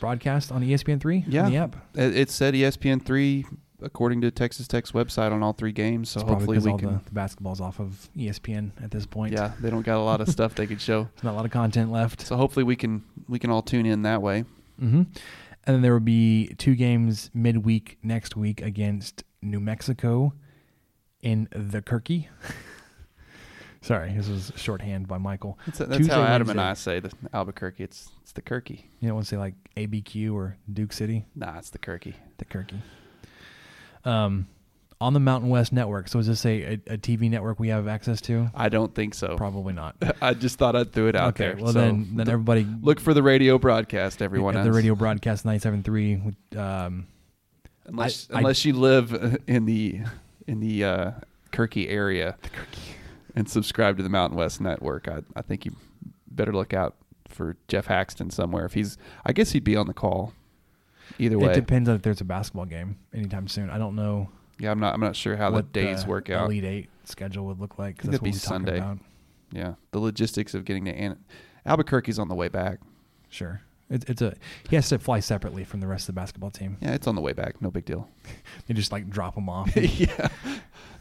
broadcast 0.00 0.50
on 0.50 0.64
E 0.64 0.70
ESPN3 0.70 1.26
Yeah. 1.28 1.48
the 1.48 1.56
app. 1.58 1.76
It, 1.94 2.28
said 2.28 2.56
E 2.56 2.62
ESPN 2.62 3.00
three 3.00 3.46
according 3.80 4.22
to 4.22 4.32
Texas 4.32 4.66
Tech's 4.66 4.90
website 4.90 5.30
on 5.30 5.44
all 5.44 5.52
three 5.52 5.70
games. 5.70 6.10
So 6.10 6.24
hopefully 6.24 6.58
we 6.58 6.72
all 6.72 6.78
can. 6.78 6.94
the, 6.94 7.04
the 7.04 7.12
basketball's 7.12 7.60
off 7.60 7.78
of 7.78 8.08
ESPN 8.16 8.72
at 8.82 8.90
this 8.90 9.06
point. 9.06 9.32
Yeah, 9.32 9.52
they 9.60 9.70
don't 9.70 9.86
got 9.86 9.98
a 9.98 10.02
lot 10.02 10.20
of 10.20 10.28
stuff 10.28 10.56
they 10.56 10.66
could 10.66 10.80
show. 10.80 11.04
There's 11.14 11.22
not 11.22 11.34
a 11.34 11.36
lot 11.36 11.44
of 11.44 11.52
content 11.52 11.92
left. 11.92 12.22
So 12.22 12.34
hopefully 12.36 12.64
we 12.64 12.74
can 12.74 13.04
we 13.28 13.38
can 13.38 13.50
all 13.50 13.62
tune 13.62 13.86
in 13.86 14.02
that 14.02 14.20
way. 14.20 14.44
hmm 14.76 15.02
And 15.02 15.76
then 15.76 15.82
there 15.82 15.92
will 15.92 16.00
be 16.00 16.48
two 16.58 16.74
games 16.74 17.30
midweek 17.32 17.98
next 18.02 18.36
week 18.36 18.60
against 18.60 19.22
New 19.42 19.60
Mexico 19.60 20.32
in 21.22 21.48
the 21.52 21.82
Kirky. 21.82 22.28
Sorry, 23.82 24.12
this 24.12 24.28
was 24.28 24.52
shorthand 24.56 25.08
by 25.08 25.16
Michael. 25.16 25.58
That's, 25.64 25.78
that's 25.78 25.96
Tuesday, 25.96 26.12
how 26.12 26.22
Adam 26.22 26.50
and 26.50 26.60
I 26.60 26.74
say 26.74 27.00
the 27.00 27.10
Albuquerque. 27.32 27.82
It's 27.82 28.10
it's 28.22 28.32
the 28.32 28.42
Kirky. 28.42 28.82
You 29.00 29.08
don't 29.08 29.14
want 29.14 29.26
to 29.26 29.30
say 29.30 29.38
like 29.38 29.54
ABQ 29.76 30.34
or 30.34 30.56
Duke 30.70 30.92
City, 30.92 31.24
Nah, 31.34 31.58
it's 31.58 31.70
the 31.70 31.78
Kirky. 31.78 32.14
the 32.38 32.44
Kirky. 32.44 32.80
Um, 34.04 34.48
on 35.00 35.14
the 35.14 35.20
Mountain 35.20 35.48
West 35.48 35.72
Network. 35.72 36.08
So 36.08 36.18
is 36.18 36.26
this 36.26 36.44
a, 36.44 36.62
a, 36.62 36.72
a 36.94 36.98
TV 36.98 37.30
network 37.30 37.58
we 37.58 37.68
have 37.68 37.88
access 37.88 38.20
to? 38.22 38.50
I 38.54 38.68
don't 38.68 38.94
think 38.94 39.14
so. 39.14 39.34
Probably 39.36 39.72
not. 39.72 39.96
I 40.20 40.34
just 40.34 40.58
thought 40.58 40.76
I'd 40.76 40.92
throw 40.92 41.06
it 41.06 41.16
out 41.16 41.28
okay, 41.30 41.44
there. 41.44 41.56
well 41.56 41.72
So 41.72 41.80
then, 41.80 42.08
then 42.14 42.26
th- 42.26 42.32
everybody 42.34 42.66
look 42.82 43.00
for 43.00 43.14
the 43.14 43.22
radio 43.22 43.58
broadcast. 43.58 44.20
Everyone 44.20 44.56
at 44.56 44.64
the 44.64 44.72
radio 44.72 44.94
broadcast 44.94 45.46
97.3 45.46 46.56
um, 46.58 47.06
unless 47.90 48.28
I- 48.32 48.40
I- 48.42 48.54
you 48.68 48.72
live 48.74 49.38
in 49.46 49.66
the 49.66 50.00
in 50.46 50.60
the 50.60 50.84
uh, 50.84 51.10
Kirky 51.52 51.88
area 51.90 52.36
and 53.34 53.48
subscribe 53.48 53.96
to 53.98 54.02
the 54.02 54.08
Mountain 54.08 54.38
West 54.38 54.60
Network. 54.60 55.08
I 55.08 55.22
I 55.36 55.42
think 55.42 55.64
you 55.66 55.72
better 56.30 56.52
look 56.52 56.72
out 56.74 56.96
for 57.28 57.56
Geoff 57.68 57.86
Haxton 57.86 58.30
somewhere. 58.30 58.64
If 58.64 58.72
he's, 58.74 58.98
I 59.24 59.32
guess 59.32 59.52
he'd 59.52 59.64
be 59.64 59.76
on 59.76 59.86
the 59.86 59.94
call. 59.94 60.32
Either 61.18 61.38
way, 61.38 61.50
It 61.52 61.54
depends 61.54 61.88
on 61.88 61.96
if 61.96 62.02
there's 62.02 62.20
a 62.20 62.24
basketball 62.24 62.66
game 62.66 62.96
anytime 63.12 63.48
soon. 63.48 63.68
I 63.70 63.78
don't 63.78 63.94
know 63.96 64.28
yeah, 64.58 64.70
I'm 64.70 64.78
not 64.80 64.94
I'm 64.94 65.00
not 65.00 65.16
sure 65.16 65.36
how 65.36 65.50
the 65.50 65.62
days 65.62 66.06
work 66.06 66.28
out. 66.30 66.46
Elite 66.46 66.64
Eight 66.64 66.88
schedule 67.04 67.46
would 67.46 67.58
look 67.60 67.78
like. 67.78 67.98
'cause 67.98 68.08
I 68.08 68.12
that's 68.12 68.22
what 68.22 68.26
that'd 68.32 68.34
be 68.34 68.38
Sunday. 68.38 68.78
about. 68.78 68.98
Yeah, 69.52 69.74
the 69.90 69.98
logistics 70.00 70.54
of 70.54 70.64
getting 70.64 70.84
to 70.84 70.90
An- 70.92 71.18
Albuquerque's 71.66 72.18
on 72.18 72.28
the 72.28 72.34
way 72.34 72.48
back. 72.48 72.78
Sure, 73.30 73.62
it's 73.90 74.04
it's 74.08 74.22
a 74.22 74.34
he 74.68 74.76
has 74.76 74.88
to 74.90 74.98
fly 74.98 75.20
separately 75.20 75.64
from 75.64 75.80
the 75.80 75.86
rest 75.86 76.08
of 76.08 76.14
the 76.14 76.20
basketball 76.20 76.50
team. 76.50 76.76
Yeah, 76.80 76.94
it's 76.94 77.06
on 77.06 77.14
the 77.16 77.20
way 77.20 77.32
back. 77.32 77.60
No 77.60 77.70
big 77.70 77.84
deal. 77.84 78.08
They 78.66 78.74
just 78.74 78.92
like 78.92 79.10
drop 79.10 79.36
him 79.36 79.48
off. 79.48 79.74
yeah, 79.76 80.28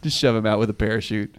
just 0.02 0.18
shove 0.18 0.36
him 0.36 0.46
out 0.48 0.58
with 0.60 0.70
a 0.70 0.74
parachute. 0.74 1.36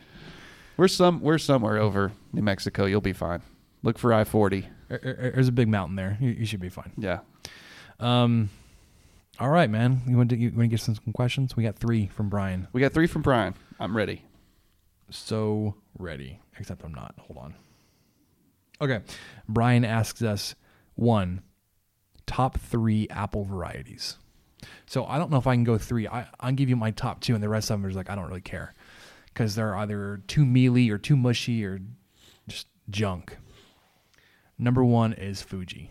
We're 0.77 0.87
some 0.89 1.21
we're 1.21 1.39
somewhere 1.39 1.77
over 1.79 2.13
New 2.33 2.43
Mexico. 2.43 2.85
You'll 2.87 3.01
be 3.01 3.13
fine. 3.13 3.43
Look 3.83 3.99
for 3.99 4.13
I 4.15 4.25
forty. 4.25 4.69
There- 4.89 5.01
there- 5.03 5.33
There's 5.35 5.49
a 5.49 5.53
big 5.53 5.69
mountain 5.69 5.97
there. 5.97 6.17
You, 6.21 6.31
you 6.31 6.47
should 6.47 6.61
be 6.61 6.69
fine. 6.69 6.93
Yeah. 6.97 7.21
Um, 7.99 8.51
all 9.39 9.49
right, 9.51 9.69
man. 9.69 10.03
You 10.07 10.17
want 10.17 10.31
to 10.31 10.37
you 10.37 10.51
want 10.51 10.63
to 10.63 10.67
get 10.69 10.81
some, 10.81 10.95
some 10.95 11.13
questions? 11.13 11.57
We 11.57 11.63
got 11.65 11.77
three 11.77 12.07
from 12.09 12.29
Brian. 12.29 12.69
We 12.73 12.81
got 12.81 12.93
three 12.93 13.07
from 13.09 13.23
Brian. 13.23 13.55
I'm 13.81 13.97
ready. 13.97 14.25
So 15.11 15.75
ready, 15.99 16.41
except 16.59 16.85
I'm 16.85 16.95
not. 16.95 17.15
Hold 17.19 17.39
on. 17.39 17.55
Okay, 18.81 19.01
Brian 19.49 19.85
asks 19.85 20.23
us 20.23 20.55
one 20.95 21.43
top 22.27 22.59
three 22.59 23.09
apple 23.11 23.45
varieties. 23.45 24.17
So 24.87 25.07
I 25.07 25.19
don't 25.19 25.31
know 25.31 25.39
if 25.39 25.47
I 25.47 25.55
can 25.55 25.65
go 25.65 25.79
three. 25.79 26.07
I 26.07 26.27
I'll 26.39 26.53
give 26.53 26.69
you 26.69 26.77
my 26.77 26.91
top 26.91 27.21
two, 27.21 27.35
and 27.35 27.43
the 27.43 27.49
rest 27.49 27.71
of 27.71 27.81
them 27.81 27.89
is 27.91 27.97
like 27.97 28.11
I 28.11 28.15
don't 28.15 28.27
really 28.29 28.41
care 28.41 28.75
because 29.27 29.55
they're 29.55 29.77
either 29.77 30.21
too 30.27 30.45
mealy 30.45 30.91
or 30.91 30.99
too 30.99 31.17
mushy 31.17 31.65
or 31.65 31.81
just 32.49 32.67
junk. 32.91 33.37
Number 34.59 34.85
one 34.85 35.13
is 35.15 35.41
Fuji. 35.41 35.91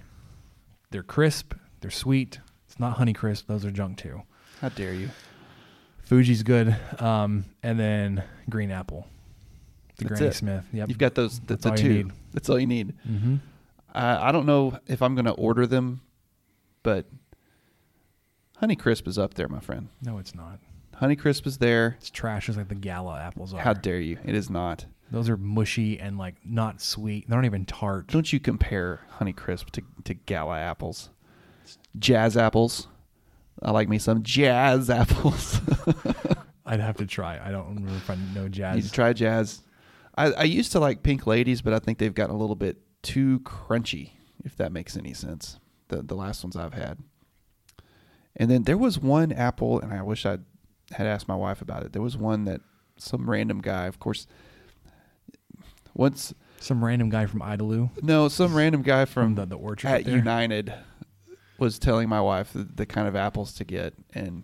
They're 0.92 1.04
crisp. 1.04 1.54
They're 1.82 1.92
sweet. 1.92 2.40
It's 2.68 2.80
not 2.80 2.98
Honey 2.98 3.14
Crisp. 3.14 3.48
Those 3.48 3.66
are 3.66 3.72
junk 3.72 3.98
too. 3.98 4.22
How 4.62 4.70
dare 4.70 4.94
you? 4.94 5.10
Fuji's 6.04 6.44
good. 6.44 6.76
Um, 7.00 7.46
and 7.64 7.80
then 7.80 8.24
Green 8.50 8.70
Apple. 8.72 9.08
The 9.98 10.06
That's 10.06 10.20
Granny 10.20 10.28
it. 10.28 10.34
Smith. 10.36 10.66
Yep. 10.74 10.90
You've 10.90 10.98
got 10.98 11.16
those. 11.16 11.40
The, 11.40 11.46
That's 11.56 11.64
the 11.64 11.70
all 11.72 11.80
you 11.80 11.84
two. 11.84 12.04
need. 12.04 12.14
That's 12.34 12.50
all 12.50 12.60
you 12.60 12.68
need. 12.68 12.94
Mm-hmm. 13.10 13.36
Uh, 13.94 14.18
I 14.22 14.32
don't 14.32 14.46
know 14.46 14.78
if 14.88 15.02
I'm 15.02 15.16
going 15.16 15.26
to 15.26 15.32
order 15.32 15.66
them, 15.66 16.02
but 16.84 17.06
Honey 18.58 18.76
Crisp 18.76 19.08
is 19.08 19.18
up 19.18 19.34
there, 19.36 19.48
my 19.48 19.60
friend. 19.60 19.90
No, 20.02 20.18
it's 20.18 20.36
not. 20.36 20.60
Honey 20.96 21.16
Crisp 21.16 21.48
is 21.48 21.58
there. 21.58 21.96
It's 22.00 22.10
trash 22.10 22.48
just 22.48 22.58
like 22.58 22.68
the 22.68 22.76
Gala 22.76 23.20
apples 23.20 23.54
are. 23.54 23.62
How 23.62 23.74
dare 23.74 24.00
you? 24.00 24.18
It 24.26 24.36
is 24.36 24.50
not. 24.50 24.86
Those 25.12 25.30
are 25.30 25.38
mushy 25.38 26.00
and 26.00 26.18
like 26.18 26.36
not 26.46 26.82
sweet. 26.82 27.28
They're 27.28 27.38
not 27.40 27.46
even 27.46 27.66
tart. 27.66 28.08
Don't 28.08 28.32
you 28.32 28.40
compare 28.40 29.00
Honey 29.12 29.34
Crisp 29.34 29.72
to, 29.72 29.82
to 30.04 30.14
Gala 30.14 30.60
apples. 30.60 31.10
Jazz 31.98 32.38
apples. 32.38 32.88
I 33.62 33.72
like 33.72 33.90
me 33.90 33.98
some 33.98 34.24
jazz 34.24 34.90
apples. 34.90 35.62
I'd 36.66 36.80
have 36.82 36.98
to 36.98 37.06
try. 37.08 37.40
I 37.44 37.50
don't 37.52 37.68
remember 37.70 37.96
if 37.96 38.10
I 38.10 38.16
know 38.36 38.44
You 38.44 38.50
jazz. 38.50 38.76
need 38.76 38.84
to 38.86 38.92
try 38.92 39.14
jazz. 39.14 39.62
I, 40.16 40.32
I 40.34 40.44
used 40.44 40.74
to 40.74 40.80
like 40.80 41.02
Pink 41.02 41.26
Ladies, 41.26 41.62
but 41.62 41.74
I 41.74 41.80
think 41.80 41.98
they've 41.98 42.14
gotten 42.14 42.36
a 42.36 42.38
little 42.38 42.56
bit 42.56 42.78
too 43.02 43.40
crunchy, 43.42 44.12
if 44.44 44.56
that 44.58 44.72
makes 44.72 44.98
any 44.98 45.14
sense. 45.14 45.60
The 45.88 46.02
the 46.02 46.16
last 46.16 46.44
ones 46.44 46.56
I've 46.56 46.74
had. 46.74 47.00
And 48.36 48.50
then 48.50 48.64
there 48.64 48.78
was 48.78 49.00
one 49.00 49.32
apple, 49.32 49.80
and 49.80 49.92
I 49.92 50.02
wish 50.02 50.26
I 50.26 50.38
had 50.92 51.08
asked 51.08 51.28
my 51.28 51.36
wife 51.36 51.62
about 51.62 51.84
it. 51.84 51.94
There 51.94 52.02
was 52.02 52.16
one 52.18 52.46
that 52.46 52.62
some 52.98 53.30
random 53.30 53.60
guy, 53.60 53.86
of 53.86 54.00
course, 54.00 54.28
once 55.94 56.34
Some 56.60 56.84
random 56.84 57.10
guy 57.10 57.26
from 57.26 57.40
Idalou 57.42 57.90
no, 58.04 58.28
some 58.28 58.56
random 58.56 58.82
guy 58.82 59.06
from 59.06 59.36
from 59.36 59.36
the, 59.36 59.46
the 59.46 59.58
orchard 59.58 59.88
at 59.88 60.06
there. 60.06 60.16
United 60.16 60.74
was 61.58 61.80
telling 61.80 62.08
my 62.08 62.22
wife 62.22 62.54
the, 62.54 62.64
the 62.64 62.86
kind 62.86 63.08
of 63.08 63.16
apples 63.16 63.54
to 63.56 63.64
get, 63.64 63.94
and 64.14 64.44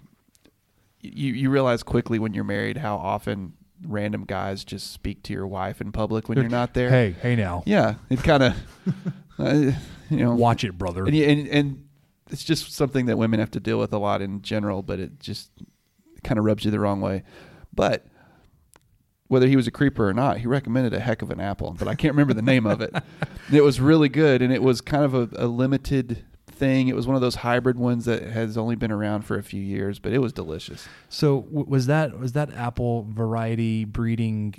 you 1.01 1.33
you 1.33 1.49
realize 1.49 1.83
quickly 1.83 2.19
when 2.19 2.33
you're 2.33 2.43
married 2.43 2.77
how 2.77 2.97
often 2.97 3.53
random 3.83 4.25
guys 4.25 4.63
just 4.63 4.91
speak 4.91 5.23
to 5.23 5.33
your 5.33 5.47
wife 5.47 5.81
in 5.81 5.91
public 5.91 6.29
when 6.29 6.37
you're 6.37 6.49
not 6.49 6.73
there. 6.73 6.89
Hey, 6.89 7.15
hey 7.21 7.35
now. 7.35 7.63
Yeah, 7.65 7.95
it 8.09 8.23
kind 8.23 8.43
of, 8.43 8.55
uh, 9.39 9.53
you 10.09 10.17
know, 10.17 10.35
Watch 10.35 10.63
it, 10.63 10.77
brother. 10.77 11.05
and, 11.05 11.15
and 11.15 11.47
and 11.47 11.87
it's 12.29 12.43
just 12.43 12.71
something 12.73 13.05
that 13.05 13.17
women 13.17 13.39
have 13.39 13.51
to 13.51 13.59
deal 13.59 13.77
with 13.79 13.93
a 13.93 13.97
lot 13.97 14.21
in 14.21 14.41
general, 14.41 14.81
but 14.81 14.99
it 14.99 15.19
just 15.19 15.51
kind 16.23 16.39
of 16.39 16.45
rubs 16.45 16.65
you 16.65 16.71
the 16.71 16.79
wrong 16.79 17.01
way. 17.01 17.23
But 17.73 18.05
whether 19.27 19.47
he 19.47 19.55
was 19.55 19.67
a 19.67 19.71
creeper 19.71 20.07
or 20.07 20.13
not, 20.13 20.37
he 20.37 20.47
recommended 20.47 20.93
a 20.93 20.99
heck 20.99 21.21
of 21.21 21.29
an 21.31 21.39
apple, 21.39 21.75
but 21.77 21.87
I 21.87 21.95
can't 21.95 22.13
remember 22.13 22.33
the 22.33 22.41
name 22.41 22.65
of 22.65 22.81
it. 22.81 22.93
It 23.51 23.63
was 23.63 23.79
really 23.79 24.09
good, 24.09 24.41
and 24.41 24.51
it 24.51 24.63
was 24.63 24.81
kind 24.81 25.03
of 25.05 25.13
a, 25.13 25.29
a 25.35 25.45
limited 25.45 26.25
thing. 26.55 26.87
It 26.87 26.95
was 26.95 27.05
one 27.07 27.15
of 27.15 27.21
those 27.21 27.35
hybrid 27.35 27.77
ones 27.77 28.05
that 28.05 28.23
has 28.23 28.57
only 28.57 28.75
been 28.75 28.91
around 28.91 29.23
for 29.23 29.37
a 29.37 29.43
few 29.43 29.61
years, 29.61 29.99
but 29.99 30.13
it 30.13 30.19
was 30.19 30.33
delicious. 30.33 30.87
So 31.09 31.41
w- 31.41 31.65
was 31.67 31.87
that 31.87 32.17
was 32.19 32.33
that 32.33 32.53
apple 32.53 33.07
variety 33.09 33.85
breeding 33.85 34.55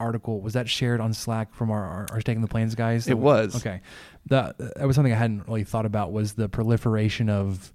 article 0.00 0.40
was 0.40 0.52
that 0.52 0.68
shared 0.68 1.00
on 1.00 1.12
Slack 1.12 1.52
from 1.54 1.70
our 1.70 1.84
our, 1.84 2.06
our 2.12 2.20
Staking 2.20 2.42
the 2.42 2.48
Plains 2.48 2.74
guys? 2.74 3.08
It 3.08 3.18
was. 3.18 3.56
Okay, 3.56 3.80
that 4.26 4.56
that 4.58 4.86
was 4.86 4.94
something 4.94 5.12
I 5.12 5.16
hadn't 5.16 5.46
really 5.48 5.64
thought 5.64 5.86
about 5.86 6.12
was 6.12 6.34
the 6.34 6.48
proliferation 6.48 7.28
of 7.28 7.72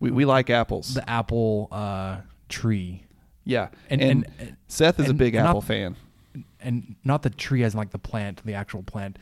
We, 0.00 0.10
we 0.10 0.24
like 0.24 0.50
apples. 0.50 0.94
the 0.94 1.08
apple 1.08 1.68
uh, 1.72 2.18
tree, 2.48 3.04
yeah, 3.44 3.68
and 3.88 4.00
and, 4.02 4.26
and, 4.38 4.56
Seth 4.66 5.00
is 5.00 5.06
a 5.06 5.10
and 5.10 5.18
big 5.18 5.34
not- 5.34 5.46
apple 5.46 5.62
fan. 5.62 5.96
and 6.60 6.96
not 7.04 7.22
the 7.22 7.30
tree 7.30 7.62
as 7.62 7.72
in 7.74 7.78
like 7.78 7.90
the 7.90 7.98
plant, 7.98 8.42
the 8.44 8.54
actual 8.54 8.82
plant, 8.82 9.18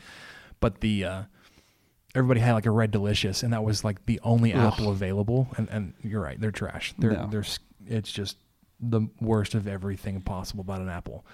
but 0.59 0.81
the 0.81 1.05
uh, 1.05 1.21
everybody 2.17 2.39
had 2.39 2.53
like 2.53 2.65
a 2.65 2.71
red 2.71 2.91
delicious, 2.91 3.43
and 3.43 3.53
that 3.53 3.63
was 3.63 3.83
like 3.83 4.05
the 4.05 4.19
only 4.23 4.53
Ugh. 4.53 4.73
apple 4.73 4.89
available. 4.89 5.47
And 5.57 5.69
and 5.69 5.93
you're 6.01 6.21
right, 6.21 6.39
they're 6.39 6.51
trash. 6.51 6.93
They're 6.97 7.11
No. 7.11 7.27
they're 7.31 7.45
it's 7.85 8.11
just 8.11 8.37
the 8.79 9.01
worst 9.21 9.55
of 9.55 9.67
everything 9.67 10.21
possible 10.21 10.61
about 10.61 10.81
an 10.81 10.89
apple. 10.89 11.25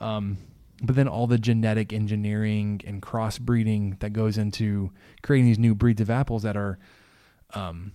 Um, 0.00 0.38
but 0.82 0.96
then 0.96 1.08
all 1.08 1.26
the 1.26 1.38
genetic 1.38 1.92
engineering 1.92 2.80
and 2.86 3.02
crossbreeding 3.02 3.98
that 4.00 4.12
goes 4.12 4.38
into 4.38 4.90
creating 5.22 5.46
these 5.46 5.58
new 5.58 5.74
breeds 5.74 6.00
of 6.00 6.10
apples 6.10 6.42
that 6.42 6.56
are 6.56 6.78
um, 7.54 7.92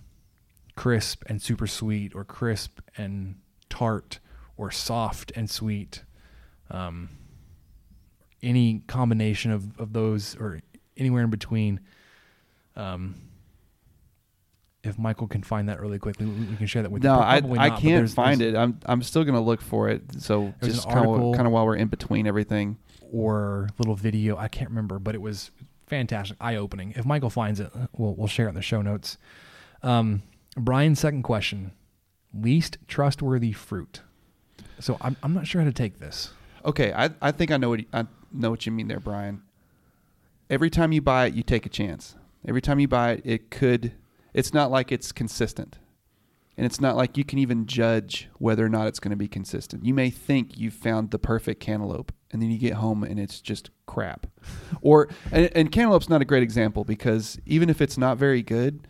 crisp 0.76 1.24
and 1.26 1.42
super 1.42 1.66
sweet, 1.66 2.14
or 2.14 2.24
crisp 2.24 2.80
and 2.96 3.36
tart, 3.68 4.20
or 4.56 4.70
soft 4.70 5.32
and 5.34 5.50
sweet. 5.50 6.04
Um, 6.70 7.10
any 8.42 8.80
combination 8.86 9.50
of, 9.50 9.78
of 9.80 9.92
those 9.92 10.36
or 10.36 10.60
anywhere 10.96 11.24
in 11.24 11.30
between. 11.30 11.80
Um, 12.76 13.14
if 14.84 14.98
Michael 14.98 15.26
can 15.26 15.42
find 15.42 15.68
that 15.68 15.80
really 15.80 15.98
quickly, 15.98 16.26
we, 16.26 16.44
we 16.44 16.56
can 16.56 16.66
share 16.66 16.82
that 16.82 16.92
with 16.92 17.02
No, 17.02 17.14
you. 17.16 17.20
I 17.20 17.36
I 17.36 17.40
not, 17.40 17.48
but 17.50 17.58
can't 17.58 17.82
there's- 17.82 18.14
find 18.14 18.40
there's- 18.40 18.54
it. 18.54 18.56
I'm 18.58 18.78
I'm 18.86 19.02
still 19.02 19.24
gonna 19.24 19.40
look 19.40 19.60
for 19.60 19.88
it. 19.88 20.20
So 20.22 20.54
just 20.62 20.88
kind 20.88 21.06
of 21.06 21.34
kind 21.34 21.46
of 21.46 21.52
while 21.52 21.66
we're 21.66 21.76
in 21.76 21.88
between 21.88 22.26
everything. 22.26 22.78
Or 23.12 23.68
little 23.78 23.94
video. 23.94 24.36
I 24.36 24.48
can't 24.48 24.68
remember, 24.68 24.98
but 24.98 25.14
it 25.14 25.20
was 25.20 25.52
fantastic, 25.86 26.36
eye 26.40 26.56
opening. 26.56 26.92
If 26.96 27.06
Michael 27.06 27.30
finds 27.30 27.60
it, 27.60 27.70
we'll 27.96 28.14
we'll 28.14 28.26
share 28.26 28.46
it 28.46 28.50
in 28.50 28.54
the 28.56 28.62
show 28.62 28.82
notes. 28.82 29.16
Um, 29.82 30.22
Brian's 30.56 30.98
second 31.00 31.22
question: 31.22 31.70
least 32.34 32.78
trustworthy 32.88 33.52
fruit. 33.52 34.02
So 34.80 34.98
I'm 35.00 35.16
I'm 35.22 35.34
not 35.34 35.46
sure 35.46 35.60
how 35.62 35.66
to 35.68 35.72
take 35.72 35.98
this. 36.00 36.32
Okay, 36.64 36.92
I 36.92 37.10
I 37.22 37.30
think 37.30 37.52
I 37.52 37.56
know 37.58 37.68
what 37.70 37.80
I 37.92 38.06
know 38.32 38.50
what 38.50 38.66
you 38.66 38.72
mean 38.72 38.88
there, 38.88 38.98
Brian. 39.00 39.42
Every 40.50 40.68
time 40.70 40.90
you 40.92 41.00
buy 41.00 41.26
it, 41.26 41.34
you 41.34 41.42
take 41.44 41.64
a 41.64 41.68
chance. 41.70 42.16
Every 42.46 42.62
time 42.62 42.78
you 42.78 42.88
buy 42.88 43.12
it, 43.12 43.22
it 43.24 43.50
could. 43.50 43.92
It's 44.32 44.54
not 44.54 44.70
like 44.70 44.92
it's 44.92 45.12
consistent, 45.12 45.78
and 46.56 46.64
it's 46.64 46.80
not 46.80 46.96
like 46.96 47.16
you 47.16 47.24
can 47.24 47.38
even 47.38 47.66
judge 47.66 48.28
whether 48.38 48.64
or 48.64 48.68
not 48.68 48.86
it's 48.86 49.00
going 49.00 49.10
to 49.10 49.16
be 49.16 49.28
consistent. 49.28 49.84
You 49.84 49.94
may 49.94 50.10
think 50.10 50.58
you've 50.58 50.74
found 50.74 51.10
the 51.10 51.18
perfect 51.18 51.60
cantaloupe, 51.60 52.12
and 52.30 52.40
then 52.40 52.50
you 52.50 52.58
get 52.58 52.74
home 52.74 53.02
and 53.02 53.18
it's 53.18 53.40
just 53.40 53.70
crap. 53.86 54.26
or 54.80 55.08
and, 55.32 55.50
and 55.54 55.72
cantaloupe's 55.72 56.08
not 56.08 56.22
a 56.22 56.26
great 56.26 56.42
example 56.42 56.84
because 56.84 57.38
even 57.46 57.70
if 57.70 57.80
it's 57.80 57.98
not 57.98 58.18
very 58.18 58.42
good, 58.42 58.86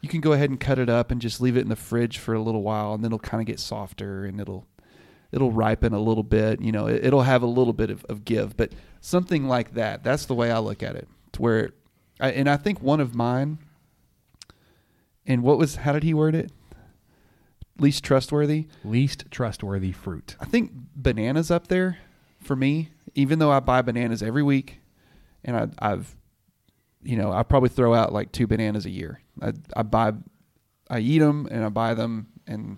you 0.00 0.08
can 0.08 0.20
go 0.20 0.32
ahead 0.32 0.50
and 0.50 0.60
cut 0.60 0.78
it 0.78 0.88
up 0.88 1.10
and 1.10 1.20
just 1.20 1.40
leave 1.40 1.56
it 1.56 1.60
in 1.60 1.68
the 1.68 1.76
fridge 1.76 2.18
for 2.18 2.34
a 2.34 2.42
little 2.42 2.62
while, 2.62 2.94
and 2.94 3.04
then 3.04 3.08
it'll 3.08 3.18
kind 3.18 3.40
of 3.40 3.46
get 3.46 3.60
softer 3.60 4.24
and 4.24 4.40
it'll 4.40 4.66
it'll 5.32 5.52
ripen 5.52 5.92
a 5.92 6.00
little 6.00 6.22
bit. 6.22 6.60
You 6.60 6.72
know, 6.72 6.86
it, 6.86 7.04
it'll 7.04 7.22
have 7.22 7.42
a 7.42 7.46
little 7.46 7.72
bit 7.72 7.90
of, 7.90 8.04
of 8.04 8.24
give, 8.24 8.56
but 8.56 8.72
something 9.00 9.46
like 9.46 9.74
that. 9.74 10.02
That's 10.02 10.26
the 10.26 10.34
way 10.34 10.50
I 10.50 10.58
look 10.58 10.82
at 10.82 10.96
it. 10.96 11.08
To 11.32 11.42
where, 11.42 11.70
I, 12.20 12.30
and 12.30 12.48
I 12.48 12.56
think 12.56 12.80
one 12.80 13.00
of 13.00 13.14
mine. 13.14 13.58
And 15.26 15.42
what 15.42 15.58
was? 15.58 15.76
How 15.76 15.92
did 15.92 16.02
he 16.04 16.14
word 16.14 16.34
it? 16.34 16.52
Least 17.78 18.04
trustworthy. 18.04 18.66
Least 18.84 19.24
trustworthy 19.30 19.92
fruit. 19.92 20.36
I 20.40 20.44
think 20.46 20.72
bananas 20.94 21.50
up 21.50 21.68
there 21.68 21.98
for 22.40 22.56
me. 22.56 22.90
Even 23.14 23.38
though 23.38 23.50
I 23.50 23.60
buy 23.60 23.82
bananas 23.82 24.22
every 24.22 24.42
week, 24.42 24.80
and 25.44 25.56
I, 25.56 25.68
I've, 25.78 26.16
you 27.02 27.16
know, 27.16 27.32
I 27.32 27.42
probably 27.42 27.70
throw 27.70 27.94
out 27.94 28.12
like 28.12 28.30
two 28.30 28.46
bananas 28.46 28.84
a 28.86 28.90
year. 28.90 29.20
I, 29.40 29.52
I 29.76 29.82
buy, 29.82 30.12
I 30.90 30.98
eat 31.00 31.18
them 31.20 31.48
and 31.50 31.64
I 31.64 31.68
buy 31.70 31.94
them, 31.94 32.26
and 32.46 32.76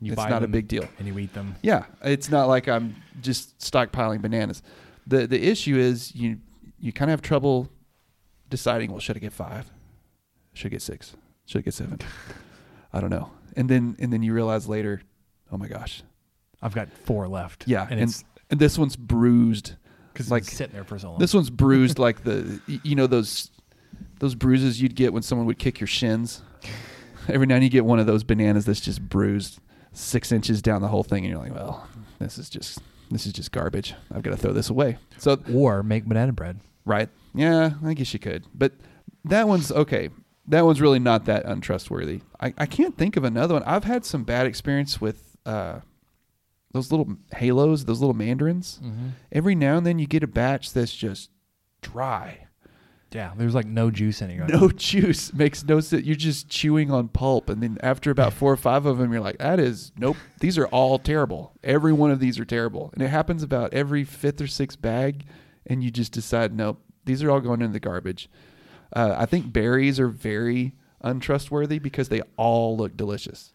You 0.00 0.12
it's 0.12 0.22
not 0.28 0.42
a 0.44 0.48
big 0.48 0.68
deal. 0.68 0.88
and 0.98 1.06
you 1.08 1.18
eat 1.18 1.34
them. 1.34 1.56
Yeah, 1.62 1.84
it's 2.02 2.30
not 2.30 2.46
like 2.48 2.68
I'm 2.68 2.94
just 3.20 3.58
stockpiling 3.58 4.22
bananas. 4.22 4.62
the 5.06 5.26
The 5.26 5.42
issue 5.48 5.76
is 5.76 6.14
you 6.14 6.38
you 6.80 6.92
kind 6.92 7.10
of 7.10 7.14
have 7.14 7.22
trouble 7.22 7.68
deciding. 8.52 8.90
Well, 8.92 9.00
should 9.00 9.16
I 9.16 9.20
get 9.20 9.32
five? 9.32 9.68
Should 10.52 10.68
I 10.68 10.70
get 10.70 10.82
six? 10.82 11.16
Should 11.46 11.58
I 11.58 11.62
get 11.62 11.74
seven? 11.74 11.98
I 12.92 13.00
don't 13.00 13.10
know. 13.10 13.32
And 13.56 13.68
then 13.68 13.96
and 13.98 14.12
then 14.12 14.22
you 14.22 14.32
realize 14.32 14.68
later, 14.68 15.02
oh 15.50 15.56
my 15.56 15.66
gosh, 15.66 16.02
I've 16.62 16.74
got 16.74 16.92
four 17.04 17.26
left. 17.26 17.66
yeah, 17.66 17.88
and, 17.90 17.98
and 18.00 18.24
and 18.50 18.60
this 18.60 18.78
one's 18.78 18.94
bruised. 18.96 19.74
because 20.12 20.30
like 20.30 20.44
it's 20.44 20.52
sitting 20.52 20.74
there 20.74 20.84
for 20.84 20.98
so 20.98 21.10
long. 21.10 21.18
This 21.18 21.34
one's 21.34 21.50
bruised 21.64 21.98
like 21.98 22.22
the 22.22 22.60
you 22.66 22.94
know 22.94 23.06
those 23.08 23.50
those 24.20 24.34
bruises 24.36 24.80
you'd 24.80 24.94
get 24.94 25.12
when 25.12 25.22
someone 25.22 25.46
would 25.46 25.58
kick 25.58 25.80
your 25.80 25.88
shins. 25.88 26.42
Every 27.28 27.46
now 27.46 27.54
and 27.56 27.64
you 27.64 27.70
get 27.70 27.84
one 27.84 27.98
of 27.98 28.06
those 28.06 28.24
bananas 28.24 28.64
that's 28.64 28.80
just 28.80 29.00
bruised 29.08 29.58
six 29.92 30.32
inches 30.32 30.60
down 30.62 30.82
the 30.82 30.88
whole 30.88 31.04
thing, 31.04 31.24
and 31.24 31.32
you're 31.32 31.42
like, 31.42 31.54
well, 31.54 31.86
this 32.18 32.36
is 32.38 32.48
just 32.50 32.80
this 33.10 33.26
is 33.26 33.32
just 33.32 33.52
garbage. 33.52 33.94
I've 34.14 34.22
got 34.22 34.30
to 34.30 34.36
throw 34.36 34.52
this 34.52 34.70
away. 34.70 34.98
So 35.18 35.38
or 35.52 35.82
make 35.82 36.04
banana 36.04 36.32
bread. 36.32 36.60
right, 36.84 37.08
yeah, 37.34 37.72
I 37.84 37.94
guess 37.94 38.12
you 38.12 38.18
could, 38.20 38.46
but 38.54 38.72
that 39.24 39.48
one's 39.48 39.70
okay. 39.72 40.10
That 40.48 40.64
one's 40.64 40.80
really 40.80 40.98
not 40.98 41.24
that 41.26 41.44
untrustworthy. 41.44 42.20
I, 42.40 42.52
I 42.58 42.66
can't 42.66 42.98
think 42.98 43.16
of 43.16 43.24
another 43.24 43.54
one. 43.54 43.62
I've 43.62 43.84
had 43.84 44.04
some 44.04 44.24
bad 44.24 44.46
experience 44.46 45.00
with 45.00 45.36
uh, 45.46 45.80
those 46.72 46.90
little 46.90 47.16
halos, 47.34 47.84
those 47.84 48.00
little 48.00 48.14
mandarins. 48.14 48.80
Every 49.30 49.54
now 49.54 49.76
and 49.76 49.86
then 49.86 49.98
you 49.98 50.06
get 50.06 50.22
a 50.24 50.26
batch 50.26 50.72
that's 50.72 50.92
just 50.94 51.30
dry. 51.80 52.48
Yeah, 53.12 53.32
there's 53.36 53.54
like 53.54 53.66
no 53.66 53.90
juice 53.90 54.22
in 54.22 54.30
it. 54.30 54.48
No 54.48 54.70
juice 54.70 55.34
makes 55.34 55.62
no 55.64 55.80
sense. 55.80 56.04
You're 56.04 56.16
just 56.16 56.48
chewing 56.48 56.90
on 56.90 57.08
pulp, 57.08 57.50
and 57.50 57.62
then 57.62 57.76
after 57.82 58.10
about 58.10 58.32
four 58.38 58.50
or 58.52 58.56
five 58.56 58.86
of 58.86 58.96
them, 58.98 59.12
you're 59.12 59.20
like, 59.20 59.36
"That 59.38 59.60
is 59.60 59.92
nope. 59.98 60.16
These 60.40 60.56
are 60.56 60.66
all 60.68 60.98
terrible. 60.98 61.52
Every 61.62 61.92
one 61.92 62.10
of 62.10 62.20
these 62.20 62.40
are 62.40 62.46
terrible." 62.46 62.90
And 62.94 63.02
it 63.02 63.08
happens 63.08 63.42
about 63.42 63.74
every 63.74 64.04
fifth 64.04 64.40
or 64.40 64.46
sixth 64.46 64.80
bag, 64.80 65.26
and 65.66 65.84
you 65.84 65.90
just 65.90 66.12
decide, 66.12 66.54
"Nope, 66.56 66.80
these 67.04 67.22
are 67.22 67.30
all 67.30 67.40
going 67.40 67.62
in 67.62 67.72
the 67.72 67.80
garbage." 67.80 68.28
Uh, 68.94 69.14
I 69.16 69.26
think 69.26 69.52
berries 69.52 69.98
are 69.98 70.08
very 70.08 70.74
untrustworthy 71.00 71.78
because 71.78 72.08
they 72.08 72.20
all 72.36 72.76
look 72.76 72.96
delicious. 72.96 73.52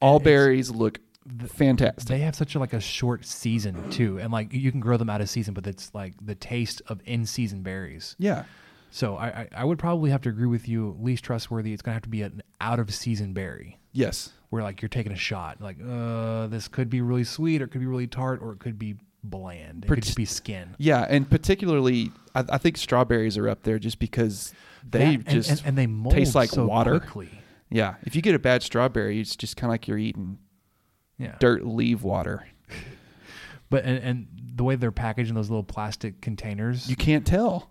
All 0.00 0.16
it's- 0.16 0.24
berries 0.24 0.70
look 0.70 1.00
fantastic. 1.46 2.08
They 2.08 2.18
have 2.20 2.34
such 2.34 2.54
a, 2.54 2.58
like 2.58 2.72
a 2.72 2.80
short 2.80 3.24
season 3.24 3.90
too, 3.90 4.18
and 4.18 4.32
like 4.32 4.52
you 4.52 4.70
can 4.70 4.80
grow 4.80 4.96
them 4.96 5.10
out 5.10 5.20
of 5.20 5.28
season, 5.28 5.54
but 5.54 5.66
it's 5.66 5.94
like 5.94 6.14
the 6.24 6.34
taste 6.34 6.82
of 6.88 7.00
in 7.04 7.26
season 7.26 7.62
berries. 7.62 8.16
yeah, 8.18 8.44
So 8.90 9.16
I, 9.16 9.26
I 9.28 9.48
I 9.58 9.64
would 9.64 9.78
probably 9.78 10.10
have 10.10 10.22
to 10.22 10.28
agree 10.28 10.46
with 10.46 10.68
you. 10.68 10.96
Least 11.00 11.24
trustworthy. 11.24 11.72
It's 11.72 11.82
gonna 11.82 11.94
have 11.94 12.02
to 12.02 12.08
be 12.08 12.22
an 12.22 12.42
out 12.60 12.78
of 12.78 12.92
season 12.94 13.32
berry 13.34 13.78
yes, 13.92 14.30
where 14.50 14.62
like 14.62 14.80
you're 14.80 14.88
taking 14.88 15.12
a 15.12 15.16
shot. 15.16 15.60
Like 15.60 15.76
uh, 15.86 16.46
this 16.46 16.68
could 16.68 16.88
be 16.88 17.00
really 17.00 17.24
sweet, 17.24 17.60
or 17.60 17.66
it 17.66 17.68
could 17.68 17.80
be 17.80 17.86
really 17.86 18.06
tart, 18.06 18.40
or 18.42 18.52
it 18.52 18.58
could 18.60 18.78
be 18.78 18.96
bland. 19.30 19.84
It 19.84 19.88
Part- 19.88 19.96
could 19.98 20.04
just 20.04 20.16
be 20.16 20.24
skin. 20.24 20.74
yeah, 20.78 21.06
and 21.08 21.28
particularly, 21.28 22.10
I, 22.34 22.44
I 22.50 22.58
think 22.58 22.76
strawberries 22.76 23.36
are 23.38 23.48
up 23.48 23.62
there 23.62 23.78
just 23.78 23.98
because 23.98 24.52
they 24.88 25.16
That- 25.16 25.26
and- 25.26 25.28
just 25.28 25.50
and, 25.50 25.60
and 25.64 25.78
they 25.78 25.86
mold 25.86 26.14
taste 26.14 26.34
like 26.34 26.50
so 26.50 26.66
water. 26.66 26.98
quickly. 27.00 27.30
Yeah, 27.70 27.96
if 28.04 28.16
you 28.16 28.22
get 28.22 28.34
a 28.34 28.38
bad 28.38 28.62
strawberry, 28.62 29.20
it's 29.20 29.36
just 29.36 29.56
kind 29.56 29.68
of 29.68 29.72
like 29.74 29.86
you're 29.88 29.98
eating 29.98 30.38
Yeah. 31.18 31.36
dirt 31.38 31.66
leaf 31.66 32.02
water. 32.02 32.46
But 33.70 33.84
and, 33.84 33.98
and 33.98 34.26
the 34.56 34.64
way 34.64 34.76
they're 34.76 34.90
packaged 34.90 35.28
in 35.28 35.34
those 35.34 35.50
little 35.50 35.62
plastic 35.62 36.22
containers. 36.22 36.88
You 36.88 36.96
can't 36.96 37.26
tell. 37.26 37.70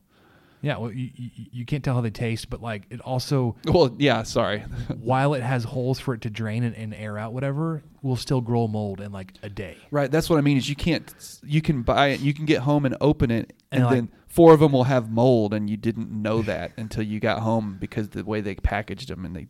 Yeah. 0.62 0.78
Well, 0.78 0.92
you, 0.92 1.10
you 1.16 1.30
you 1.52 1.66
can't 1.66 1.84
tell 1.84 1.96
how 1.96 2.02
they 2.02 2.10
taste, 2.10 2.50
but 2.50 2.62
like 2.62 2.84
it 2.90 3.00
also 3.02 3.56
Well, 3.66 3.96
yeah, 3.98 4.24
sorry. 4.24 4.60
while 5.00 5.34
it 5.34 5.44
has 5.44 5.64
holes 5.64 6.00
for 6.00 6.14
it 6.14 6.22
to 6.22 6.30
drain 6.30 6.64
and, 6.64 6.76
and 6.76 6.94
air 6.94 7.18
out, 7.18 7.34
whatever, 7.34 7.84
will 8.02 8.16
still 8.16 8.42
grow 8.42 8.68
mold 8.68 9.02
in 9.02 9.12
like 9.12 9.34
a 9.44 9.50
day. 9.50 9.78
right, 9.92 10.10
that's 10.12 10.30
what 10.30 10.38
I 10.38 10.42
mean 10.42 10.58
is 10.58 10.68
you 10.70 10.76
can't 10.76 11.14
you 11.44 11.62
can 11.62 11.82
buy 11.84 12.08
it, 12.08 12.20
you 12.20 12.34
can 12.34 12.46
get 12.46 12.60
home 12.62 12.86
and 12.86 12.96
open 13.02 13.32
it 13.32 13.54
and, 13.72 13.82
And, 13.82 13.84
like- 13.86 13.94
then 13.96 14.10
four 14.28 14.54
of 14.54 14.60
them 14.60 14.72
will 14.72 14.84
have 14.86 15.10
mold 15.12 15.54
and 15.54 15.70
you 15.70 15.78
didn't 15.78 16.12
know 16.12 16.42
that 16.44 16.72
until 16.78 17.04
you 17.04 17.20
got 17.20 17.40
home 17.40 17.78
because 17.80 18.10
the 18.10 18.24
way 18.24 18.42
they 18.42 18.56
packaged 18.56 19.10
them 19.10 19.26
and 19.26 19.36
they 19.36 19.48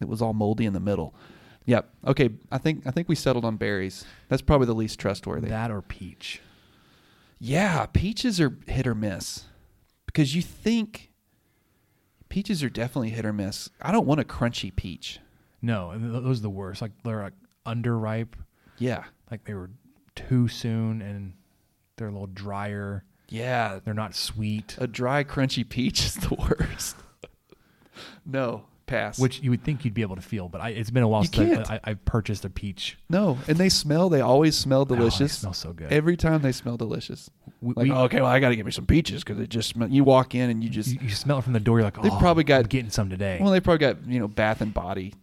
it 0.00 0.08
was 0.08 0.22
all 0.22 0.32
moldy 0.32 0.64
in 0.66 0.72
the 0.72 0.80
middle. 0.80 1.14
Yep. 1.66 1.88
Okay. 2.06 2.30
I 2.50 2.56
think 2.58 2.86
I 2.86 2.90
think 2.90 3.08
we 3.08 3.14
settled 3.14 3.44
on 3.44 3.56
berries. 3.56 4.06
That's 4.28 4.40
probably 4.42 4.66
the 4.66 4.74
least 4.74 4.98
trustworthy. 4.98 5.48
That 5.48 5.70
or 5.70 5.82
peach. 5.82 6.40
Yeah, 7.38 7.86
peaches 7.86 8.40
are 8.40 8.56
hit 8.66 8.86
or 8.86 8.94
miss 8.94 9.44
because 10.12 10.34
you 10.34 10.42
think 10.42 11.10
peaches 12.28 12.62
are 12.64 12.68
definitely 12.70 13.10
hit 13.10 13.24
or 13.24 13.32
miss. 13.32 13.70
I 13.80 13.92
don't 13.92 14.06
want 14.06 14.20
a 14.20 14.24
crunchy 14.24 14.74
peach. 14.74 15.20
No, 15.62 15.90
and 15.90 16.10
th- 16.12 16.22
those 16.24 16.40
are 16.40 16.42
the 16.42 16.50
worst. 16.50 16.82
Like 16.82 16.92
they're 17.04 17.22
like 17.22 17.32
underripe. 17.66 18.34
Yeah. 18.78 19.04
Like 19.30 19.44
they 19.44 19.54
were 19.54 19.70
too 20.16 20.48
soon 20.48 21.00
and 21.02 21.34
they're 21.96 22.08
a 22.08 22.12
little 22.12 22.26
drier. 22.26 23.04
Yeah. 23.28 23.78
They're 23.84 23.94
not 23.94 24.14
sweet. 24.14 24.74
A 24.78 24.86
dry, 24.86 25.22
crunchy 25.22 25.68
peach 25.68 26.04
is 26.04 26.14
the 26.16 26.34
worst. 26.60 26.96
no, 28.26 28.64
pass. 28.90 29.18
Which 29.18 29.40
you 29.40 29.50
would 29.50 29.62
think 29.64 29.84
you'd 29.84 29.94
be 29.94 30.02
able 30.02 30.16
to 30.16 30.22
feel, 30.22 30.48
but 30.48 30.60
I, 30.60 30.70
it's 30.70 30.90
been 30.90 31.02
a 31.02 31.08
while 31.08 31.22
You 31.22 31.28
since. 31.28 31.70
I, 31.70 31.76
I, 31.76 31.80
I've 31.84 32.04
purchased 32.04 32.44
a 32.44 32.50
peach. 32.50 32.98
no, 33.08 33.38
and 33.48 33.56
they 33.56 33.68
smell. 33.70 34.08
They 34.10 34.20
always 34.20 34.56
smell 34.56 34.82
Oh, 34.82 34.84
they 34.84 34.96
delicious. 34.96 35.32
smell 35.38 35.52
so 35.54 35.72
good. 35.72 35.92
Every 35.92 36.16
time 36.16 36.42
they 36.42 36.52
smell 36.52 36.76
delicious. 36.76 37.30
We- 37.62 37.74
Like, 37.74 37.84
we- 37.84 37.90
oh, 37.92 38.02
okay, 38.04 38.20
well, 38.20 38.30
I 38.30 38.40
got 38.40 38.50
to 38.50 38.56
get 38.56 38.66
me 38.66 38.72
some 38.72 38.86
peaches 38.86 39.22
because 39.24 39.38
it 39.40 39.48
just 39.48 39.70
smell. 39.70 39.88
You 39.88 40.04
walk 40.04 40.34
in 40.34 40.50
and 40.50 40.62
you 40.62 40.68
just 40.70 40.90
you, 40.92 40.98
you 41.02 41.10
smell 41.10 41.38
it 41.38 41.44
from 41.44 41.52
the 41.54 41.60
door. 41.60 41.78
You're 41.78 41.84
like, 41.84 41.98
oh, 41.98 42.02
They've 42.02 42.12
oh, 42.12 42.18
probably 42.18 42.44
got- 42.44 42.60
I'm 42.62 42.66
getting 42.68 42.90
some 42.90 43.08
today. 43.08 43.38
Well, 43.40 43.50
they 43.50 43.60
probably 43.60 43.78
got 43.78 44.06
you 44.06 44.18
know 44.20 44.28
Bath 44.28 44.60
and 44.60 44.74
Body 44.74 45.14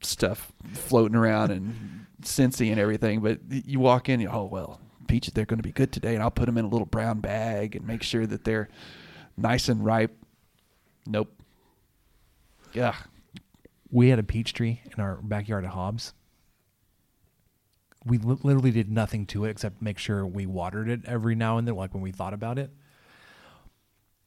stuff 0.00 0.52
floating 0.72 1.16
around 1.16 1.50
and 1.50 2.06
Scentsy 2.22 2.70
and 2.70 2.78
everything. 2.80 3.20
But 3.20 3.40
you 3.50 3.80
walk 3.80 4.08
in, 4.08 4.20
you 4.20 4.28
oh 4.28 4.44
well, 4.44 4.80
peaches 5.08 5.32
they're 5.34 5.44
going 5.46 5.58
to 5.58 5.62
be 5.64 5.72
good 5.72 5.90
today, 5.92 6.14
and 6.14 6.22
I'll 6.22 6.30
put 6.30 6.46
them 6.46 6.56
in 6.58 6.64
a 6.64 6.68
little 6.68 6.86
brown 6.86 7.20
bag 7.20 7.74
and 7.74 7.86
make 7.86 8.02
sure 8.02 8.26
that 8.26 8.44
they're 8.44 8.68
nice 9.36 9.68
and 9.68 9.84
ripe. 9.84 10.14
Nope. 11.06 11.32
Yeah. 12.72 12.94
we 13.90 14.08
had 14.08 14.18
a 14.18 14.22
peach 14.22 14.52
tree 14.52 14.80
in 14.96 15.02
our 15.02 15.16
backyard 15.16 15.64
at 15.64 15.70
Hobbs. 15.70 16.12
We 18.04 18.18
li- 18.18 18.38
literally 18.42 18.70
did 18.70 18.90
nothing 18.90 19.26
to 19.26 19.44
it 19.44 19.50
except 19.50 19.82
make 19.82 19.98
sure 19.98 20.24
we 20.26 20.46
watered 20.46 20.88
it 20.88 21.00
every 21.04 21.34
now 21.34 21.58
and 21.58 21.66
then, 21.66 21.74
like 21.74 21.92
when 21.94 22.02
we 22.02 22.12
thought 22.12 22.32
about 22.34 22.58
it. 22.58 22.70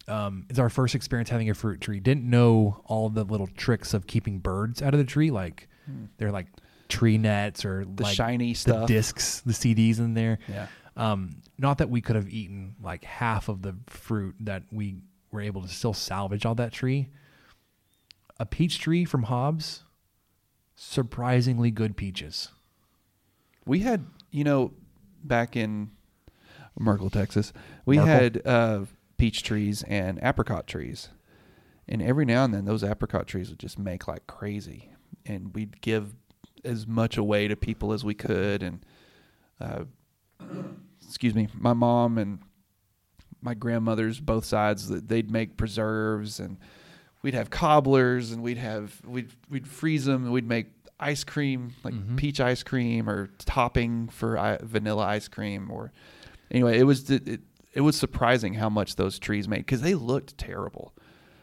Um, 0.07 0.45
it's 0.49 0.59
our 0.59 0.69
first 0.69 0.93
experience 0.95 1.29
having 1.29 1.49
a 1.49 1.53
fruit 1.53 1.79
tree. 1.79 1.99
Didn't 1.99 2.29
know 2.29 2.81
all 2.85 3.09
the 3.09 3.23
little 3.23 3.47
tricks 3.47 3.93
of 3.93 4.07
keeping 4.07 4.39
birds 4.39 4.81
out 4.81 4.93
of 4.93 4.97
the 4.97 5.05
tree, 5.05 5.31
like 5.31 5.67
they're 6.17 6.31
like 6.31 6.47
tree 6.89 7.17
nets 7.17 7.63
or 7.63 7.85
The 7.85 8.03
like 8.03 8.15
shiny 8.15 8.49
the 8.53 8.59
stuff. 8.59 8.87
discs, 8.87 9.41
the 9.41 9.53
CDs 9.53 9.99
in 9.99 10.13
there. 10.13 10.39
Yeah. 10.49 10.67
Um, 10.97 11.37
not 11.57 11.77
that 11.77 11.89
we 11.89 12.01
could 12.01 12.15
have 12.17 12.27
eaten 12.29 12.75
like 12.83 13.03
half 13.05 13.47
of 13.47 13.61
the 13.61 13.75
fruit 13.87 14.35
that 14.41 14.63
we 14.71 14.97
were 15.31 15.41
able 15.41 15.61
to 15.61 15.69
still 15.69 15.93
salvage 15.93 16.45
all 16.45 16.55
that 16.55 16.73
tree. 16.73 17.07
A 18.41 18.45
peach 18.47 18.79
tree 18.79 19.05
from 19.05 19.23
Hobbs, 19.23 19.83
surprisingly 20.75 21.69
good 21.69 21.95
peaches. 21.95 22.49
We 23.67 23.81
had, 23.81 24.07
you 24.31 24.43
know, 24.43 24.73
back 25.23 25.55
in 25.55 25.91
Merkel, 26.79 27.11
Texas, 27.11 27.53
we 27.85 27.97
Merkel? 27.97 28.11
had 28.11 28.41
uh, 28.47 28.85
peach 29.17 29.43
trees 29.43 29.83
and 29.83 30.17
apricot 30.23 30.65
trees. 30.65 31.09
And 31.87 32.01
every 32.01 32.25
now 32.25 32.43
and 32.43 32.51
then, 32.51 32.65
those 32.65 32.83
apricot 32.83 33.27
trees 33.27 33.51
would 33.51 33.59
just 33.59 33.77
make 33.77 34.07
like 34.07 34.25
crazy. 34.25 34.89
And 35.23 35.53
we'd 35.53 35.79
give 35.81 36.15
as 36.65 36.87
much 36.87 37.17
away 37.17 37.47
to 37.47 37.55
people 37.55 37.93
as 37.93 38.03
we 38.03 38.15
could. 38.15 38.63
And, 38.63 38.83
uh, 39.59 39.83
excuse 41.05 41.35
me, 41.35 41.47
my 41.53 41.73
mom 41.73 42.17
and 42.17 42.39
my 43.39 43.53
grandmothers, 43.53 44.19
both 44.19 44.45
sides, 44.45 44.87
that 44.87 45.09
they'd 45.09 45.29
make 45.29 45.57
preserves 45.57 46.39
and 46.39 46.57
we'd 47.21 47.33
have 47.33 47.49
cobblers 47.49 48.31
and 48.31 48.41
we'd 48.41 48.57
have 48.57 49.01
we'd 49.05 49.31
we'd 49.49 49.67
freeze 49.67 50.05
them 50.05 50.23
and 50.23 50.33
we'd 50.33 50.47
make 50.47 50.67
ice 50.99 51.23
cream 51.23 51.73
like 51.83 51.93
mm-hmm. 51.93 52.15
peach 52.15 52.39
ice 52.39 52.63
cream 52.63 53.09
or 53.09 53.27
topping 53.39 54.07
for 54.09 54.37
I, 54.37 54.57
vanilla 54.61 55.05
ice 55.05 55.27
cream 55.27 55.71
or 55.71 55.91
anyway 56.51 56.77
it 56.77 56.83
was 56.83 57.09
it, 57.09 57.27
it, 57.27 57.41
it 57.73 57.81
was 57.81 57.95
surprising 57.95 58.55
how 58.55 58.69
much 58.69 58.95
those 58.95 59.17
trees 59.17 59.47
made 59.47 59.59
because 59.59 59.81
they 59.81 59.95
looked 59.95 60.37
terrible. 60.37 60.93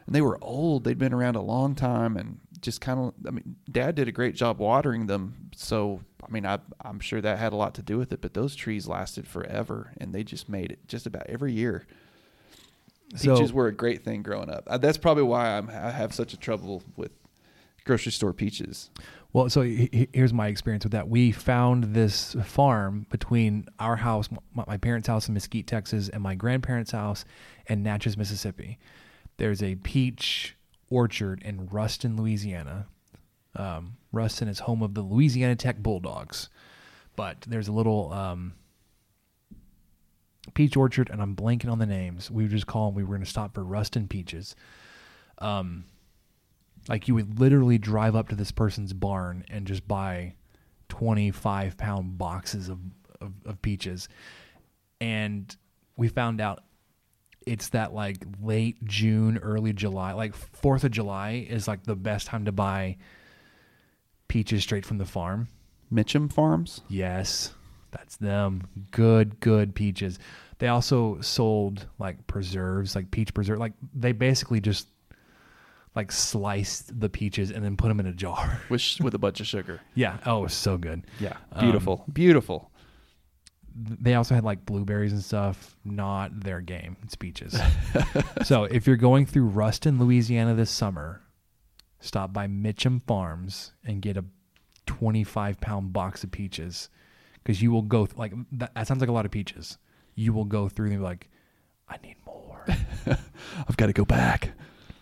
And 0.06 0.14
they 0.14 0.20
were 0.20 0.38
old. 0.42 0.84
They'd 0.84 0.98
been 0.98 1.12
around 1.12 1.36
a 1.36 1.42
long 1.42 1.74
time 1.74 2.16
and 2.16 2.38
just 2.60 2.80
kind 2.80 2.98
of 2.98 3.14
i 3.24 3.30
mean 3.30 3.55
dad 3.70 3.94
did 3.94 4.09
a 4.09 4.12
great 4.12 4.34
job 4.34 4.59
watering 4.59 5.06
them. 5.06 5.50
So 5.55 6.00
i 6.26 6.30
mean 6.30 6.44
I, 6.44 6.59
i'm 6.80 6.98
sure 7.00 7.20
that 7.20 7.38
had 7.38 7.52
a 7.52 7.56
lot 7.56 7.74
to 7.74 7.82
do 7.82 7.98
with 7.98 8.12
it 8.12 8.20
but 8.20 8.34
those 8.34 8.56
trees 8.56 8.88
lasted 8.88 9.28
forever 9.28 9.92
and 9.98 10.12
they 10.12 10.24
just 10.24 10.48
made 10.48 10.72
it 10.72 10.88
just 10.88 11.06
about 11.06 11.26
every 11.28 11.52
year 11.52 11.86
So- 13.16 13.35
peaches 13.35 13.52
were 13.52 13.66
a 13.68 13.72
great 13.72 14.05
thing 14.05 14.22
growing 14.22 14.51
up. 14.51 14.64
Uh, 14.66 14.78
That's 14.78 14.98
probably 14.98 15.22
why 15.24 15.56
I'm, 15.56 15.68
I 15.70 15.90
have 15.90 16.12
such 16.14 16.32
a 16.32 16.36
trouble 16.36 16.82
with 16.97 17.10
grocery 17.85 18.12
store 18.12 18.32
peaches. 18.32 18.90
Well, 19.32 19.48
so 19.51 19.62
he- 19.62 19.89
he- 19.93 20.09
here's 20.12 20.32
my 20.32 20.48
experience 20.48 20.85
with 20.85 20.93
that. 20.93 21.09
We 21.09 21.32
found 21.32 21.94
this 21.94 22.35
farm 22.44 23.06
between 23.10 23.66
our 23.78 23.97
house, 23.97 24.28
my, 24.55 24.64
my 24.66 24.76
parents' 24.76 25.09
house 25.09 25.28
in 25.28 25.35
Mesquite, 25.35 25.66
Texas, 25.66 26.09
and 26.09 26.22
my 26.22 26.35
grandparents' 26.35 26.90
house 26.93 27.24
in 27.66 27.82
Natchez, 27.82 28.16
Mississippi. 28.16 28.78
There's 29.39 29.62
a 29.62 29.76
peach 29.76 30.56
orchard 30.90 31.43
in 31.43 31.66
Ruston, 31.68 32.16
Louisiana. 32.16 32.86
Um, 33.55 33.97
Ruston 34.12 34.48
is 34.48 34.60
home 34.60 34.82
of 34.82 34.94
the 34.94 35.02
Louisiana 35.02 35.56
Tech 35.56 35.78
Bulldogs, 35.82 36.48
but 37.16 37.40
there's 37.47 37.68
a 37.68 37.72
little 37.72 38.12
um, 38.12 38.55
peach 40.54 40.76
orchard, 40.76 41.10
and 41.10 41.20
I'm 41.20 41.34
blanking 41.34 41.70
on 41.70 41.78
the 41.78 41.86
names. 41.86 42.30
We 42.30 42.44
would 42.44 42.52
just 42.52 42.66
call 42.66 42.86
them. 42.86 42.94
We 42.94 43.02
were 43.02 43.14
going 43.14 43.24
to 43.24 43.30
stop 43.30 43.54
for 43.54 43.64
Ruston 43.64 44.08
peaches. 44.08 44.54
Um, 45.38 45.84
like 46.88 47.08
you 47.08 47.14
would 47.14 47.38
literally 47.38 47.78
drive 47.78 48.16
up 48.16 48.28
to 48.28 48.34
this 48.34 48.50
person's 48.50 48.92
barn 48.92 49.44
and 49.50 49.66
just 49.66 49.86
buy 49.86 50.34
25 50.88 51.76
pound 51.76 52.18
boxes 52.18 52.68
of, 52.68 52.78
of, 53.20 53.32
of 53.44 53.62
peaches. 53.62 54.08
And 55.00 55.54
we 55.96 56.08
found 56.08 56.40
out 56.40 56.64
it's 57.46 57.68
that 57.70 57.94
like 57.94 58.24
late 58.42 58.82
June, 58.84 59.38
early 59.38 59.72
July, 59.72 60.12
like 60.12 60.34
4th 60.34 60.84
of 60.84 60.90
July 60.90 61.46
is 61.48 61.68
like 61.68 61.84
the 61.84 61.96
best 61.96 62.26
time 62.26 62.44
to 62.44 62.52
buy 62.52 62.96
peaches 64.28 64.62
straight 64.62 64.84
from 64.84 64.98
the 64.98 65.06
farm. 65.06 65.48
Mitcham 65.90 66.28
Farms. 66.28 66.82
Yes, 66.88 67.54
that's 67.90 68.16
them. 68.16 68.62
Good, 68.90 69.40
good 69.40 69.74
peaches. 69.74 70.19
They 70.59 70.69
also 70.69 71.20
sold 71.20 71.86
like 71.98 72.27
preserves, 72.27 72.94
like 72.94 73.10
peach 73.10 73.32
preserve. 73.35 73.59
Like 73.59 73.73
they 73.94 74.12
basically 74.12 74.60
just 74.60 74.89
like 75.94 76.12
sliced 76.12 76.98
the 77.01 77.09
peaches 77.09 77.51
and 77.51 77.65
then 77.65 77.77
put 77.77 77.89
them 77.89 78.01
in 78.01 78.06
a 78.06 78.12
jar. 78.12 78.60
with 78.69 78.82
with 79.01 79.15
a 79.15 79.19
bunch 79.19 79.40
of 79.40 79.47
sugar. 79.47 79.81
yeah. 79.94 80.19
Oh, 80.27 80.40
it 80.40 80.43
was 80.43 80.55
so 80.55 80.77
good. 80.78 81.06
Yeah, 81.20 81.36
Um, 81.52 81.65
beautiful, 81.65 82.05
beautiful. 82.12 82.70
They 83.81 84.15
also 84.15 84.35
had 84.35 84.43
like 84.43 84.66
blueberries 84.66 85.12
and 85.12 85.23
stuff. 85.23 85.77
Not 85.85 86.40
their 86.40 86.60
game. 86.60 86.97
It's 87.05 87.15
peaches. 87.15 87.56
so 88.43 88.65
if 88.65 88.86
you're 88.89 88.97
going 88.97 89.24
through 89.24 89.44
Ruston, 89.47 90.01
Louisiana 90.01 90.55
this 90.55 90.70
summer, 90.70 91.23
stop 92.01 92.32
by 92.32 92.48
Mitcham 92.48 93.01
Farms 93.06 93.73
and 93.85 94.02
get 94.02 94.16
a 94.16 94.24
25 94.86 95.60
pound 95.60 95.93
box 95.93 96.24
of 96.24 96.32
peaches 96.32 96.89
because 97.43 97.60
you 97.62 97.70
will 97.70 97.82
go 97.82 98.06
th- 98.06 98.16
like 98.19 98.32
that, 98.52 98.74
that 98.74 98.86
sounds 98.86 99.01
like 99.01 99.09
a 99.09 99.12
lot 99.12 99.24
of 99.24 99.31
peaches. 99.31 99.78
You 100.15 100.32
will 100.32 100.44
go 100.44 100.69
through 100.69 100.89
and 100.89 100.98
be 100.98 101.02
like, 101.02 101.28
I 101.89 101.97
need 102.02 102.16
more. 102.27 102.65
I've 103.06 103.77
got 103.77 103.86
to 103.86 103.93
go 103.93 104.05
back. 104.05 104.52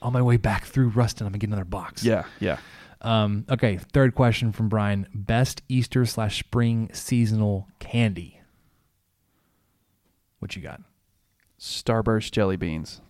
On 0.03 0.13
my 0.13 0.23
way 0.23 0.37
back 0.37 0.65
through 0.65 0.89
Ruston, 0.89 1.27
I'm 1.27 1.33
gonna 1.33 1.39
get 1.39 1.49
another 1.49 1.65
box. 1.65 2.05
Yeah, 2.05 2.25
yeah. 2.39 2.59
Um, 3.01 3.45
okay, 3.51 3.79
third 3.79 4.15
question 4.15 4.53
from 4.53 4.69
Brian: 4.69 5.07
Best 5.15 5.63
Easter 5.69 6.05
slash 6.05 6.39
spring 6.39 6.91
seasonal 6.93 7.67
candy. 7.81 8.41
What 10.39 10.55
you 10.55 10.63
got? 10.63 10.81
Starburst 11.59 12.31
jelly 12.31 12.57
beans. 12.57 13.01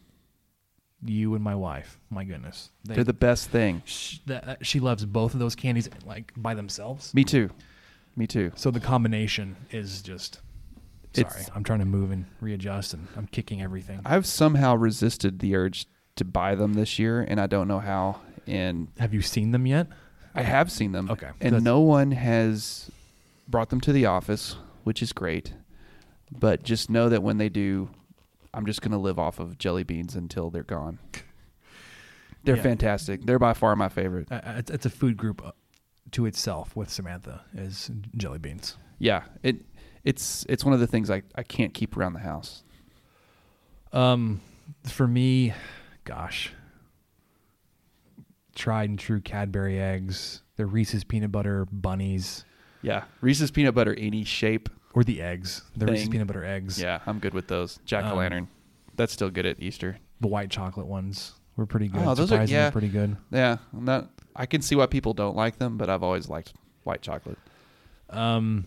You 1.05 1.35
and 1.35 1.45
my 1.45 1.55
wife. 1.55 1.99
My 2.09 2.25
goodness, 2.25 2.71
they, 2.85 2.95
They're 2.95 3.05
the 3.05 3.13
best 3.13 3.51
thing. 3.51 3.83
sh- 3.85 4.19
that, 4.27 4.65
she 4.65 4.81
loves 4.81 5.05
both 5.05 5.35
of 5.35 5.41
those 5.41 5.55
candies 5.55 5.91
like 6.07 6.33
by 6.37 6.55
themselves. 6.55 7.13
Me 7.13 7.25
too. 7.25 7.51
Me 8.17 8.27
too. 8.27 8.51
So 8.57 8.71
the 8.71 8.81
combination 8.81 9.57
is 9.71 10.03
just. 10.03 10.41
Sorry, 11.15 11.27
It's- 11.29 11.51
I'm 11.55 11.65
trying 11.65 11.79
to 11.81 11.85
move 11.87 12.11
and 12.11 12.27
readjust, 12.41 12.93
and 12.95 13.09
I'm 13.17 13.27
kicking 13.27 13.63
everything. 13.63 14.01
I've 14.05 14.27
somehow 14.27 14.75
resisted 14.77 15.39
the 15.39 15.55
urge 15.57 15.87
to 16.17 16.25
buy 16.25 16.55
them 16.55 16.75
this 16.75 16.99
year, 16.99 17.23
and 17.23 17.41
I 17.41 17.47
don't 17.47 17.69
know 17.69 17.81
how. 17.81 18.21
And 18.47 18.89
Have 18.99 19.13
you 19.15 19.23
seen 19.23 19.51
them 19.51 19.67
yet? 19.67 19.87
I 20.35 20.43
have 20.43 20.71
seen 20.71 20.93
them. 20.93 21.11
Okay. 21.11 21.29
And 21.41 21.53
That's- 21.53 21.63
no 21.63 21.81
one 21.81 22.11
has 22.13 22.91
brought 23.49 23.71
them 23.71 23.81
to 23.83 23.93
the 23.93 24.05
office, 24.07 24.57
which 24.85 25.03
is 25.03 25.13
great. 25.13 25.55
But 26.31 26.63
just 26.63 26.91
know 26.91 27.09
that 27.09 27.23
when 27.23 27.39
they 27.39 27.49
do, 27.49 27.89
I'm 28.53 28.67
just 28.67 28.83
going 28.83 28.93
to 28.93 28.99
live 28.99 29.19
off 29.19 29.39
of 29.39 29.57
jelly 29.59 29.85
beans 29.85 30.15
until 30.15 30.51
they're 30.51 30.63
gone. 30.63 30.99
They're 32.45 32.57
Yeah. 32.57 32.63
fantastic. 32.63 33.25
They're 33.25 33.39
by 33.39 33.55
far 33.55 33.75
my 33.77 33.89
favorite. 33.89 34.31
Uh, 34.31 34.41
it's, 34.57 34.71
it's 34.71 34.87
a 34.87 34.91
food 34.91 35.17
group 35.17 35.45
uh, 35.45 35.53
to 36.13 36.27
itself 36.27 36.75
with 36.77 36.91
Samantha 36.91 37.43
is 37.55 37.91
jelly 38.17 38.39
beans. 38.39 38.77
Yeah, 38.99 39.25
it 39.43 39.57
it's 40.05 40.47
it's 40.49 40.65
one 40.65 40.73
of 40.75 40.81
the 40.81 40.87
things 40.87 41.11
I, 41.11 41.23
I 41.35 41.43
can't 41.43 41.75
keep 41.75 41.97
around 41.97 42.13
the 42.15 42.21
house. 42.21 42.63
Um, 43.93 44.41
for 44.85 45.07
me, 45.07 45.53
gosh, 46.05 46.53
tried 48.55 48.91
and 48.91 48.99
true 48.99 49.21
Cadbury 49.21 49.79
eggs, 49.81 50.43
the 50.57 50.67
Reese's 50.67 51.05
peanut 51.05 51.33
butter 51.33 51.67
bunnies 51.71 52.45
Yeah, 52.83 53.05
Reese's 53.21 53.51
peanut 53.51 53.75
butter 53.75 53.95
any 53.99 54.25
shape. 54.25 54.69
or 54.95 55.05
the 55.05 55.21
eggs, 55.21 55.63
the 55.77 55.87
Reese's 55.87 56.09
peanut 56.09 56.27
butter 56.27 56.45
eggs. 56.45 56.81
Yeah, 56.81 57.01
I'm 57.07 57.19
good 57.19 57.35
with 57.35 57.49
those. 57.49 57.79
Jack 57.85 58.05
o' 58.05 58.09
Um, 58.13 58.17
lantern. 58.19 58.49
That's 58.97 59.13
still 59.13 59.31
good 59.31 59.45
at 59.47 59.61
Easter. 59.61 59.99
The 60.21 60.29
white 60.29 60.51
chocolate 60.51 60.87
ones 60.87 61.33
were 61.57 61.67
pretty 61.67 61.89
good. 61.89 62.03
Oh, 62.05 62.15
those 62.15 62.33
are- 62.33 62.45
yeah. 62.45 62.71
pretty 62.71 62.89
good. 62.89 63.17
Yeah, 63.31 63.57
I'm 63.73 63.85
not. 63.85 64.11
I 64.35 64.47
can 64.47 64.61
see 64.63 64.75
why 64.77 64.87
people 64.87 65.15
don't 65.15 65.35
like 65.37 65.59
them, 65.59 65.79
but 65.79 65.89
I've 65.89 66.03
always 66.03 66.29
liked 66.29 66.53
white 66.85 67.01
chocolate. 67.03 67.39
Um, 68.11 68.67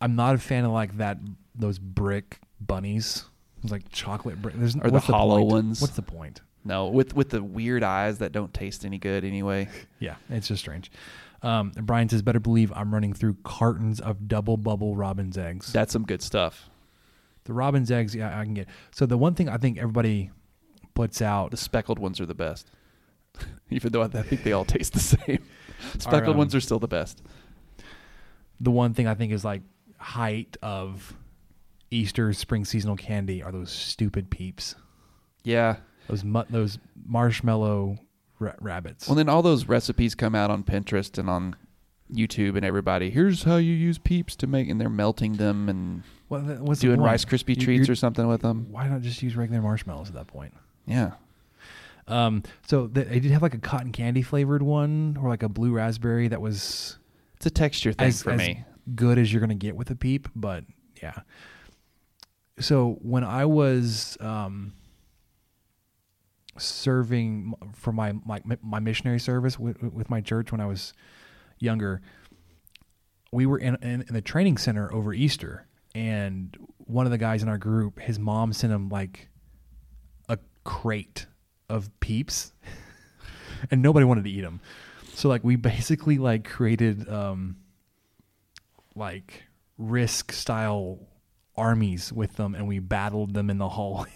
I'm 0.00 0.16
not 0.16 0.34
a 0.34 0.38
fan 0.38 0.64
of 0.64 0.72
like 0.72 0.96
that 0.98 1.18
those 1.54 1.78
brick 1.78 2.40
bunnies. 2.60 3.24
It's 3.62 3.70
like 3.70 3.88
chocolate 3.90 4.42
brick. 4.42 4.54
There's 4.56 4.74
Or 4.76 4.90
the 4.90 4.98
hollow 4.98 5.42
ones. 5.42 5.80
What's 5.80 5.94
the 5.94 6.02
point? 6.02 6.40
No, 6.64 6.88
with 6.88 7.14
with 7.14 7.30
the 7.30 7.42
weird 7.42 7.82
eyes 7.84 8.18
that 8.18 8.32
don't 8.32 8.52
taste 8.52 8.84
any 8.84 8.98
good 8.98 9.24
anyway. 9.24 9.68
Yeah, 10.00 10.16
it's 10.30 10.48
just 10.48 10.60
strange. 10.60 10.90
Um, 11.42 11.70
Brian 11.76 12.08
says, 12.08 12.22
"Better 12.22 12.40
believe 12.40 12.72
I'm 12.74 12.92
running 12.92 13.12
through 13.12 13.36
cartons 13.44 14.00
of 14.00 14.26
double 14.26 14.56
bubble 14.56 14.96
robin's 14.96 15.38
eggs." 15.38 15.72
That's 15.72 15.92
some 15.92 16.02
good 16.04 16.22
stuff. 16.22 16.68
the 17.44 17.52
robin's 17.52 17.90
eggs, 17.92 18.14
yeah, 18.14 18.36
I 18.38 18.44
can 18.44 18.54
get. 18.54 18.68
So 18.92 19.06
the 19.06 19.16
one 19.16 19.34
thing 19.34 19.48
I 19.48 19.56
think 19.58 19.78
everybody 19.78 20.30
puts 20.94 21.20
out 21.22 21.50
The 21.50 21.56
speckled 21.56 21.98
ones 21.98 22.20
are 22.20 22.26
the 22.26 22.34
best. 22.34 22.70
Even 23.70 23.92
though 23.92 24.02
I 24.02 24.08
think 24.08 24.42
they 24.44 24.52
all 24.52 24.64
taste 24.64 24.92
the 24.92 25.00
same. 25.00 25.42
Speckled 25.98 26.34
um, 26.34 26.38
ones 26.38 26.54
are 26.54 26.60
still 26.60 26.78
the 26.78 26.86
best. 26.88 27.22
the 28.60 28.70
one 28.70 28.94
thing 28.94 29.06
I 29.06 29.14
think 29.14 29.32
is 29.32 29.44
like 29.44 29.62
height 29.98 30.56
of 30.62 31.14
Easter 31.90 32.32
spring 32.32 32.64
seasonal 32.64 32.96
candy 32.96 33.42
are 33.42 33.50
those 33.52 33.70
stupid 33.70 34.30
peeps. 34.30 34.74
Yeah. 35.44 35.76
Those 36.08 36.24
mu- 36.24 36.44
those 36.50 36.78
marshmallow 37.06 37.98
ra- 38.38 38.54
rabbits. 38.60 39.08
Well, 39.08 39.16
then 39.16 39.28
all 39.28 39.42
those 39.42 39.66
recipes 39.66 40.14
come 40.14 40.34
out 40.34 40.50
on 40.50 40.62
Pinterest 40.64 41.16
and 41.18 41.28
on 41.28 41.56
YouTube, 42.12 42.56
and 42.56 42.64
everybody 42.64 43.10
here's 43.10 43.42
how 43.44 43.56
you 43.56 43.72
use 43.74 43.98
peeps 43.98 44.36
to 44.36 44.46
make, 44.46 44.68
and 44.68 44.80
they're 44.80 44.88
melting 44.88 45.34
them 45.34 45.68
and 45.68 46.02
What- 46.28 46.60
what's 46.60 46.80
the 46.80 46.88
doing 46.88 46.98
point? 46.98 47.06
Rice 47.10 47.24
Krispie 47.24 47.58
treats 47.58 47.88
or 47.88 47.94
something 47.94 48.26
with 48.28 48.42
them. 48.42 48.66
Why 48.70 48.88
not 48.88 49.00
just 49.02 49.22
use 49.22 49.34
regular 49.36 49.62
marshmallows 49.62 50.08
at 50.08 50.14
that 50.14 50.26
point? 50.28 50.52
Yeah. 50.92 51.12
Um, 52.08 52.42
so 52.66 52.88
th- 52.88 53.08
they 53.08 53.20
did 53.20 53.30
have 53.30 53.42
like 53.42 53.54
a 53.54 53.58
cotton 53.58 53.92
candy 53.92 54.22
flavored 54.22 54.62
one 54.62 55.16
or 55.20 55.28
like 55.28 55.42
a 55.42 55.48
blue 55.48 55.72
raspberry 55.72 56.28
that 56.28 56.40
was 56.40 56.98
It's 57.36 57.46
a 57.46 57.50
texture 57.50 57.92
thing 57.92 58.08
as, 58.08 58.22
for 58.22 58.30
as 58.32 58.38
me. 58.38 58.64
good 58.94 59.18
as 59.18 59.32
you're 59.32 59.40
gonna 59.40 59.54
get 59.54 59.76
with 59.76 59.90
a 59.90 59.94
peep, 59.96 60.28
but 60.34 60.64
yeah. 61.02 61.14
So 62.58 62.98
when 63.02 63.24
I 63.24 63.44
was 63.46 64.16
um, 64.20 64.74
serving 66.58 67.54
for 67.74 67.92
my 67.92 68.12
my 68.24 68.40
my 68.62 68.78
missionary 68.80 69.18
service 69.20 69.58
with, 69.58 69.82
with 69.82 70.10
my 70.10 70.20
church 70.20 70.52
when 70.52 70.60
I 70.60 70.66
was 70.66 70.92
younger, 71.58 72.02
we 73.32 73.46
were 73.46 73.58
in, 73.58 73.76
in 73.76 74.02
in 74.02 74.12
the 74.14 74.20
training 74.20 74.58
center 74.58 74.92
over 74.92 75.14
Easter, 75.14 75.66
and 75.94 76.56
one 76.78 77.06
of 77.06 77.12
the 77.12 77.18
guys 77.18 77.42
in 77.42 77.48
our 77.48 77.58
group, 77.58 78.00
his 78.00 78.18
mom 78.18 78.52
sent 78.52 78.72
him 78.72 78.88
like 78.88 79.28
crate 80.64 81.26
of 81.68 81.88
peeps, 82.00 82.52
and 83.70 83.82
nobody 83.82 84.04
wanted 84.04 84.24
to 84.24 84.30
eat 84.30 84.42
them. 84.42 84.60
So 85.14 85.28
like 85.28 85.44
we 85.44 85.56
basically 85.56 86.18
like 86.18 86.48
created 86.48 87.08
um 87.08 87.56
like 88.94 89.44
risk 89.78 90.32
style 90.32 90.98
armies 91.56 92.12
with 92.12 92.36
them, 92.36 92.54
and 92.54 92.66
we 92.66 92.78
battled 92.78 93.34
them 93.34 93.50
in 93.50 93.58
the 93.58 93.68
hallway. 93.68 94.10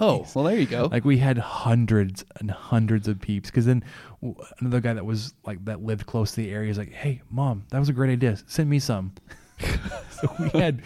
Oh, 0.00 0.26
well, 0.34 0.44
there 0.44 0.58
you 0.58 0.66
go. 0.66 0.88
Like 0.90 1.04
we 1.04 1.18
had 1.18 1.38
hundreds 1.38 2.24
and 2.36 2.50
hundreds 2.50 3.08
of 3.08 3.20
peeps. 3.20 3.50
Because 3.50 3.66
then 3.66 3.84
w- 4.22 4.40
another 4.60 4.80
guy 4.80 4.94
that 4.94 5.04
was 5.04 5.34
like 5.44 5.64
that 5.64 5.82
lived 5.82 6.06
close 6.06 6.30
to 6.30 6.36
the 6.36 6.50
area 6.50 6.70
is 6.70 6.78
like, 6.78 6.92
"Hey, 6.92 7.20
mom, 7.30 7.64
that 7.70 7.78
was 7.78 7.88
a 7.88 7.92
great 7.92 8.12
idea. 8.12 8.38
Send 8.46 8.70
me 8.70 8.78
some." 8.78 9.12
so 10.10 10.34
we 10.38 10.60
had 10.60 10.82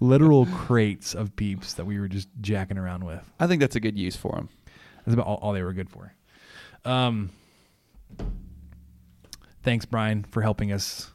literal 0.00 0.46
crates 0.46 1.14
of 1.14 1.34
peeps 1.36 1.74
that 1.74 1.84
we 1.84 1.98
were 1.98 2.08
just 2.08 2.28
jacking 2.40 2.78
around 2.78 3.04
with. 3.04 3.20
I 3.38 3.46
think 3.46 3.60
that's 3.60 3.76
a 3.76 3.80
good 3.80 3.98
use 3.98 4.16
for 4.16 4.32
them. 4.32 4.48
That's 5.08 5.14
about 5.14 5.26
all, 5.26 5.36
all 5.36 5.52
they 5.54 5.62
were 5.62 5.72
good 5.72 5.88
for. 5.88 6.12
Um, 6.84 7.30
thanks, 9.62 9.86
Brian, 9.86 10.22
for 10.24 10.42
helping 10.42 10.70
us 10.70 11.10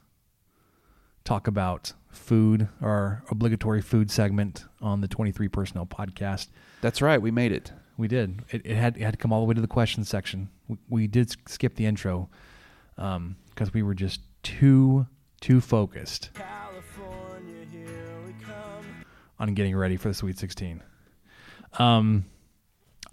talk 1.24 1.46
about 1.46 1.94
food, 2.10 2.70
our 2.82 3.24
obligatory 3.30 3.84
food 3.84 4.10
segment 4.10 4.66
on 4.82 5.02
the 5.02 5.08
23 5.08 5.48
Personnel 5.48 5.86
podcast. 5.86 6.48
That's 6.82 7.04
right. 7.04 7.22
We 7.22 7.30
made 7.30 7.52
it. 7.52 7.72
We 7.96 8.08
did. 8.08 8.42
It, 8.50 8.66
it 8.66 8.76
had 8.76 8.98
it 8.98 9.04
had 9.04 9.14
to 9.14 9.18
come 9.18 9.32
all 9.32 9.42
the 9.42 9.46
way 9.46 9.54
to 9.54 9.62
the 9.62 9.68
question 9.68 10.04
section. 10.04 10.50
We, 10.68 10.78
we 10.90 11.08
did 11.08 11.32
skip 11.48 11.76
the 11.76 11.86
intro 11.86 12.30
because 12.96 13.74
we 13.76 13.84
were 13.84 13.94
just 13.94 14.22
too 14.42 15.06
too 15.40 15.62
focused 15.62 16.32
California, 16.34 17.68
here 17.72 18.10
we 18.26 18.34
come. 18.44 19.06
on 19.40 19.54
getting 19.54 19.76
ready 19.76 19.98
for 19.98 20.08
the 20.08 20.16
Sweet 20.16 20.40
16. 20.40 20.82
Um, 21.78 22.26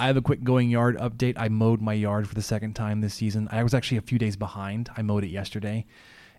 I 0.01 0.07
have 0.07 0.17
a 0.17 0.23
quick 0.23 0.43
going 0.43 0.71
yard 0.71 0.97
update. 0.97 1.35
I 1.37 1.51
mowed 1.51 1.83
my 1.83 1.93
yard 1.93 2.27
for 2.27 2.35
the 2.35 2.41
second 2.41 2.75
time 2.75 3.03
this 3.03 3.13
season. 3.13 3.49
I 3.51 3.63
was 3.63 3.75
actually 3.75 3.99
a 3.99 4.03
few 4.03 4.19
days 4.19 4.35
behind. 4.35 4.89
I 4.97 5.03
mowed 5.03 5.25
it 5.25 5.29
yesterday. 5.29 5.85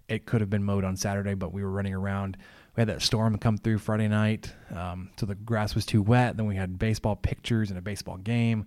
It 0.08 0.26
could 0.26 0.42
have 0.42 0.50
been 0.50 0.64
mowed 0.64 0.84
on 0.84 0.98
Saturday, 0.98 1.36
but 1.36 1.54
we 1.54 1.64
were 1.64 1.70
running 1.70 1.94
around. 1.94 2.38
We 2.76 2.82
had 2.82 2.90
that 2.90 3.04
storm 3.04 3.38
come 3.38 3.60
through 3.60 3.78
Friday 3.78 4.08
night, 4.08 4.52
um, 4.76 5.12
so 5.18 5.28
the 5.28 5.36
grass 5.36 5.76
was 5.76 5.86
too 5.86 6.02
wet. 6.02 6.38
Then 6.38 6.48
we 6.48 6.56
had 6.56 6.80
baseball 6.80 7.16
pictures 7.16 7.70
and 7.70 7.78
a 7.78 7.84
baseball 7.84 8.18
game. 8.18 8.66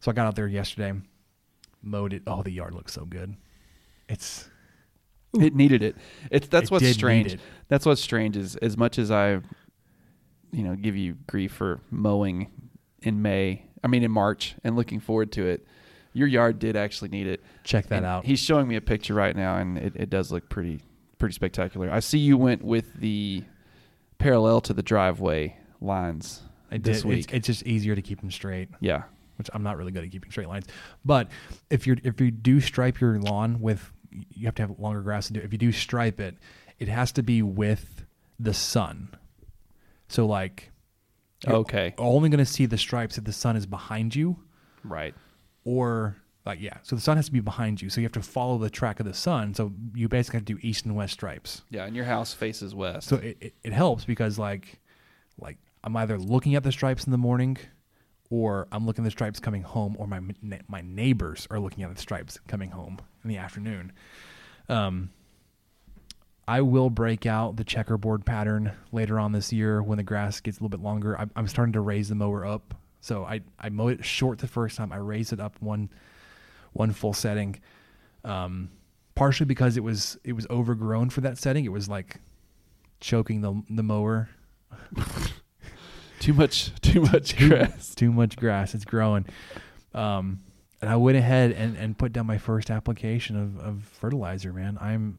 So 0.00 0.10
I 0.10 0.14
got 0.14 0.26
out 0.26 0.36
there 0.36 0.48
yesterday, 0.48 0.98
mowed 1.82 2.14
it. 2.14 2.22
Oh, 2.26 2.42
the 2.42 2.50
yard 2.50 2.74
looks 2.74 2.94
so 2.94 3.04
good. 3.04 3.36
It's 4.08 4.48
It 5.34 5.54
needed 5.54 5.82
it. 5.82 5.96
It's 6.30 6.48
that's 6.48 6.66
It 6.66 6.70
what's 6.70 6.88
strange. 6.92 7.36
That's 7.68 7.84
what's 7.84 8.00
strange 8.00 8.38
is 8.38 8.56
as 8.56 8.78
much 8.78 8.98
as 8.98 9.10
I, 9.10 9.40
you 10.50 10.62
know, 10.62 10.76
give 10.76 10.96
you 10.96 11.18
grief 11.26 11.52
for 11.52 11.80
mowing 11.90 12.50
in 13.02 13.20
May. 13.20 13.67
I 13.82 13.86
mean 13.88 14.02
in 14.02 14.10
March 14.10 14.54
and 14.64 14.76
looking 14.76 15.00
forward 15.00 15.32
to 15.32 15.46
it. 15.46 15.66
Your 16.14 16.26
yard 16.26 16.58
did 16.58 16.74
actually 16.76 17.10
need 17.10 17.26
it. 17.26 17.42
check 17.64 17.86
that 17.88 17.96
And 17.98 18.06
out. 18.06 18.24
He's 18.24 18.40
showing 18.40 18.66
me 18.66 18.76
a 18.76 18.80
picture 18.80 19.14
right 19.14 19.36
now, 19.36 19.56
and 19.56 19.78
it, 19.78 19.92
it 19.94 20.10
does 20.10 20.32
look 20.32 20.48
pretty 20.48 20.80
pretty 21.18 21.34
spectacular. 21.34 21.90
I 21.90 22.00
see 22.00 22.18
you 22.18 22.36
went 22.36 22.62
with 22.64 22.94
the 22.94 23.44
parallel 24.18 24.60
to 24.62 24.72
the 24.72 24.82
driveway 24.82 25.56
lines 25.80 26.42
I 26.70 26.78
this 26.78 27.02
did. 27.02 27.08
week. 27.08 27.18
It's, 27.26 27.32
it's 27.32 27.46
just 27.46 27.66
easier 27.66 27.94
to 27.94 28.02
keep 28.02 28.20
them 28.20 28.30
straight. 28.30 28.68
yeah, 28.80 29.02
which 29.36 29.48
I'm 29.52 29.62
not 29.62 29.76
really 29.76 29.92
good 29.92 30.02
at 30.04 30.10
keeping 30.10 30.30
straight 30.30 30.48
lines. 30.48 30.66
But 31.04 31.28
if 31.70 31.86
you 31.86 31.96
if 32.02 32.20
you 32.20 32.30
do 32.30 32.60
stripe 32.60 33.00
your 33.00 33.18
lawn 33.20 33.60
with, 33.60 33.92
you 34.10 34.46
have 34.46 34.54
to 34.56 34.62
have 34.62 34.78
longer 34.78 35.02
grass 35.02 35.26
to 35.28 35.34
do. 35.34 35.40
it. 35.40 35.44
If 35.44 35.52
you 35.52 35.58
do 35.58 35.70
stripe 35.72 36.18
it, 36.20 36.36
it 36.78 36.88
has 36.88 37.12
to 37.12 37.22
be 37.22 37.42
with 37.42 38.04
the 38.40 38.54
sun. 38.54 39.14
So 40.08 40.26
like, 40.26 40.70
you're 41.46 41.56
Okay. 41.56 41.94
only 41.98 42.28
going 42.28 42.38
to 42.44 42.44
see 42.50 42.66
the 42.66 42.78
stripes 42.78 43.16
if 43.18 43.24
the 43.24 43.32
sun 43.32 43.56
is 43.56 43.66
behind 43.66 44.14
you, 44.16 44.36
right. 44.84 45.14
or 45.64 46.16
like 46.46 46.60
yeah. 46.60 46.78
So 46.82 46.96
the 46.96 47.02
sun 47.02 47.16
has 47.16 47.26
to 47.26 47.32
be 47.32 47.40
behind 47.40 47.80
you. 47.82 47.90
So 47.90 48.00
you 48.00 48.04
have 48.06 48.12
to 48.12 48.22
follow 48.22 48.58
the 48.58 48.70
track 48.70 49.00
of 49.00 49.06
the 49.06 49.14
sun. 49.14 49.54
So 49.54 49.72
you 49.94 50.08
basically 50.08 50.38
have 50.38 50.46
to 50.46 50.54
do 50.54 50.58
east 50.62 50.84
and 50.86 50.96
west 50.96 51.12
stripes. 51.12 51.62
Yeah, 51.70 51.84
and 51.84 51.94
your 51.94 52.06
house 52.06 52.32
faces 52.32 52.74
west. 52.74 53.08
So 53.08 53.16
it, 53.16 53.36
it, 53.40 53.54
it 53.64 53.72
helps 53.72 54.04
because 54.04 54.38
like 54.38 54.80
like 55.38 55.58
I'm 55.84 55.96
either 55.96 56.18
looking 56.18 56.54
at 56.54 56.62
the 56.64 56.72
stripes 56.72 57.04
in 57.04 57.12
the 57.12 57.18
morning 57.18 57.58
or 58.30 58.66
I'm 58.72 58.84
looking 58.86 59.04
at 59.04 59.06
the 59.06 59.10
stripes 59.12 59.38
coming 59.40 59.62
home 59.62 59.94
or 59.98 60.06
my 60.06 60.20
my 60.68 60.80
neighbors 60.82 61.46
are 61.50 61.60
looking 61.60 61.84
at 61.84 61.94
the 61.94 62.00
stripes 62.00 62.38
coming 62.48 62.70
home 62.70 62.98
in 63.22 63.28
the 63.28 63.36
afternoon. 63.36 63.92
Um 64.68 65.10
I 66.48 66.62
will 66.62 66.88
break 66.88 67.26
out 67.26 67.56
the 67.56 67.62
checkerboard 67.64 68.24
pattern 68.24 68.72
later 68.90 69.20
on 69.20 69.32
this 69.32 69.52
year 69.52 69.82
when 69.82 69.98
the 69.98 70.02
grass 70.02 70.40
gets 70.40 70.56
a 70.56 70.60
little 70.60 70.70
bit 70.70 70.80
longer. 70.82 71.14
I'm, 71.18 71.30
I'm 71.36 71.46
starting 71.46 71.74
to 71.74 71.80
raise 71.82 72.08
the 72.08 72.14
mower 72.14 72.46
up. 72.46 72.74
So 73.02 73.24
I, 73.24 73.42
I 73.60 73.68
mowed 73.68 74.00
it 74.00 74.04
short 74.04 74.38
the 74.38 74.48
first 74.48 74.78
time. 74.78 74.90
I 74.90 74.96
raised 74.96 75.34
it 75.34 75.40
up 75.40 75.60
one 75.60 75.90
one 76.72 76.92
full 76.92 77.12
setting. 77.12 77.60
Um, 78.24 78.70
partially 79.14 79.44
because 79.44 79.76
it 79.76 79.84
was 79.84 80.18
it 80.24 80.32
was 80.32 80.46
overgrown 80.48 81.10
for 81.10 81.20
that 81.20 81.36
setting. 81.36 81.66
It 81.66 81.72
was 81.72 81.86
like 81.86 82.16
choking 83.00 83.42
the 83.42 83.62
the 83.68 83.82
mower. 83.82 84.30
too 86.20 86.32
much, 86.32 86.72
too 86.80 87.02
much 87.02 87.32
Too, 87.34 87.48
grass. 87.50 87.94
too 87.94 88.10
much 88.10 88.36
grass. 88.36 88.74
It's 88.74 88.86
growing. 88.86 89.26
Um, 89.92 90.40
and 90.80 90.88
I 90.88 90.96
went 90.96 91.18
ahead 91.18 91.52
and, 91.52 91.76
and 91.76 91.98
put 91.98 92.12
down 92.14 92.24
my 92.26 92.38
first 92.38 92.70
application 92.70 93.36
of, 93.36 93.58
of 93.58 93.82
fertilizer. 93.84 94.52
Man, 94.54 94.78
I'm 94.80 95.18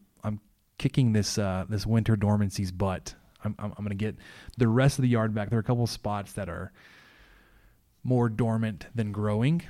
kicking 0.80 1.12
this 1.12 1.36
uh, 1.36 1.66
this 1.68 1.86
winter 1.86 2.16
dormancy's 2.16 2.72
butt. 2.72 3.14
I'm, 3.44 3.54
I'm 3.58 3.74
I'm 3.76 3.84
gonna 3.84 3.94
get 3.94 4.16
the 4.56 4.66
rest 4.66 4.98
of 4.98 5.02
the 5.02 5.08
yard 5.08 5.34
back. 5.34 5.50
There 5.50 5.58
are 5.58 5.60
a 5.60 5.64
couple 5.64 5.84
of 5.84 5.90
spots 5.90 6.32
that 6.32 6.48
are 6.48 6.72
more 8.02 8.30
dormant 8.30 8.86
than 8.94 9.12
growing. 9.12 9.62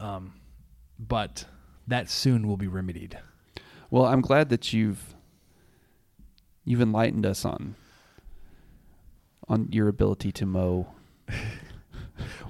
Um, 0.00 0.34
but 0.98 1.44
that 1.86 2.10
soon 2.10 2.48
will 2.48 2.56
be 2.56 2.66
remedied. 2.66 3.16
Well, 3.90 4.06
I'm 4.06 4.20
glad 4.20 4.48
that 4.48 4.72
you've 4.72 5.14
you've 6.64 6.82
enlightened 6.82 7.24
us 7.24 7.44
on 7.44 7.76
on 9.48 9.68
your 9.70 9.88
ability 9.88 10.32
to 10.32 10.46
mow. 10.46 10.88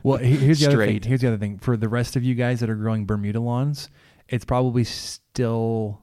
Well, 0.05 0.19
here's 0.19 0.61
the 0.61 0.67
other 0.69 0.87
thing. 0.87 1.03
Here's 1.03 1.23
the 1.23 1.27
other 1.27 1.39
thing. 1.39 1.59
For 1.59 1.77
the 1.77 1.89
rest 1.89 2.15
of 2.15 2.23
you 2.23 2.37
guys 2.37 2.61
that 2.61 2.71
are 2.71 2.77
growing 2.77 3.07
Bermuda 3.07 3.41
lawns, 3.41 3.91
it's 4.29 4.45
probably 4.45 4.85
still 4.85 6.01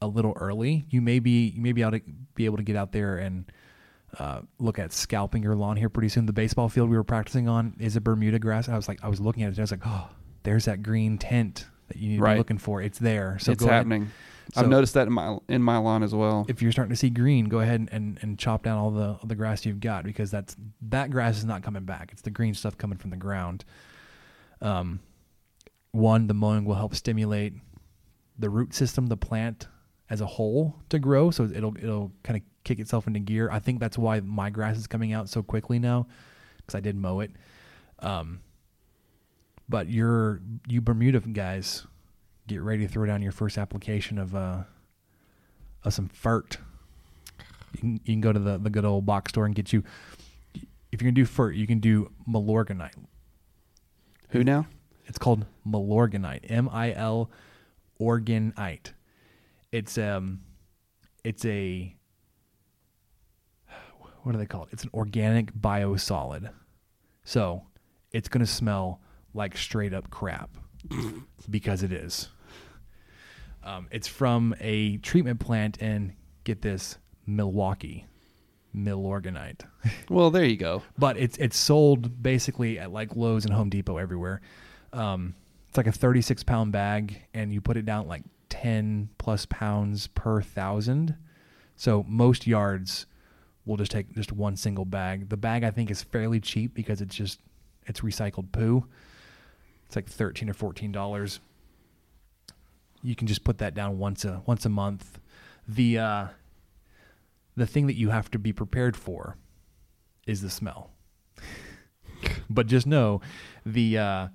a 0.00 0.06
little 0.06 0.32
early. 0.40 0.86
You 0.90 1.00
may 1.00 1.18
be 1.18 1.48
you 1.48 1.60
may 1.60 1.72
be 1.72 1.82
able 1.82 1.92
to 1.92 2.00
be 2.34 2.44
able 2.46 2.56
to 2.56 2.62
get 2.62 2.76
out 2.76 2.92
there 2.92 3.18
and 3.18 3.50
uh, 4.18 4.40
look 4.58 4.78
at 4.78 4.92
scalping 4.92 5.42
your 5.42 5.54
lawn 5.54 5.76
here 5.76 5.88
pretty 5.88 6.08
soon. 6.08 6.26
The 6.26 6.32
baseball 6.32 6.68
field 6.68 6.90
we 6.90 6.96
were 6.96 7.04
practicing 7.04 7.48
on 7.48 7.76
is 7.78 7.96
a 7.96 8.00
Bermuda 8.00 8.38
grass. 8.38 8.68
I 8.68 8.76
was 8.76 8.88
like, 8.88 8.98
I 9.04 9.08
was 9.08 9.20
looking 9.20 9.42
at 9.42 9.46
it. 9.46 9.50
And 9.50 9.58
I 9.58 9.62
was 9.62 9.70
like, 9.70 9.86
oh, 9.86 10.08
there's 10.42 10.64
that 10.64 10.82
green 10.82 11.18
tint 11.18 11.66
that 11.88 11.98
you 11.98 12.08
need 12.08 12.16
to 12.16 12.22
be 12.22 12.38
looking 12.38 12.58
for. 12.58 12.82
It's 12.82 12.98
there. 12.98 13.38
So 13.40 13.52
it's 13.52 13.62
go 13.62 13.70
happening. 13.70 14.10
So- 14.54 14.62
I've 14.62 14.68
noticed 14.68 14.94
that 14.94 15.06
in 15.06 15.12
my 15.12 15.38
in 15.48 15.62
my 15.62 15.76
lawn 15.76 16.02
as 16.02 16.12
well. 16.12 16.44
if 16.48 16.60
you're 16.60 16.72
starting 16.72 16.90
to 16.90 16.96
see 16.96 17.10
green, 17.10 17.44
go 17.48 17.60
ahead 17.60 17.78
and, 17.80 17.88
and, 17.92 18.18
and 18.22 18.38
chop 18.38 18.64
down 18.64 18.78
all 18.78 18.90
the 18.90 19.10
all 19.10 19.26
the 19.26 19.36
grass 19.36 19.64
you've 19.64 19.80
got 19.80 20.02
because 20.02 20.30
that's 20.30 20.56
that 20.88 21.10
grass 21.10 21.38
is 21.38 21.44
not 21.44 21.62
coming 21.62 21.84
back. 21.84 22.10
It's 22.10 22.22
the 22.22 22.30
green 22.30 22.54
stuff 22.54 22.76
coming 22.76 22.98
from 22.98 23.10
the 23.10 23.16
ground. 23.16 23.64
Um, 24.60 25.00
one, 25.92 26.26
the 26.26 26.34
mowing 26.34 26.64
will 26.64 26.74
help 26.74 26.94
stimulate 26.96 27.52
the 28.38 28.50
root 28.50 28.74
system, 28.74 29.06
the 29.06 29.16
plant 29.16 29.68
as 30.10 30.20
a 30.20 30.26
whole 30.26 30.74
to 30.88 30.98
grow, 30.98 31.30
so 31.30 31.44
it'll 31.44 31.76
it'll 31.78 32.12
kind 32.24 32.36
of 32.36 32.42
kick 32.64 32.78
itself 32.80 33.06
into 33.06 33.20
gear. 33.20 33.48
I 33.50 33.60
think 33.60 33.80
that's 33.80 33.96
why 33.96 34.20
my 34.20 34.50
grass 34.50 34.76
is 34.76 34.86
coming 34.86 35.12
out 35.12 35.28
so 35.28 35.42
quickly 35.42 35.78
now 35.78 36.06
because 36.58 36.74
I 36.74 36.80
did 36.80 36.96
mow 36.96 37.20
it. 37.20 37.30
Um, 38.00 38.40
but 39.68 39.88
you're 39.88 40.40
you 40.66 40.80
Bermuda 40.80 41.20
guys, 41.20 41.86
get 42.48 42.60
ready 42.60 42.86
to 42.86 42.92
throw 42.92 43.06
down 43.06 43.22
your 43.22 43.32
first 43.32 43.56
application 43.56 44.18
of 44.18 44.34
uh 44.34 44.64
of 45.84 45.94
some 45.94 46.08
fert. 46.08 46.56
You 47.72 47.78
can, 47.78 47.92
you 48.04 48.14
can 48.14 48.20
go 48.20 48.32
to 48.32 48.40
the, 48.40 48.58
the 48.58 48.68
good 48.68 48.84
old 48.84 49.06
box 49.06 49.30
store 49.30 49.46
and 49.46 49.54
get 49.54 49.72
you. 49.72 49.84
If 50.90 51.00
you're 51.00 51.10
gonna 51.10 51.12
do 51.12 51.24
fert, 51.24 51.56
you 51.56 51.68
can 51.68 51.78
do 51.78 52.10
Milorganite. 52.28 52.96
Who 54.30 54.42
now? 54.42 54.66
It's 55.06 55.18
called 55.18 55.46
Milorganite. 55.66 56.50
M 56.50 56.68
I 56.72 56.92
L 56.92 57.30
Organite. 58.00 58.92
It's 59.72 59.98
um, 59.98 60.40
it's 61.24 61.44
a 61.44 61.94
what 64.22 64.32
do 64.32 64.38
they 64.38 64.46
call 64.46 64.64
it? 64.64 64.70
It's 64.72 64.84
an 64.84 64.90
organic 64.94 65.52
biosolid. 65.54 66.50
So 67.24 67.62
it's 68.12 68.28
gonna 68.28 68.46
smell 68.46 69.00
like 69.34 69.56
straight 69.56 69.94
up 69.94 70.10
crap 70.10 70.50
because 71.50 71.82
it 71.82 71.92
is. 71.92 72.28
Um, 73.62 73.88
it's 73.90 74.08
from 74.08 74.54
a 74.60 74.96
treatment 74.98 75.38
plant 75.38 75.78
in 75.78 76.14
get 76.44 76.62
this 76.62 76.96
Milwaukee, 77.26 78.06
Milorganite. 78.74 79.62
Well, 80.08 80.30
there 80.30 80.44
you 80.44 80.56
go. 80.56 80.82
but 80.98 81.16
it's 81.16 81.36
it's 81.38 81.56
sold 81.56 82.22
basically 82.22 82.78
at 82.78 82.90
like 82.90 83.14
Lowe's 83.14 83.44
and 83.44 83.54
Home 83.54 83.70
Depot 83.70 83.96
everywhere. 83.98 84.40
Um, 84.92 85.34
it's 85.68 85.76
like 85.76 85.86
a 85.86 85.92
36 85.92 86.42
pound 86.42 86.72
bag, 86.72 87.22
and 87.32 87.52
you 87.52 87.60
put 87.60 87.76
it 87.76 87.84
down 87.84 88.08
like 88.08 88.22
10 88.60 89.08
plus 89.16 89.46
pounds 89.46 90.06
per 90.08 90.42
thousand. 90.42 91.16
So 91.76 92.04
most 92.06 92.46
yards 92.46 93.06
will 93.64 93.78
just 93.78 93.90
take 93.90 94.14
just 94.14 94.32
one 94.32 94.54
single 94.56 94.84
bag. 94.84 95.30
The 95.30 95.36
bag 95.38 95.64
I 95.64 95.70
think 95.70 95.90
is 95.90 96.02
fairly 96.02 96.40
cheap 96.40 96.74
because 96.74 97.00
it's 97.00 97.14
just 97.14 97.40
it's 97.86 98.00
recycled 98.00 98.52
poo. 98.52 98.86
It's 99.86 99.96
like 99.96 100.08
13 100.08 100.50
or 100.50 100.52
14 100.52 100.92
dollars. 100.92 101.40
You 103.02 103.16
can 103.16 103.26
just 103.26 103.44
put 103.44 103.58
that 103.58 103.74
down 103.74 103.98
once 103.98 104.26
a 104.26 104.42
once 104.44 104.66
a 104.66 104.68
month. 104.68 105.18
The 105.66 105.98
uh, 105.98 106.26
the 107.56 107.66
thing 107.66 107.86
that 107.86 107.96
you 107.96 108.10
have 108.10 108.30
to 108.32 108.38
be 108.38 108.52
prepared 108.52 108.94
for 108.94 109.38
is 110.26 110.42
the 110.42 110.50
smell. 110.50 110.90
but 112.50 112.66
just 112.66 112.86
know 112.86 113.22
the 113.64 113.96
uh, 113.96 114.28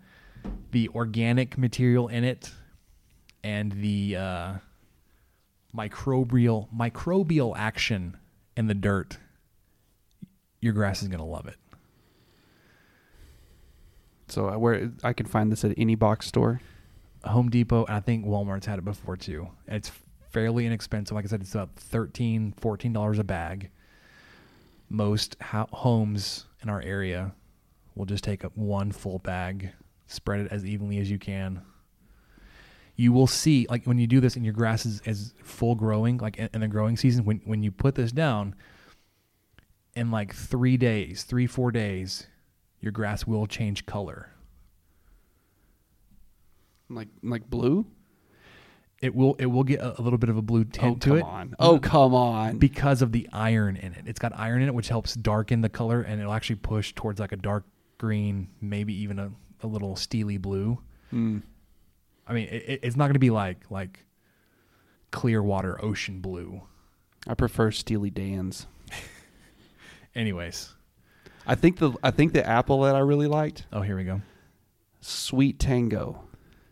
the 0.72 0.90
organic 0.96 1.60
material 1.60 2.08
in 2.08 2.24
it 2.24 2.52
and 3.46 3.74
the 3.74 4.16
uh, 4.16 4.54
microbial 5.78 6.68
microbial 6.76 7.54
action 7.56 8.18
in 8.58 8.66
the 8.66 8.74
dirt. 8.74 9.20
Your 10.62 10.74
grass 10.74 11.04
is 11.04 11.10
gonna 11.10 11.26
love 11.26 11.46
it. 11.46 11.58
So 14.30 14.50
uh, 14.50 14.58
where 14.58 14.92
I 15.04 15.14
can 15.14 15.28
find 15.28 15.52
this 15.52 15.64
at 15.64 15.76
any 15.78 15.94
box 15.94 16.26
store. 16.26 16.60
Home 17.24 17.50
Depot, 17.50 17.86
and 17.86 17.96
I 17.96 18.00
think 18.00 18.26
Walmart's 18.26 18.66
had 18.66 18.80
it 18.80 18.86
before 18.86 19.16
too. 19.16 19.48
It's 19.68 19.92
fairly 20.32 20.66
inexpensive. 20.66 21.16
Like 21.16 21.26
I 21.26 21.28
said, 21.28 21.42
it's 21.42 21.54
about 21.54 21.76
13 21.76 22.56
$14 22.60 23.20
a 23.20 23.24
bag. 23.24 23.70
Most 24.90 25.38
ho- 25.42 25.70
homes 25.72 26.46
in 26.64 26.70
our 26.70 26.82
area 26.82 27.34
will 27.94 28.06
just 28.06 28.24
take 28.24 28.44
up 28.44 28.58
one 28.58 28.92
full 28.92 29.20
bag, 29.20 29.72
spread 30.08 30.40
it 30.42 30.52
as 30.52 30.66
evenly 30.66 30.98
as 30.98 31.12
you 31.12 31.20
can. 31.20 31.62
You 32.96 33.12
will 33.12 33.28
see, 33.28 33.68
like 33.70 33.86
when 33.86 33.98
you 33.98 34.08
do 34.08 34.20
this 34.20 34.36
and 34.36 34.46
your 34.46 34.54
grass 34.54 34.86
is, 34.86 35.02
is 35.06 35.34
full 35.44 35.76
growing, 35.76 36.18
like 36.18 36.38
in, 36.38 36.50
in 36.54 36.62
the 36.62 36.68
growing 36.68 36.96
season, 36.96 37.26
when, 37.26 37.42
when 37.44 37.62
you 37.62 37.72
put 37.72 37.96
this 37.96 38.12
down, 38.12 38.56
in 39.96 40.12
like 40.12 40.34
three 40.34 40.78
days, 40.78 41.24
three, 41.24 41.48
four 41.48 41.72
days, 41.72 42.28
your 42.80 42.92
grass 42.92 43.26
will 43.26 43.48
change 43.48 43.86
color. 43.86 44.30
Like 46.90 47.08
like 47.24 47.50
blue? 47.50 47.86
It 49.02 49.16
will 49.16 49.36
it 49.36 49.48
will 49.48 49.64
get 49.64 49.80
a, 49.80 50.00
a 50.00 50.02
little 50.02 50.20
bit 50.20 50.30
of 50.30 50.38
a 50.38 50.42
blue 50.42 50.66
tint 50.66 50.98
oh, 50.98 51.00
to 51.00 51.10
come 51.10 51.18
it. 51.18 51.24
on. 51.24 51.56
Oh, 51.60 51.80
come 51.80 52.14
on. 52.14 52.58
because 52.58 53.02
of 53.02 53.12
the 53.12 53.28
iron 53.34 53.76
in 53.76 53.94
it. 53.94 54.04
It's 54.06 54.20
got 54.20 54.38
iron 54.38 54.62
in 54.62 54.68
it, 54.68 54.74
which 54.74 54.90
helps 54.90 55.16
darken 55.16 55.62
the 55.62 55.70
color, 55.70 56.02
and 56.02 56.22
it'll 56.22 56.34
actually 56.34 56.58
push 56.58 56.94
towards 56.94 57.20
like 57.20 57.32
a 57.32 57.38
dark 57.38 57.66
green, 57.98 58.50
maybe 58.62 58.94
even 58.94 59.20
a, 59.20 59.32
a 59.62 59.68
little 59.68 59.96
steely 59.96 60.38
blue. 60.38 60.80
Mm. 61.14 61.42
I 62.28 62.34
mean, 62.34 62.48
it, 62.50 62.64
it- 62.68 62.80
it's 62.84 62.96
not 62.96 63.06
going 63.06 63.14
to 63.14 63.20
be 63.20 63.30
like 63.32 63.70
like 63.70 64.06
clear 65.12 65.42
water 65.44 65.84
ocean 65.84 66.20
blue. 66.22 66.62
I 67.28 67.34
prefer 67.34 67.72
Steely 67.72 68.10
Dan's. 68.10 68.68
Anyways, 70.16 70.74
I 71.46 71.56
think 71.56 71.78
the 71.78 71.94
I 72.04 72.12
think 72.12 72.34
the 72.34 72.46
apple 72.46 72.82
that 72.82 72.96
I 72.96 73.00
really 73.00 73.28
liked, 73.28 73.66
oh 73.74 73.82
here 73.82 73.98
we 73.98 74.04
go. 74.04 74.22
SweeTango. 75.02 76.20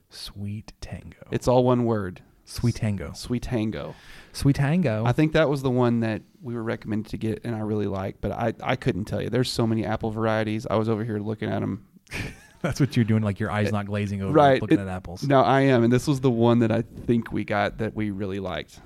Sweet 0.09 0.73
Tango. 0.81 1.27
It's 1.31 1.47
all 1.47 1.63
one 1.63 1.85
word. 1.85 2.21
SweeTango. 2.47 3.15
Sweet 3.15 3.43
Tango. 3.43 3.95
SweeTango. 4.33 5.07
I 5.07 5.11
think 5.11 5.33
that 5.33 5.49
was 5.49 5.61
the 5.63 5.69
one 5.71 6.01
that 6.01 6.21
we 6.41 6.53
were 6.55 6.61
recommended 6.63 7.09
to 7.11 7.17
get, 7.17 7.41
and 7.43 7.55
I 7.55 7.59
really 7.59 7.87
like. 7.87 8.21
But 8.21 8.31
I, 8.31 8.53
I 8.61 8.75
couldn't 8.75 9.05
tell 9.05 9.21
you. 9.21 9.29
There's 9.29 9.49
so 9.51 9.65
many 9.65 9.85
apple 9.85 10.11
varieties. 10.11 10.67
I 10.69 10.75
was 10.75 10.87
over 10.89 11.03
here 11.03 11.19
looking 11.19 11.49
at 11.49 11.61
them. 11.61 11.85
That's 12.63 12.79
what 12.79 12.95
you're 12.95 13.03
doing. 13.05 13.21
Like 13.21 13.39
your 13.41 13.51
eyes 13.51 13.67
eh, 13.67 13.71
not 13.71 13.85
glazing 13.85 14.21
over, 14.21 14.31
right. 14.31 14.61
looking 14.61 14.79
it- 14.79 14.81
at 14.81 14.87
apples. 14.87 15.21
No, 15.23 15.41
I 15.41 15.61
am, 15.61 15.83
and 15.83 15.91
this 15.91 16.07
was 16.07 16.21
the 16.21 16.31
one 16.31 16.59
that 16.59 16.71
I 16.71 16.81
think 16.81 17.31
we 17.31 17.43
got 17.43 17.77
that 17.79 17.93
we 17.93 18.09
really 18.09 18.39
liked. 18.39 18.79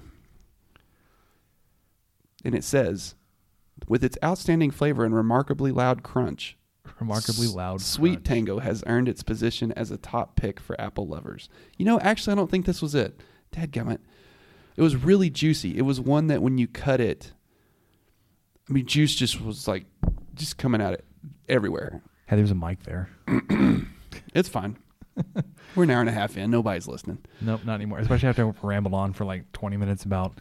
And 2.43 2.55
it 2.55 2.63
says, 2.63 3.15
with 3.87 4.03
its 4.03 4.17
outstanding 4.23 4.71
flavor 4.71 5.05
and 5.05 5.15
remarkably 5.15 5.71
loud 5.71 6.03
crunch, 6.03 6.57
Remarkably 6.99 7.47
loud. 7.47 7.81
Sweet 7.81 8.15
crunch. 8.15 8.25
Tango 8.25 8.59
has 8.59 8.83
earned 8.87 9.07
its 9.07 9.21
position 9.21 9.71
as 9.73 9.91
a 9.91 9.97
top 9.97 10.35
pick 10.35 10.59
for 10.59 10.79
apple 10.81 11.07
lovers. 11.07 11.49
You 11.77 11.85
know, 11.85 11.99
actually, 11.99 12.33
I 12.33 12.35
don't 12.35 12.49
think 12.49 12.65
this 12.65 12.81
was 12.81 12.95
it. 12.95 13.19
Dadgummit. 13.51 13.99
It 14.75 14.81
was 14.81 14.95
really 14.95 15.29
juicy. 15.29 15.77
It 15.77 15.83
was 15.83 15.99
one 15.99 16.27
that 16.27 16.41
when 16.41 16.57
you 16.57 16.67
cut 16.67 16.99
it, 16.99 17.33
I 18.69 18.73
mean, 18.73 18.85
juice 18.85 19.15
just 19.15 19.41
was 19.41 19.67
like 19.67 19.85
just 20.33 20.57
coming 20.57 20.81
out 20.81 20.93
it 20.93 21.05
everywhere. 21.47 22.01
Hey, 22.27 22.35
there's 22.35 22.51
a 22.51 22.55
mic 22.55 22.83
there. 22.83 23.09
It's 24.33 24.49
fine. 24.49 24.77
We're 25.75 25.85
an 25.85 25.89
hour 25.89 26.01
and 26.01 26.09
a 26.09 26.13
half 26.13 26.37
in. 26.37 26.51
Nobody's 26.51 26.87
listening. 26.87 27.19
Nope, 27.41 27.61
not 27.65 27.75
anymore. 27.75 27.97
Especially 27.97 28.29
after 28.29 28.47
I 28.47 28.53
rambled 28.61 28.93
on 28.93 29.13
for 29.13 29.25
like 29.25 29.51
20 29.53 29.77
minutes 29.77 30.03
about 30.03 30.37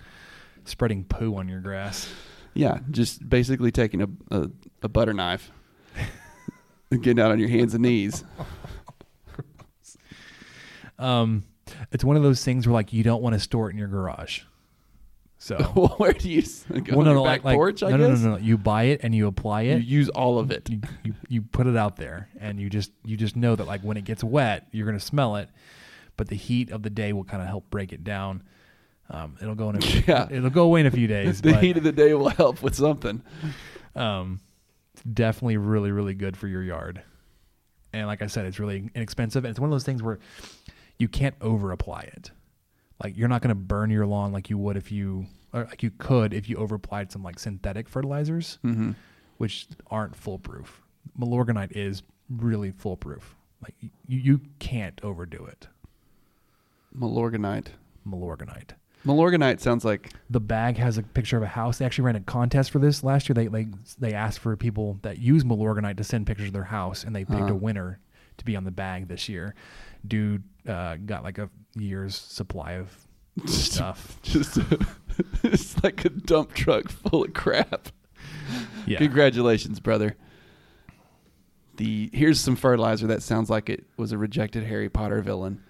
spreading 0.64 1.04
poo 1.04 1.34
on 1.36 1.48
your 1.48 1.60
grass. 1.60 2.12
Yeah, 2.52 2.80
just 2.90 3.26
basically 3.26 3.70
taking 3.70 4.02
a, 4.02 4.08
a, 4.30 4.50
a 4.82 4.88
butter 4.88 5.14
knife 5.14 5.50
and 6.90 7.02
getting 7.02 7.22
out 7.22 7.30
on 7.30 7.38
your 7.38 7.48
hands 7.48 7.74
and 7.74 7.82
knees. 7.82 8.24
Um, 10.98 11.44
it's 11.92 12.02
one 12.02 12.16
of 12.16 12.22
those 12.22 12.42
things 12.42 12.66
where 12.66 12.72
like 12.72 12.90
you 12.94 13.02
don't 13.02 13.20
want 13.20 13.34
to 13.34 13.38
store 13.38 13.68
it 13.68 13.72
in 13.72 13.78
your 13.78 13.86
garage. 13.86 14.40
So 15.38 15.56
Where 15.98 16.12
do 16.12 16.30
you 16.30 16.42
go 16.42 16.96
Well, 16.96 17.00
on 17.00 17.04
no, 17.04 17.14
no, 17.14 17.24
back 17.24 17.44
like, 17.44 17.56
porch? 17.56 17.82
I 17.82 17.90
no, 17.90 17.98
guess 17.98 18.20
no, 18.20 18.30
no, 18.30 18.36
no. 18.36 18.42
You 18.42 18.56
buy 18.56 18.84
it 18.84 19.00
and 19.02 19.14
you 19.14 19.26
apply 19.26 19.62
it. 19.62 19.82
you 19.82 19.98
use 19.98 20.08
all 20.08 20.38
of 20.38 20.50
it. 20.50 20.68
You, 20.70 20.80
you 21.04 21.14
you 21.28 21.42
put 21.42 21.66
it 21.66 21.76
out 21.76 21.96
there 21.96 22.28
and 22.40 22.58
you 22.58 22.70
just 22.70 22.90
you 23.04 23.16
just 23.16 23.36
know 23.36 23.54
that 23.54 23.66
like 23.66 23.82
when 23.82 23.96
it 23.96 24.04
gets 24.04 24.24
wet 24.24 24.66
you're 24.72 24.86
gonna 24.86 24.98
smell 24.98 25.36
it, 25.36 25.48
but 26.16 26.28
the 26.28 26.36
heat 26.36 26.70
of 26.70 26.82
the 26.82 26.90
day 26.90 27.12
will 27.12 27.24
kind 27.24 27.42
of 27.42 27.48
help 27.48 27.68
break 27.70 27.92
it 27.92 28.02
down. 28.02 28.42
Um, 29.10 29.36
it'll 29.40 29.54
go 29.54 29.70
in 29.70 29.76
a, 29.76 29.86
Yeah. 30.08 30.26
it'll 30.30 30.50
go 30.50 30.64
away 30.64 30.80
in 30.80 30.86
a 30.86 30.90
few 30.90 31.06
days. 31.06 31.40
the 31.42 31.52
but, 31.52 31.62
heat 31.62 31.76
of 31.76 31.84
the 31.84 31.92
day 31.92 32.12
will 32.14 32.28
help 32.30 32.62
with 32.62 32.74
something. 32.74 33.22
um, 33.94 34.40
definitely 35.12 35.58
really 35.58 35.92
really 35.92 36.14
good 36.14 36.36
for 36.36 36.48
your 36.48 36.62
yard. 36.62 37.02
And 37.92 38.06
like 38.06 38.20
I 38.22 38.26
said, 38.26 38.46
it's 38.46 38.58
really 38.58 38.90
inexpensive. 38.94 39.44
And 39.44 39.50
it's 39.50 39.60
one 39.60 39.68
of 39.68 39.72
those 39.72 39.84
things 39.84 40.02
where 40.02 40.18
you 40.98 41.08
can't 41.08 41.34
over 41.40 41.72
apply 41.72 42.02
it. 42.02 42.30
Like 43.02 43.16
you're 43.16 43.28
not 43.28 43.42
going 43.42 43.50
to 43.50 43.54
burn 43.54 43.90
your 43.90 44.06
lawn 44.06 44.32
like 44.32 44.48
you 44.50 44.58
would 44.58 44.76
if 44.76 44.90
you, 44.90 45.26
or 45.52 45.64
like 45.64 45.82
you 45.82 45.90
could 45.98 46.32
if 46.32 46.48
you 46.48 46.56
over 46.56 46.74
applied 46.76 47.12
some 47.12 47.22
like 47.22 47.38
synthetic 47.38 47.88
fertilizers, 47.88 48.58
Mm-hmm. 48.64 48.92
which 49.38 49.66
aren't 49.90 50.16
foolproof. 50.16 50.80
Milorganite 51.18 51.72
is 51.76 52.02
really 52.30 52.70
foolproof. 52.70 53.34
Like 53.62 53.74
you, 53.80 53.90
you 54.06 54.40
can't 54.58 54.98
overdo 55.02 55.44
it. 55.44 55.68
Malorganite. 56.98 57.68
Malorganite. 58.08 58.70
Malorganite 59.04 59.60
sounds 59.60 59.84
like 59.84 60.12
The 60.30 60.40
bag 60.40 60.76
has 60.78 60.98
a 60.98 61.02
picture 61.02 61.36
of 61.36 61.42
a 61.42 61.46
house. 61.48 61.78
They 61.78 61.84
actually 61.84 62.04
ran 62.06 62.16
a 62.16 62.20
contest 62.20 62.70
for 62.70 62.78
this 62.78 63.04
last 63.04 63.28
year. 63.28 63.34
They 63.34 63.46
they 63.46 63.66
they 63.98 64.14
asked 64.14 64.40
for 64.40 64.56
people 64.56 64.98
that 65.02 65.18
use 65.18 65.44
Malorganite 65.44 65.96
to 65.98 66.04
send 66.04 66.26
pictures 66.26 66.48
of 66.48 66.52
their 66.54 66.64
house, 66.64 67.04
and 67.04 67.14
they 67.14 67.24
picked 67.24 67.40
Uh-huh. 67.42 67.52
a 67.52 67.56
winner 67.56 68.00
to 68.38 68.44
be 68.44 68.56
on 68.56 68.64
the 68.64 68.70
bag 68.70 69.08
this 69.08 69.28
year. 69.28 69.54
Dude 70.06 70.42
uh, 70.68 70.96
got 70.96 71.22
like 71.22 71.38
a 71.38 71.48
year's 71.76 72.14
supply 72.16 72.72
of 72.72 72.96
stuff. 73.46 74.18
just 74.22 74.58
it's 75.42 75.82
like 75.82 76.04
a 76.04 76.08
dump 76.10 76.54
truck 76.54 76.88
full 76.88 77.24
of 77.24 77.34
crap. 77.34 77.88
Yeah. 78.86 78.98
Congratulations, 78.98 79.80
brother. 79.80 80.16
The 81.76 82.08
here's 82.12 82.40
some 82.40 82.56
fertilizer 82.56 83.06
that 83.08 83.22
sounds 83.22 83.50
like 83.50 83.68
it 83.68 83.84
was 83.96 84.12
a 84.12 84.18
rejected 84.18 84.64
Harry 84.64 84.88
Potter 84.88 85.20
villain. 85.20 85.62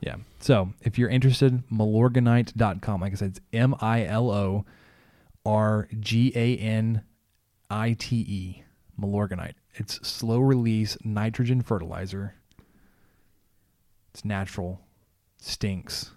Yeah. 0.00 0.16
So 0.40 0.70
if 0.82 0.98
you're 0.98 1.08
interested, 1.08 1.62
malorganite.com. 1.70 3.00
Like 3.00 3.12
I 3.12 3.16
said, 3.16 3.30
it's 3.30 3.40
M 3.52 3.74
I 3.80 4.04
L 4.04 4.30
O 4.30 4.64
R 5.44 5.88
G 6.00 6.32
A 6.34 6.56
N 6.56 7.02
I 7.70 7.94
T 7.98 8.16
E. 8.16 8.62
Malorganite. 9.00 9.54
It's 9.74 10.06
slow 10.06 10.38
release 10.38 10.96
nitrogen 11.04 11.60
fertilizer. 11.60 12.34
It's 14.12 14.24
natural, 14.24 14.80
stinks. 15.44 16.10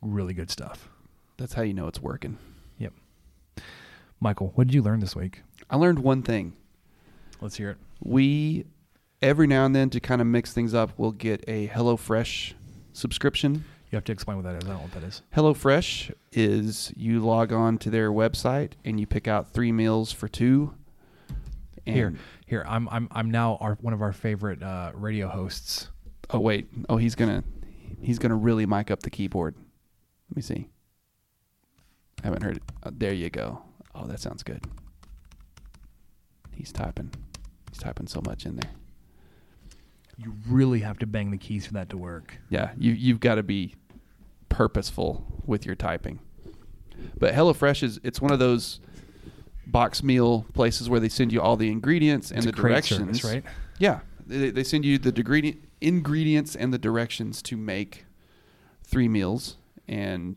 Really 0.00 0.34
good 0.34 0.50
stuff. 0.50 0.88
That's 1.36 1.54
how 1.54 1.62
you 1.62 1.74
know 1.74 1.86
it's 1.86 2.00
working. 2.00 2.38
Yep. 2.78 2.92
Michael, 4.20 4.52
what 4.54 4.66
did 4.66 4.74
you 4.74 4.82
learn 4.82 5.00
this 5.00 5.14
week? 5.14 5.42
I 5.68 5.76
learned 5.76 5.98
one 5.98 6.22
thing. 6.22 6.54
Let's 7.40 7.56
hear 7.56 7.70
it. 7.70 7.76
We 8.02 8.64
every 9.22 9.46
now 9.46 9.64
and 9.64 9.74
then 9.74 9.90
to 9.90 10.00
kind 10.00 10.20
of 10.20 10.26
mix 10.26 10.52
things 10.52 10.74
up, 10.74 10.92
we'll 10.96 11.12
get 11.12 11.44
a 11.48 11.68
HelloFresh 11.68 12.54
subscription. 12.92 13.64
You 13.90 13.96
have 13.96 14.04
to 14.04 14.12
explain 14.12 14.36
what 14.36 14.44
that 14.44 14.56
is. 14.56 14.64
I 14.64 14.68
don't 14.68 14.76
know 14.78 14.82
what 14.82 14.92
that 14.92 15.04
is. 15.04 15.22
HelloFresh 15.34 16.12
is 16.32 16.92
you 16.96 17.20
log 17.20 17.52
on 17.52 17.78
to 17.78 17.90
their 17.90 18.10
website 18.10 18.72
and 18.84 18.98
you 18.98 19.06
pick 19.06 19.28
out 19.28 19.52
three 19.52 19.72
meals 19.72 20.12
for 20.12 20.28
two. 20.28 20.74
And, 21.86 21.94
Here, 21.94 22.14
here. 22.46 22.64
I'm 22.66 22.88
I'm 22.88 23.08
I'm 23.12 23.30
now 23.30 23.58
our 23.60 23.78
one 23.80 23.92
of 23.94 24.02
our 24.02 24.12
favorite 24.12 24.62
uh, 24.62 24.90
radio 24.94 25.28
hosts. 25.28 25.90
Oh 26.30 26.40
wait. 26.40 26.66
Oh, 26.88 26.96
he's 26.96 27.14
gonna 27.14 27.44
he's 28.00 28.18
gonna 28.18 28.36
really 28.36 28.66
mic 28.66 28.90
up 28.90 29.02
the 29.02 29.10
keyboard. 29.10 29.54
Let 30.30 30.36
me 30.36 30.42
see. 30.42 30.68
I 32.22 32.26
haven't 32.26 32.42
heard 32.42 32.56
it. 32.56 32.62
Uh, 32.82 32.90
there 32.92 33.12
you 33.12 33.30
go. 33.30 33.62
Oh, 33.94 34.06
that 34.06 34.20
sounds 34.20 34.42
good. 34.42 34.64
He's 36.52 36.72
typing. 36.72 37.10
He's 37.70 37.78
typing 37.78 38.06
so 38.06 38.20
much 38.24 38.46
in 38.46 38.56
there. 38.56 38.70
You 40.16 40.34
really 40.48 40.80
have 40.80 40.98
to 41.00 41.06
bang 41.06 41.30
the 41.30 41.36
keys 41.36 41.66
for 41.66 41.74
that 41.74 41.90
to 41.90 41.96
work. 41.98 42.38
Yeah, 42.48 42.70
you 42.78 42.92
you've 42.92 43.20
got 43.20 43.34
to 43.34 43.42
be 43.42 43.74
purposeful 44.48 45.42
with 45.44 45.66
your 45.66 45.74
typing. 45.74 46.18
But 47.18 47.34
HelloFresh 47.34 47.82
is 47.82 48.00
it's 48.02 48.20
one 48.22 48.32
of 48.32 48.38
those 48.38 48.80
box 49.66 50.02
meal 50.02 50.46
places 50.54 50.88
where 50.88 51.00
they 51.00 51.10
send 51.10 51.32
you 51.32 51.42
all 51.42 51.56
the 51.56 51.70
ingredients 51.70 52.30
and 52.30 52.38
It's 52.38 52.46
the 52.46 52.52
directions. 52.52 53.20
service, 53.20 53.24
right? 53.24 53.44
Yeah, 53.78 54.00
they, 54.26 54.50
they 54.50 54.64
send 54.64 54.84
you 54.86 54.96
the 54.96 55.12
degree, 55.12 55.58
ingredients 55.80 56.56
and 56.56 56.72
the 56.72 56.78
directions 56.78 57.42
to 57.42 57.56
make 57.56 58.04
three 58.82 59.08
meals, 59.08 59.56
and 59.88 60.36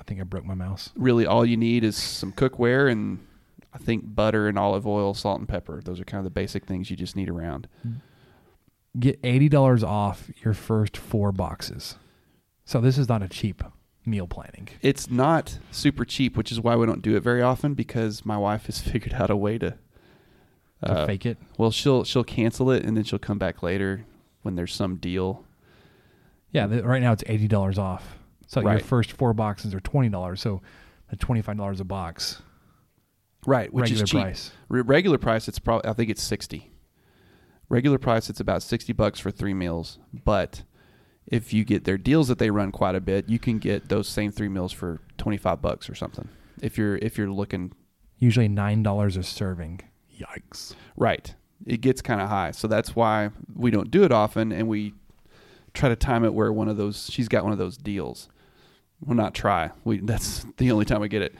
I 0.00 0.04
think 0.04 0.20
I 0.20 0.24
broke 0.24 0.44
my 0.44 0.54
mouse. 0.54 0.90
really 0.96 1.26
all 1.26 1.44
you 1.44 1.56
need 1.56 1.84
is 1.84 1.96
some 1.96 2.32
cookware 2.32 2.90
and 2.90 3.18
I 3.72 3.78
think 3.78 4.14
butter 4.14 4.48
and 4.48 4.58
olive 4.58 4.86
oil, 4.86 5.14
salt 5.14 5.38
and 5.38 5.48
pepper. 5.48 5.80
Those 5.84 6.00
are 6.00 6.04
kind 6.04 6.18
of 6.18 6.24
the 6.24 6.30
basic 6.30 6.64
things 6.64 6.90
you 6.90 6.96
just 6.96 7.14
need 7.16 7.28
around. 7.28 7.68
Get 8.98 9.20
eighty 9.22 9.48
dollars 9.48 9.84
off 9.84 10.30
your 10.42 10.54
first 10.54 10.96
four 10.96 11.30
boxes. 11.32 11.96
So 12.64 12.80
this 12.80 12.98
is 12.98 13.08
not 13.08 13.22
a 13.22 13.28
cheap 13.28 13.62
meal 14.04 14.26
planning. 14.26 14.68
It's 14.80 15.10
not 15.10 15.58
super 15.70 16.04
cheap, 16.04 16.36
which 16.36 16.50
is 16.50 16.60
why 16.60 16.76
we 16.76 16.86
don't 16.86 17.02
do 17.02 17.14
it 17.16 17.20
very 17.22 17.42
often 17.42 17.74
because 17.74 18.24
my 18.24 18.38
wife 18.38 18.66
has 18.66 18.78
figured 18.90 19.14
out 19.14 19.30
a 19.30 19.36
way 19.36 19.58
to 19.58 19.74
To 20.84 20.90
uh, 20.92 21.06
fake 21.06 21.26
it. 21.26 21.36
Well, 21.58 21.70
she'll 21.70 22.04
she'll 22.04 22.24
cancel 22.24 22.70
it 22.70 22.84
and 22.84 22.96
then 22.96 23.04
she'll 23.04 23.18
come 23.18 23.38
back 23.38 23.62
later 23.62 24.06
when 24.42 24.54
there's 24.56 24.74
some 24.74 24.96
deal. 24.96 25.44
Yeah, 26.50 26.66
the, 26.66 26.82
right 26.82 27.02
now 27.02 27.12
it's 27.12 27.24
eighty 27.26 27.48
dollars 27.48 27.78
off. 27.78 28.16
So 28.46 28.60
your 28.60 28.78
first 28.80 29.12
four 29.12 29.34
boxes 29.34 29.74
are 29.74 29.80
twenty 29.80 30.08
dollars. 30.08 30.40
So 30.40 30.62
at 31.12 31.20
twenty 31.20 31.42
five 31.42 31.56
dollars 31.56 31.80
a 31.80 31.84
box. 31.84 32.40
Right, 33.46 33.72
which 33.72 33.82
Regular 33.84 34.04
is 34.04 34.10
cheap. 34.10 34.20
price. 34.20 34.50
Re- 34.68 34.80
regular 34.80 35.18
price, 35.18 35.48
it's 35.48 35.58
probably 35.58 35.88
I 35.88 35.92
think 35.92 36.10
it's 36.10 36.22
sixty. 36.22 36.72
Regular 37.68 37.98
price, 37.98 38.30
it's 38.30 38.40
about 38.40 38.62
sixty 38.62 38.92
bucks 38.92 39.20
for 39.20 39.30
three 39.30 39.54
meals. 39.54 39.98
But 40.24 40.62
if 41.26 41.52
you 41.52 41.64
get 41.64 41.84
their 41.84 41.98
deals 41.98 42.28
that 42.28 42.38
they 42.38 42.50
run 42.50 42.72
quite 42.72 42.94
a 42.94 43.00
bit, 43.00 43.28
you 43.28 43.38
can 43.38 43.58
get 43.58 43.88
those 43.90 44.08
same 44.08 44.32
three 44.32 44.48
meals 44.48 44.72
for 44.72 45.00
twenty 45.18 45.36
five 45.36 45.60
bucks 45.60 45.88
or 45.90 45.94
something. 45.94 46.28
If 46.62 46.78
you're 46.78 46.96
if 46.96 47.18
you're 47.18 47.30
looking 47.30 47.72
Usually 48.18 48.48
nine 48.48 48.82
dollars 48.82 49.16
a 49.16 49.22
serving. 49.22 49.80
Yikes. 50.18 50.74
right, 50.96 51.32
it 51.66 51.80
gets 51.80 52.00
kind 52.02 52.20
of 52.20 52.28
high. 52.28 52.50
So 52.52 52.68
that's 52.68 52.94
why 52.96 53.30
we 53.54 53.70
don't 53.70 53.90
do 53.90 54.04
it 54.04 54.12
often, 54.12 54.52
and 54.52 54.68
we 54.68 54.94
try 55.74 55.88
to 55.88 55.96
time 55.96 56.24
it 56.24 56.34
where 56.34 56.52
one 56.52 56.68
of 56.68 56.76
those 56.76 57.08
she's 57.10 57.28
got 57.28 57.44
one 57.44 57.52
of 57.52 57.58
those 57.58 57.76
deals. 57.76 58.28
Well, 59.00 59.16
not 59.16 59.34
try. 59.34 59.70
We 59.84 59.98
that's 60.00 60.46
the 60.56 60.70
only 60.72 60.84
time 60.84 61.00
we 61.00 61.08
get 61.08 61.22
it. 61.22 61.34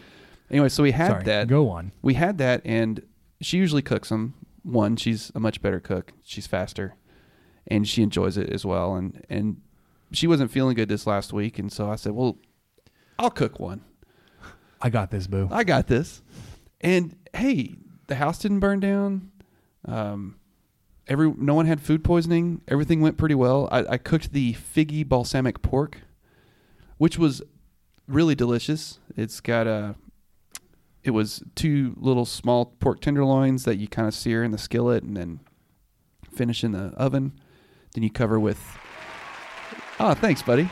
Anyway, 0.51 0.69
so 0.69 0.83
we 0.83 0.93
had 0.93 1.09
Sorry, 1.09 1.25
that. 1.25 1.49
go 1.49 1.69
on. 1.69 1.93
We 2.01 2.15
had 2.15 2.39
that, 2.39 2.63
and 2.65 3.03
she 3.41 3.59
usually 3.59 3.83
cooks 3.83 4.09
them. 4.09 4.35
One, 4.63 4.97
she's 4.97 5.31
a 5.35 5.41
much 5.41 5.61
better 5.61 5.81
cook. 5.81 6.13
She's 6.23 6.47
faster, 6.47 6.95
and 7.67 7.87
she 7.87 8.03
enjoys 8.03 8.37
it 8.37 8.51
as 8.51 8.65
well. 8.65 8.95
And 8.95 9.25
and 9.29 9.61
she 10.13 10.27
wasn't 10.27 10.51
feeling 10.51 10.75
good 10.75 10.89
this 10.89 11.07
last 11.07 11.33
week, 11.33 11.59
and 11.59 11.71
so 11.71 11.91
I 11.91 11.97
said, 11.97 12.13
"Well, 12.13 12.39
I'll 13.19 13.31
cook 13.31 13.59
one. 13.61 13.83
I 14.81 14.91
got 14.91 15.11
this, 15.11 15.27
boo. 15.27 15.49
I 15.51 15.65
got 15.65 15.87
this." 15.87 16.23
And 16.81 17.17
hey, 17.35 17.75
the 18.07 18.15
house 18.15 18.39
didn't 18.39 18.61
burn 18.61 18.81
down. 18.81 19.31
Um, 19.85 20.37
every 21.07 21.33
no 21.37 21.55
one 21.55 21.67
had 21.67 21.81
food 21.81 22.05
poisoning. 22.05 22.61
Everything 22.69 23.01
went 23.01 23.17
pretty 23.17 23.35
well. 23.35 23.69
I, 23.71 23.85
I 23.95 23.97
cooked 23.99 24.33
the 24.33 24.55
figgy 24.55 25.07
balsamic 25.07 25.63
pork, 25.63 25.99
which 26.99 27.19
was 27.19 27.43
really 28.07 28.35
delicious. 28.35 28.99
It's 29.17 29.41
got 29.41 29.67
a. 29.67 29.95
It 31.05 31.11
was 31.13 31.43
two 31.55 31.95
little 31.99 32.27
small 32.27 32.67
pork 32.67 33.01
tenderloins 33.01 33.65
that 33.65 33.77
you 33.77 33.89
kind 33.89 34.09
of 34.09 34.15
sear 34.15 34.43
in 34.45 34.51
the 34.51 34.59
skillet 34.59 35.03
and 35.05 35.17
then 35.17 35.41
finish 36.35 36.63
in 36.65 36.73
the 36.73 36.93
oven. 36.97 37.33
Then 37.95 38.03
you 38.03 38.11
cover 38.11 38.39
with. 38.39 38.61
Oh, 40.01 40.15
thanks, 40.15 40.43
buddy. 40.43 40.69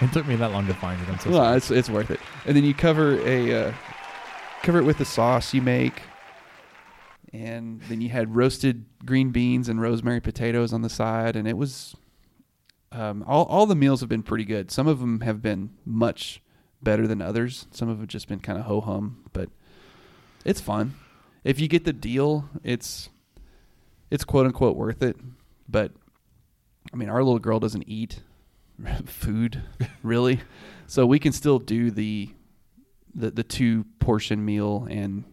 It 0.00 0.12
took 0.12 0.26
me 0.26 0.36
that 0.36 0.52
long 0.52 0.66
to 0.66 0.74
find 0.74 1.00
it. 1.00 1.08
I'm 1.08 1.18
so 1.18 1.30
Well, 1.30 1.38
sorry. 1.40 1.56
it's 1.56 1.70
it's 1.70 1.90
worth 1.90 2.10
it. 2.10 2.20
And 2.44 2.56
then 2.56 2.64
you 2.64 2.74
cover 2.74 3.18
a 3.26 3.68
uh, 3.68 3.72
cover 4.62 4.78
it 4.78 4.84
with 4.84 4.98
the 4.98 5.04
sauce 5.04 5.52
you 5.54 5.62
make, 5.62 6.02
and 7.32 7.80
then 7.82 8.00
you 8.00 8.08
had 8.08 8.34
roasted 8.34 8.84
green 9.04 9.30
beans 9.30 9.68
and 9.68 9.80
rosemary 9.80 10.20
potatoes 10.20 10.72
on 10.72 10.82
the 10.82 10.90
side, 10.90 11.36
and 11.36 11.46
it 11.46 11.56
was. 11.56 11.94
Um, 12.90 13.22
all 13.28 13.44
all 13.44 13.66
the 13.66 13.74
meals 13.74 14.00
have 14.00 14.08
been 14.08 14.22
pretty 14.22 14.46
good. 14.46 14.70
Some 14.70 14.86
of 14.86 14.98
them 14.98 15.20
have 15.20 15.42
been 15.42 15.70
much 15.84 16.40
better 16.82 17.06
than 17.06 17.20
others. 17.20 17.66
Some 17.70 17.88
of 17.88 17.96
them 17.96 18.02
have 18.04 18.08
just 18.08 18.28
been 18.28 18.40
kind 18.40 18.58
of 18.58 18.64
ho 18.64 18.80
hum, 18.80 19.24
but 19.32 19.50
it's 20.44 20.60
fun. 20.60 20.94
If 21.44 21.60
you 21.60 21.68
get 21.68 21.84
the 21.84 21.92
deal, 21.92 22.48
it's 22.62 23.10
it's 24.10 24.24
quote 24.24 24.46
unquote 24.46 24.76
worth 24.76 25.02
it. 25.02 25.16
But 25.68 25.92
I 26.92 26.96
mean, 26.96 27.08
our 27.08 27.22
little 27.22 27.38
girl 27.38 27.60
doesn't 27.60 27.84
eat 27.86 28.22
food 29.06 29.62
really, 30.02 30.40
so 30.86 31.06
we 31.06 31.18
can 31.18 31.32
still 31.32 31.58
do 31.58 31.90
the 31.90 32.30
the 33.14 33.30
the 33.30 33.44
two 33.44 33.84
portion 33.98 34.44
meal, 34.44 34.86
and 34.90 35.24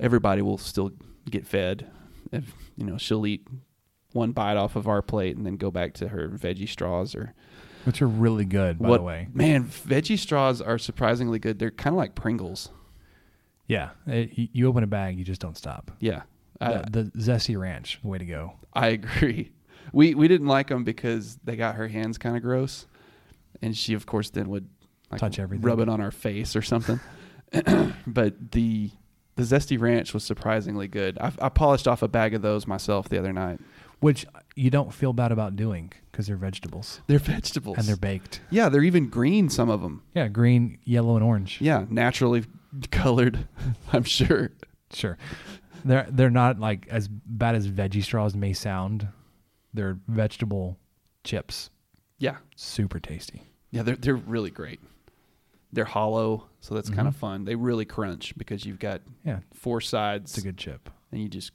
everybody 0.00 0.42
will 0.42 0.58
still 0.58 0.90
get 1.30 1.46
fed. 1.46 1.88
If 2.32 2.44
you 2.76 2.84
know, 2.84 2.96
she'll 2.98 3.26
eat 3.26 3.46
one 4.12 4.32
bite 4.32 4.56
off 4.56 4.74
of 4.74 4.88
our 4.88 5.02
plate 5.02 5.36
and 5.36 5.46
then 5.46 5.56
go 5.56 5.70
back 5.70 5.94
to 5.94 6.08
her 6.08 6.28
veggie 6.28 6.68
straws 6.68 7.14
or 7.14 7.32
Which 7.84 8.02
are 8.02 8.08
really 8.08 8.44
good, 8.44 8.78
by 8.80 8.88
what 8.88 8.96
the 8.98 9.02
way. 9.04 9.28
man 9.32 9.64
veggie 9.64 10.18
straws 10.18 10.60
are 10.60 10.78
surprisingly 10.78 11.38
good 11.38 11.58
they're 11.60 11.70
kind 11.70 11.94
of 11.94 11.98
like 11.98 12.14
pringles 12.16 12.70
Yeah. 13.68 13.90
It, 14.08 14.30
you- 14.52 14.66
open 14.68 14.82
a 14.82 14.88
bag, 14.88 15.16
you 15.18 15.24
just 15.24 15.40
don't 15.40 15.56
stop. 15.56 15.92
yeah 16.00 16.22
I, 16.60 16.78
The, 16.90 17.04
the 17.14 17.18
Zesty 17.18 17.56
Ranch, 17.58 18.00
way 18.02 18.18
to 18.18 18.24
go. 18.24 18.54
I 18.72 18.88
agree 18.88 19.52
we 19.92 20.14
we 20.14 20.26
didn't 20.28 20.46
like 20.48 20.68
them 20.68 20.82
because 20.84 21.36
they 21.44 21.54
got 21.56 21.74
her 21.76 21.88
hands 21.88 22.18
kind 22.18 22.36
of 22.36 22.42
gross 22.42 22.86
and 23.62 23.76
she 23.76 23.94
of 23.94 24.06
course 24.06 24.30
then 24.30 24.48
would 24.48 24.68
like 25.10 25.20
Touch 25.20 25.38
everything. 25.38 25.64
rub 25.66 25.78
it 25.80 25.88
on 25.88 26.00
our 26.00 26.10
face 26.12 26.54
or 26.56 26.62
something 26.62 26.98
but 28.06 28.52
the 28.52 28.90
the 29.48 29.56
zesty 29.56 29.80
ranch 29.80 30.12
was 30.14 30.22
surprisingly 30.24 30.88
good 30.88 31.18
I, 31.18 31.32
I 31.40 31.48
polished 31.48 31.88
off 31.88 32.02
a 32.02 32.08
bag 32.08 32.34
of 32.34 32.42
those 32.42 32.66
myself 32.66 33.08
the 33.08 33.18
other 33.18 33.32
night 33.32 33.58
Which 34.00 34.26
you 34.56 34.70
don't 34.70 34.92
feel 34.92 35.12
bad 35.12 35.32
about 35.32 35.56
doing 35.56 35.92
because 36.10 36.26
they're 36.26 36.36
vegetables 36.36 37.00
they're 37.06 37.18
vegetables 37.18 37.78
and 37.78 37.86
they're 37.86 37.96
baked. 37.96 38.40
yeah 38.50 38.68
they're 38.68 38.82
even 38.82 39.08
green 39.08 39.48
some 39.48 39.70
of 39.70 39.82
them 39.82 40.02
Yeah, 40.14 40.28
green, 40.28 40.78
yellow, 40.84 41.16
and 41.16 41.24
orange. 41.24 41.58
yeah 41.60 41.84
naturally 41.88 42.44
colored 42.90 43.46
i'm 43.92 44.04
sure 44.04 44.50
Sure. 44.92 45.16
They're 45.84 46.06
they're 46.10 46.30
not 46.30 46.58
like 46.58 46.88
as 46.88 47.06
bad 47.08 47.54
as 47.54 47.68
veggie 47.68 48.02
straws 48.02 48.34
may 48.34 48.52
sound. 48.52 49.06
They're 49.72 49.98
vegetable 50.08 50.76
chips. 51.22 51.70
Yeah, 52.18 52.38
Super 52.56 52.98
tasty. 52.98 53.44
yeah, 53.70 53.82
they're 53.84 53.94
they're 53.94 54.16
really 54.16 54.50
great. 54.50 54.80
They're 55.72 55.84
hollow, 55.84 56.48
so 56.60 56.74
that's 56.74 56.90
kind 56.90 57.06
of 57.06 57.14
mm-hmm. 57.14 57.20
fun. 57.20 57.44
They 57.44 57.54
really 57.54 57.84
crunch 57.84 58.36
because 58.36 58.64
you've 58.64 58.78
got 58.80 59.02
Yeah. 59.24 59.40
four 59.54 59.80
sides. 59.80 60.32
It's 60.32 60.38
a 60.38 60.46
good 60.46 60.58
chip. 60.58 60.90
and 61.12 61.20
you 61.22 61.28
just 61.28 61.52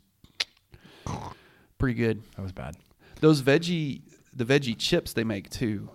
pretty 1.77 1.95
good. 1.95 2.21
That 2.35 2.41
was 2.41 2.51
bad. 2.51 2.75
Those 3.21 3.41
veggie 3.41 4.01
the 4.33 4.45
veggie 4.45 4.77
chips 4.77 5.13
they 5.13 5.23
make 5.23 5.49
too 5.49 5.89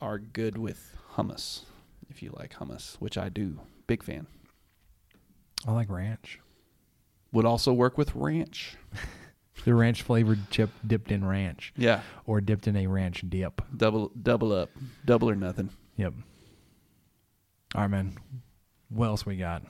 are 0.00 0.18
good 0.18 0.58
with 0.58 0.96
hummus. 1.14 1.62
If 2.10 2.22
you 2.22 2.34
like 2.36 2.54
hummus, 2.54 2.96
which 2.96 3.16
I 3.16 3.28
do, 3.28 3.60
big 3.86 4.02
fan. 4.02 4.26
I 5.66 5.72
like 5.72 5.88
ranch. 5.90 6.40
Would 7.32 7.44
also 7.44 7.72
work 7.72 7.96
with 7.98 8.14
ranch. 8.14 8.76
The 9.64 9.74
ranch 9.74 10.02
flavored 10.02 10.50
chip 10.50 10.70
dipped 10.86 11.10
in 11.10 11.24
ranch. 11.24 11.72
Yeah, 11.76 12.02
Or 12.26 12.40
dipped 12.40 12.66
in 12.66 12.76
a 12.76 12.86
ranch 12.86 13.24
dip. 13.28 13.62
double 13.74 14.10
double 14.20 14.52
up, 14.52 14.68
double 15.06 15.30
or 15.30 15.36
nothing. 15.36 15.70
Yep. 15.96 16.12
All 17.74 17.82
right, 17.82 17.90
man. 17.90 18.16
What 18.88 19.06
else 19.06 19.26
we 19.26 19.36
got? 19.36 19.62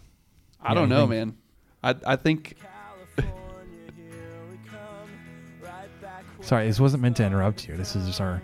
I 0.61 0.71
Yeah, 0.71 0.75
don't 0.75 0.89
know, 0.89 1.07
man. 1.07 1.37
I 1.83 1.95
I 2.07 2.17
think 2.17 2.57
Sorry, 6.41 6.67
this 6.67 6.79
wasn't 6.79 7.03
meant 7.03 7.17
to 7.17 7.25
interrupt 7.25 7.67
you. 7.67 7.75
This 7.77 7.97
is 7.97 8.07
just 8.07 8.21
our. 8.21 8.43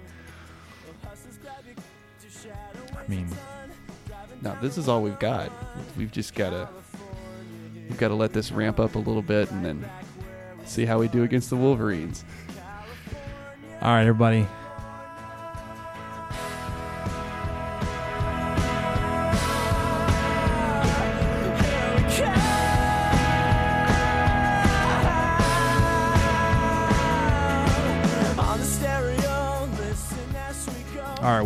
I 2.97 3.07
mean, 3.09 3.29
no, 4.41 4.57
this 4.63 4.79
is 4.79 4.89
all 4.89 5.03
we've 5.03 5.19
got. 5.19 5.53
We've 5.99 6.11
just 6.11 6.35
gotta 6.35 6.69
we've 7.75 7.99
got 7.99 8.09
to 8.09 8.15
let 8.15 8.33
this 8.33 8.53
ramp 8.53 8.81
up 8.81 8.95
a 8.95 8.99
little 8.99 9.21
bit 9.23 9.51
and 9.51 9.65
then 9.65 9.85
see 10.65 10.87
how 10.87 10.99
we 10.99 11.09
do 11.09 11.25
against 11.25 11.51
the 11.51 11.57
Wolverines. 11.57 12.25
all 13.83 13.91
right, 13.91 14.03
everybody. 14.03 14.47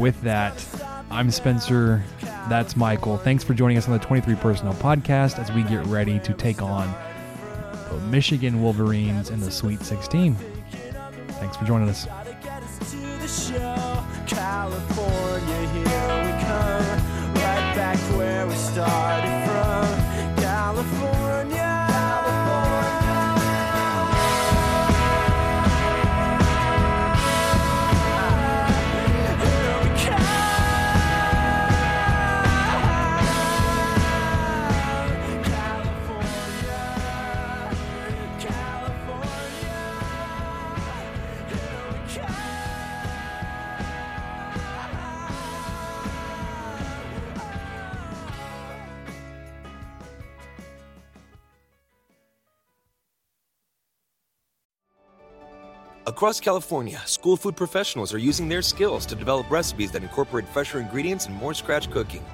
With 0.05 0.21
that, 0.21 0.63
I'm 1.11 1.31
Spencer. 1.31 2.05
That's 2.51 2.77
Michael. 2.77 3.17
Thanks 3.17 3.43
for 3.43 3.55
joining 3.55 3.79
us 3.79 3.87
on 3.87 3.95
the 3.95 4.05
23 4.05 4.35
Personnel 4.35 4.75
Podcast 4.75 5.39
as 5.39 5.51
we 5.51 5.63
get 5.63 5.83
ready 5.87 6.19
to 6.19 6.35
take 6.35 6.61
on 6.61 6.95
the 7.91 7.99
Michigan 8.11 8.63
Wolverines 8.63 9.31
in 9.31 9.41
the 9.41 9.51
Sweet 9.51 9.81
16. 9.81 10.35
Thanks 11.41 11.57
for 11.57 11.65
joining 11.65 11.89
us. 11.89 12.05
California, 14.27 15.69
here 15.69 15.83
we 15.83 16.33
come. 16.45 16.85
Right 17.37 17.73
back 17.75 17.97
where 18.19 18.47
we 18.47 18.55
started 18.57 19.24
Across 56.15 56.39
California, 56.39 57.03
school 57.07 57.36
food 57.36 57.57
professionals 57.57 58.15
are 58.15 58.19
using 58.19 58.49
their 58.49 58.62
skills 58.62 59.05
to 59.07 59.16
develop 59.16 59.51
recipes 59.51 59.91
that 59.91 60.05
incorporate 60.05 60.47
fresher 60.47 60.78
ingredients 60.78 61.27
and 61.27 61.35
more 61.35 61.55
scratch 61.55 61.91
cooking. 61.91 62.24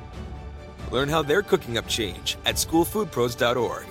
Learn 0.90 1.08
how 1.08 1.22
they're 1.22 1.40
cooking 1.40 1.78
up 1.78 1.88
change 1.88 2.36
at 2.44 2.56
schoolfoodpros.org. 2.56 3.86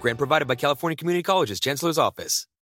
Grant 0.00 0.18
provided 0.18 0.46
by 0.46 0.54
California 0.54 0.94
Community 0.94 1.24
College's 1.24 1.58
Chancellor's 1.58 1.98
Office. 1.98 2.46